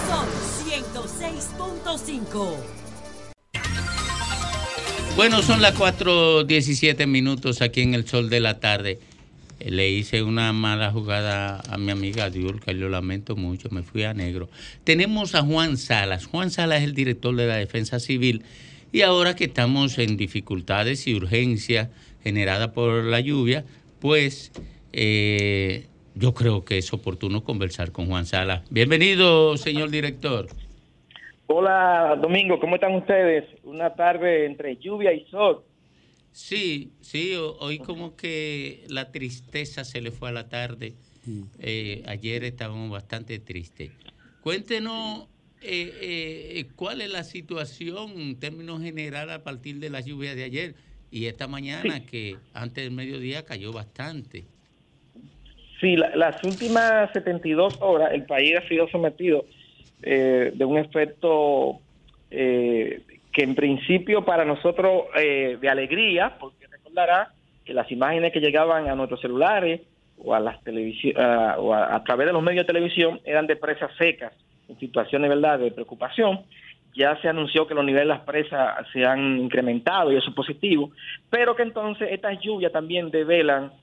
Sol 0.08 0.28
106.5. 0.64 2.56
Bueno, 5.16 5.42
son 5.42 5.62
las 5.64 5.74
4.17 5.76 7.08
minutos 7.08 7.64
aquí 7.64 7.82
en 7.82 7.96
el 7.96 8.08
sol 8.08 8.30
de 8.30 8.40
la 8.42 8.60
tarde. 8.60 9.00
Le 9.60 9.90
hice 9.90 10.24
una 10.24 10.52
mala 10.54 10.92
jugada 10.92 11.62
a 11.70 11.78
mi 11.78 11.92
amiga 11.92 12.30
Diurka 12.30 12.72
y 12.72 12.76
lo 12.76 12.90
lamento 12.90 13.36
mucho, 13.36 13.70
me 13.72 13.84
fui 13.84 14.04
a 14.04 14.14
negro. 14.14 14.50
Tenemos 14.84 15.36
a 15.36 15.42
Juan 15.42 15.78
Salas. 15.78 16.26
Juan 16.26 16.52
Salas 16.52 16.80
es 16.80 16.84
el 16.86 16.94
director 16.94 17.36
de 17.36 17.48
la 17.48 17.56
Defensa 17.56 18.00
Civil 18.00 18.44
y 18.92 19.02
ahora 19.02 19.36
que 19.36 19.46
estamos 19.46 19.98
en 19.98 20.18
dificultades 20.18 21.08
y 21.08 21.16
urgencias 21.16 21.90
generadas 22.24 22.70
por 22.70 23.04
la 23.04 23.20
lluvia, 23.20 23.66
pues 24.00 24.52
eh, 24.94 25.88
yo 26.16 26.34
creo 26.34 26.64
que 26.64 26.78
es 26.78 26.94
oportuno 26.94 27.44
conversar 27.44 27.92
con 27.92 28.08
Juan 28.08 28.26
Salas. 28.26 28.64
Bienvenido, 28.70 29.58
señor 29.58 29.90
director. 29.90 30.48
Hola, 31.48 32.18
Domingo, 32.20 32.60
¿cómo 32.60 32.76
están 32.76 32.96
ustedes? 32.96 33.46
Una 33.64 33.94
tarde 33.94 34.46
entre 34.46 34.78
lluvia 34.78 35.14
y 35.14 35.26
sol. 35.26 35.64
Sí, 36.36 36.92
sí, 37.00 37.34
ho- 37.36 37.56
hoy 37.62 37.80
como 37.80 38.18
que 38.18 38.84
la 38.90 39.10
tristeza 39.14 39.86
se 39.86 40.02
le 40.02 40.12
fue 40.12 40.28
a 40.28 40.32
la 40.34 40.50
tarde. 40.50 40.96
Eh, 41.60 42.04
ayer 42.08 42.44
estábamos 42.44 42.92
bastante 42.92 43.40
tristes. 43.40 43.92
Cuéntenos 44.42 45.30
eh, 45.62 46.58
eh, 46.60 46.66
cuál 46.76 47.00
es 47.00 47.10
la 47.10 47.24
situación 47.24 48.20
en 48.20 48.38
términos 48.38 48.82
generales 48.82 49.34
a 49.34 49.44
partir 49.46 49.78
de 49.78 49.90
la 49.90 50.02
lluvia 50.02 50.36
de 50.36 50.44
ayer 50.44 50.76
y 51.10 51.28
esta 51.28 51.48
mañana 51.48 52.06
que 52.06 52.36
antes 52.54 52.84
del 52.84 52.92
mediodía 52.94 53.46
cayó 53.46 53.72
bastante. 53.72 54.44
Sí, 55.80 55.96
la- 55.96 56.14
las 56.18 56.44
últimas 56.44 57.14
72 57.14 57.76
horas 57.80 58.12
el 58.14 58.26
país 58.26 58.56
ha 58.58 58.68
sido 58.68 58.90
sometido 58.90 59.46
eh, 60.02 60.52
de 60.54 60.66
un 60.66 60.78
efecto 60.78 61.80
eh, 62.30 63.02
que 63.36 63.44
en 63.44 63.54
principio 63.54 64.24
para 64.24 64.46
nosotros 64.46 65.04
eh, 65.18 65.58
de 65.60 65.70
alegría, 65.70 66.38
porque 66.40 66.68
recordará 66.68 67.34
que 67.66 67.74
las 67.74 67.92
imágenes 67.92 68.32
que 68.32 68.40
llegaban 68.40 68.88
a 68.88 68.96
nuestros 68.96 69.20
celulares 69.20 69.82
o 70.18 70.34
a 70.34 70.40
las 70.40 70.64
televisi- 70.64 71.16
a- 71.18 71.60
o 71.60 71.74
a, 71.74 72.02
través 72.06 72.28
de 72.28 72.34
los 72.34 72.42
medios 72.42 72.66
de 72.66 72.74
televisión 72.74 73.20
eran 73.26 73.46
de 73.46 73.58
presas 73.58 73.92
secas 73.98 74.32
en 74.70 74.80
situaciones 74.80 75.30
verdad 75.30 75.60
de 75.60 75.70
preocupación. 75.72 76.46
Ya 76.96 77.20
se 77.22 77.28
anunció 77.28 77.68
que 77.68 77.74
los 77.76 77.84
niveles 77.84 78.08
de 78.08 78.14
las 78.14 78.22
presas 78.22 78.88
se 78.94 79.04
han 79.06 79.38
incrementado 79.38 80.14
y 80.14 80.16
eso 80.16 80.30
es 80.30 80.36
positivo, 80.36 80.92
pero 81.30 81.54
que 81.58 81.64
entonces 81.64 82.08
estas 82.12 82.40
lluvias 82.40 82.72
también 82.72 83.12
develan 83.12 83.74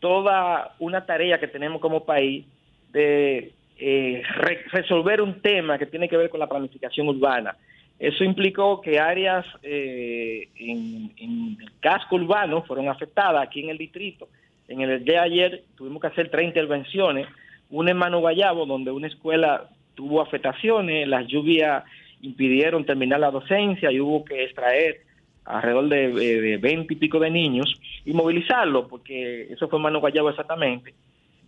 toda 0.00 0.74
una 0.78 1.04
tarea 1.04 1.38
que 1.38 1.48
tenemos 1.48 1.82
como 1.82 2.04
país 2.06 2.46
de 2.92 3.52
eh, 3.78 4.22
re- 4.36 4.64
resolver 4.72 5.20
un 5.20 5.42
tema 5.42 5.76
que 5.78 5.86
tiene 5.86 6.08
que 6.08 6.16
ver 6.16 6.30
con 6.30 6.40
la 6.40 6.48
planificación 6.48 7.08
urbana. 7.08 7.54
Eso 7.98 8.24
implicó 8.24 8.80
que 8.80 8.98
áreas 8.98 9.46
eh, 9.62 10.48
en, 10.56 11.12
en 11.16 11.56
el 11.60 11.70
casco 11.80 12.16
urbano 12.16 12.62
fueron 12.62 12.88
afectadas 12.88 13.46
aquí 13.46 13.60
en 13.60 13.70
el 13.70 13.78
distrito. 13.78 14.28
En 14.68 14.80
el 14.80 15.04
día 15.04 15.20
de 15.20 15.26
ayer 15.26 15.62
tuvimos 15.76 16.00
que 16.00 16.08
hacer 16.08 16.30
tres 16.30 16.46
intervenciones, 16.46 17.28
una 17.70 17.90
en 17.90 17.96
Mano 17.96 18.20
Guayabo, 18.20 18.66
donde 18.66 18.90
una 18.90 19.06
escuela 19.06 19.68
tuvo 19.94 20.20
afectaciones, 20.20 21.06
las 21.06 21.26
lluvias 21.26 21.84
impidieron 22.22 22.84
terminar 22.84 23.20
la 23.20 23.30
docencia 23.30 23.90
y 23.90 24.00
hubo 24.00 24.24
que 24.24 24.44
extraer 24.44 25.00
alrededor 25.44 25.88
de, 25.88 26.58
20 26.58 26.94
y 26.94 26.96
pico 26.96 27.18
de 27.18 27.30
niños 27.30 27.80
y 28.04 28.12
movilizarlos, 28.12 28.88
porque 28.88 29.52
eso 29.52 29.68
fue 29.68 29.78
en 29.78 29.82
Mano 29.82 30.00
Guayabo 30.00 30.30
exactamente. 30.30 30.94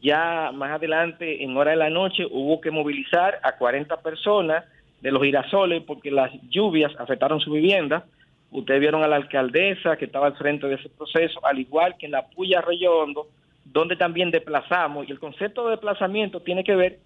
Ya 0.02 0.50
más 0.52 0.72
adelante, 0.72 1.42
en 1.42 1.56
hora 1.56 1.70
de 1.70 1.76
la 1.76 1.90
noche, 1.90 2.26
hubo 2.30 2.60
que 2.60 2.70
movilizar 2.70 3.40
a 3.42 3.56
40 3.56 4.02
personas 4.02 4.64
de 5.04 5.12
los 5.12 5.22
girasoles 5.22 5.82
porque 5.82 6.10
las 6.10 6.32
lluvias 6.48 6.90
afectaron 6.98 7.38
su 7.38 7.52
vivienda. 7.52 8.06
Ustedes 8.50 8.80
vieron 8.80 9.04
a 9.04 9.06
la 9.06 9.16
alcaldesa 9.16 9.98
que 9.98 10.06
estaba 10.06 10.28
al 10.28 10.36
frente 10.36 10.66
de 10.66 10.76
ese 10.76 10.88
proceso, 10.88 11.44
al 11.44 11.58
igual 11.58 11.96
que 11.98 12.06
en 12.06 12.12
la 12.12 12.26
Puya 12.30 12.60
Arroyo 12.60 13.00
Hondo, 13.00 13.26
donde 13.66 13.96
también 13.96 14.30
desplazamos. 14.30 15.06
Y 15.06 15.12
el 15.12 15.18
concepto 15.18 15.64
de 15.64 15.72
desplazamiento 15.72 16.40
tiene 16.40 16.64
que 16.64 16.74
ver 16.74 17.00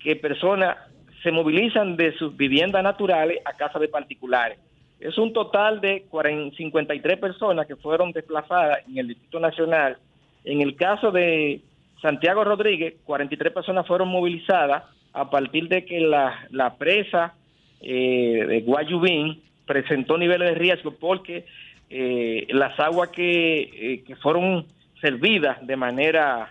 que 0.00 0.16
personas 0.16 0.76
se 1.22 1.30
movilizan 1.30 1.96
de 1.96 2.18
sus 2.18 2.36
viviendas 2.36 2.82
naturales 2.82 3.38
a 3.44 3.52
casas 3.52 3.80
de 3.80 3.88
particulares. 3.88 4.58
Es 4.98 5.16
un 5.16 5.32
total 5.32 5.80
de 5.80 6.02
40 6.10 6.56
53 6.56 7.18
personas 7.20 7.68
que 7.68 7.76
fueron 7.76 8.10
desplazadas 8.10 8.80
en 8.88 8.98
el 8.98 9.06
Distrito 9.06 9.38
Nacional. 9.38 9.98
En 10.42 10.62
el 10.62 10.74
caso 10.74 11.12
de 11.12 11.60
Santiago 12.02 12.42
Rodríguez, 12.42 12.94
43 13.04 13.52
personas 13.52 13.86
fueron 13.86 14.08
movilizadas 14.08 14.95
a 15.16 15.30
partir 15.30 15.68
de 15.68 15.84
que 15.84 15.98
la, 16.00 16.46
la 16.50 16.76
presa 16.76 17.34
eh, 17.80 18.44
de 18.46 18.60
Guayubín 18.60 19.42
presentó 19.66 20.18
niveles 20.18 20.50
de 20.50 20.54
riesgo 20.54 20.92
porque 20.92 21.46
eh, 21.88 22.46
las 22.50 22.78
aguas 22.78 23.08
que, 23.08 23.60
eh, 23.62 24.04
que 24.06 24.14
fueron 24.16 24.66
servidas 25.00 25.64
de 25.66 25.76
manera 25.76 26.50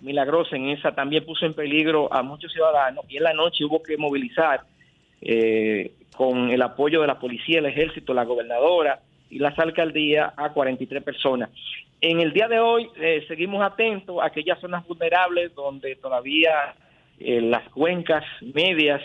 milagrosa 0.00 0.56
en 0.56 0.70
esa 0.70 0.92
también 0.92 1.24
puso 1.24 1.46
en 1.46 1.54
peligro 1.54 2.12
a 2.12 2.22
muchos 2.22 2.52
ciudadanos 2.52 3.04
y 3.08 3.18
en 3.18 3.22
la 3.22 3.32
noche 3.32 3.64
hubo 3.64 3.82
que 3.82 3.96
movilizar 3.96 4.62
eh, 5.20 5.92
con 6.16 6.50
el 6.50 6.62
apoyo 6.62 7.02
de 7.02 7.06
la 7.06 7.18
policía, 7.18 7.60
el 7.60 7.66
ejército, 7.66 8.12
la 8.12 8.24
gobernadora 8.24 9.00
y 9.30 9.38
las 9.38 9.56
alcaldías 9.58 10.32
a 10.36 10.50
43 10.50 11.02
personas. 11.02 11.50
En 12.00 12.20
el 12.20 12.32
día 12.32 12.48
de 12.48 12.58
hoy 12.58 12.88
eh, 12.96 13.24
seguimos 13.28 13.62
atentos 13.62 14.20
a 14.20 14.26
aquellas 14.26 14.58
zonas 14.58 14.86
vulnerables 14.86 15.54
donde 15.54 15.94
todavía 15.96 16.74
las 17.20 17.68
cuencas 17.70 18.24
medias 18.54 19.02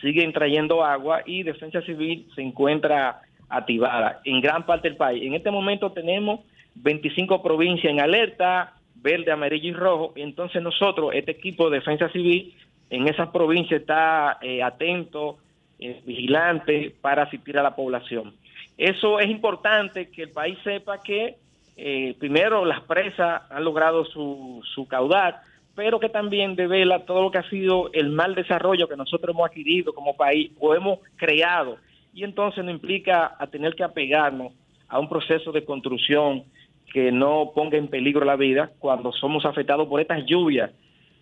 siguen 0.00 0.32
trayendo 0.32 0.84
agua 0.84 1.22
y 1.26 1.42
Defensa 1.42 1.82
Civil 1.82 2.26
se 2.34 2.42
encuentra 2.42 3.20
activada 3.48 4.20
en 4.24 4.40
gran 4.40 4.64
parte 4.64 4.88
del 4.88 4.96
país. 4.96 5.22
En 5.22 5.34
este 5.34 5.50
momento 5.50 5.92
tenemos 5.92 6.40
25 6.74 7.42
provincias 7.42 7.92
en 7.92 8.00
alerta, 8.00 8.74
verde, 8.96 9.30
amarillo 9.30 9.68
y 9.68 9.72
rojo. 9.72 10.12
Entonces 10.16 10.62
nosotros, 10.62 11.10
este 11.14 11.32
equipo 11.32 11.68
de 11.68 11.78
Defensa 11.78 12.08
Civil, 12.10 12.54
en 12.90 13.08
esas 13.08 13.28
provincias 13.28 13.80
está 13.80 14.38
eh, 14.40 14.62
atento, 14.62 15.38
eh, 15.78 16.00
vigilante 16.04 16.94
para 17.00 17.24
asistir 17.24 17.58
a 17.58 17.62
la 17.62 17.74
población. 17.74 18.34
Eso 18.76 19.20
es 19.20 19.30
importante 19.30 20.10
que 20.10 20.22
el 20.22 20.30
país 20.30 20.58
sepa 20.64 21.02
que 21.02 21.36
eh, 21.76 22.14
primero 22.18 22.64
las 22.64 22.80
presas 22.80 23.42
han 23.50 23.64
logrado 23.64 24.04
su, 24.04 24.62
su 24.74 24.86
caudal, 24.86 25.36
pero 25.74 25.98
que 26.00 26.08
también 26.08 26.54
devela 26.54 27.04
todo 27.06 27.22
lo 27.22 27.30
que 27.30 27.38
ha 27.38 27.48
sido 27.50 27.90
el 27.92 28.10
mal 28.10 28.34
desarrollo 28.34 28.88
que 28.88 28.96
nosotros 28.96 29.34
hemos 29.34 29.48
adquirido 29.48 29.94
como 29.94 30.14
país 30.16 30.50
o 30.60 30.74
hemos 30.74 30.98
creado. 31.16 31.78
Y 32.14 32.24
entonces 32.24 32.62
nos 32.64 32.74
implica 32.74 33.34
a 33.38 33.46
tener 33.46 33.74
que 33.74 33.82
apegarnos 33.84 34.52
a 34.88 34.98
un 34.98 35.08
proceso 35.08 35.50
de 35.52 35.64
construcción 35.64 36.44
que 36.92 37.10
no 37.10 37.52
ponga 37.54 37.78
en 37.78 37.88
peligro 37.88 38.24
la 38.26 38.36
vida 38.36 38.70
cuando 38.78 39.12
somos 39.12 39.46
afectados 39.46 39.88
por 39.88 39.98
estas 40.00 40.24
lluvias 40.26 40.70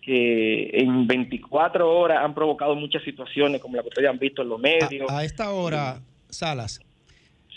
que 0.01 0.69
en 0.73 1.07
24 1.07 1.89
horas 1.89 2.17
han 2.25 2.33
provocado 2.33 2.75
muchas 2.75 3.03
situaciones 3.03 3.61
como 3.61 3.77
la 3.77 3.83
que 3.83 3.89
ustedes 3.89 4.09
han 4.09 4.17
visto 4.19 4.41
en 4.41 4.49
los 4.49 4.59
medios. 4.59 5.09
A 5.09 5.23
esta 5.23 5.51
hora, 5.51 6.01
Salas, 6.29 6.81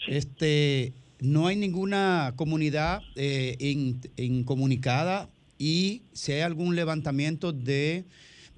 este, 0.07 0.93
no 1.21 1.47
hay 1.47 1.57
ninguna 1.57 2.35
comunidad 2.37 3.01
eh, 3.17 3.57
in- 3.59 4.01
incomunicada 4.17 5.29
y 5.65 6.03
si 6.13 6.33
hay 6.33 6.43
algún 6.43 6.77
levantamiento 6.77 7.51
de 7.51 8.05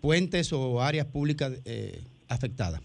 puentes 0.01 0.53
o 0.53 0.83
áreas 0.83 1.07
públicas 1.07 1.53
eh, 1.65 2.01
afectadas. 2.29 2.81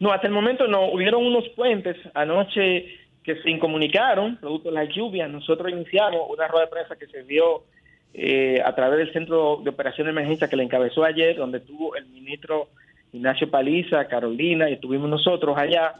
No, 0.00 0.12
hasta 0.12 0.26
el 0.26 0.34
momento 0.34 0.68
no. 0.68 0.92
Hubieron 0.92 1.24
unos 1.24 1.48
puentes 1.56 1.96
anoche 2.12 2.84
que 3.24 3.36
se 3.42 3.48
incomunicaron, 3.48 4.36
producto 4.36 4.68
de 4.68 4.74
las 4.74 4.94
lluvias. 4.94 5.30
Nosotros 5.30 5.72
iniciamos 5.72 6.20
una 6.28 6.46
rueda 6.46 6.66
de 6.66 6.70
prensa 6.72 6.96
que 6.96 7.06
se 7.06 7.22
dio 7.22 7.64
eh, 8.12 8.60
a 8.62 8.74
través 8.74 8.98
del 8.98 9.12
Centro 9.14 9.62
de 9.64 9.70
Operación 9.70 10.08
de 10.08 10.10
Emergencia 10.10 10.48
que 10.48 10.56
le 10.56 10.64
encabezó 10.64 11.02
ayer, 11.02 11.34
donde 11.36 11.58
estuvo 11.58 11.96
el 11.96 12.04
ministro 12.08 12.68
Ignacio 13.14 13.50
Paliza, 13.50 14.08
Carolina, 14.08 14.68
y 14.68 14.74
estuvimos 14.74 15.08
nosotros 15.08 15.56
allá, 15.56 15.94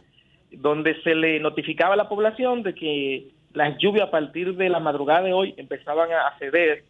donde 0.51 1.01
se 1.01 1.15
le 1.15 1.39
notificaba 1.39 1.95
a 1.95 1.97
la 1.97 2.09
población 2.09 2.61
de 2.61 2.75
que 2.75 3.29
las 3.53 3.75
lluvias 3.79 4.09
a 4.09 4.11
partir 4.11 4.55
de 4.55 4.69
la 4.69 4.79
madrugada 4.79 5.23
de 5.23 5.33
hoy 5.33 5.55
empezaban 5.57 6.11
a 6.11 6.37
ceder, 6.37 6.83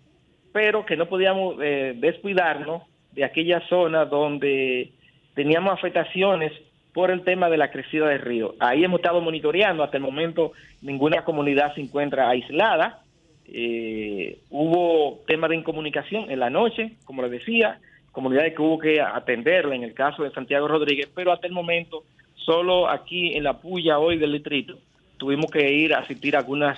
pero 0.54 0.86
que 0.86 0.96
no 0.96 1.08
podíamos 1.08 1.58
eh, 1.62 1.94
descuidarnos 1.98 2.84
de 3.12 3.26
aquella 3.26 3.60
zona 3.68 4.06
donde 4.06 4.92
teníamos 5.34 5.74
afectaciones 5.74 6.54
por 6.94 7.10
el 7.10 7.24
tema 7.24 7.50
de 7.50 7.58
la 7.58 7.72
crecida 7.72 8.08
del 8.08 8.22
río. 8.22 8.56
Ahí 8.60 8.84
hemos 8.84 9.00
estado 9.00 9.20
monitoreando, 9.20 9.84
hasta 9.84 9.98
el 9.98 10.04
momento 10.04 10.54
ninguna 10.82 11.24
comunidad 11.26 11.74
se 11.74 11.82
encuentra 11.82 12.30
aislada. 12.30 13.02
Eh, 13.48 14.38
hubo 14.52 15.22
temas 15.28 15.50
de 15.50 15.58
incomunicación 15.58 16.30
en 16.30 16.40
la 16.40 16.50
noche, 16.50 16.94
como 17.04 17.24
les 17.24 17.32
decía, 17.32 17.80
comunidades 18.12 18.54
que 18.54 18.62
hubo 18.62 18.78
que 18.78 19.02
atenderla 19.02 19.76
en 19.76 19.84
el 19.84 19.94
caso 19.94 20.24
de 20.24 20.32
Santiago 20.32 20.68
Rodríguez, 20.68 21.10
pero 21.14 21.32
hasta 21.32 21.48
el 21.48 21.54
momento, 21.54 22.04
solo 22.36 22.88
aquí 22.88 23.36
en 23.36 23.44
la 23.44 23.54
puya 23.60 23.98
hoy 23.98 24.18
del 24.18 24.34
distrito, 24.34 24.78
tuvimos 25.18 25.50
que 25.50 25.72
ir 25.72 25.96
a 25.96 26.00
asistir 26.00 26.36
a 26.36 26.40
algunas, 26.40 26.78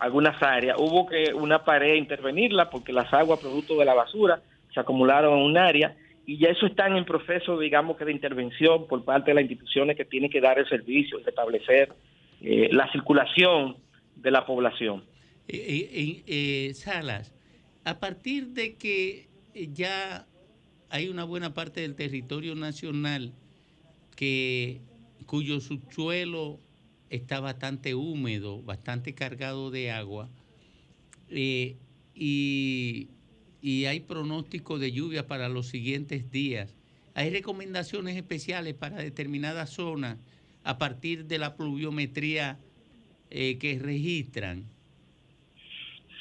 algunas 0.00 0.42
áreas. 0.42 0.76
Hubo 0.78 1.06
que 1.06 1.32
una 1.34 1.64
pared 1.64 1.94
intervenirla 1.94 2.70
porque 2.70 2.92
las 2.92 3.12
aguas 3.12 3.38
producto 3.38 3.78
de 3.78 3.84
la 3.84 3.94
basura 3.94 4.42
se 4.72 4.80
acumularon 4.80 5.38
en 5.38 5.44
un 5.44 5.58
área 5.58 5.94
y 6.26 6.38
ya 6.38 6.48
eso 6.48 6.66
está 6.66 6.86
en 6.86 7.04
proceso, 7.04 7.58
digamos 7.58 7.96
que 7.96 8.04
de 8.04 8.12
intervención 8.12 8.86
por 8.86 9.04
parte 9.04 9.30
de 9.30 9.34
las 9.34 9.42
instituciones 9.42 9.96
que 9.96 10.04
tienen 10.04 10.30
que 10.30 10.40
dar 10.40 10.58
el 10.58 10.68
servicio, 10.68 11.18
establecer 11.18 11.92
eh, 12.40 12.68
la 12.72 12.90
circulación 12.92 13.76
de 14.16 14.30
la 14.30 14.46
población. 14.46 15.04
Eh, 15.48 16.22
eh, 16.26 16.74
Salas, 16.74 17.34
a 17.84 17.98
partir 17.98 18.48
de 18.48 18.76
que 18.76 19.28
ya 19.54 20.26
hay 20.88 21.08
una 21.08 21.24
buena 21.24 21.52
parte 21.52 21.82
del 21.82 21.94
territorio 21.94 22.54
nacional 22.54 23.32
que 24.16 24.80
cuyo 25.26 25.60
subsuelo 25.60 26.58
está 27.10 27.40
bastante 27.40 27.94
húmedo, 27.94 28.62
bastante 28.62 29.14
cargado 29.14 29.70
de 29.70 29.90
agua, 29.90 30.30
eh, 31.28 31.76
y, 32.14 33.08
hay 33.86 34.00
pronóstico 34.00 34.78
de 34.78 34.92
lluvia 34.92 35.26
para 35.26 35.48
los 35.48 35.66
siguientes 35.66 36.30
días. 36.30 36.74
Hay 37.14 37.30
recomendaciones 37.30 38.16
especiales 38.16 38.74
para 38.74 38.96
determinadas 38.96 39.70
zonas 39.70 40.16
a 40.64 40.78
partir 40.78 41.26
de 41.26 41.38
la 41.38 41.56
pluviometría 41.56 42.58
eh, 43.30 43.58
que 43.58 43.78
registran. 43.78 44.64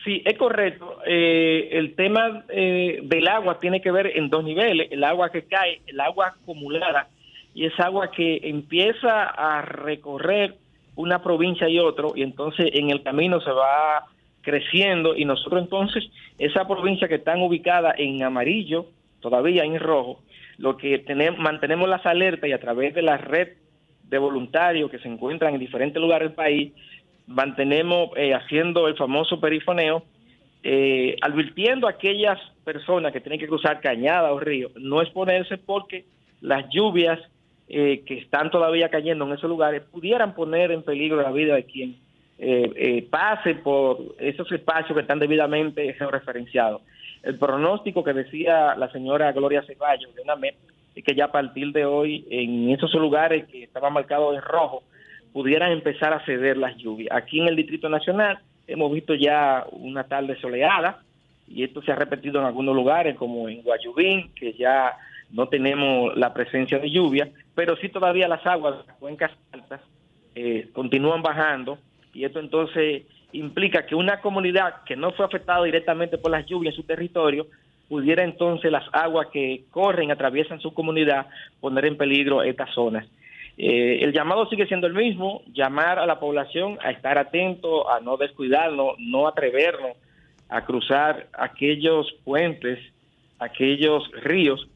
Sí, 0.03 0.21
es 0.25 0.37
correcto. 0.37 0.99
Eh, 1.05 1.69
el 1.71 1.95
tema 1.95 2.43
del 2.49 3.27
agua 3.27 3.59
tiene 3.59 3.81
que 3.81 3.91
ver 3.91 4.17
en 4.17 4.29
dos 4.29 4.43
niveles. 4.43 4.91
El 4.91 5.03
agua 5.03 5.29
que 5.31 5.43
cae, 5.43 5.81
el 5.87 5.99
agua 5.99 6.35
acumulada, 6.41 7.09
y 7.53 7.65
es 7.65 7.79
agua 7.79 8.11
que 8.11 8.39
empieza 8.43 9.23
a 9.23 9.61
recorrer 9.61 10.57
una 10.99 11.23
provincia 11.23 11.69
y 11.69 11.79
otro, 11.79 12.11
y 12.13 12.23
entonces 12.23 12.71
en 12.73 12.89
el 12.89 13.01
camino 13.03 13.39
se 13.39 13.51
va 13.51 14.03
creciendo, 14.41 15.15
y 15.15 15.23
nosotros 15.23 15.61
entonces, 15.61 16.03
esa 16.37 16.67
provincia 16.67 17.07
que 17.07 17.15
están 17.15 17.41
ubicadas 17.41 17.95
en 17.97 18.21
amarillo, 18.21 18.87
todavía 19.21 19.63
en 19.63 19.79
rojo, 19.79 20.19
lo 20.57 20.75
que 20.75 20.99
tenemos, 20.99 21.39
mantenemos 21.39 21.87
las 21.87 22.05
alertas 22.05 22.49
y 22.49 22.51
a 22.51 22.59
través 22.59 22.93
de 22.93 23.01
la 23.01 23.15
red 23.15 23.47
de 24.09 24.17
voluntarios 24.17 24.91
que 24.91 24.99
se 24.99 25.07
encuentran 25.07 25.53
en 25.53 25.61
diferentes 25.61 26.01
lugares 26.01 26.27
del 26.27 26.35
país, 26.35 26.73
mantenemos 27.27 28.09
eh, 28.17 28.33
haciendo 28.33 28.89
el 28.89 28.97
famoso 28.97 29.39
perifoneo, 29.39 30.03
eh, 30.63 31.15
advirtiendo 31.21 31.87
a 31.87 31.91
aquellas 31.91 32.37
personas 32.65 33.13
que 33.13 33.21
tienen 33.21 33.39
que 33.39 33.47
cruzar 33.47 33.79
cañada 33.79 34.33
o 34.33 34.39
río, 34.41 34.71
no 34.75 35.01
exponerse 35.01 35.57
porque 35.57 36.03
las 36.41 36.67
lluvias 36.69 37.19
eh, 37.71 38.01
que 38.03 38.17
están 38.17 38.49
todavía 38.49 38.89
cayendo 38.89 39.25
en 39.25 39.33
esos 39.33 39.47
lugares 39.47 39.83
pudieran 39.83 40.33
poner 40.33 40.71
en 40.71 40.81
peligro 40.81 41.21
la 41.21 41.31
vida 41.31 41.53
de 41.53 41.65
quien 41.65 41.97
eh, 42.39 42.71
eh, 42.75 43.07
pase 43.07 43.53
por 43.53 43.99
esos 44.17 44.51
espacios 44.51 44.95
que 44.95 45.01
están 45.01 45.19
debidamente 45.19 45.93
georreferenciados. 45.93 46.81
El 47.21 47.37
pronóstico 47.37 48.03
que 48.03 48.13
decía 48.13 48.73
la 48.75 48.91
señora 48.91 49.31
Gloria 49.33 49.61
Ceballos 49.61 50.15
de 50.15 50.21
UNAMED 50.23 50.55
es 50.95 51.03
que 51.03 51.13
ya 51.13 51.25
a 51.25 51.31
partir 51.31 51.71
de 51.71 51.85
hoy 51.85 52.25
en 52.31 52.71
esos 52.71 52.91
lugares 52.95 53.45
que 53.45 53.65
estaban 53.65 53.93
marcados 53.93 54.35
en 54.35 54.41
rojo 54.41 54.81
pudieran 55.31 55.71
empezar 55.71 56.11
a 56.11 56.25
ceder 56.25 56.57
las 56.57 56.75
lluvias. 56.75 57.15
Aquí 57.15 57.39
en 57.39 57.49
el 57.49 57.55
Distrito 57.55 57.87
Nacional 57.87 58.39
hemos 58.65 58.91
visto 58.91 59.13
ya 59.13 59.67
una 59.73 60.05
tarde 60.05 60.39
soleada 60.41 61.03
y 61.47 61.63
esto 61.63 61.83
se 61.83 61.91
ha 61.91 61.95
repetido 61.95 62.39
en 62.39 62.47
algunos 62.47 62.75
lugares 62.75 63.15
como 63.15 63.47
en 63.47 63.61
Guayubín, 63.61 64.31
que 64.33 64.53
ya 64.53 64.93
no 65.31 65.47
tenemos 65.47 66.15
la 66.17 66.33
presencia 66.33 66.79
de 66.79 66.89
lluvia, 66.89 67.29
pero 67.55 67.75
sí 67.77 67.89
todavía 67.89 68.27
las 68.27 68.45
aguas 68.45 68.79
de 68.79 68.87
las 68.87 68.95
cuencas 68.97 69.31
altas 69.51 69.81
eh, 70.35 70.69
continúan 70.73 71.21
bajando 71.21 71.77
y 72.13 72.25
esto 72.25 72.39
entonces 72.39 73.03
implica 73.31 73.85
que 73.85 73.95
una 73.95 74.21
comunidad 74.21 74.83
que 74.85 74.95
no 74.95 75.11
fue 75.11 75.25
afectada 75.25 75.63
directamente 75.63 76.17
por 76.17 76.31
las 76.31 76.45
lluvias 76.45 76.73
en 76.73 76.81
su 76.81 76.83
territorio 76.83 77.47
pudiera 77.87 78.23
entonces 78.23 78.71
las 78.71 78.85
aguas 78.93 79.27
que 79.33 79.63
corren, 79.71 80.11
atraviesan 80.11 80.59
su 80.59 80.73
comunidad, 80.73 81.27
poner 81.59 81.85
en 81.85 81.97
peligro 81.97 82.43
estas 82.43 82.73
zonas. 82.73 83.07
Eh, 83.57 83.99
el 84.03 84.13
llamado 84.13 84.47
sigue 84.47 84.67
siendo 84.67 84.87
el 84.87 84.93
mismo, 84.93 85.41
llamar 85.53 85.99
a 85.99 86.05
la 86.05 86.19
población 86.19 86.77
a 86.81 86.91
estar 86.91 87.17
atento, 87.17 87.89
a 87.91 87.99
no 87.99 88.15
descuidarnos, 88.15 88.95
no 88.99 89.27
atrevernos 89.27 89.97
a 90.47 90.63
cruzar 90.65 91.27
aquellos 91.33 92.11
puentes, 92.23 92.79
aquellos 93.39 94.09
ríos 94.23 94.67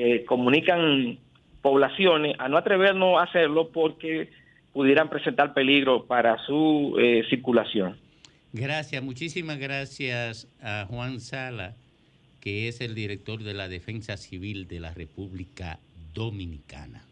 que 0.00 0.24
comunican 0.24 1.18
poblaciones, 1.60 2.34
a 2.38 2.48
no 2.48 2.56
atrevernos 2.56 3.20
a 3.20 3.24
hacerlo 3.24 3.68
porque 3.68 4.30
pudieran 4.72 5.10
presentar 5.10 5.52
peligro 5.52 6.06
para 6.06 6.38
su 6.46 6.96
eh, 6.98 7.22
circulación. 7.28 7.98
Gracias, 8.54 9.02
muchísimas 9.02 9.58
gracias 9.58 10.48
a 10.62 10.86
Juan 10.88 11.20
Sala, 11.20 11.74
que 12.40 12.68
es 12.68 12.80
el 12.80 12.94
director 12.94 13.42
de 13.42 13.52
la 13.52 13.68
Defensa 13.68 14.16
Civil 14.16 14.66
de 14.68 14.80
la 14.80 14.94
República 14.94 15.78
Dominicana. 16.14 17.04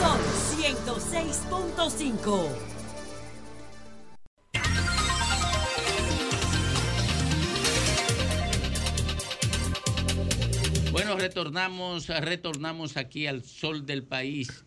Sol 0.00 0.18
106.5. 0.58 2.75
Bueno, 10.96 11.18
retornamos, 11.18 12.08
retornamos 12.08 12.96
aquí 12.96 13.26
al 13.26 13.42
sol 13.44 13.84
del 13.84 14.02
país, 14.04 14.64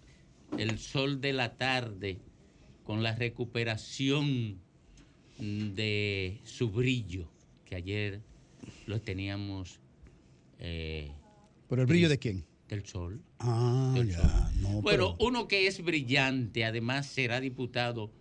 el 0.60 0.78
sol 0.78 1.22
de 1.22 1.34
la 1.34 1.56
tarde, 1.58 2.20
con 2.84 3.02
la 3.02 3.16
recuperación 3.16 4.60
de 5.40 6.40
su 6.44 6.70
brillo, 6.70 7.32
que 7.66 7.76
ayer 7.76 8.22
lo 8.86 9.02
teníamos. 9.02 9.80
eh, 10.60 11.12
¿Por 11.68 11.80
el 11.80 11.88
brillo 11.88 12.10
de 12.10 12.20
quién? 12.20 12.46
Del 12.68 12.86
sol. 12.86 13.20
Ah, 13.40 13.94
Del 13.96 14.10
ya. 14.12 14.18
sol. 14.22 14.52
No, 14.62 14.70
bueno, 14.84 15.16
pero- 15.16 15.16
uno 15.28 15.48
que 15.48 15.66
es 15.66 15.84
brillante, 15.84 16.64
además 16.64 17.08
será 17.08 17.40
diputado 17.42 18.12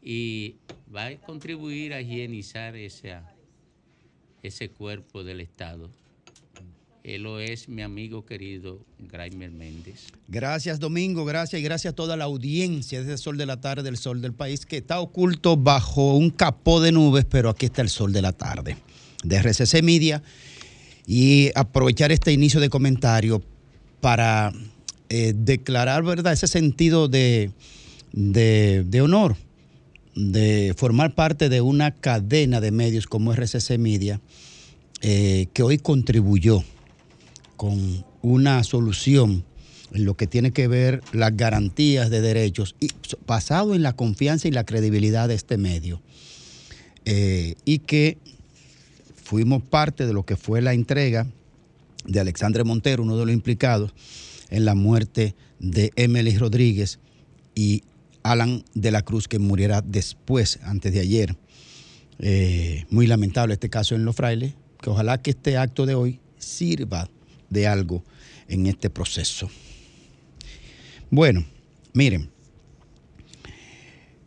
y 0.00 0.54
va 0.94 1.06
a 1.06 1.16
contribuir 1.16 1.94
a 1.94 2.00
higienizar 2.00 2.76
ese, 2.76 3.16
ese 4.44 4.70
cuerpo 4.70 5.24
del 5.24 5.40
Estado. 5.40 5.90
Él 7.06 7.22
lo 7.22 7.38
es 7.38 7.68
mi 7.68 7.82
amigo 7.82 8.26
querido 8.26 8.80
Graimer 8.98 9.52
Méndez. 9.52 10.08
Gracias 10.26 10.80
Domingo, 10.80 11.24
gracias 11.24 11.60
y 11.60 11.62
gracias 11.62 11.92
a 11.92 11.94
toda 11.94 12.16
la 12.16 12.24
audiencia 12.24 13.00
de 13.00 13.14
ese 13.14 13.22
Sol 13.22 13.36
de 13.36 13.46
la 13.46 13.60
Tarde, 13.60 13.84
del 13.84 13.96
Sol 13.96 14.20
del 14.20 14.32
País, 14.32 14.66
que 14.66 14.78
está 14.78 14.98
oculto 14.98 15.56
bajo 15.56 16.16
un 16.16 16.30
capó 16.30 16.80
de 16.80 16.90
nubes, 16.90 17.24
pero 17.24 17.48
aquí 17.48 17.66
está 17.66 17.82
el 17.82 17.90
Sol 17.90 18.12
de 18.12 18.22
la 18.22 18.32
Tarde, 18.32 18.76
de 19.22 19.36
RCC 19.36 19.84
Media. 19.84 20.20
Y 21.06 21.52
aprovechar 21.54 22.10
este 22.10 22.32
inicio 22.32 22.58
de 22.58 22.70
comentario 22.70 23.40
para 24.00 24.52
eh, 25.08 25.32
declarar, 25.32 26.02
¿verdad?, 26.02 26.32
ese 26.32 26.48
sentido 26.48 27.06
de, 27.06 27.52
de, 28.10 28.82
de 28.84 29.00
honor, 29.00 29.36
de 30.16 30.74
formar 30.76 31.14
parte 31.14 31.48
de 31.48 31.60
una 31.60 31.92
cadena 31.92 32.60
de 32.60 32.72
medios 32.72 33.06
como 33.06 33.32
RCC 33.32 33.78
Media, 33.78 34.20
eh, 35.02 35.46
que 35.52 35.62
hoy 35.62 35.78
contribuyó 35.78 36.64
con 37.56 38.04
una 38.22 38.62
solución 38.64 39.44
en 39.92 40.04
lo 40.04 40.16
que 40.16 40.26
tiene 40.26 40.52
que 40.52 40.68
ver 40.68 41.02
las 41.12 41.36
garantías 41.36 42.10
de 42.10 42.20
derechos 42.20 42.74
y 42.80 42.88
basado 43.26 43.74
en 43.74 43.82
la 43.82 43.94
confianza 43.94 44.48
y 44.48 44.50
la 44.50 44.64
credibilidad 44.64 45.28
de 45.28 45.34
este 45.34 45.56
medio. 45.56 46.02
Eh, 47.04 47.54
y 47.64 47.78
que 47.78 48.18
fuimos 49.22 49.62
parte 49.62 50.06
de 50.06 50.12
lo 50.12 50.24
que 50.24 50.36
fue 50.36 50.60
la 50.60 50.74
entrega 50.74 51.26
de 52.04 52.20
Alexandre 52.20 52.64
Montero, 52.64 53.02
uno 53.02 53.16
de 53.16 53.26
los 53.26 53.34
implicados 53.34 53.94
en 54.50 54.64
la 54.64 54.74
muerte 54.74 55.34
de 55.58 55.92
Emily 55.96 56.36
Rodríguez 56.36 56.98
y 57.54 57.82
Alan 58.22 58.64
de 58.74 58.90
la 58.90 59.02
Cruz, 59.02 59.28
que 59.28 59.38
muriera 59.38 59.82
después, 59.82 60.58
antes 60.62 60.92
de 60.92 61.00
ayer. 61.00 61.36
Eh, 62.18 62.84
muy 62.90 63.06
lamentable 63.06 63.54
este 63.54 63.70
caso 63.70 63.94
en 63.94 64.04
Los 64.04 64.16
Frailes, 64.16 64.54
que 64.80 64.90
ojalá 64.90 65.18
que 65.22 65.30
este 65.30 65.56
acto 65.56 65.86
de 65.86 65.94
hoy 65.94 66.20
sirva 66.38 67.08
de 67.50 67.66
algo 67.66 68.02
en 68.48 68.66
este 68.66 68.90
proceso. 68.90 69.48
Bueno, 71.10 71.44
Miren, 71.96 72.28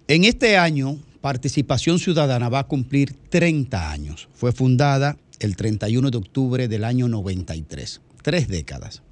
en 0.08 0.24
este 0.24 0.58
año, 0.58 0.98
Participación 1.22 2.00
Ciudadana 2.00 2.50
va 2.50 2.62
a 2.62 2.68
cumplir 2.68 3.14
30 3.30 3.91
años. 3.91 4.28
Fue 4.34 4.52
fundada 4.52 5.20
el 5.38 5.56
31 5.56 6.10
de 6.10 6.18
octubre 6.18 6.68
del 6.68 6.84
año 6.84 7.08
93. 7.08 8.02
Tres 8.24 8.48
décadas. 8.48 9.04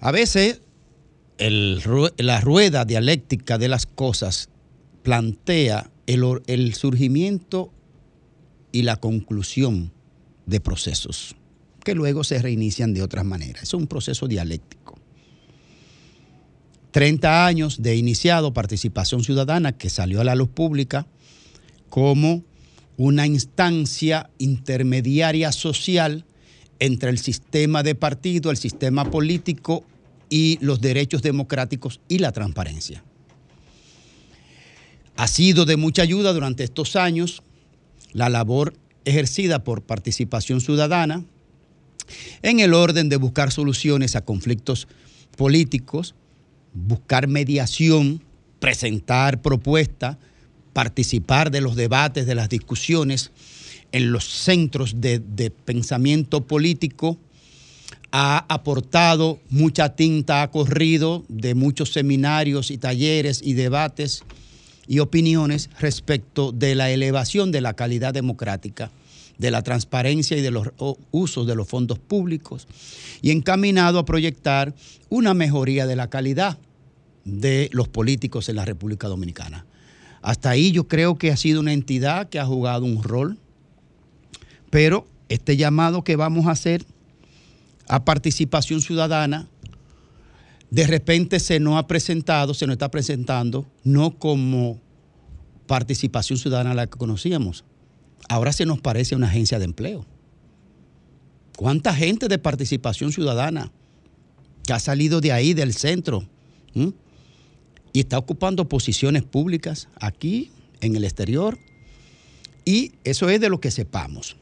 A 0.00 0.10
veces 0.10 0.60
el 1.38 1.80
la 2.18 2.42
rueda 2.42 2.84
dialéctica 2.84 3.56
de 3.56 3.68
las 3.68 3.86
cosas 3.86 4.50
plantea 5.02 5.90
el, 6.06 6.42
el 6.46 6.74
surgimiento 6.74 7.72
y 8.70 8.82
la 8.82 8.96
conclusión 8.96 9.92
de 10.44 10.60
procesos 10.60 11.36
que 11.90 11.96
luego 11.96 12.22
se 12.22 12.40
reinician 12.40 12.94
de 12.94 13.02
otras 13.02 13.24
maneras. 13.24 13.64
Es 13.64 13.74
un 13.74 13.88
proceso 13.88 14.28
dialéctico. 14.28 14.96
30 16.92 17.46
años 17.46 17.82
de 17.82 17.96
iniciado 17.96 18.54
participación 18.54 19.24
ciudadana 19.24 19.76
que 19.76 19.90
salió 19.90 20.20
a 20.20 20.24
la 20.24 20.36
luz 20.36 20.50
pública 20.50 21.08
como 21.88 22.44
una 22.96 23.26
instancia 23.26 24.30
intermediaria 24.38 25.50
social 25.50 26.26
entre 26.78 27.10
el 27.10 27.18
sistema 27.18 27.82
de 27.82 27.96
partido, 27.96 28.52
el 28.52 28.56
sistema 28.56 29.10
político 29.10 29.82
y 30.28 30.58
los 30.60 30.80
derechos 30.80 31.22
democráticos 31.22 32.00
y 32.06 32.18
la 32.18 32.30
transparencia. 32.30 33.02
Ha 35.16 35.26
sido 35.26 35.64
de 35.64 35.76
mucha 35.76 36.02
ayuda 36.02 36.32
durante 36.32 36.62
estos 36.62 36.94
años 36.94 37.42
la 38.12 38.28
labor 38.28 38.74
ejercida 39.04 39.64
por 39.64 39.82
participación 39.82 40.60
ciudadana 40.60 41.24
en 42.42 42.60
el 42.60 42.74
orden 42.74 43.08
de 43.08 43.16
buscar 43.16 43.50
soluciones 43.52 44.16
a 44.16 44.24
conflictos 44.24 44.88
políticos, 45.36 46.14
buscar 46.72 47.28
mediación, 47.28 48.22
presentar 48.58 49.42
propuestas, 49.42 50.16
participar 50.72 51.50
de 51.50 51.60
los 51.60 51.76
debates, 51.76 52.26
de 52.26 52.34
las 52.34 52.48
discusiones 52.48 53.30
en 53.92 54.12
los 54.12 54.24
centros 54.24 55.00
de, 55.00 55.20
pensamiento 55.64 56.46
político, 56.46 57.18
ha 58.12 58.44
aportado 58.48 59.40
mucha 59.50 59.94
tinta, 59.94 60.42
ha 60.42 60.50
corrido 60.50 61.24
de 61.28 61.54
muchos 61.54 61.92
seminarios 61.92 62.70
y 62.70 62.78
talleres 62.78 63.40
y 63.42 63.54
debates 63.54 64.24
y 64.86 64.98
opiniones 64.98 65.70
respecto 65.78 66.50
de 66.50 66.74
la 66.74 66.90
elevación 66.90 67.52
de 67.52 67.60
la 67.60 67.74
calidad 67.74 68.12
democrática, 68.12 68.90
de 69.40 69.50
la 69.50 69.62
transparencia 69.62 70.36
y 70.36 70.42
de 70.42 70.50
los 70.50 70.68
usos 71.10 71.46
de 71.46 71.54
los 71.54 71.66
fondos 71.66 71.98
públicos, 71.98 72.68
y 73.22 73.30
encaminado 73.30 73.98
a 73.98 74.04
proyectar 74.04 74.74
una 75.08 75.32
mejoría 75.32 75.86
de 75.86 75.96
la 75.96 76.10
calidad 76.10 76.58
de 77.24 77.70
los 77.72 77.88
políticos 77.88 78.50
en 78.50 78.56
la 78.56 78.66
República 78.66 79.08
Dominicana. 79.08 79.64
Hasta 80.20 80.50
ahí 80.50 80.72
yo 80.72 80.88
creo 80.88 81.16
que 81.16 81.32
ha 81.32 81.38
sido 81.38 81.60
una 81.60 81.72
entidad 81.72 82.28
que 82.28 82.38
ha 82.38 82.44
jugado 82.44 82.84
un 82.84 83.02
rol, 83.02 83.38
pero 84.68 85.06
este 85.30 85.56
llamado 85.56 86.04
que 86.04 86.16
vamos 86.16 86.46
a 86.46 86.50
hacer 86.50 86.84
a 87.88 88.04
participación 88.04 88.82
ciudadana, 88.82 89.48
de 90.70 90.86
repente 90.86 91.40
se 91.40 91.60
nos 91.60 91.78
ha 91.78 91.86
presentado, 91.86 92.52
se 92.52 92.66
nos 92.66 92.74
está 92.74 92.90
presentando, 92.90 93.66
no 93.84 94.18
como 94.18 94.78
participación 95.66 96.38
ciudadana 96.38 96.74
la 96.74 96.88
que 96.88 96.98
conocíamos. 96.98 97.64
Ahora 98.28 98.52
se 98.52 98.66
nos 98.66 98.80
parece 98.80 99.16
una 99.16 99.26
agencia 99.26 99.58
de 99.58 99.64
empleo. 99.64 100.06
¿Cuánta 101.56 101.94
gente 101.94 102.28
de 102.28 102.38
participación 102.38 103.12
ciudadana 103.12 103.72
que 104.64 104.72
ha 104.72 104.78
salido 104.78 105.20
de 105.20 105.32
ahí, 105.32 105.52
del 105.52 105.74
centro, 105.74 106.26
y 106.74 108.00
está 108.00 108.18
ocupando 108.18 108.68
posiciones 108.68 109.24
públicas 109.24 109.88
aquí, 110.00 110.52
en 110.80 110.96
el 110.96 111.04
exterior? 111.04 111.58
Y 112.64 112.92
eso 113.04 113.28
es 113.28 113.40
de 113.40 113.48
lo 113.48 113.60
que 113.60 113.70
sepamos. 113.70 114.36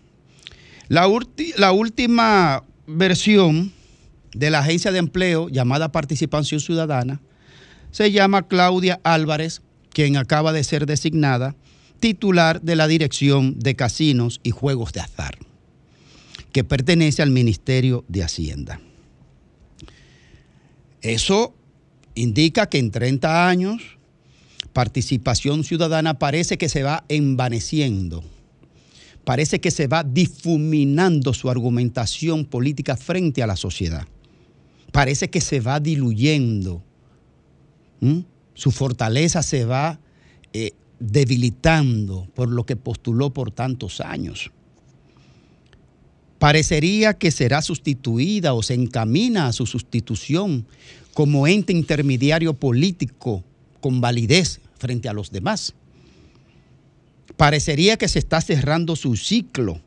La 0.88 1.06
última 1.08 2.64
versión 2.86 3.72
de 4.32 4.50
la 4.50 4.60
agencia 4.60 4.92
de 4.92 4.98
empleo 4.98 5.48
llamada 5.48 5.90
Participación 5.90 6.60
Ciudadana 6.60 7.20
se 7.90 8.12
llama 8.12 8.46
Claudia 8.46 9.00
Álvarez, 9.02 9.62
quien 9.90 10.16
acaba 10.16 10.52
de 10.52 10.62
ser 10.62 10.86
designada 10.86 11.56
titular 12.00 12.60
de 12.62 12.76
la 12.76 12.88
Dirección 12.88 13.58
de 13.58 13.74
Casinos 13.76 14.40
y 14.42 14.50
Juegos 14.50 14.92
de 14.92 15.00
Azar, 15.00 15.38
que 16.52 16.64
pertenece 16.64 17.22
al 17.22 17.30
Ministerio 17.30 18.04
de 18.08 18.22
Hacienda. 18.22 18.80
Eso 21.00 21.54
indica 22.14 22.68
que 22.68 22.78
en 22.78 22.90
30 22.90 23.48
años 23.48 23.98
participación 24.72 25.64
ciudadana 25.64 26.18
parece 26.18 26.58
que 26.58 26.68
se 26.68 26.82
va 26.82 27.04
envaneciendo 27.08 28.22
parece 29.28 29.60
que 29.60 29.70
se 29.70 29.88
va 29.88 30.04
difuminando 30.04 31.34
su 31.34 31.50
argumentación 31.50 32.46
política 32.46 32.96
frente 32.96 33.42
a 33.42 33.46
la 33.46 33.56
sociedad. 33.56 34.06
Parece 34.90 35.28
que 35.28 35.42
se 35.42 35.60
va 35.60 35.80
diluyendo. 35.80 36.82
Su 38.54 38.70
fortaleza 38.70 39.42
se 39.42 39.66
va 39.66 40.00
eh, 40.54 40.72
debilitando 41.00 42.28
por 42.34 42.48
lo 42.48 42.64
que 42.64 42.76
postuló 42.76 43.30
por 43.30 43.50
tantos 43.50 44.00
años. 44.00 44.50
Parecería 46.38 47.14
que 47.14 47.30
será 47.30 47.62
sustituida 47.62 48.54
o 48.54 48.62
se 48.62 48.74
encamina 48.74 49.48
a 49.48 49.52
su 49.52 49.66
sustitución 49.66 50.66
como 51.14 51.46
ente 51.46 51.72
intermediario 51.72 52.54
político 52.54 53.42
con 53.80 54.00
validez 54.00 54.60
frente 54.78 55.08
a 55.08 55.12
los 55.12 55.32
demás 55.32 55.74
parecería 57.38 57.96
que 57.96 58.08
se 58.08 58.18
está 58.18 58.40
cerrando 58.40 58.96
su 58.96 59.16
ciclo 59.16 59.80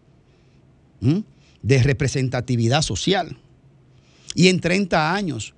de 1.62 1.84
representatividad 1.84 2.82
social. 2.82 3.38
Y 4.34 4.48
en 4.48 4.62
30 4.62 5.14
años, 5.14 5.54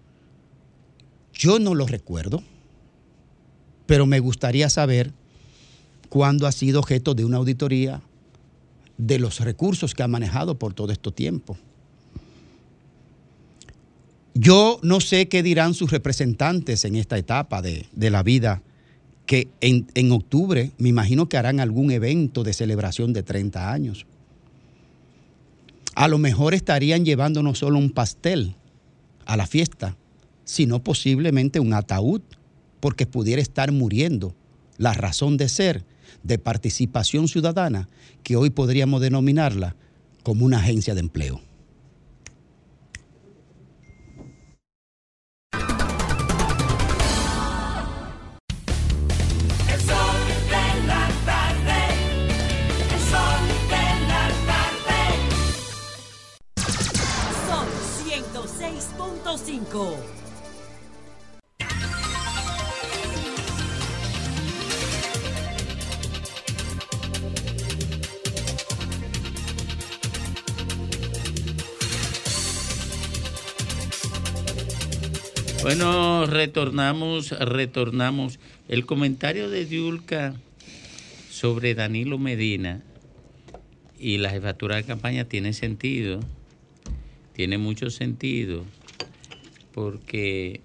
yo 1.34 1.60
no 1.60 1.76
lo 1.76 1.86
recuerdo, 1.86 2.44
pero 3.86 4.08
me 4.08 4.20
gustaría 4.20 4.70
saber 4.70 5.14
cuándo 6.14 6.46
ha 6.46 6.52
sido 6.52 6.80
objeto 6.80 7.16
de 7.16 7.26
una 7.26 7.38
auditoría 7.38 8.04
de 9.00 9.18
los 9.18 9.40
recursos 9.40 9.96
que 9.96 10.04
ha 10.04 10.08
manejado 10.08 10.60
por 10.60 10.76
todo 10.76 10.92
este 10.92 11.12
tiempo. 11.12 11.58
Yo 14.36 14.80
no 14.84 15.02
sé 15.02 15.28
qué 15.28 15.42
dirán 15.42 15.74
sus 15.74 15.90
representantes 15.90 16.86
en 16.86 16.98
esta 16.98 17.18
etapa 17.18 17.64
de, 17.64 17.88
de 17.94 18.12
la 18.12 18.22
vida 18.22 18.62
que 19.26 19.48
en, 19.60 19.88
en 19.96 20.12
octubre 20.12 20.72
me 20.78 20.90
imagino 20.90 21.28
que 21.30 21.38
harán 21.38 21.60
algún 21.60 21.90
evento 21.90 22.44
de 22.44 22.54
celebración 22.54 23.12
de 23.12 23.24
30 23.24 23.72
años. 23.72 24.06
A 25.96 26.08
lo 26.08 26.20
mejor 26.20 26.54
estarían 26.54 27.06
llevando 27.06 27.42
no 27.42 27.56
solo 27.56 27.80
un 27.80 27.90
pastel 27.90 28.54
a 29.26 29.36
la 29.36 29.48
fiesta, 29.48 29.98
sino 30.46 30.84
posiblemente 30.84 31.60
un 31.60 31.74
ataúd, 31.74 32.22
porque 32.80 33.08
pudiera 33.08 33.42
estar 33.42 33.72
muriendo 33.72 34.36
la 34.78 34.94
razón 34.94 35.38
de 35.38 35.50
ser 35.50 35.92
de 36.24 36.38
participación 36.38 37.28
ciudadana, 37.28 37.90
que 38.24 38.36
hoy 38.36 38.50
podríamos 38.50 39.02
denominarla 39.02 39.76
como 40.24 40.46
una 40.46 40.58
agencia 40.58 40.94
de 40.94 41.02
empleo. 41.02 41.42
Bueno, 75.64 76.26
retornamos, 76.26 77.30
retornamos. 77.30 78.38
El 78.68 78.86
comentario 78.86 79.50
de 79.50 79.64
Diulca 79.64 80.36
sobre 81.30 81.74
Danilo 81.74 82.18
Medina 82.18 82.84
y 83.98 84.18
la 84.18 84.30
jefatura 84.30 84.76
de 84.76 84.84
campaña 84.84 85.24
tiene 85.24 85.54
sentido, 85.54 86.20
tiene 87.32 87.58
mucho 87.58 87.90
sentido, 87.92 88.66
porque 89.74 90.60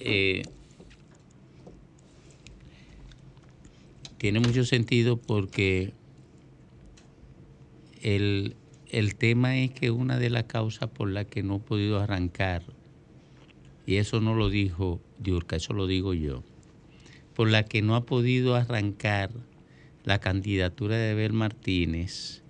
eh, 0.00 0.42
tiene 4.18 4.40
mucho 4.40 4.62
sentido 4.66 5.16
porque 5.16 5.94
el, 8.02 8.56
el 8.90 9.14
tema 9.14 9.56
es 9.56 9.70
que 9.70 9.90
una 9.90 10.18
de 10.18 10.28
las 10.28 10.44
causas 10.44 10.90
por 10.90 11.08
las 11.08 11.24
que 11.24 11.42
no 11.42 11.56
he 11.56 11.60
podido 11.60 11.98
arrancar 11.98 12.62
y 13.86 13.96
eso 13.96 14.20
no 14.20 14.34
lo 14.34 14.50
dijo 14.50 15.00
Diurca, 15.18 15.56
eso 15.56 15.72
lo 15.72 15.86
digo 15.86 16.12
yo, 16.12 16.42
por 17.34 17.48
la 17.48 17.64
que 17.64 17.82
no 17.82 17.94
ha 17.94 18.04
podido 18.04 18.54
arrancar 18.54 19.30
la 20.04 20.18
candidatura 20.18 20.96
de 20.96 21.12
Abel 21.12 21.32
Martínez 21.32 22.42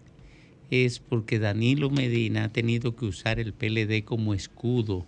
es 0.71 0.99
porque 0.99 1.39
Danilo 1.39 1.91
Medina 1.91 2.45
ha 2.45 2.53
tenido 2.53 2.97
que 2.97 3.05
usar 3.05 3.39
el 3.39 3.53
PLD 3.53 4.05
como 4.05 4.35
escudo 4.35 5.07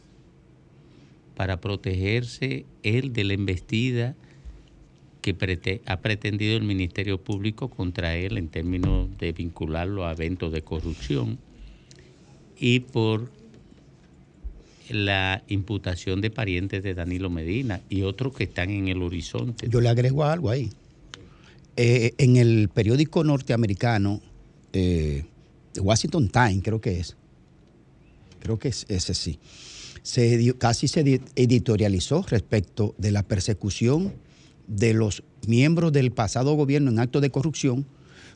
para 1.35 1.61
protegerse 1.61 2.65
él 2.83 3.13
de 3.13 3.25
la 3.25 3.35
embestida 3.35 4.15
que 5.21 5.81
ha 5.85 6.01
pretendido 6.01 6.57
el 6.57 6.63
Ministerio 6.63 7.21
Público 7.23 7.69
contra 7.69 8.17
él 8.17 8.39
en 8.39 8.49
términos 8.49 9.09
de 9.19 9.33
vincularlo 9.33 10.07
a 10.07 10.13
eventos 10.13 10.53
de 10.53 10.63
corrupción 10.63 11.39
y 12.59 12.81
por 12.81 13.31
la 14.91 15.43
imputación 15.49 16.21
de 16.21 16.31
parientes 16.31 16.83
de 16.83 16.95
Danilo 16.95 17.31
Medina 17.31 17.81
y 17.89 18.03
otros 18.03 18.35
que 18.35 18.45
están 18.45 18.71
en 18.71 18.89
el 18.89 19.03
horizonte. 19.03 19.69
Yo 19.69 19.81
le 19.81 19.89
agrego 19.89 20.25
algo 20.25 20.51
ahí. 20.51 20.71
Eh, 21.77 22.15
en 22.19 22.37
el 22.37 22.69
periódico 22.69 23.23
norteamericano, 23.23 24.21
eh, 24.73 25.25
Washington 25.81 26.29
Times, 26.29 26.63
creo 26.65 26.81
que 26.81 26.99
es, 27.01 27.17
creo 28.41 28.59
que 28.59 28.69
es 28.69 28.85
ese 28.89 29.15
sí, 29.15 29.39
se 30.03 30.55
casi 30.59 30.89
se 30.89 31.05
edi- 31.05 31.23
editorializó 31.37 32.25
respecto 32.29 32.95
de 32.99 33.13
la 33.13 33.23
persecución 33.23 34.15
de 34.67 34.95
los 34.95 35.23
miembros 35.47 35.93
del 35.93 36.11
pasado 36.11 36.55
gobierno 36.55 36.91
en 36.91 36.99
actos 36.99 37.23
de 37.23 37.31
corrupción 37.31 37.87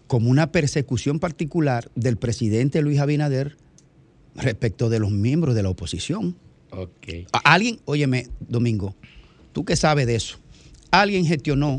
como 0.07 0.31
una 0.31 0.53
persecución 0.53 1.19
particular 1.19 1.91
del 1.95 2.17
presidente 2.19 2.81
Luis 2.83 2.99
Abinader 3.01 3.57
respecto 4.35 4.89
de 4.89 4.99
los 4.99 5.11
miembros 5.11 5.55
de 5.55 5.63
la 5.63 5.71
oposición. 5.71 6.37
Ok. 6.73 7.29
Alguien, 7.45 7.79
óyeme, 7.85 8.27
Domingo, 8.41 8.95
tú 9.53 9.65
que 9.65 9.77
sabes 9.77 10.07
de 10.07 10.15
eso, 10.17 10.39
alguien 10.91 11.25
gestionó 11.27 11.79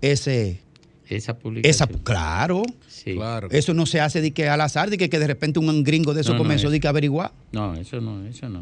ese... 0.00 0.60
Esa 1.08 1.36
publicación. 1.38 1.70
Esa, 1.90 2.02
claro. 2.04 2.62
Sí. 2.86 3.18
Eso 3.50 3.74
no 3.74 3.84
se 3.84 4.00
hace 4.00 4.20
de 4.20 4.30
que 4.30 4.48
al 4.48 4.60
azar, 4.60 4.90
de 4.90 4.96
que, 4.98 5.10
que 5.10 5.18
de 5.18 5.26
repente 5.26 5.58
un 5.58 5.82
gringo 5.82 6.14
de 6.14 6.20
eso 6.20 6.30
No, 6.30 6.38
no, 6.38 6.44
comenzó 6.44 6.68
es- 6.68 6.72
de 6.72 6.80
que 6.80 6.86
averiguar. 6.88 7.32
No, 7.52 7.74
eso 7.74 8.00
no, 8.00 8.24
eso 8.26 8.48
no. 8.48 8.58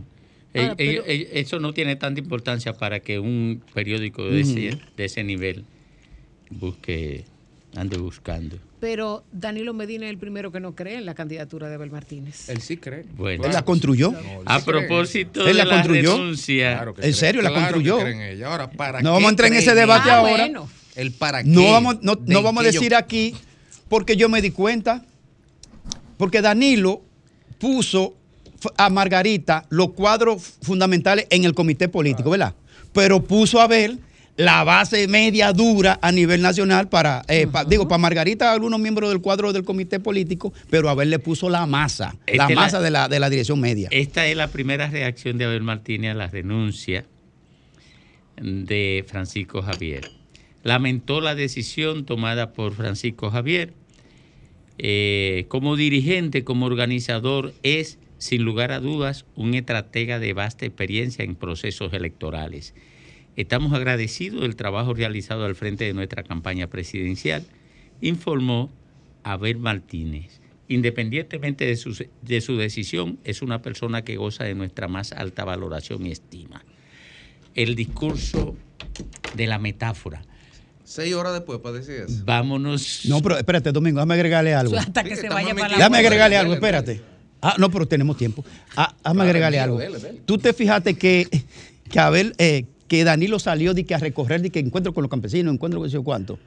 Ahora, 0.55 0.73
Eh, 0.73 0.75
pero- 0.79 1.03
eh, 1.05 1.21
eh, 1.23 1.29
eso 1.35 1.61
no 1.61 1.75
tiene 1.75 1.97
tanta 1.97 2.21
importancia 2.21 2.73
para 2.73 3.01
que 3.01 3.19
un 3.19 3.63
periódico 3.75 4.25
de, 4.25 4.41
ese, 4.41 4.79
de 4.97 5.05
ese 5.05 5.23
nivel 5.25 5.65
busque, 6.51 7.25
ande 7.79 7.97
buscando. 7.99 8.59
Pero 8.81 9.25
Danilo 9.33 9.75
Medina 9.75 10.07
es 10.07 10.11
el 10.11 10.19
primero 10.19 10.53
que 10.53 10.61
no 10.61 10.75
cree 10.75 10.97
en 10.99 11.07
la 11.07 11.15
candidatura 11.15 11.69
de 11.69 11.75
Abel 11.75 11.91
Martínez. 11.91 12.49
Él 12.49 12.61
sí 12.61 12.77
cree. 12.77 13.05
Bueno. 13.17 13.45
Él 13.45 13.53
la 13.53 13.65
construyó. 13.65 14.13
A 14.47 14.61
propósito 14.61 15.41
Él 15.41 15.47
de 15.49 15.55
la 15.55 15.65
la 15.65 15.75
construyó. 15.77 16.13
renuncia. 16.17 16.75
Claro 16.75 16.95
que 16.95 17.07
¿En 17.07 17.15
serio 17.15 17.43
la 17.43 17.51
Claro 17.51 17.67
que 17.67 17.73
construyó? 17.75 17.99
cree 18.01 18.13
en 18.15 18.21
ella. 18.37 18.49
Ahora, 18.51 18.71
¿para 18.71 19.01
No 19.03 19.11
qué 19.11 19.15
vamos 19.15 19.27
a 19.27 19.31
entrar 19.31 19.53
en 19.53 19.59
ese 19.59 19.75
debate 19.75 20.09
ella? 20.09 20.19
ahora. 20.19 20.49
El 20.95 21.13
para 21.13 21.43
qué. 21.43 21.49
No 21.49 21.71
vamos, 21.73 21.99
no, 22.03 22.15
de 22.17 22.33
no 22.35 22.43
vamos 22.43 22.63
a 22.63 22.67
decir 22.67 22.91
yo- 22.93 22.99
aquí, 22.99 23.35
porque 23.89 24.17
yo 24.17 24.29
me 24.29 24.41
di 24.43 24.51
cuenta, 24.51 25.05
porque 26.17 26.41
Danilo 26.41 27.03
puso 27.59 28.15
a 28.77 28.91
Margarita 28.91 29.65
los 29.71 29.91
cuadros 29.93 30.43
fundamentales 30.63 31.27
en 31.31 31.45
el 31.45 31.55
comité 31.55 31.89
político, 31.89 32.31
¿verdad? 32.31 32.55
Pero 32.93 33.23
puso 33.23 33.61
a 33.61 33.67
ver 33.69 33.99
la 34.39 34.63
base 34.65 35.07
media 35.09 35.53
dura 35.53 35.99
a 36.01 36.13
nivel 36.13 36.41
nacional 36.41 36.89
para, 36.89 37.23
eh, 37.29 37.47
pa- 37.47 37.65
digo, 37.65 37.89
para 37.89 37.99
Margarita 37.99 38.53
algunos 38.53 38.79
miembros 38.81 39.11
del 39.11 39.21
cuadro 39.21 39.53
del 39.53 39.65
comité 39.65 39.99
político, 40.01 40.53
pero 40.71 40.89
a 40.89 40.95
ver 40.95 41.09
le 41.09 41.19
puso 41.19 41.51
la 41.51 41.67
masa, 41.67 42.15
la 42.27 42.45
Este 42.45 42.55
la- 42.55 42.61
masa 42.61 42.81
de, 42.81 42.91
la, 42.91 43.09
de 43.09 43.19
la 43.19 43.29
dirección 43.31 43.59
media. 43.61 43.89
Esta 43.91 44.27
es 44.29 44.37
la 44.37 44.47
primera 44.49 44.89
reacción 44.89 45.39
de 45.39 45.45
Abel 45.45 45.63
Martínez 45.63 46.13
a 46.13 46.15
la 46.15 46.29
renuncia 46.29 47.05
de 48.41 49.05
Francisco 49.09 49.61
Javier. 49.63 50.09
Lamentó 50.63 51.21
la 51.21 51.35
decisión 51.35 52.05
tomada 52.05 52.53
por 52.53 52.75
Francisco 52.75 53.31
Javier. 53.31 53.73
Eh, 54.79 55.47
como 55.49 55.75
dirigente, 55.75 56.45
como 56.45 56.67
organizador, 56.67 57.53
es 57.65 57.99
sin 58.19 58.43
lugar 58.43 58.71
a 58.71 58.79
dudas 58.81 59.25
un 59.35 59.55
estratega 59.55 60.21
de 60.21 60.33
vasta 60.33 60.67
experiencia 60.67 61.25
en 61.25 61.35
procesos 61.35 61.93
electorales. 61.93 62.75
Estamos 63.39 63.73
agradecidos 63.73 64.41
del 64.41 64.57
trabajo 64.57 64.95
realizado 64.95 65.45
al 65.45 65.55
frente 65.55 65.85
de 65.85 65.95
nuestra 65.95 66.25
campaña 66.25 66.67
presidencial, 66.67 67.45
informó 68.01 68.69
Abel 69.23 69.59
Martínez. 69.59 70.41
Independientemente 70.67 71.65
de 71.65 71.77
su, 71.77 72.05
de 72.21 72.41
su 72.41 72.57
decisión, 72.57 73.21
es 73.23 73.41
una 73.41 73.63
persona 73.63 74.03
que 74.03 74.17
goza 74.17 74.43
de 74.43 74.57
nuestra 74.57 74.89
más 74.89 75.13
alta 75.13 75.45
valoración 75.45 76.05
y 76.05 76.11
estima. 76.11 76.65
El 77.55 77.77
discurso 77.77 78.57
de 79.37 79.47
la 79.47 79.61
metáfora. 79.61 80.21
Seis 80.83 81.15
horas 81.15 81.33
después 81.33 81.61
para 81.61 81.77
decir 81.77 82.07
eso. 82.09 82.25
Vámonos. 82.25 83.03
No, 83.05 83.23
pero 83.23 83.39
espérate, 83.39 83.71
Domingo, 83.71 83.99
déjame 83.99 84.15
agregarle 84.15 84.53
algo. 84.53 84.77
Hasta 84.77 85.05
que 85.05 85.15
se 85.15 85.29
vaya 85.29 85.55
para 85.55 85.69
la 85.69 85.77
Déjame 85.77 85.99
agregarle 85.99 86.37
algo, 86.37 86.55
espérate. 86.55 87.01
Ah, 87.41 87.55
no, 87.57 87.71
pero 87.71 87.87
tenemos 87.87 88.17
tiempo. 88.17 88.45
Ah, 88.75 88.97
déjame 88.99 89.23
agregarle 89.23 89.61
algo. 89.61 89.79
Tú 90.27 90.39
te 90.39 90.53
fijaste 90.53 90.95
que, 90.95 91.29
que 91.89 92.01
Abel, 92.01 92.35
eh, 92.39 92.65
que 92.89 93.05
Danilo 93.05 93.39
salió 93.39 93.75
de 93.75 93.85
que 93.85 93.95
a 93.95 93.99
recorrer, 93.99 94.43
de 94.43 94.51
que 94.51 94.59
encuentro 94.59 94.93
con 94.93 95.03
los 95.03 95.11
campesinos, 95.11 95.55
encuentro 95.55 95.81
con 95.81 95.91
sé 95.91 95.99
cuánto. 96.01 96.39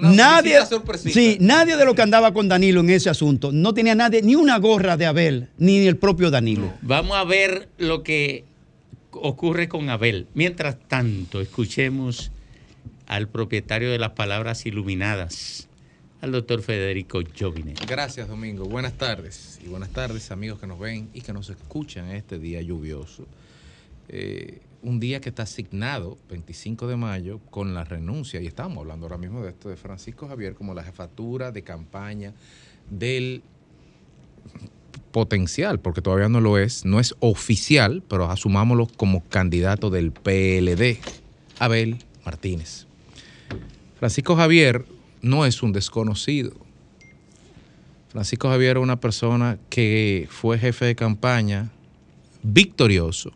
nadie, 0.00 0.54
visita 0.54 0.66
sorpresita. 0.66 1.12
sí, 1.12 1.36
nadie 1.40 1.76
de 1.76 1.84
los 1.84 1.94
que 1.94 2.02
andaba 2.02 2.32
con 2.32 2.48
Danilo 2.48 2.80
en 2.80 2.90
ese 2.90 3.10
asunto, 3.10 3.52
no 3.52 3.74
tenía 3.74 3.94
nadie, 3.94 4.22
ni 4.22 4.36
una 4.36 4.58
gorra 4.58 4.96
de 4.96 5.06
Abel, 5.06 5.48
ni 5.58 5.86
el 5.86 5.96
propio 5.96 6.30
Danilo. 6.30 6.72
Vamos 6.82 7.16
a 7.16 7.24
ver 7.24 7.68
lo 7.76 8.02
que 8.02 8.44
ocurre 9.10 9.68
con 9.68 9.90
Abel. 9.90 10.28
Mientras 10.34 10.78
tanto, 10.88 11.40
escuchemos 11.40 12.30
al 13.06 13.28
propietario 13.28 13.90
de 13.90 13.98
las 13.98 14.10
palabras 14.10 14.66
iluminadas, 14.66 15.68
al 16.20 16.30
doctor 16.30 16.62
Federico 16.62 17.20
Jovine. 17.38 17.74
Gracias, 17.88 18.28
Domingo. 18.28 18.66
Buenas 18.66 18.92
tardes. 18.92 19.58
Y 19.64 19.68
buenas 19.68 19.90
tardes, 19.90 20.30
amigos 20.30 20.60
que 20.60 20.68
nos 20.68 20.78
ven 20.78 21.08
y 21.12 21.22
que 21.22 21.32
nos 21.32 21.50
escuchan 21.50 22.10
este 22.10 22.38
día 22.38 22.62
lluvioso. 22.62 23.26
Eh, 24.08 24.60
un 24.82 25.00
día 25.00 25.20
que 25.20 25.28
está 25.28 25.42
asignado, 25.42 26.18
25 26.30 26.86
de 26.86 26.96
mayo, 26.96 27.40
con 27.50 27.74
la 27.74 27.84
renuncia, 27.84 28.40
y 28.40 28.46
estamos 28.46 28.78
hablando 28.78 29.06
ahora 29.06 29.18
mismo 29.18 29.42
de 29.42 29.50
esto, 29.50 29.68
de 29.68 29.76
Francisco 29.76 30.28
Javier 30.28 30.54
como 30.54 30.74
la 30.74 30.82
jefatura 30.82 31.52
de 31.52 31.62
campaña 31.62 32.32
del 32.88 33.42
potencial, 35.12 35.80
porque 35.80 36.00
todavía 36.00 36.28
no 36.28 36.40
lo 36.40 36.58
es, 36.58 36.84
no 36.84 37.00
es 37.00 37.14
oficial, 37.20 38.02
pero 38.08 38.30
asumámoslo 38.30 38.86
como 38.96 39.22
candidato 39.24 39.90
del 39.90 40.12
PLD, 40.12 40.98
Abel 41.58 41.98
Martínez. 42.24 42.86
Francisco 43.98 44.36
Javier 44.36 44.86
no 45.20 45.44
es 45.44 45.62
un 45.62 45.72
desconocido. 45.72 46.52
Francisco 48.08 48.48
Javier 48.48 48.78
es 48.78 48.82
una 48.82 48.98
persona 48.98 49.58
que 49.68 50.26
fue 50.30 50.58
jefe 50.58 50.86
de 50.86 50.96
campaña 50.96 51.70
victorioso 52.42 53.32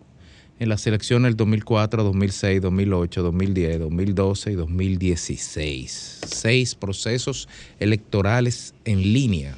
en 0.65 0.71
las 0.71 0.87
elecciones 0.87 1.29
del 1.29 1.37
2004, 1.37 2.03
2006, 2.03 2.61
2008, 2.63 3.23
2010, 3.23 3.79
2012 3.81 4.51
y 4.51 4.55
2016. 4.55 6.21
Seis 6.27 6.75
procesos 6.75 7.49
electorales 7.79 8.75
en 8.85 9.01
línea 9.01 9.57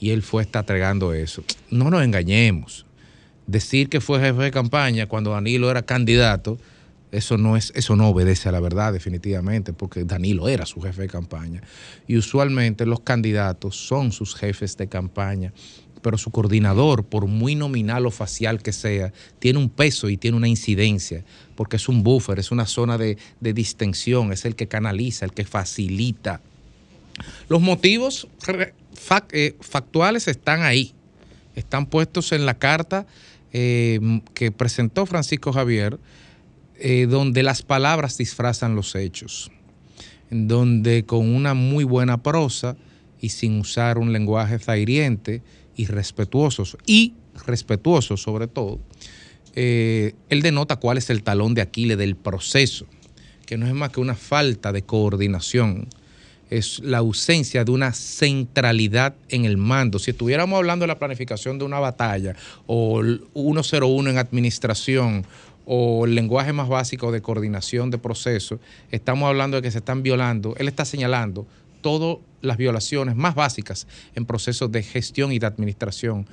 y 0.00 0.10
él 0.10 0.22
fue 0.22 0.44
entregando 0.44 1.12
eso. 1.12 1.42
No 1.70 1.90
nos 1.90 2.02
engañemos. 2.02 2.86
Decir 3.46 3.88
que 3.88 4.00
fue 4.00 4.20
jefe 4.20 4.42
de 4.42 4.50
campaña 4.50 5.06
cuando 5.06 5.32
Danilo 5.32 5.70
era 5.70 5.82
candidato, 5.82 6.58
eso 7.10 7.38
no 7.38 7.56
es, 7.56 7.72
eso 7.74 7.96
no 7.96 8.08
obedece 8.08 8.48
a 8.48 8.52
la 8.52 8.60
verdad 8.60 8.92
definitivamente, 8.92 9.72
porque 9.72 10.04
Danilo 10.04 10.48
era 10.48 10.64
su 10.64 10.80
jefe 10.80 11.02
de 11.02 11.08
campaña. 11.08 11.62
Y 12.06 12.16
usualmente 12.16 12.86
los 12.86 13.00
candidatos 13.00 13.76
son 13.76 14.12
sus 14.12 14.34
jefes 14.36 14.76
de 14.76 14.88
campaña, 14.88 15.52
pero 16.06 16.18
su 16.18 16.30
coordinador, 16.30 17.02
por 17.02 17.26
muy 17.26 17.56
nominal 17.56 18.06
o 18.06 18.12
facial 18.12 18.62
que 18.62 18.72
sea, 18.72 19.12
tiene 19.40 19.58
un 19.58 19.68
peso 19.68 20.08
y 20.08 20.16
tiene 20.16 20.36
una 20.36 20.46
incidencia, 20.46 21.24
porque 21.56 21.74
es 21.74 21.88
un 21.88 22.04
buffer, 22.04 22.38
es 22.38 22.52
una 22.52 22.64
zona 22.66 22.96
de, 22.96 23.18
de 23.40 23.52
distensión, 23.52 24.32
es 24.32 24.44
el 24.44 24.54
que 24.54 24.68
canaliza, 24.68 25.24
el 25.24 25.32
que 25.32 25.44
facilita. 25.44 26.40
Los 27.48 27.60
motivos 27.60 28.28
eh, 29.32 29.56
factuales 29.58 30.28
están 30.28 30.62
ahí, 30.62 30.94
están 31.56 31.86
puestos 31.86 32.30
en 32.30 32.46
la 32.46 32.54
carta 32.54 33.08
eh, 33.52 33.98
que 34.32 34.52
presentó 34.52 35.06
Francisco 35.06 35.52
Javier, 35.52 35.98
eh, 36.78 37.08
donde 37.10 37.42
las 37.42 37.62
palabras 37.62 38.16
disfrazan 38.16 38.76
los 38.76 38.94
hechos, 38.94 39.50
donde 40.30 41.04
con 41.04 41.34
una 41.34 41.54
muy 41.54 41.82
buena 41.82 42.22
prosa 42.22 42.76
y 43.20 43.30
sin 43.30 43.58
usar 43.58 43.98
un 43.98 44.12
lenguaje 44.12 44.60
zairiente 44.60 45.42
y 45.76 45.86
respetuoso, 45.86 46.64
y 46.86 47.14
respetuoso 47.46 48.16
sobre 48.16 48.48
todo, 48.48 48.80
eh, 49.54 50.14
él 50.28 50.42
denota 50.42 50.76
cuál 50.76 50.98
es 50.98 51.10
el 51.10 51.22
talón 51.22 51.54
de 51.54 51.62
Aquiles 51.62 51.98
del 51.98 52.16
proceso, 52.16 52.86
que 53.46 53.56
no 53.56 53.66
es 53.66 53.74
más 53.74 53.90
que 53.90 54.00
una 54.00 54.14
falta 54.14 54.72
de 54.72 54.82
coordinación, 54.82 55.88
es 56.50 56.80
la 56.80 56.98
ausencia 56.98 57.64
de 57.64 57.72
una 57.72 57.92
centralidad 57.92 59.14
en 59.28 59.44
el 59.44 59.56
mando. 59.56 59.98
Si 59.98 60.12
estuviéramos 60.12 60.56
hablando 60.56 60.84
de 60.84 60.88
la 60.88 60.98
planificación 60.98 61.58
de 61.58 61.64
una 61.64 61.80
batalla 61.80 62.36
o 62.66 63.00
el 63.00 63.24
101 63.34 64.10
en 64.10 64.18
administración 64.18 65.26
o 65.64 66.06
el 66.06 66.14
lenguaje 66.14 66.52
más 66.52 66.68
básico 66.68 67.10
de 67.10 67.20
coordinación 67.20 67.90
de 67.90 67.98
procesos, 67.98 68.60
estamos 68.92 69.28
hablando 69.28 69.56
de 69.56 69.62
que 69.62 69.70
se 69.72 69.78
están 69.78 70.02
violando, 70.02 70.54
él 70.58 70.68
está 70.68 70.84
señalando 70.84 71.46
todas 71.86 72.18
las 72.42 72.56
violaciones 72.56 73.14
más 73.14 73.36
básicas 73.36 73.86
en 74.16 74.26
procesos 74.26 74.72
de 74.72 74.82
gestión 74.82 75.30
y 75.30 75.38
de 75.38 75.46
administración, 75.46 76.26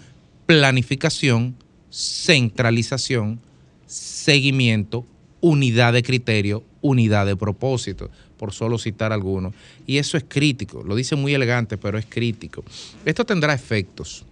planificación, 0.48 1.56
centralización, 1.92 3.40
seguimiento, 3.86 5.06
unidad 5.42 5.94
de 5.94 6.02
criterio, 6.02 6.64
unidad 6.82 7.28
de 7.28 7.36
propósito, 7.36 8.10
por 8.36 8.52
solo 8.52 8.80
citar 8.80 9.14
algunos. 9.14 9.54
Y 9.86 10.00
eso 10.00 10.18
es 10.18 10.26
crítico, 10.28 10.82
lo 10.82 10.96
dice 10.96 11.16
muy 11.16 11.36
elegante, 11.36 11.78
pero 11.78 12.00
es 12.00 12.08
crítico. 12.08 12.64
Esto 13.06 13.24
tendrá 13.24 13.54
efectos 13.54 14.26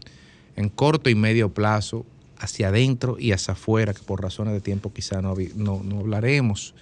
en 0.55 0.69
corto 0.69 1.07
y 1.07 1.13
medio 1.13 1.53
plazo, 1.53 2.03
hacia 2.39 2.69
adentro 2.69 3.17
y 3.19 3.31
hacia 3.31 3.51
afuera, 3.51 3.93
que 3.93 4.01
por 4.01 4.23
razones 4.23 4.55
de 4.55 4.61
tiempo 4.61 4.91
quizá 4.91 5.21
no, 5.21 5.35
no 5.55 5.99
hablaremos. 5.99 6.73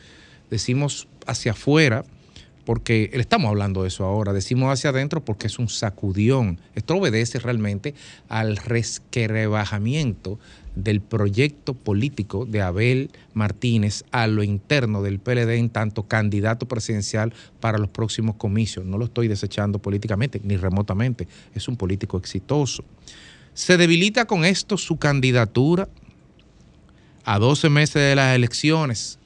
Decimos 0.49 1.09
hacia 1.27 1.51
afuera 1.51 2.05
porque 2.69 3.09
le 3.11 3.21
estamos 3.21 3.49
hablando 3.49 3.81
de 3.81 3.87
eso 3.87 4.05
ahora, 4.05 4.31
decimos 4.31 4.71
hacia 4.71 4.91
adentro 4.91 5.25
porque 5.25 5.47
es 5.47 5.57
un 5.57 5.69
sacudión. 5.69 6.59
Esto 6.75 6.97
obedece 6.97 7.39
realmente 7.39 7.95
al 8.27 8.57
resquebrajamiento 8.57 10.37
del 10.75 11.01
proyecto 11.01 11.73
político 11.73 12.45
de 12.45 12.61
Abel 12.61 13.09
Martínez 13.33 14.03
a 14.11 14.27
lo 14.27 14.43
interno 14.43 15.01
del 15.01 15.17
PLD 15.17 15.55
en 15.55 15.71
tanto 15.71 16.03
candidato 16.03 16.67
presidencial 16.67 17.33
para 17.59 17.79
los 17.79 17.89
próximos 17.89 18.35
comicios. 18.35 18.85
No 18.85 18.99
lo 18.99 19.05
estoy 19.05 19.27
desechando 19.27 19.79
políticamente, 19.79 20.39
ni 20.43 20.55
remotamente. 20.55 21.27
Es 21.55 21.67
un 21.69 21.75
político 21.75 22.19
exitoso. 22.19 22.83
Se 23.55 23.77
debilita 23.77 24.25
con 24.25 24.45
esto 24.45 24.77
su 24.77 24.97
candidatura 24.97 25.89
a 27.25 27.39
12 27.39 27.69
meses 27.69 27.95
de 27.95 28.15
las 28.15 28.35
elecciones 28.35 29.18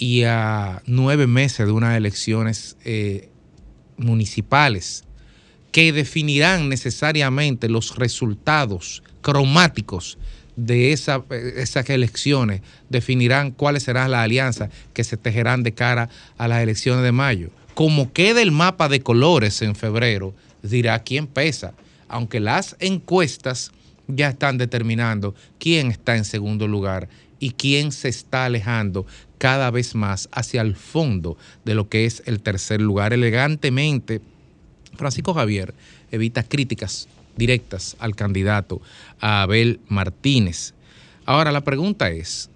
y 0.00 0.24
a 0.24 0.82
nueve 0.86 1.26
meses 1.26 1.66
de 1.66 1.72
unas 1.72 1.94
elecciones 1.94 2.76
eh, 2.86 3.28
municipales 3.98 5.04
que 5.72 5.92
definirán 5.92 6.68
necesariamente 6.70 7.68
los 7.68 7.96
resultados 7.96 9.02
cromáticos 9.20 10.18
de 10.56 10.92
esa- 10.92 11.22
esas 11.56 11.88
elecciones, 11.90 12.62
definirán 12.88 13.50
cuáles 13.50 13.82
serán 13.84 14.10
las 14.10 14.20
alianzas 14.24 14.70
que 14.94 15.04
se 15.04 15.16
tejerán 15.18 15.62
de 15.62 15.72
cara 15.74 16.08
a 16.38 16.48
las 16.48 16.62
elecciones 16.62 17.04
de 17.04 17.12
mayo. 17.12 17.50
Como 17.74 18.12
quede 18.12 18.40
el 18.42 18.52
mapa 18.52 18.88
de 18.88 19.00
colores 19.00 19.60
en 19.62 19.76
febrero, 19.76 20.34
dirá 20.62 20.98
quién 21.02 21.26
pesa, 21.26 21.74
aunque 22.08 22.40
las 22.40 22.74
encuestas 22.80 23.70
ya 24.08 24.30
están 24.30 24.56
determinando 24.58 25.34
quién 25.58 25.90
está 25.90 26.16
en 26.16 26.24
segundo 26.24 26.66
lugar 26.66 27.08
y 27.40 27.52
quién 27.52 27.90
se 27.90 28.08
está 28.08 28.44
alejando 28.44 29.06
cada 29.38 29.70
vez 29.70 29.94
más 29.94 30.28
hacia 30.30 30.60
el 30.60 30.76
fondo 30.76 31.36
de 31.64 31.74
lo 31.74 31.88
que 31.88 32.04
es 32.04 32.22
el 32.26 32.40
tercer 32.40 32.80
lugar. 32.80 33.12
Elegantemente, 33.12 34.20
Francisco 34.94 35.34
Javier 35.34 35.74
evita 36.12 36.42
críticas 36.42 37.08
directas 37.36 37.96
al 37.98 38.14
candidato, 38.14 38.82
a 39.18 39.42
Abel 39.42 39.80
Martínez. 39.88 40.74
Ahora 41.24 41.52
la 41.52 41.62
pregunta 41.62 42.10
es, 42.10 42.50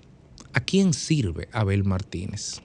¿a 0.52 0.60
quién 0.60 0.92
sirve 0.92 1.48
Abel 1.52 1.84
Martínez? 1.84 2.60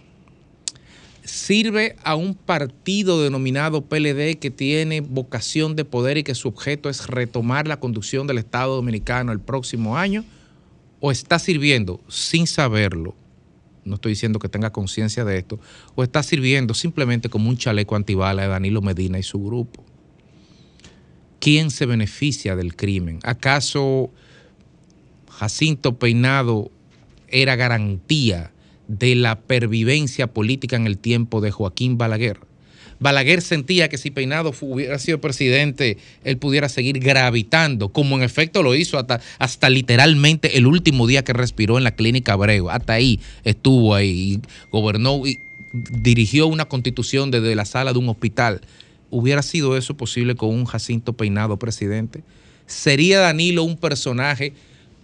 ¿Sirve 1.24 1.96
a 2.04 2.16
un 2.16 2.34
partido 2.34 3.22
denominado 3.24 3.86
PLD 3.86 4.40
que 4.40 4.52
tiene 4.52 5.02
vocación 5.02 5.76
de 5.76 5.86
poder 5.86 6.18
y 6.18 6.24
que 6.24 6.34
su 6.36 6.48
objeto 6.48 6.90
es 6.90 7.08
retomar 7.08 7.68
la 7.68 7.80
conducción 7.80 8.26
del 8.26 8.40
Estado 8.40 8.76
Dominicano 8.76 9.32
el 9.32 9.40
próximo 9.40 9.98
año? 9.98 10.26
¿O 11.00 11.12
está 11.12 11.40
sirviendo 11.40 12.02
sin 12.08 12.48
saberlo? 12.48 13.16
No 13.86 13.96
estoy 13.96 14.12
diciendo 14.12 14.40
que 14.40 14.50
tenga 14.50 14.72
conciencia 14.72 15.24
de 15.26 15.38
esto. 15.38 15.60
¿O 15.96 16.04
está 16.04 16.22
sirviendo 16.24 16.74
simplemente 16.74 17.30
como 17.30 17.50
un 17.50 17.58
chaleco 17.58 17.96
antibala 17.96 18.44
de 18.44 18.48
Danilo 18.50 18.82
Medina 18.82 19.18
y 19.18 19.24
su 19.24 19.44
grupo? 19.44 19.84
¿Quién 21.40 21.72
se 21.72 21.86
beneficia 21.86 22.56
del 22.56 22.76
crimen? 22.76 23.20
¿Acaso 23.24 24.12
Jacinto 25.30 25.98
Peinado 25.98 26.70
era 27.30 27.56
garantía 27.56 28.52
de 28.88 29.16
la 29.16 29.40
pervivencia 29.40 30.28
política 30.34 30.76
en 30.76 30.86
el 30.86 30.98
tiempo 30.98 31.40
de 31.40 31.52
Joaquín 31.52 31.98
Balaguer? 31.98 32.49
Balaguer 33.00 33.42
sentía 33.42 33.88
que 33.88 33.98
si 33.98 34.12
Peinado 34.12 34.54
hubiera 34.62 35.00
sido 35.00 35.22
presidente, 35.22 35.98
él 36.24 36.38
pudiera 36.38 36.68
seguir 36.68 37.00
gravitando, 37.00 37.90
como 37.90 38.18
en 38.18 38.24
efecto 38.24 38.62
lo 38.62 38.76
hizo 38.76 38.98
hasta, 38.98 39.22
hasta 39.38 39.70
literalmente 39.70 40.58
el 40.58 40.68
último 40.68 41.08
día 41.08 41.24
que 41.24 41.34
respiró 41.34 41.78
en 41.78 41.86
la 41.86 41.96
clínica 41.96 42.34
Abreu. 42.34 42.70
Hasta 42.70 42.94
ahí 42.94 43.20
estuvo 43.44 43.96
ahí, 43.96 44.10
y 44.10 44.42
gobernó 44.70 45.26
y 45.26 45.40
dirigió 45.72 46.48
una 46.48 46.66
constitución 46.66 47.32
desde 47.32 47.56
la 47.56 47.66
sala 47.66 47.94
de 47.94 48.00
un 48.00 48.10
hospital. 48.10 48.62
¿Hubiera 49.12 49.42
sido 49.42 49.78
eso 49.78 49.96
posible 49.96 50.36
con 50.36 50.50
un 50.50 50.66
Jacinto 50.66 51.14
Peinado 51.14 51.58
presidente? 51.58 52.24
¿Sería 52.68 53.20
Danilo 53.20 53.64
un 53.64 53.78
personaje 53.78 54.54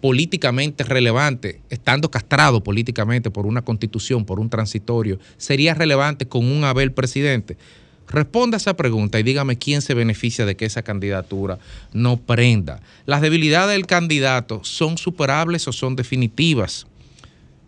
políticamente 0.02 0.84
relevante, 0.84 1.62
estando 1.70 2.12
castrado 2.12 2.64
políticamente 2.64 3.32
por 3.32 3.48
una 3.48 3.64
constitución, 3.64 4.26
por 4.26 4.40
un 4.40 4.50
transitorio? 4.50 5.18
¿Sería 5.38 5.74
relevante 5.74 6.28
con 6.28 6.46
un 6.46 6.64
Abel 6.64 6.92
presidente? 6.92 7.58
Responda 8.08 8.58
esa 8.58 8.76
pregunta 8.76 9.20
y 9.20 9.24
dígame 9.24 9.58
quién 9.58 9.82
se 9.82 9.94
beneficia 9.94 10.46
de 10.46 10.56
que 10.56 10.66
esa 10.66 10.84
candidatura 10.84 11.60
no 11.94 12.18
prenda. 12.18 12.82
¿Las 13.06 13.22
debilidades 13.22 13.76
del 13.76 13.88
candidato 13.88 14.62
son 14.64 14.98
superables 14.98 15.68
o 15.68 15.72
son 15.72 15.96
definitivas? 15.96 16.88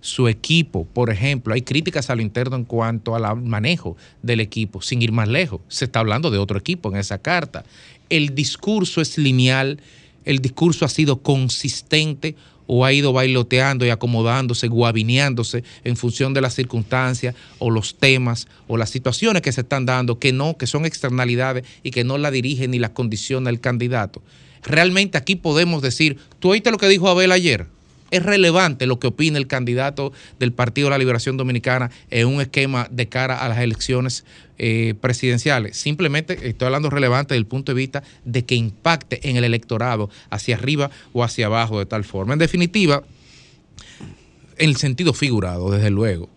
su 0.07 0.27
equipo, 0.27 0.85
por 0.85 1.09
ejemplo, 1.09 1.53
hay 1.53 1.63
críticas 1.63 2.09
a 2.09 2.15
lo 2.15 2.21
interno 2.21 2.55
en 2.55 2.63
cuanto 2.63 3.15
al 3.15 3.41
manejo 3.41 3.97
del 4.21 4.39
equipo, 4.39 4.81
sin 4.81 5.01
ir 5.01 5.11
más 5.11 5.27
lejos. 5.27 5.59
Se 5.67 5.85
está 5.85 5.99
hablando 5.99 6.31
de 6.31 6.37
otro 6.37 6.57
equipo 6.57 6.89
en 6.89 6.97
esa 6.97 7.17
carta. 7.17 7.65
El 8.09 8.33
discurso 8.33 9.01
es 9.01 9.17
lineal, 9.17 9.81
el 10.23 10.39
discurso 10.39 10.85
ha 10.85 10.89
sido 10.89 11.21
consistente 11.21 12.35
o 12.67 12.85
ha 12.85 12.93
ido 12.93 13.13
bailoteando 13.13 13.85
y 13.85 13.89
acomodándose, 13.89 14.67
guabineándose 14.67 15.63
en 15.83 15.97
función 15.97 16.33
de 16.33 16.41
las 16.41 16.53
circunstancias 16.53 17.35
o 17.59 17.71
los 17.71 17.95
temas 17.95 18.47
o 18.67 18.77
las 18.77 18.89
situaciones 18.89 19.41
que 19.41 19.51
se 19.51 19.61
están 19.61 19.85
dando, 19.85 20.19
que 20.19 20.33
no, 20.33 20.57
que 20.57 20.67
son 20.67 20.85
externalidades 20.85 21.65
y 21.81 21.91
que 21.91 22.03
no 22.03 22.17
la 22.17 22.31
dirigen 22.31 22.71
ni 22.71 22.79
las 22.79 22.91
condiciona 22.91 23.49
el 23.49 23.59
candidato. 23.59 24.21
Realmente 24.63 25.17
aquí 25.17 25.35
podemos 25.35 25.81
decir, 25.81 26.17
¿tú 26.39 26.49
oíste 26.49 26.71
lo 26.71 26.77
que 26.77 26.89
dijo 26.89 27.07
Abel 27.07 27.31
ayer? 27.31 27.67
Es 28.11 28.23
relevante 28.23 28.85
lo 28.85 28.99
que 28.99 29.07
opina 29.07 29.37
el 29.37 29.47
candidato 29.47 30.11
del 30.39 30.51
Partido 30.51 30.87
de 30.87 30.91
la 30.91 30.97
Liberación 30.97 31.37
Dominicana 31.37 31.91
en 32.09 32.27
un 32.27 32.41
esquema 32.41 32.87
de 32.91 33.07
cara 33.07 33.37
a 33.37 33.49
las 33.49 33.59
elecciones 33.59 34.25
eh, 34.57 34.95
presidenciales. 34.99 35.77
Simplemente 35.77 36.47
estoy 36.47 36.67
hablando 36.67 36.89
relevante 36.89 37.33
desde 37.33 37.41
el 37.41 37.47
punto 37.47 37.73
de 37.73 37.77
vista 37.77 38.03
de 38.25 38.45
que 38.45 38.55
impacte 38.55 39.29
en 39.29 39.37
el 39.37 39.43
electorado 39.43 40.09
hacia 40.29 40.55
arriba 40.55 40.89
o 41.13 41.23
hacia 41.23 41.47
abajo 41.47 41.79
de 41.79 41.85
tal 41.85 42.03
forma. 42.03 42.33
En 42.33 42.39
definitiva, 42.39 43.03
en 44.57 44.69
el 44.69 44.77
sentido 44.77 45.13
figurado, 45.13 45.69
desde 45.69 45.89
luego, 45.89 46.29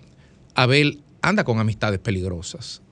Abel 0.55 1.01
anda 1.23 1.45
con 1.45 1.59
amistades 1.59 2.01
peligrosas. 2.01 2.83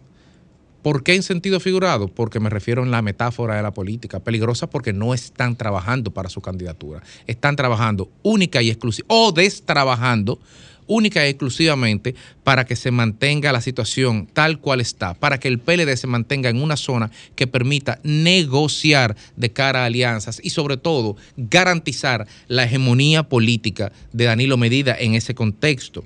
¿Por 0.83 1.03
qué 1.03 1.17
en 1.17 1.25
sentido 1.25 1.59
figurado? 1.59 2.07
Porque 2.07 2.39
me 2.39 2.51
refiero 2.51 2.85
en 2.85 2.93
la 2.93 3.03
metáfora 3.03 3.57
de 3.57 3.63
la 3.63 3.75
política. 3.75 4.21
Peligrosa 4.21 4.71
porque 4.71 4.93
no 4.93 5.13
están 5.13 5.57
trabajando 5.57 6.13
para 6.13 6.29
su 6.29 6.41
candidatura. 6.41 7.03
Están 7.27 7.57
trabajando 7.57 8.09
única 8.23 8.63
y 8.63 8.71
exclusiva, 8.71 9.07
o 9.09 9.33
destrabajando 9.33 10.39
única 10.87 11.27
y 11.27 11.31
exclusivamente 11.31 12.15
para 12.45 12.65
que 12.65 12.77
se 12.77 12.91
mantenga 12.93 13.53
la 13.53 13.61
situación 13.61 14.29
tal 14.33 14.61
cual 14.61 14.81
está, 14.81 15.15
para 15.15 15.39
que 15.39 15.49
el 15.49 15.59
PLD 15.59 15.97
se 15.97 16.07
mantenga 16.07 16.49
en 16.49 16.63
una 16.63 16.77
zona 16.77 17.11
que 17.35 17.47
permita 17.47 18.01
negociar 18.05 19.17
de 19.37 19.53
cara 19.53 19.83
a 19.83 19.87
alianzas 19.87 20.41
y 20.43 20.51
sobre 20.51 20.77
todo 20.77 21.17
garantizar 21.37 22.27
la 22.47 22.65
hegemonía 22.65 23.25
política 23.25 23.93
de 24.13 24.25
Danilo 24.25 24.57
Medida 24.57 24.97
en 24.99 25.15
ese 25.15 25.35
contexto. 25.35 26.05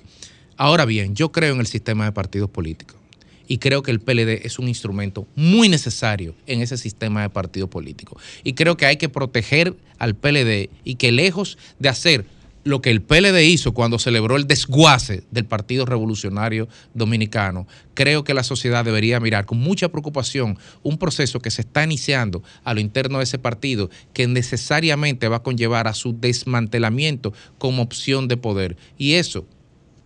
Ahora 0.57 0.85
bien, 0.85 1.15
yo 1.15 1.31
creo 1.31 1.53
en 1.53 1.61
el 1.61 1.67
sistema 1.67 2.05
de 2.05 2.11
partidos 2.11 2.49
políticos 2.49 3.02
y 3.47 3.57
creo 3.57 3.83
que 3.83 3.91
el 3.91 3.99
PLD 3.99 4.45
es 4.45 4.59
un 4.59 4.67
instrumento 4.67 5.27
muy 5.35 5.69
necesario 5.69 6.35
en 6.47 6.61
ese 6.61 6.77
sistema 6.77 7.21
de 7.21 7.29
partido 7.29 7.69
político. 7.69 8.17
Y 8.43 8.53
creo 8.53 8.77
que 8.77 8.85
hay 8.85 8.97
que 8.97 9.09
proteger 9.09 9.75
al 9.99 10.15
PLD 10.15 10.69
y 10.83 10.95
que 10.95 11.11
lejos 11.11 11.57
de 11.79 11.89
hacer 11.89 12.25
lo 12.63 12.81
que 12.81 12.89
el 12.89 13.01
PLD 13.01 13.41
hizo 13.43 13.73
cuando 13.73 13.99
celebró 13.99 14.37
el 14.37 14.47
desguace 14.47 15.23
del 15.31 15.45
Partido 15.45 15.85
Revolucionario 15.85 16.69
Dominicano, 16.93 17.67
creo 17.93 18.23
que 18.23 18.33
la 18.33 18.43
sociedad 18.43 18.85
debería 18.85 19.19
mirar 19.19 19.45
con 19.45 19.57
mucha 19.57 19.89
preocupación 19.89 20.57
un 20.81 20.97
proceso 20.97 21.39
que 21.39 21.51
se 21.51 21.61
está 21.61 21.83
iniciando 21.83 22.41
a 22.63 22.73
lo 22.73 22.79
interno 22.79 23.17
de 23.17 23.25
ese 23.25 23.37
partido 23.37 23.89
que 24.13 24.27
necesariamente 24.27 25.27
va 25.27 25.37
a 25.37 25.43
conllevar 25.43 25.87
a 25.87 25.93
su 25.93 26.17
desmantelamiento 26.17 27.33
como 27.57 27.83
opción 27.83 28.27
de 28.27 28.37
poder. 28.37 28.77
Y 28.97 29.13
eso 29.13 29.45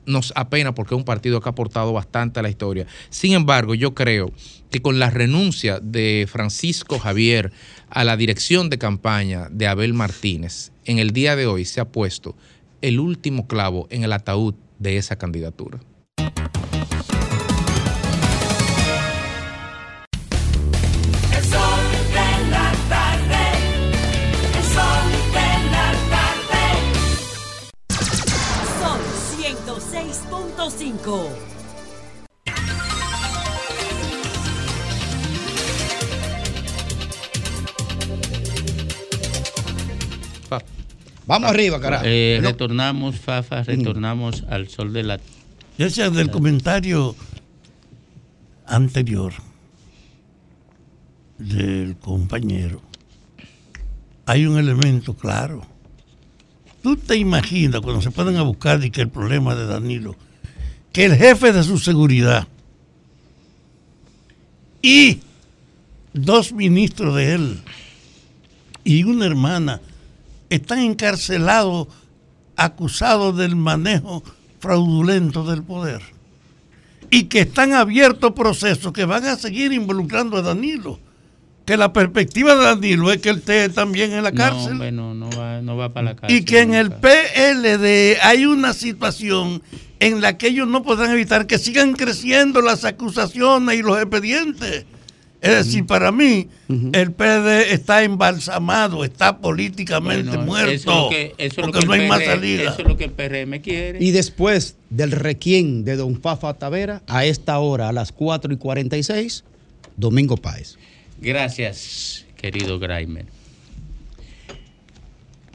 nos 0.08 0.34
apena 0.36 0.74
porque 0.74 0.96
es 0.96 0.98
un 0.98 1.06
partido 1.06 1.40
que 1.40 1.50
ha 1.50 1.52
aportado 1.52 1.94
bastante 1.94 2.40
a 2.40 2.44
la 2.44 2.50
historia. 2.50 2.88
Sin 3.10 3.34
embargo, 3.34 3.76
yo 3.76 3.94
creo 3.94 4.32
que 4.72 4.82
con 4.82 4.98
la 4.98 5.12
renuncia 5.12 5.80
de 5.80 6.28
Francisco 6.28 6.98
Javier 6.98 7.52
a 7.90 8.04
la 8.04 8.18
dirección 8.18 8.70
de 8.70 8.80
campaña 8.80 9.50
de 9.52 9.68
Abel 9.68 9.94
Martínez, 9.94 10.72
en 10.86 10.98
el 10.98 11.12
día 11.12 11.36
de 11.36 11.46
hoy 11.46 11.66
se 11.66 11.82
ha 11.82 11.86
puesto 11.86 12.36
el 12.82 13.00
último 13.00 13.48
clavo 13.48 13.88
en 13.90 14.04
el 14.04 14.14
ataúd 14.14 14.56
de 14.80 14.98
esa 14.98 15.18
candidatura. 15.18 15.80
Sol 31.08 31.30
106.5. 40.50 40.64
Vamos 41.26 41.50
arriba, 41.50 41.80
carajo. 41.80 42.04
Eh, 42.06 42.40
No. 42.42 42.50
Retornamos, 42.50 43.20
Fafa, 43.20 43.64
retornamos 43.64 44.44
al 44.50 44.68
sol 44.70 44.92
de 44.94 45.04
la... 45.04 45.20
Ya 45.78 45.90
sea 45.90 46.10
del 46.10 46.32
comentario 46.32 47.16
anterior 48.66 49.34
del 51.38 51.96
compañero, 51.98 52.82
hay 54.26 54.46
un 54.46 54.58
elemento 54.58 55.16
claro. 55.16 55.62
Tú 56.82 56.96
te 56.96 57.16
imaginas 57.18 57.82
cuando 57.82 58.02
se 58.02 58.12
pueden 58.12 58.38
a 58.38 58.42
buscar 58.42 58.84
y 58.84 58.90
que 58.90 59.02
el 59.02 59.10
problema 59.10 59.54
de 59.56 59.68
Danilo, 59.68 60.16
que 60.98 61.06
el 61.06 61.16
jefe 61.16 61.54
de 61.54 61.64
su 61.64 61.78
seguridad 61.78 62.48
y 64.82 65.20
dos 66.12 66.54
ministros 66.54 67.16
de 67.16 67.36
él 67.36 67.60
y 68.84 69.04
una 69.04 69.28
hermana 69.28 69.80
están 70.50 70.80
encarcelados 70.80 71.88
acusados 72.56 73.38
del 73.38 73.56
manejo 73.56 74.24
fraudulento 74.60 75.44
del 75.44 75.62
poder 75.62 76.02
y 77.12 77.26
que 77.26 77.42
están 77.42 77.74
abiertos 77.74 78.32
procesos 78.32 78.92
que 78.92 79.06
van 79.06 79.26
a 79.26 79.36
seguir 79.36 79.74
involucrando 79.74 80.38
a 80.38 80.42
Danilo. 80.42 81.00
Que 81.64 81.78
la 81.78 81.94
perspectiva 81.94 82.56
de 82.56 82.64
Danilo 82.64 83.12
es 83.12 83.22
que 83.22 83.30
él 83.30 83.38
esté 83.38 83.70
también 83.70 84.14
en 84.14 84.24
la 84.24 84.32
No, 84.32 84.38
cárcel. 84.38 84.72
hombre, 84.72 84.92
no, 84.92 85.14
no 85.14 85.30
va, 85.30 85.62
no 85.62 85.78
va 85.78 85.94
para 85.94 86.06
la 86.06 86.16
cárcel. 86.16 86.40
Y 86.40 86.44
que 86.44 86.62
en 86.62 86.74
el. 86.74 86.90
PLD 86.92 88.18
hay 88.24 88.46
una 88.48 88.74
situación 88.74 89.62
en 90.00 90.22
la 90.22 90.38
que 90.38 90.48
ellos 90.48 90.68
no 90.68 90.84
podrán 90.84 91.12
evitar 91.12 91.48
que 91.48 91.58
sigan 91.58 91.94
creciendo 91.94 92.62
las 92.62 92.84
acusaciones 92.86 93.78
y 93.78 93.82
los 93.82 93.98
expedientes. 94.00 94.86
Es 95.40 95.66
decir, 95.66 95.86
para 95.86 96.12
mí, 96.12 96.48
el 96.94 97.12
PLD 97.12 97.72
está 97.72 98.04
embalsamado, 98.04 99.04
está 99.04 99.38
políticamente 99.38 100.32
Bueno, 100.32 100.46
muerto, 100.46 100.72
eso 100.72 100.90
es 100.90 100.96
lo 101.04 101.10
que- 101.10 101.36
eso 101.38 101.46
es 101.46 101.58
lo 101.58 101.64
porque 101.64 101.80
que 101.80 101.86
no 101.86 101.92
hay 101.94 102.08
más 102.08 102.24
salida. 102.26 102.64
Eso 102.72 102.82
es 102.82 102.88
lo 102.88 102.98
que 102.98 103.04
el 103.04 103.12
PRM 103.12 103.62
quiere. 103.62 104.04
Y 104.04 104.10
después 104.12 104.76
del 104.90 105.12
requiem 105.12 105.84
de 105.84 105.96
Don 105.96 106.20
Fafa 106.20 106.56
Tavera, 106.56 107.04
a 107.08 107.24
esta 107.26 107.60
hora, 107.60 107.90
a 107.90 107.94
las 107.94 108.12
4 108.12 108.52
y 108.52 108.58
46, 108.58 109.44
Domingo 109.96 110.38
Páez. 110.38 110.76
Gracias, 111.22 112.26
querido 112.36 112.80
Graimer. 112.80 113.26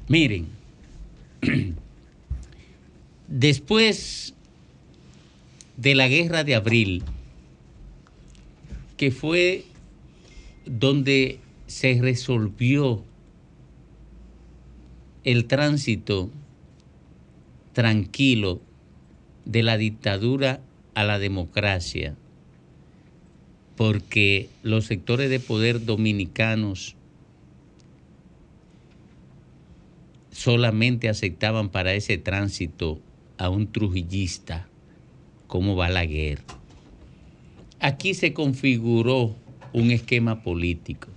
Miren, 0.06 0.46
después 3.28 4.31
de 5.76 5.94
la 5.94 6.08
guerra 6.08 6.44
de 6.44 6.54
abril, 6.54 7.02
que 8.96 9.10
fue 9.10 9.64
donde 10.66 11.38
se 11.66 11.98
resolvió 12.00 13.02
el 15.24 15.46
tránsito 15.46 16.30
tranquilo 17.72 18.60
de 19.44 19.62
la 19.62 19.76
dictadura 19.76 20.60
a 20.94 21.04
la 21.04 21.18
democracia, 21.18 22.14
porque 23.76 24.50
los 24.62 24.84
sectores 24.84 25.30
de 25.30 25.40
poder 25.40 25.84
dominicanos 25.84 26.96
solamente 30.30 31.08
aceptaban 31.08 31.70
para 31.70 31.94
ese 31.94 32.18
tránsito 32.18 33.00
a 33.38 33.48
un 33.48 33.70
trujillista 33.70 34.68
como 35.52 35.76
Balaguer. 35.76 36.38
Aquí 37.78 38.14
se 38.14 38.32
configuró 38.32 39.36
un 39.74 39.90
esquema 39.90 40.42
político. 40.42 41.08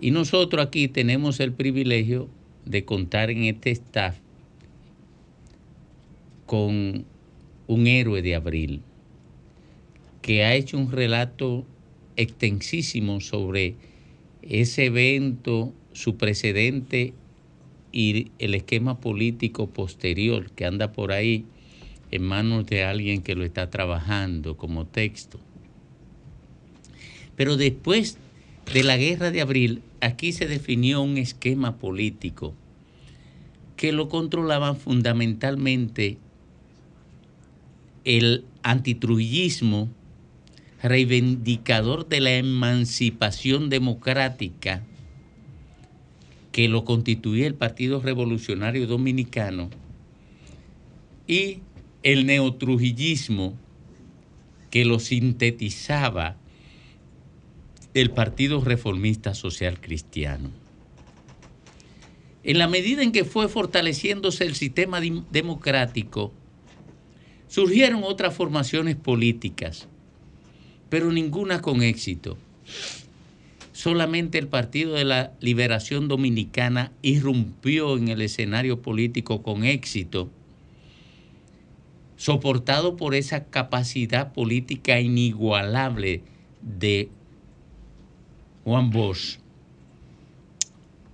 Y 0.00 0.10
nosotros 0.10 0.66
aquí 0.66 0.88
tenemos 0.88 1.38
el 1.38 1.52
privilegio 1.52 2.28
de 2.64 2.84
contar 2.84 3.30
en 3.30 3.44
este 3.44 3.70
staff 3.70 4.16
con 6.44 7.04
un 7.68 7.86
héroe 7.86 8.20
de 8.20 8.34
abril 8.34 8.80
que 10.22 10.42
ha 10.42 10.56
hecho 10.56 10.76
un 10.76 10.90
relato 10.90 11.64
extensísimo 12.16 13.20
sobre 13.20 13.76
ese 14.42 14.86
evento, 14.86 15.72
su 15.92 16.16
precedente 16.16 17.12
y 17.92 18.32
el 18.40 18.56
esquema 18.56 18.98
político 18.98 19.68
posterior 19.68 20.50
que 20.50 20.64
anda 20.64 20.90
por 20.90 21.12
ahí 21.12 21.44
en 22.10 22.22
manos 22.22 22.66
de 22.66 22.84
alguien 22.84 23.22
que 23.22 23.34
lo 23.34 23.44
está 23.44 23.70
trabajando 23.70 24.56
como 24.56 24.86
texto. 24.86 25.40
Pero 27.36 27.56
después 27.56 28.18
de 28.72 28.82
la 28.82 28.96
guerra 28.96 29.30
de 29.30 29.40
abril, 29.40 29.82
aquí 30.00 30.32
se 30.32 30.46
definió 30.46 31.02
un 31.02 31.16
esquema 31.16 31.76
político 31.76 32.54
que 33.76 33.92
lo 33.92 34.08
controlaban 34.08 34.76
fundamentalmente 34.76 36.18
el 38.04 38.44
antitrujillismo 38.62 39.88
reivindicador 40.82 42.08
de 42.08 42.20
la 42.20 42.32
emancipación 42.36 43.70
democrática 43.70 44.82
que 46.52 46.68
lo 46.68 46.84
constituía 46.84 47.46
el 47.46 47.54
Partido 47.54 48.00
Revolucionario 48.00 48.86
Dominicano 48.86 49.70
y 51.26 51.60
el 52.02 52.26
neotrujillismo 52.26 53.58
que 54.70 54.84
lo 54.84 54.98
sintetizaba 54.98 56.36
el 57.92 58.10
Partido 58.10 58.60
Reformista 58.60 59.34
Social 59.34 59.80
Cristiano. 59.80 60.50
En 62.42 62.58
la 62.58 62.68
medida 62.68 63.02
en 63.02 63.12
que 63.12 63.24
fue 63.24 63.48
fortaleciéndose 63.48 64.44
el 64.44 64.54
sistema 64.54 65.00
democrático, 65.00 66.32
surgieron 67.48 68.02
otras 68.04 68.34
formaciones 68.34 68.96
políticas, 68.96 69.88
pero 70.88 71.12
ninguna 71.12 71.60
con 71.60 71.82
éxito. 71.82 72.38
Solamente 73.72 74.38
el 74.38 74.48
Partido 74.48 74.94
de 74.94 75.04
la 75.04 75.32
Liberación 75.40 76.06
Dominicana 76.06 76.92
irrumpió 77.02 77.96
en 77.96 78.08
el 78.08 78.22
escenario 78.22 78.80
político 78.80 79.42
con 79.42 79.64
éxito, 79.64 80.30
soportado 82.20 82.98
por 82.98 83.14
esa 83.14 83.46
capacidad 83.46 84.34
política 84.34 85.00
inigualable 85.00 86.20
de 86.60 87.08
Juan 88.62 88.90
Bosch. 88.90 89.38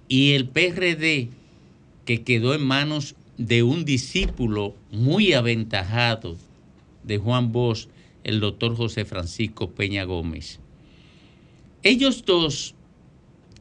Y 0.08 0.32
el 0.32 0.48
PRD, 0.48 1.28
que 2.06 2.22
quedó 2.24 2.56
en 2.56 2.66
manos 2.66 3.14
de 3.38 3.62
un 3.62 3.84
discípulo 3.84 4.74
muy 4.90 5.32
aventajado 5.32 6.36
de 7.04 7.18
Juan 7.18 7.52
Bosch, 7.52 7.86
el 8.24 8.40
doctor 8.40 8.74
José 8.74 9.04
Francisco 9.04 9.70
Peña 9.70 10.02
Gómez. 10.02 10.58
Ellos 11.84 12.24
dos 12.24 12.74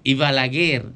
y 0.03 0.15
Balaguer 0.15 0.87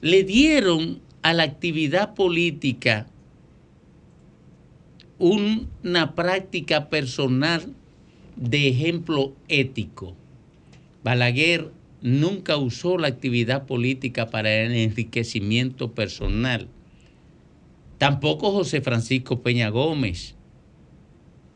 le 0.00 0.24
dieron 0.24 1.00
a 1.22 1.32
la 1.32 1.44
actividad 1.44 2.14
política 2.14 3.06
una 5.18 6.14
práctica 6.14 6.88
personal 6.88 7.74
de 8.36 8.68
ejemplo 8.68 9.34
ético. 9.48 10.14
Balaguer 11.02 11.72
nunca 12.02 12.56
usó 12.56 12.98
la 12.98 13.08
actividad 13.08 13.66
política 13.66 14.30
para 14.30 14.62
el 14.62 14.72
enriquecimiento 14.72 15.92
personal. 15.92 16.68
Tampoco 17.98 18.52
José 18.52 18.80
Francisco 18.80 19.42
Peña 19.42 19.70
Gómez 19.70 20.36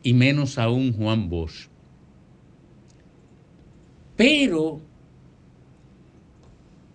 y 0.03 0.13
menos 0.13 0.57
aún 0.57 0.91
Juan 0.93 1.29
Bosch. 1.29 1.69
Pero 4.17 4.81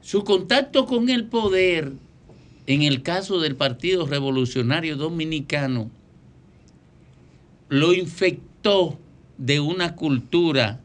su 0.01 0.25
contacto 0.25 0.87
con 0.87 1.09
el 1.09 1.27
poder, 1.27 1.93
en 2.67 2.83
el 2.83 3.03
caso 3.03 3.41
del 3.41 3.57
Partido 3.57 4.07
Revolucionario 4.07 4.97
Dominicano, 4.97 5.91
lo 7.69 7.93
infectó 7.93 8.99
de 9.37 9.61
una 9.61 9.95
cultura 9.95 10.81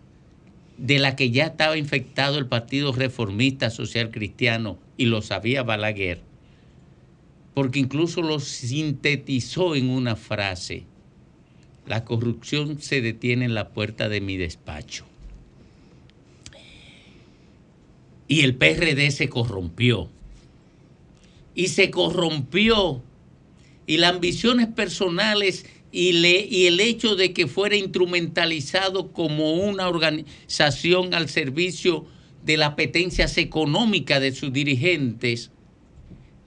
de 0.77 0.99
la 0.99 1.15
que 1.15 1.31
ya 1.31 1.45
estaba 1.45 1.77
infectado 1.77 2.37
el 2.37 2.47
Partido 2.47 2.91
Reformista 2.91 3.69
Social 3.69 4.11
Cristiano 4.11 4.77
y 4.97 5.05
lo 5.05 5.21
sabía 5.21 5.63
Balaguer, 5.63 6.21
porque 7.53 7.79
incluso 7.79 8.21
lo 8.21 8.39
sintetizó 8.39 9.75
en 9.75 9.89
una 9.89 10.15
frase. 10.15 10.85
La 11.87 12.05
corrupción 12.05 12.81
se 12.81 13.01
detiene 13.01 13.45
en 13.45 13.53
la 13.53 13.69
puerta 13.69 14.09
de 14.09 14.21
mi 14.21 14.37
despacho. 14.37 15.05
Y 18.27 18.41
el 18.41 18.55
PRD 18.55 19.11
se 19.11 19.29
corrompió. 19.29 20.09
Y 21.55 21.67
se 21.67 21.91
corrompió. 21.91 23.03
Y 23.85 23.97
las 23.97 24.13
ambiciones 24.13 24.67
personales 24.67 25.65
y, 25.95 26.65
el 26.65 26.79
hecho 26.79 27.15
de 27.15 27.33
que 27.33 27.45
fuera 27.45 27.75
instrumentalizado 27.75 29.11
como 29.11 29.53
una 29.53 29.87
organización 29.87 31.13
al 31.13 31.29
servicio 31.29 32.07
de 32.43 32.57
las 32.57 32.71
apetencias 32.71 33.37
económicas 33.37 34.19
de 34.19 34.31
sus 34.31 34.51
dirigentes, 34.51 35.51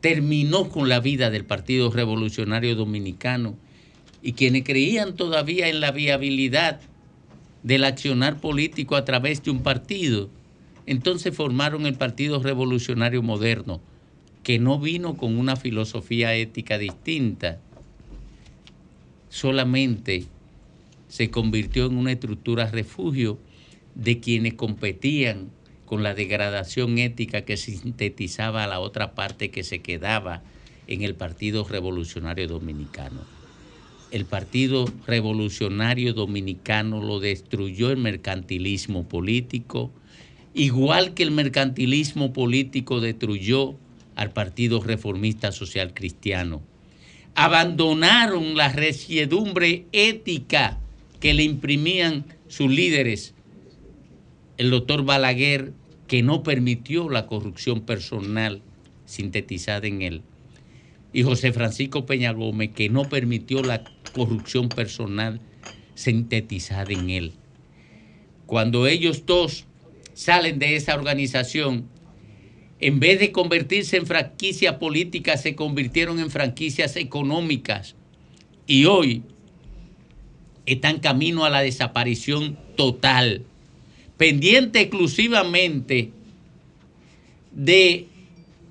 terminó 0.00 0.68
con 0.68 0.88
la 0.88 0.98
vida 0.98 1.30
del 1.30 1.44
Partido 1.44 1.92
Revolucionario 1.92 2.74
Dominicano. 2.74 3.56
Y 4.20 4.32
quienes 4.32 4.64
creían 4.64 5.14
todavía 5.14 5.68
en 5.68 5.78
la 5.78 5.92
viabilidad 5.92 6.80
del 7.62 7.84
accionar 7.84 8.40
político 8.40 8.96
a 8.96 9.04
través 9.04 9.44
de 9.44 9.52
un 9.52 9.62
partido, 9.62 10.28
entonces 10.86 11.36
formaron 11.36 11.86
el 11.86 11.94
Partido 11.94 12.42
Revolucionario 12.42 13.22
Moderno, 13.22 13.80
que 14.42 14.58
no 14.58 14.80
vino 14.80 15.16
con 15.16 15.38
una 15.38 15.54
filosofía 15.54 16.34
ética 16.34 16.78
distinta, 16.78 17.60
solamente 19.28 20.26
se 21.08 21.30
convirtió 21.30 21.86
en 21.86 21.96
una 21.96 22.12
estructura 22.12 22.70
refugio 22.70 23.38
de 23.94 24.20
quienes 24.20 24.54
competían 24.54 25.50
con 25.86 26.02
la 26.02 26.14
degradación 26.14 26.98
ética 26.98 27.42
que 27.42 27.56
sintetizaba 27.56 28.64
a 28.64 28.66
la 28.66 28.80
otra 28.80 29.14
parte 29.14 29.50
que 29.50 29.62
se 29.62 29.80
quedaba 29.80 30.42
en 30.88 31.02
el 31.02 31.14
Partido 31.14 31.64
Revolucionario 31.64 32.48
Dominicano. 32.48 33.20
El 34.10 34.24
Partido 34.24 34.86
Revolucionario 35.06 36.12
Dominicano 36.12 37.02
lo 37.02 37.20
destruyó 37.20 37.90
el 37.90 37.96
mercantilismo 37.96 39.08
político, 39.08 39.90
igual 40.54 41.14
que 41.14 41.22
el 41.22 41.30
mercantilismo 41.30 42.32
político 42.32 43.00
destruyó 43.00 43.74
al 44.14 44.30
Partido 44.32 44.82
Reformista 44.82 45.52
Social 45.52 45.92
Cristiano. 45.92 46.62
Abandonaron 47.36 48.56
la 48.56 48.70
resiedumbre 48.70 49.86
ética 49.92 50.80
que 51.20 51.34
le 51.34 51.44
imprimían 51.44 52.24
sus 52.48 52.70
líderes 52.70 53.34
el 54.58 54.70
doctor 54.70 55.04
Balaguer, 55.04 55.72
que 56.06 56.22
no 56.22 56.42
permitió 56.42 57.10
la 57.10 57.26
corrupción 57.26 57.82
personal 57.82 58.62
sintetizada 59.04 59.86
en 59.86 60.02
él, 60.02 60.22
y 61.12 61.22
José 61.22 61.52
Francisco 61.52 62.06
Peña 62.06 62.32
Gómez, 62.32 62.70
que 62.74 62.88
no 62.88 63.08
permitió 63.08 63.62
la 63.62 63.84
corrupción 64.14 64.68
personal 64.68 65.40
sintetizada 65.94 66.92
en 66.92 67.10
él. 67.10 67.32
Cuando 68.46 68.86
ellos 68.86 69.26
dos 69.26 69.66
salen 70.14 70.58
de 70.58 70.76
esa 70.76 70.94
organización, 70.94 71.88
en 72.80 73.00
vez 73.00 73.20
de 73.20 73.32
convertirse 73.32 73.96
en 73.96 74.06
franquicia 74.06 74.78
política, 74.78 75.36
se 75.36 75.54
convirtieron 75.54 76.20
en 76.20 76.30
franquicias 76.30 76.96
económicas. 76.96 77.94
Y 78.66 78.84
hoy 78.84 79.22
están 80.66 80.98
camino 80.98 81.44
a 81.44 81.50
la 81.50 81.60
desaparición 81.60 82.58
total 82.76 83.44
pendiente 84.16 84.80
exclusivamente 84.80 86.10
de 87.52 88.06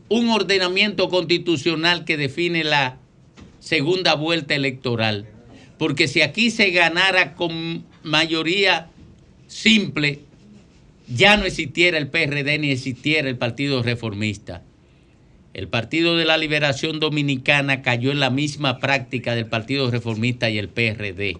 un 0.10 0.30
ordenamiento 0.30 1.10
constitucional 1.10 2.06
que 2.06 2.18
define 2.18 2.64
la 2.64 2.98
segunda 3.60 4.15
vuelta 4.15 4.56
electoral. 4.56 5.27
Porque 5.77 6.07
si 6.07 6.22
aquí 6.22 6.52
se 6.52 6.69
ganara 6.72 7.36
con 7.36 7.86
mayoría 8.03 8.90
simple, 9.48 10.22
ya 11.07 11.38
no 11.38 11.45
existiera 11.45 11.98
el 11.98 12.07
PRD 12.07 12.57
ni 12.60 12.72
existiera 12.72 13.30
el 13.30 13.38
Partido 13.38 13.84
Reformista. 13.84 14.64
El 15.53 15.68
Partido 15.68 16.18
de 16.18 16.26
la 16.26 16.38
Liberación 16.38 16.99
Dominicana 16.99 17.82
cayó 17.82 18.11
en 18.11 18.19
la 18.19 18.30
misma 18.30 18.80
práctica 18.80 19.36
del 19.36 19.45
Partido 19.45 19.90
Reformista 19.90 20.49
y 20.49 20.57
el 20.57 20.69
PRD. 20.69 21.38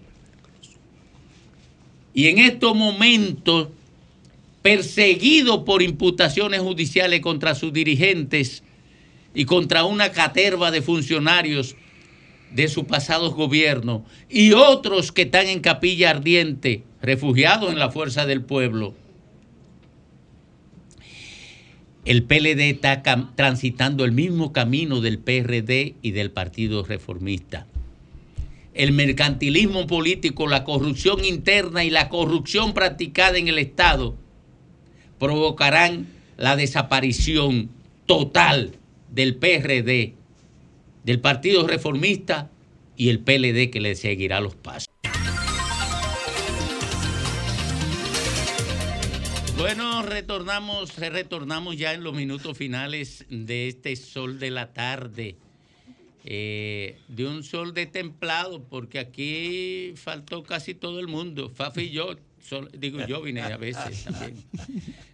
Y 2.14 2.28
en 2.28 2.38
estos 2.38 2.74
momentos 2.74 3.68
perseguido 4.62 5.64
por 5.64 5.82
imputaciones 5.82 6.60
judiciales 6.60 7.20
contra 7.20 7.54
sus 7.54 7.72
dirigentes 7.72 8.62
y 9.34 9.44
contra 9.44 9.84
una 9.84 10.10
caterva 10.12 10.70
de 10.70 10.82
funcionarios 10.82 11.76
de 12.52 12.68
su 12.68 12.86
pasado 12.86 13.30
gobierno 13.32 14.04
y 14.30 14.52
otros 14.52 15.12
que 15.12 15.22
están 15.22 15.46
en 15.46 15.60
capilla 15.60 16.10
ardiente, 16.10 16.84
refugiados 17.02 17.70
en 17.70 17.78
la 17.78 17.90
fuerza 17.90 18.24
del 18.24 18.42
pueblo. 18.42 18.94
El 22.06 22.22
PLD 22.22 22.70
está 22.70 23.02
transitando 23.34 24.04
el 24.04 24.12
mismo 24.12 24.52
camino 24.52 25.00
del 25.00 25.18
PRD 25.18 25.96
y 26.02 26.12
del 26.12 26.30
Partido 26.30 26.84
Reformista. 26.84 27.66
El 28.74 28.92
mercantilismo 28.92 29.88
político, 29.88 30.46
la 30.46 30.62
corrupción 30.62 31.24
interna 31.24 31.82
y 31.82 31.90
la 31.90 32.08
corrupción 32.08 32.74
practicada 32.74 33.38
en 33.38 33.48
el 33.48 33.58
Estado 33.58 34.14
provocarán 35.18 36.06
la 36.36 36.54
desaparición 36.54 37.70
total 38.06 38.76
del 39.12 39.34
PRD, 39.34 40.14
del 41.02 41.18
Partido 41.18 41.66
Reformista 41.66 42.52
y 42.96 43.08
el 43.08 43.18
PLD 43.18 43.70
que 43.70 43.80
le 43.80 43.96
seguirá 43.96 44.40
los 44.40 44.54
pasos. 44.54 44.88
Bueno, 49.56 50.02
retornamos, 50.02 50.96
retornamos 50.98 51.76
ya 51.76 51.94
en 51.94 52.04
los 52.04 52.12
minutos 52.14 52.56
finales 52.58 53.24
de 53.30 53.68
este 53.68 53.96
sol 53.96 54.38
de 54.38 54.50
la 54.50 54.72
tarde. 54.72 55.36
Eh, 56.24 56.98
de 57.08 57.26
un 57.26 57.42
sol 57.44 57.72
de 57.72 57.86
templado, 57.86 58.62
porque 58.64 58.98
aquí 58.98 59.92
faltó 59.96 60.42
casi 60.42 60.74
todo 60.74 61.00
el 61.00 61.06
mundo. 61.08 61.50
Fafi 61.50 61.82
y 61.82 61.90
yo, 61.90 62.16
sol- 62.42 62.68
digo 62.76 62.98
yo 63.06 63.22
vine 63.22 63.40
a 63.42 63.56
veces 63.56 64.04
también. 64.04 64.44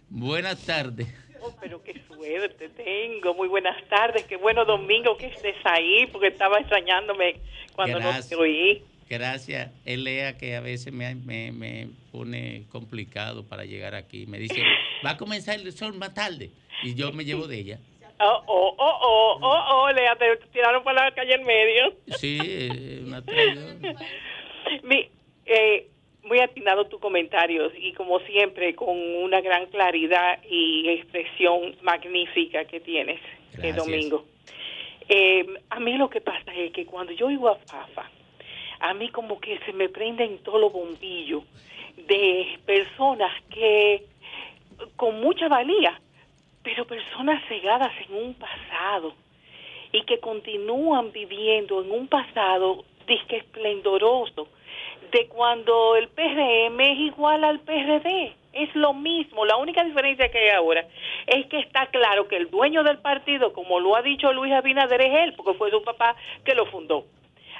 Buenas 0.09 0.59
tardes. 0.65 1.07
Oh, 1.41 1.55
pero 1.61 1.81
qué 1.83 2.01
suerte 2.07 2.69
tengo. 2.69 3.33
Muy 3.35 3.47
buenas 3.47 3.77
tardes. 3.89 4.23
Qué 4.25 4.37
bueno 4.37 4.65
domingo 4.65 5.15
que 5.17 5.27
estés 5.27 5.55
ahí, 5.65 6.07
porque 6.11 6.27
estaba 6.27 6.59
extrañándome 6.59 7.35
cuando 7.75 7.99
no 7.99 8.05
Gracias. 8.07 8.29
te 8.29 8.35
oí. 8.35 8.81
Gracias. 9.09 9.71
Él 9.85 10.03
lea 10.03 10.37
que 10.37 10.55
a 10.55 10.61
veces 10.61 10.91
me, 10.91 11.13
me, 11.15 11.51
me 11.51 11.89
pone 12.13 12.65
complicado 12.69 13.43
para 13.47 13.65
llegar 13.65 13.95
aquí. 13.95 14.27
Me 14.27 14.37
dice, 14.37 14.61
va 15.03 15.11
a 15.11 15.17
comenzar 15.17 15.59
el 15.59 15.71
sol 15.73 15.95
más 15.95 16.13
tarde. 16.13 16.51
Y 16.83 16.93
yo 16.93 17.11
me 17.11 17.25
llevo 17.25 17.47
de 17.47 17.57
ella. 17.57 17.79
Oh, 18.19 18.43
oh, 18.45 18.75
oh, 18.77 18.99
oh, 19.01 19.39
oh, 19.41 19.81
oh, 19.81 19.91
Lea, 19.91 20.15
te 20.15 20.37
tiraron 20.53 20.83
por 20.83 20.93
la 20.93 21.11
calle 21.15 21.33
en 21.33 21.43
medio. 21.43 21.95
Sí, 22.17 22.37
eh, 22.39 23.01
una. 23.03 23.21
Mi- 24.83 25.09
eh, 25.45 25.87
muy 26.23 26.39
atinado 26.39 26.85
tu 26.85 26.99
comentario 26.99 27.69
y 27.75 27.91
como 27.93 28.19
siempre 28.19 28.75
con 28.75 28.97
una 28.97 29.41
gran 29.41 29.65
claridad 29.65 30.39
y 30.49 30.87
expresión 30.89 31.75
magnífica 31.81 32.63
que 32.65 32.79
tienes, 32.79 33.19
eh. 33.61 33.73
Domingo. 33.73 34.23
Eh, 35.09 35.45
a 35.69 35.79
mí 35.79 35.97
lo 35.97 36.09
que 36.09 36.21
pasa 36.21 36.53
es 36.55 36.71
que 36.71 36.85
cuando 36.85 37.11
yo 37.11 37.25
oigo 37.27 37.49
a 37.49 37.55
Fafa, 37.55 38.09
a 38.79 38.93
mí 38.93 39.09
como 39.09 39.41
que 39.41 39.59
se 39.65 39.73
me 39.73 39.89
prenden 39.89 40.37
todos 40.43 40.61
los 40.61 40.71
bombillos 40.71 41.43
de 41.97 42.59
personas 42.65 43.31
que 43.49 44.05
con 44.95 45.21
mucha 45.21 45.47
valía, 45.47 45.99
pero 46.63 46.85
personas 46.85 47.43
cegadas 47.47 47.91
en 48.07 48.15
un 48.15 48.33
pasado 48.35 49.13
y 49.91 50.03
que 50.03 50.19
continúan 50.19 51.11
viviendo 51.11 51.81
en 51.83 51.91
un 51.91 52.07
pasado 52.07 52.83
disque 53.07 53.37
esplendoroso 53.37 54.47
de 55.11 55.27
cuando 55.27 55.95
el 55.95 56.07
PRM 56.09 56.79
es 56.79 56.99
igual 56.99 57.43
al 57.43 57.59
PRD. 57.59 58.33
Es 58.53 58.75
lo 58.75 58.93
mismo. 58.93 59.45
La 59.45 59.57
única 59.57 59.83
diferencia 59.83 60.29
que 60.29 60.37
hay 60.37 60.49
ahora 60.49 60.85
es 61.27 61.45
que 61.47 61.59
está 61.59 61.87
claro 61.87 62.27
que 62.27 62.37
el 62.37 62.49
dueño 62.49 62.83
del 62.83 62.99
partido, 62.99 63.53
como 63.53 63.79
lo 63.79 63.95
ha 63.95 64.01
dicho 64.01 64.31
Luis 64.31 64.53
Abinader, 64.53 65.01
es 65.01 65.19
él, 65.23 65.33
porque 65.33 65.57
fue 65.57 65.71
su 65.71 65.83
papá 65.83 66.15
que 66.43 66.55
lo 66.55 66.65
fundó. 66.67 67.05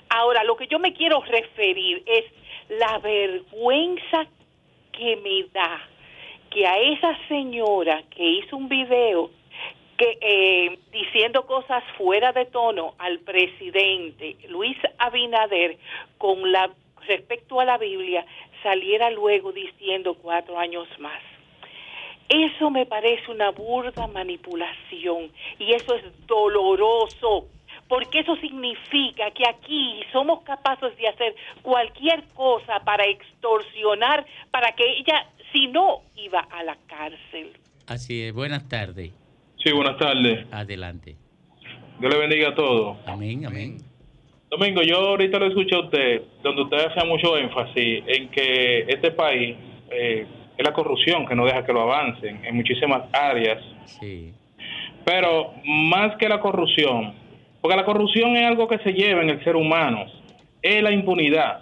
Ahora, 0.09 0.43
lo 0.43 0.55
que 0.55 0.67
yo 0.67 0.79
me 0.79 0.93
quiero 0.93 1.21
referir 1.21 2.03
es 2.05 2.25
la 2.69 2.99
vergüenza 2.99 4.27
que 4.91 5.15
me 5.17 5.43
da 5.53 5.81
que 6.49 6.67
a 6.67 6.77
esa 6.77 7.17
señora 7.27 8.03
que 8.11 8.23
hizo 8.23 8.55
un 8.55 8.69
video 8.69 9.31
que 9.97 10.17
eh, 10.21 10.79
diciendo 10.91 11.45
cosas 11.45 11.83
fuera 11.97 12.31
de 12.31 12.45
tono 12.45 12.93
al 12.99 13.19
presidente 13.19 14.37
Luis 14.49 14.77
Abinader 14.97 15.77
con 16.17 16.51
la 16.51 16.71
respecto 17.07 17.59
a 17.59 17.65
la 17.65 17.77
Biblia 17.77 18.25
saliera 18.61 19.09
luego 19.09 19.51
diciendo 19.51 20.15
cuatro 20.15 20.57
años 20.57 20.87
más. 20.99 21.21
Eso 22.29 22.69
me 22.69 22.85
parece 22.85 23.29
una 23.29 23.51
burda 23.51 24.07
manipulación 24.07 25.31
y 25.59 25.73
eso 25.73 25.95
es 25.95 26.03
doloroso 26.25 27.47
porque 27.93 28.21
eso 28.21 28.35
significa 28.37 29.29
que 29.35 29.43
aquí 29.47 29.99
somos 30.11 30.41
capaces 30.41 30.97
de 30.97 31.07
hacer 31.07 31.35
cualquier 31.61 32.23
cosa 32.33 32.79
para 32.83 33.05
extorsionar, 33.05 34.25
para 34.49 34.71
que 34.71 34.83
ella, 34.97 35.27
si 35.51 35.67
no, 35.67 36.01
iba 36.15 36.39
a 36.39 36.63
la 36.63 36.75
cárcel. 36.87 37.53
Así 37.85 38.23
es, 38.23 38.33
buenas 38.33 38.67
tardes. 38.67 39.11
Sí, 39.63 39.71
buenas 39.71 39.99
tardes. 39.99 40.47
Adelante. 40.51 41.15
Dios 41.99 42.11
le 42.11 42.19
bendiga 42.19 42.49
a 42.49 42.55
todos. 42.55 42.97
Amén, 43.05 43.45
amén. 43.45 43.77
Domingo, 44.49 44.81
yo 44.81 44.97
ahorita 44.97 45.37
lo 45.37 45.45
escuché 45.45 45.75
a 45.75 45.81
usted, 45.81 46.23
donde 46.41 46.63
usted 46.63 46.87
hacía 46.87 47.03
mucho 47.05 47.37
énfasis 47.37 48.05
en 48.07 48.29
que 48.29 48.85
este 48.87 49.11
país 49.11 49.55
eh, 49.91 50.25
es 50.57 50.65
la 50.65 50.73
corrupción 50.73 51.27
que 51.27 51.35
no 51.35 51.45
deja 51.45 51.63
que 51.63 51.71
lo 51.71 51.81
avancen 51.81 52.43
en 52.43 52.55
muchísimas 52.55 53.03
áreas. 53.13 53.63
Sí. 53.85 54.33
Pero 55.05 55.53
más 55.63 56.15
que 56.17 56.27
la 56.27 56.39
corrupción, 56.39 57.21
porque 57.63 57.77
la 57.77 57.85
corrupción 57.85 58.35
es 58.35 58.45
algo 58.45 58.67
que 58.67 58.77
se 58.79 58.91
lleva 58.91 59.21
en 59.23 59.29
el 59.29 59.41
ser 59.45 59.55
humano, 59.55 60.05
es 60.61 60.83
la 60.83 60.91
impunidad. 60.91 61.61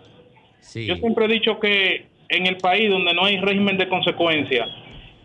Yo 0.73 0.95
siempre 0.95 1.25
he 1.25 1.27
dicho 1.27 1.59
que 1.59 2.07
en 2.27 2.47
el 2.47 2.57
país 2.57 2.89
donde 2.89 3.13
no 3.13 3.25
hay 3.25 3.37
régimen 3.39 3.77
de 3.77 3.87
consecuencia, 3.87 4.65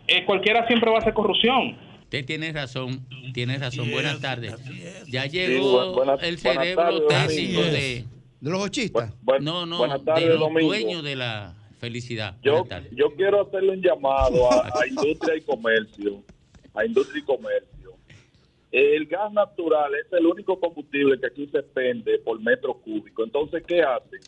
eh, 0.07 0.25
cualquiera 0.27 0.67
siempre 0.67 0.91
va 0.91 0.97
a 0.99 1.01
hacer 1.01 1.15
corrupción. 1.15 1.79
Usted 2.03 2.27
tiene 2.27 2.53
razón, 2.53 3.07
tiene 3.33 3.57
razón. 3.59 3.91
buenas 3.91 4.21
tardes. 4.21 4.55
Ya 5.09 5.25
bu- 5.27 5.31
llegó 5.31 5.95
buenas- 5.95 6.23
el 6.23 6.37
buenas 6.37 6.63
cerebro 6.65 7.07
técnico 7.07 7.63
de... 7.63 8.05
¿De 8.39 8.51
los 8.51 8.61
ochistas? 8.63 9.15
No, 9.41 9.65
no, 9.65 9.79
buenas 9.79 10.05
tardes, 10.05 10.25
de 10.25 10.31
los 10.31 10.41
Domingo. 10.41 10.69
dueños 10.69 11.03
de 11.03 11.17
la 11.17 11.55
felicidad. 11.81 12.37
Yo, 12.43 12.67
yo 12.93 13.07
quiero 13.17 13.41
hacerle 13.47 13.73
un 13.73 13.83
llamado 13.83 14.53
a, 14.53 14.67
a 14.79 14.87
industria 14.89 15.37
y 15.37 15.41
comercio, 15.41 16.23
a 16.75 16.85
industria 16.85 17.19
y 17.23 17.25
comercio. 17.25 17.76
El 18.77 19.07
gas 19.07 19.33
natural 19.33 19.95
es 19.95 20.13
el 20.13 20.27
único 20.27 20.61
combustible 20.61 21.19
que 21.19 21.29
aquí 21.29 21.47
se 21.47 21.61
expende 21.61 22.19
por 22.19 22.39
metro 22.43 22.75
cúbico. 22.75 23.25
Entonces, 23.25 23.65
¿qué 23.67 23.81
hace? 23.81 24.19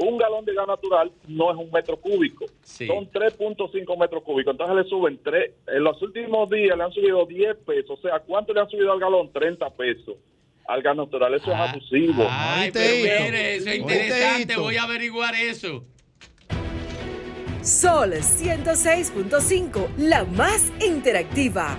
Un 0.00 0.18
galón 0.18 0.44
de 0.44 0.52
gas 0.52 0.66
natural 0.66 1.12
no 1.28 1.52
es 1.52 1.56
un 1.56 1.70
metro 1.70 1.96
cúbico, 1.96 2.44
son 2.64 3.08
3.5 3.08 3.96
metros 3.96 4.24
cúbicos. 4.24 4.50
Entonces 4.50 4.74
le 4.74 4.90
suben 4.90 5.20
tres, 5.22 5.52
en 5.68 5.84
los 5.84 6.02
últimos 6.02 6.50
días 6.50 6.76
le 6.76 6.82
han 6.82 6.90
subido 6.90 7.24
10 7.24 7.58
pesos. 7.58 7.96
O 7.96 8.02
sea, 8.02 8.18
¿cuánto 8.18 8.52
le 8.52 8.62
han 8.62 8.68
subido 8.68 8.90
al 8.90 8.98
galón? 8.98 9.30
30 9.32 9.70
pesos 9.70 10.16
al 10.66 10.82
gas 10.82 10.96
natural. 10.96 11.32
Eso 11.34 11.52
es 11.52 11.56
abusivo. 11.56 12.26
Ay, 12.28 12.70
pero 12.72 12.96
mire, 12.96 13.54
eso 13.54 13.70
es 13.70 13.76
interesante. 13.76 14.56
Voy 14.56 14.76
a 14.76 14.82
averiguar 14.82 15.36
eso. 15.36 15.84
Sol 17.62 18.10
106.5, 18.10 19.88
la 19.98 20.24
más 20.24 20.72
interactiva. 20.84 21.78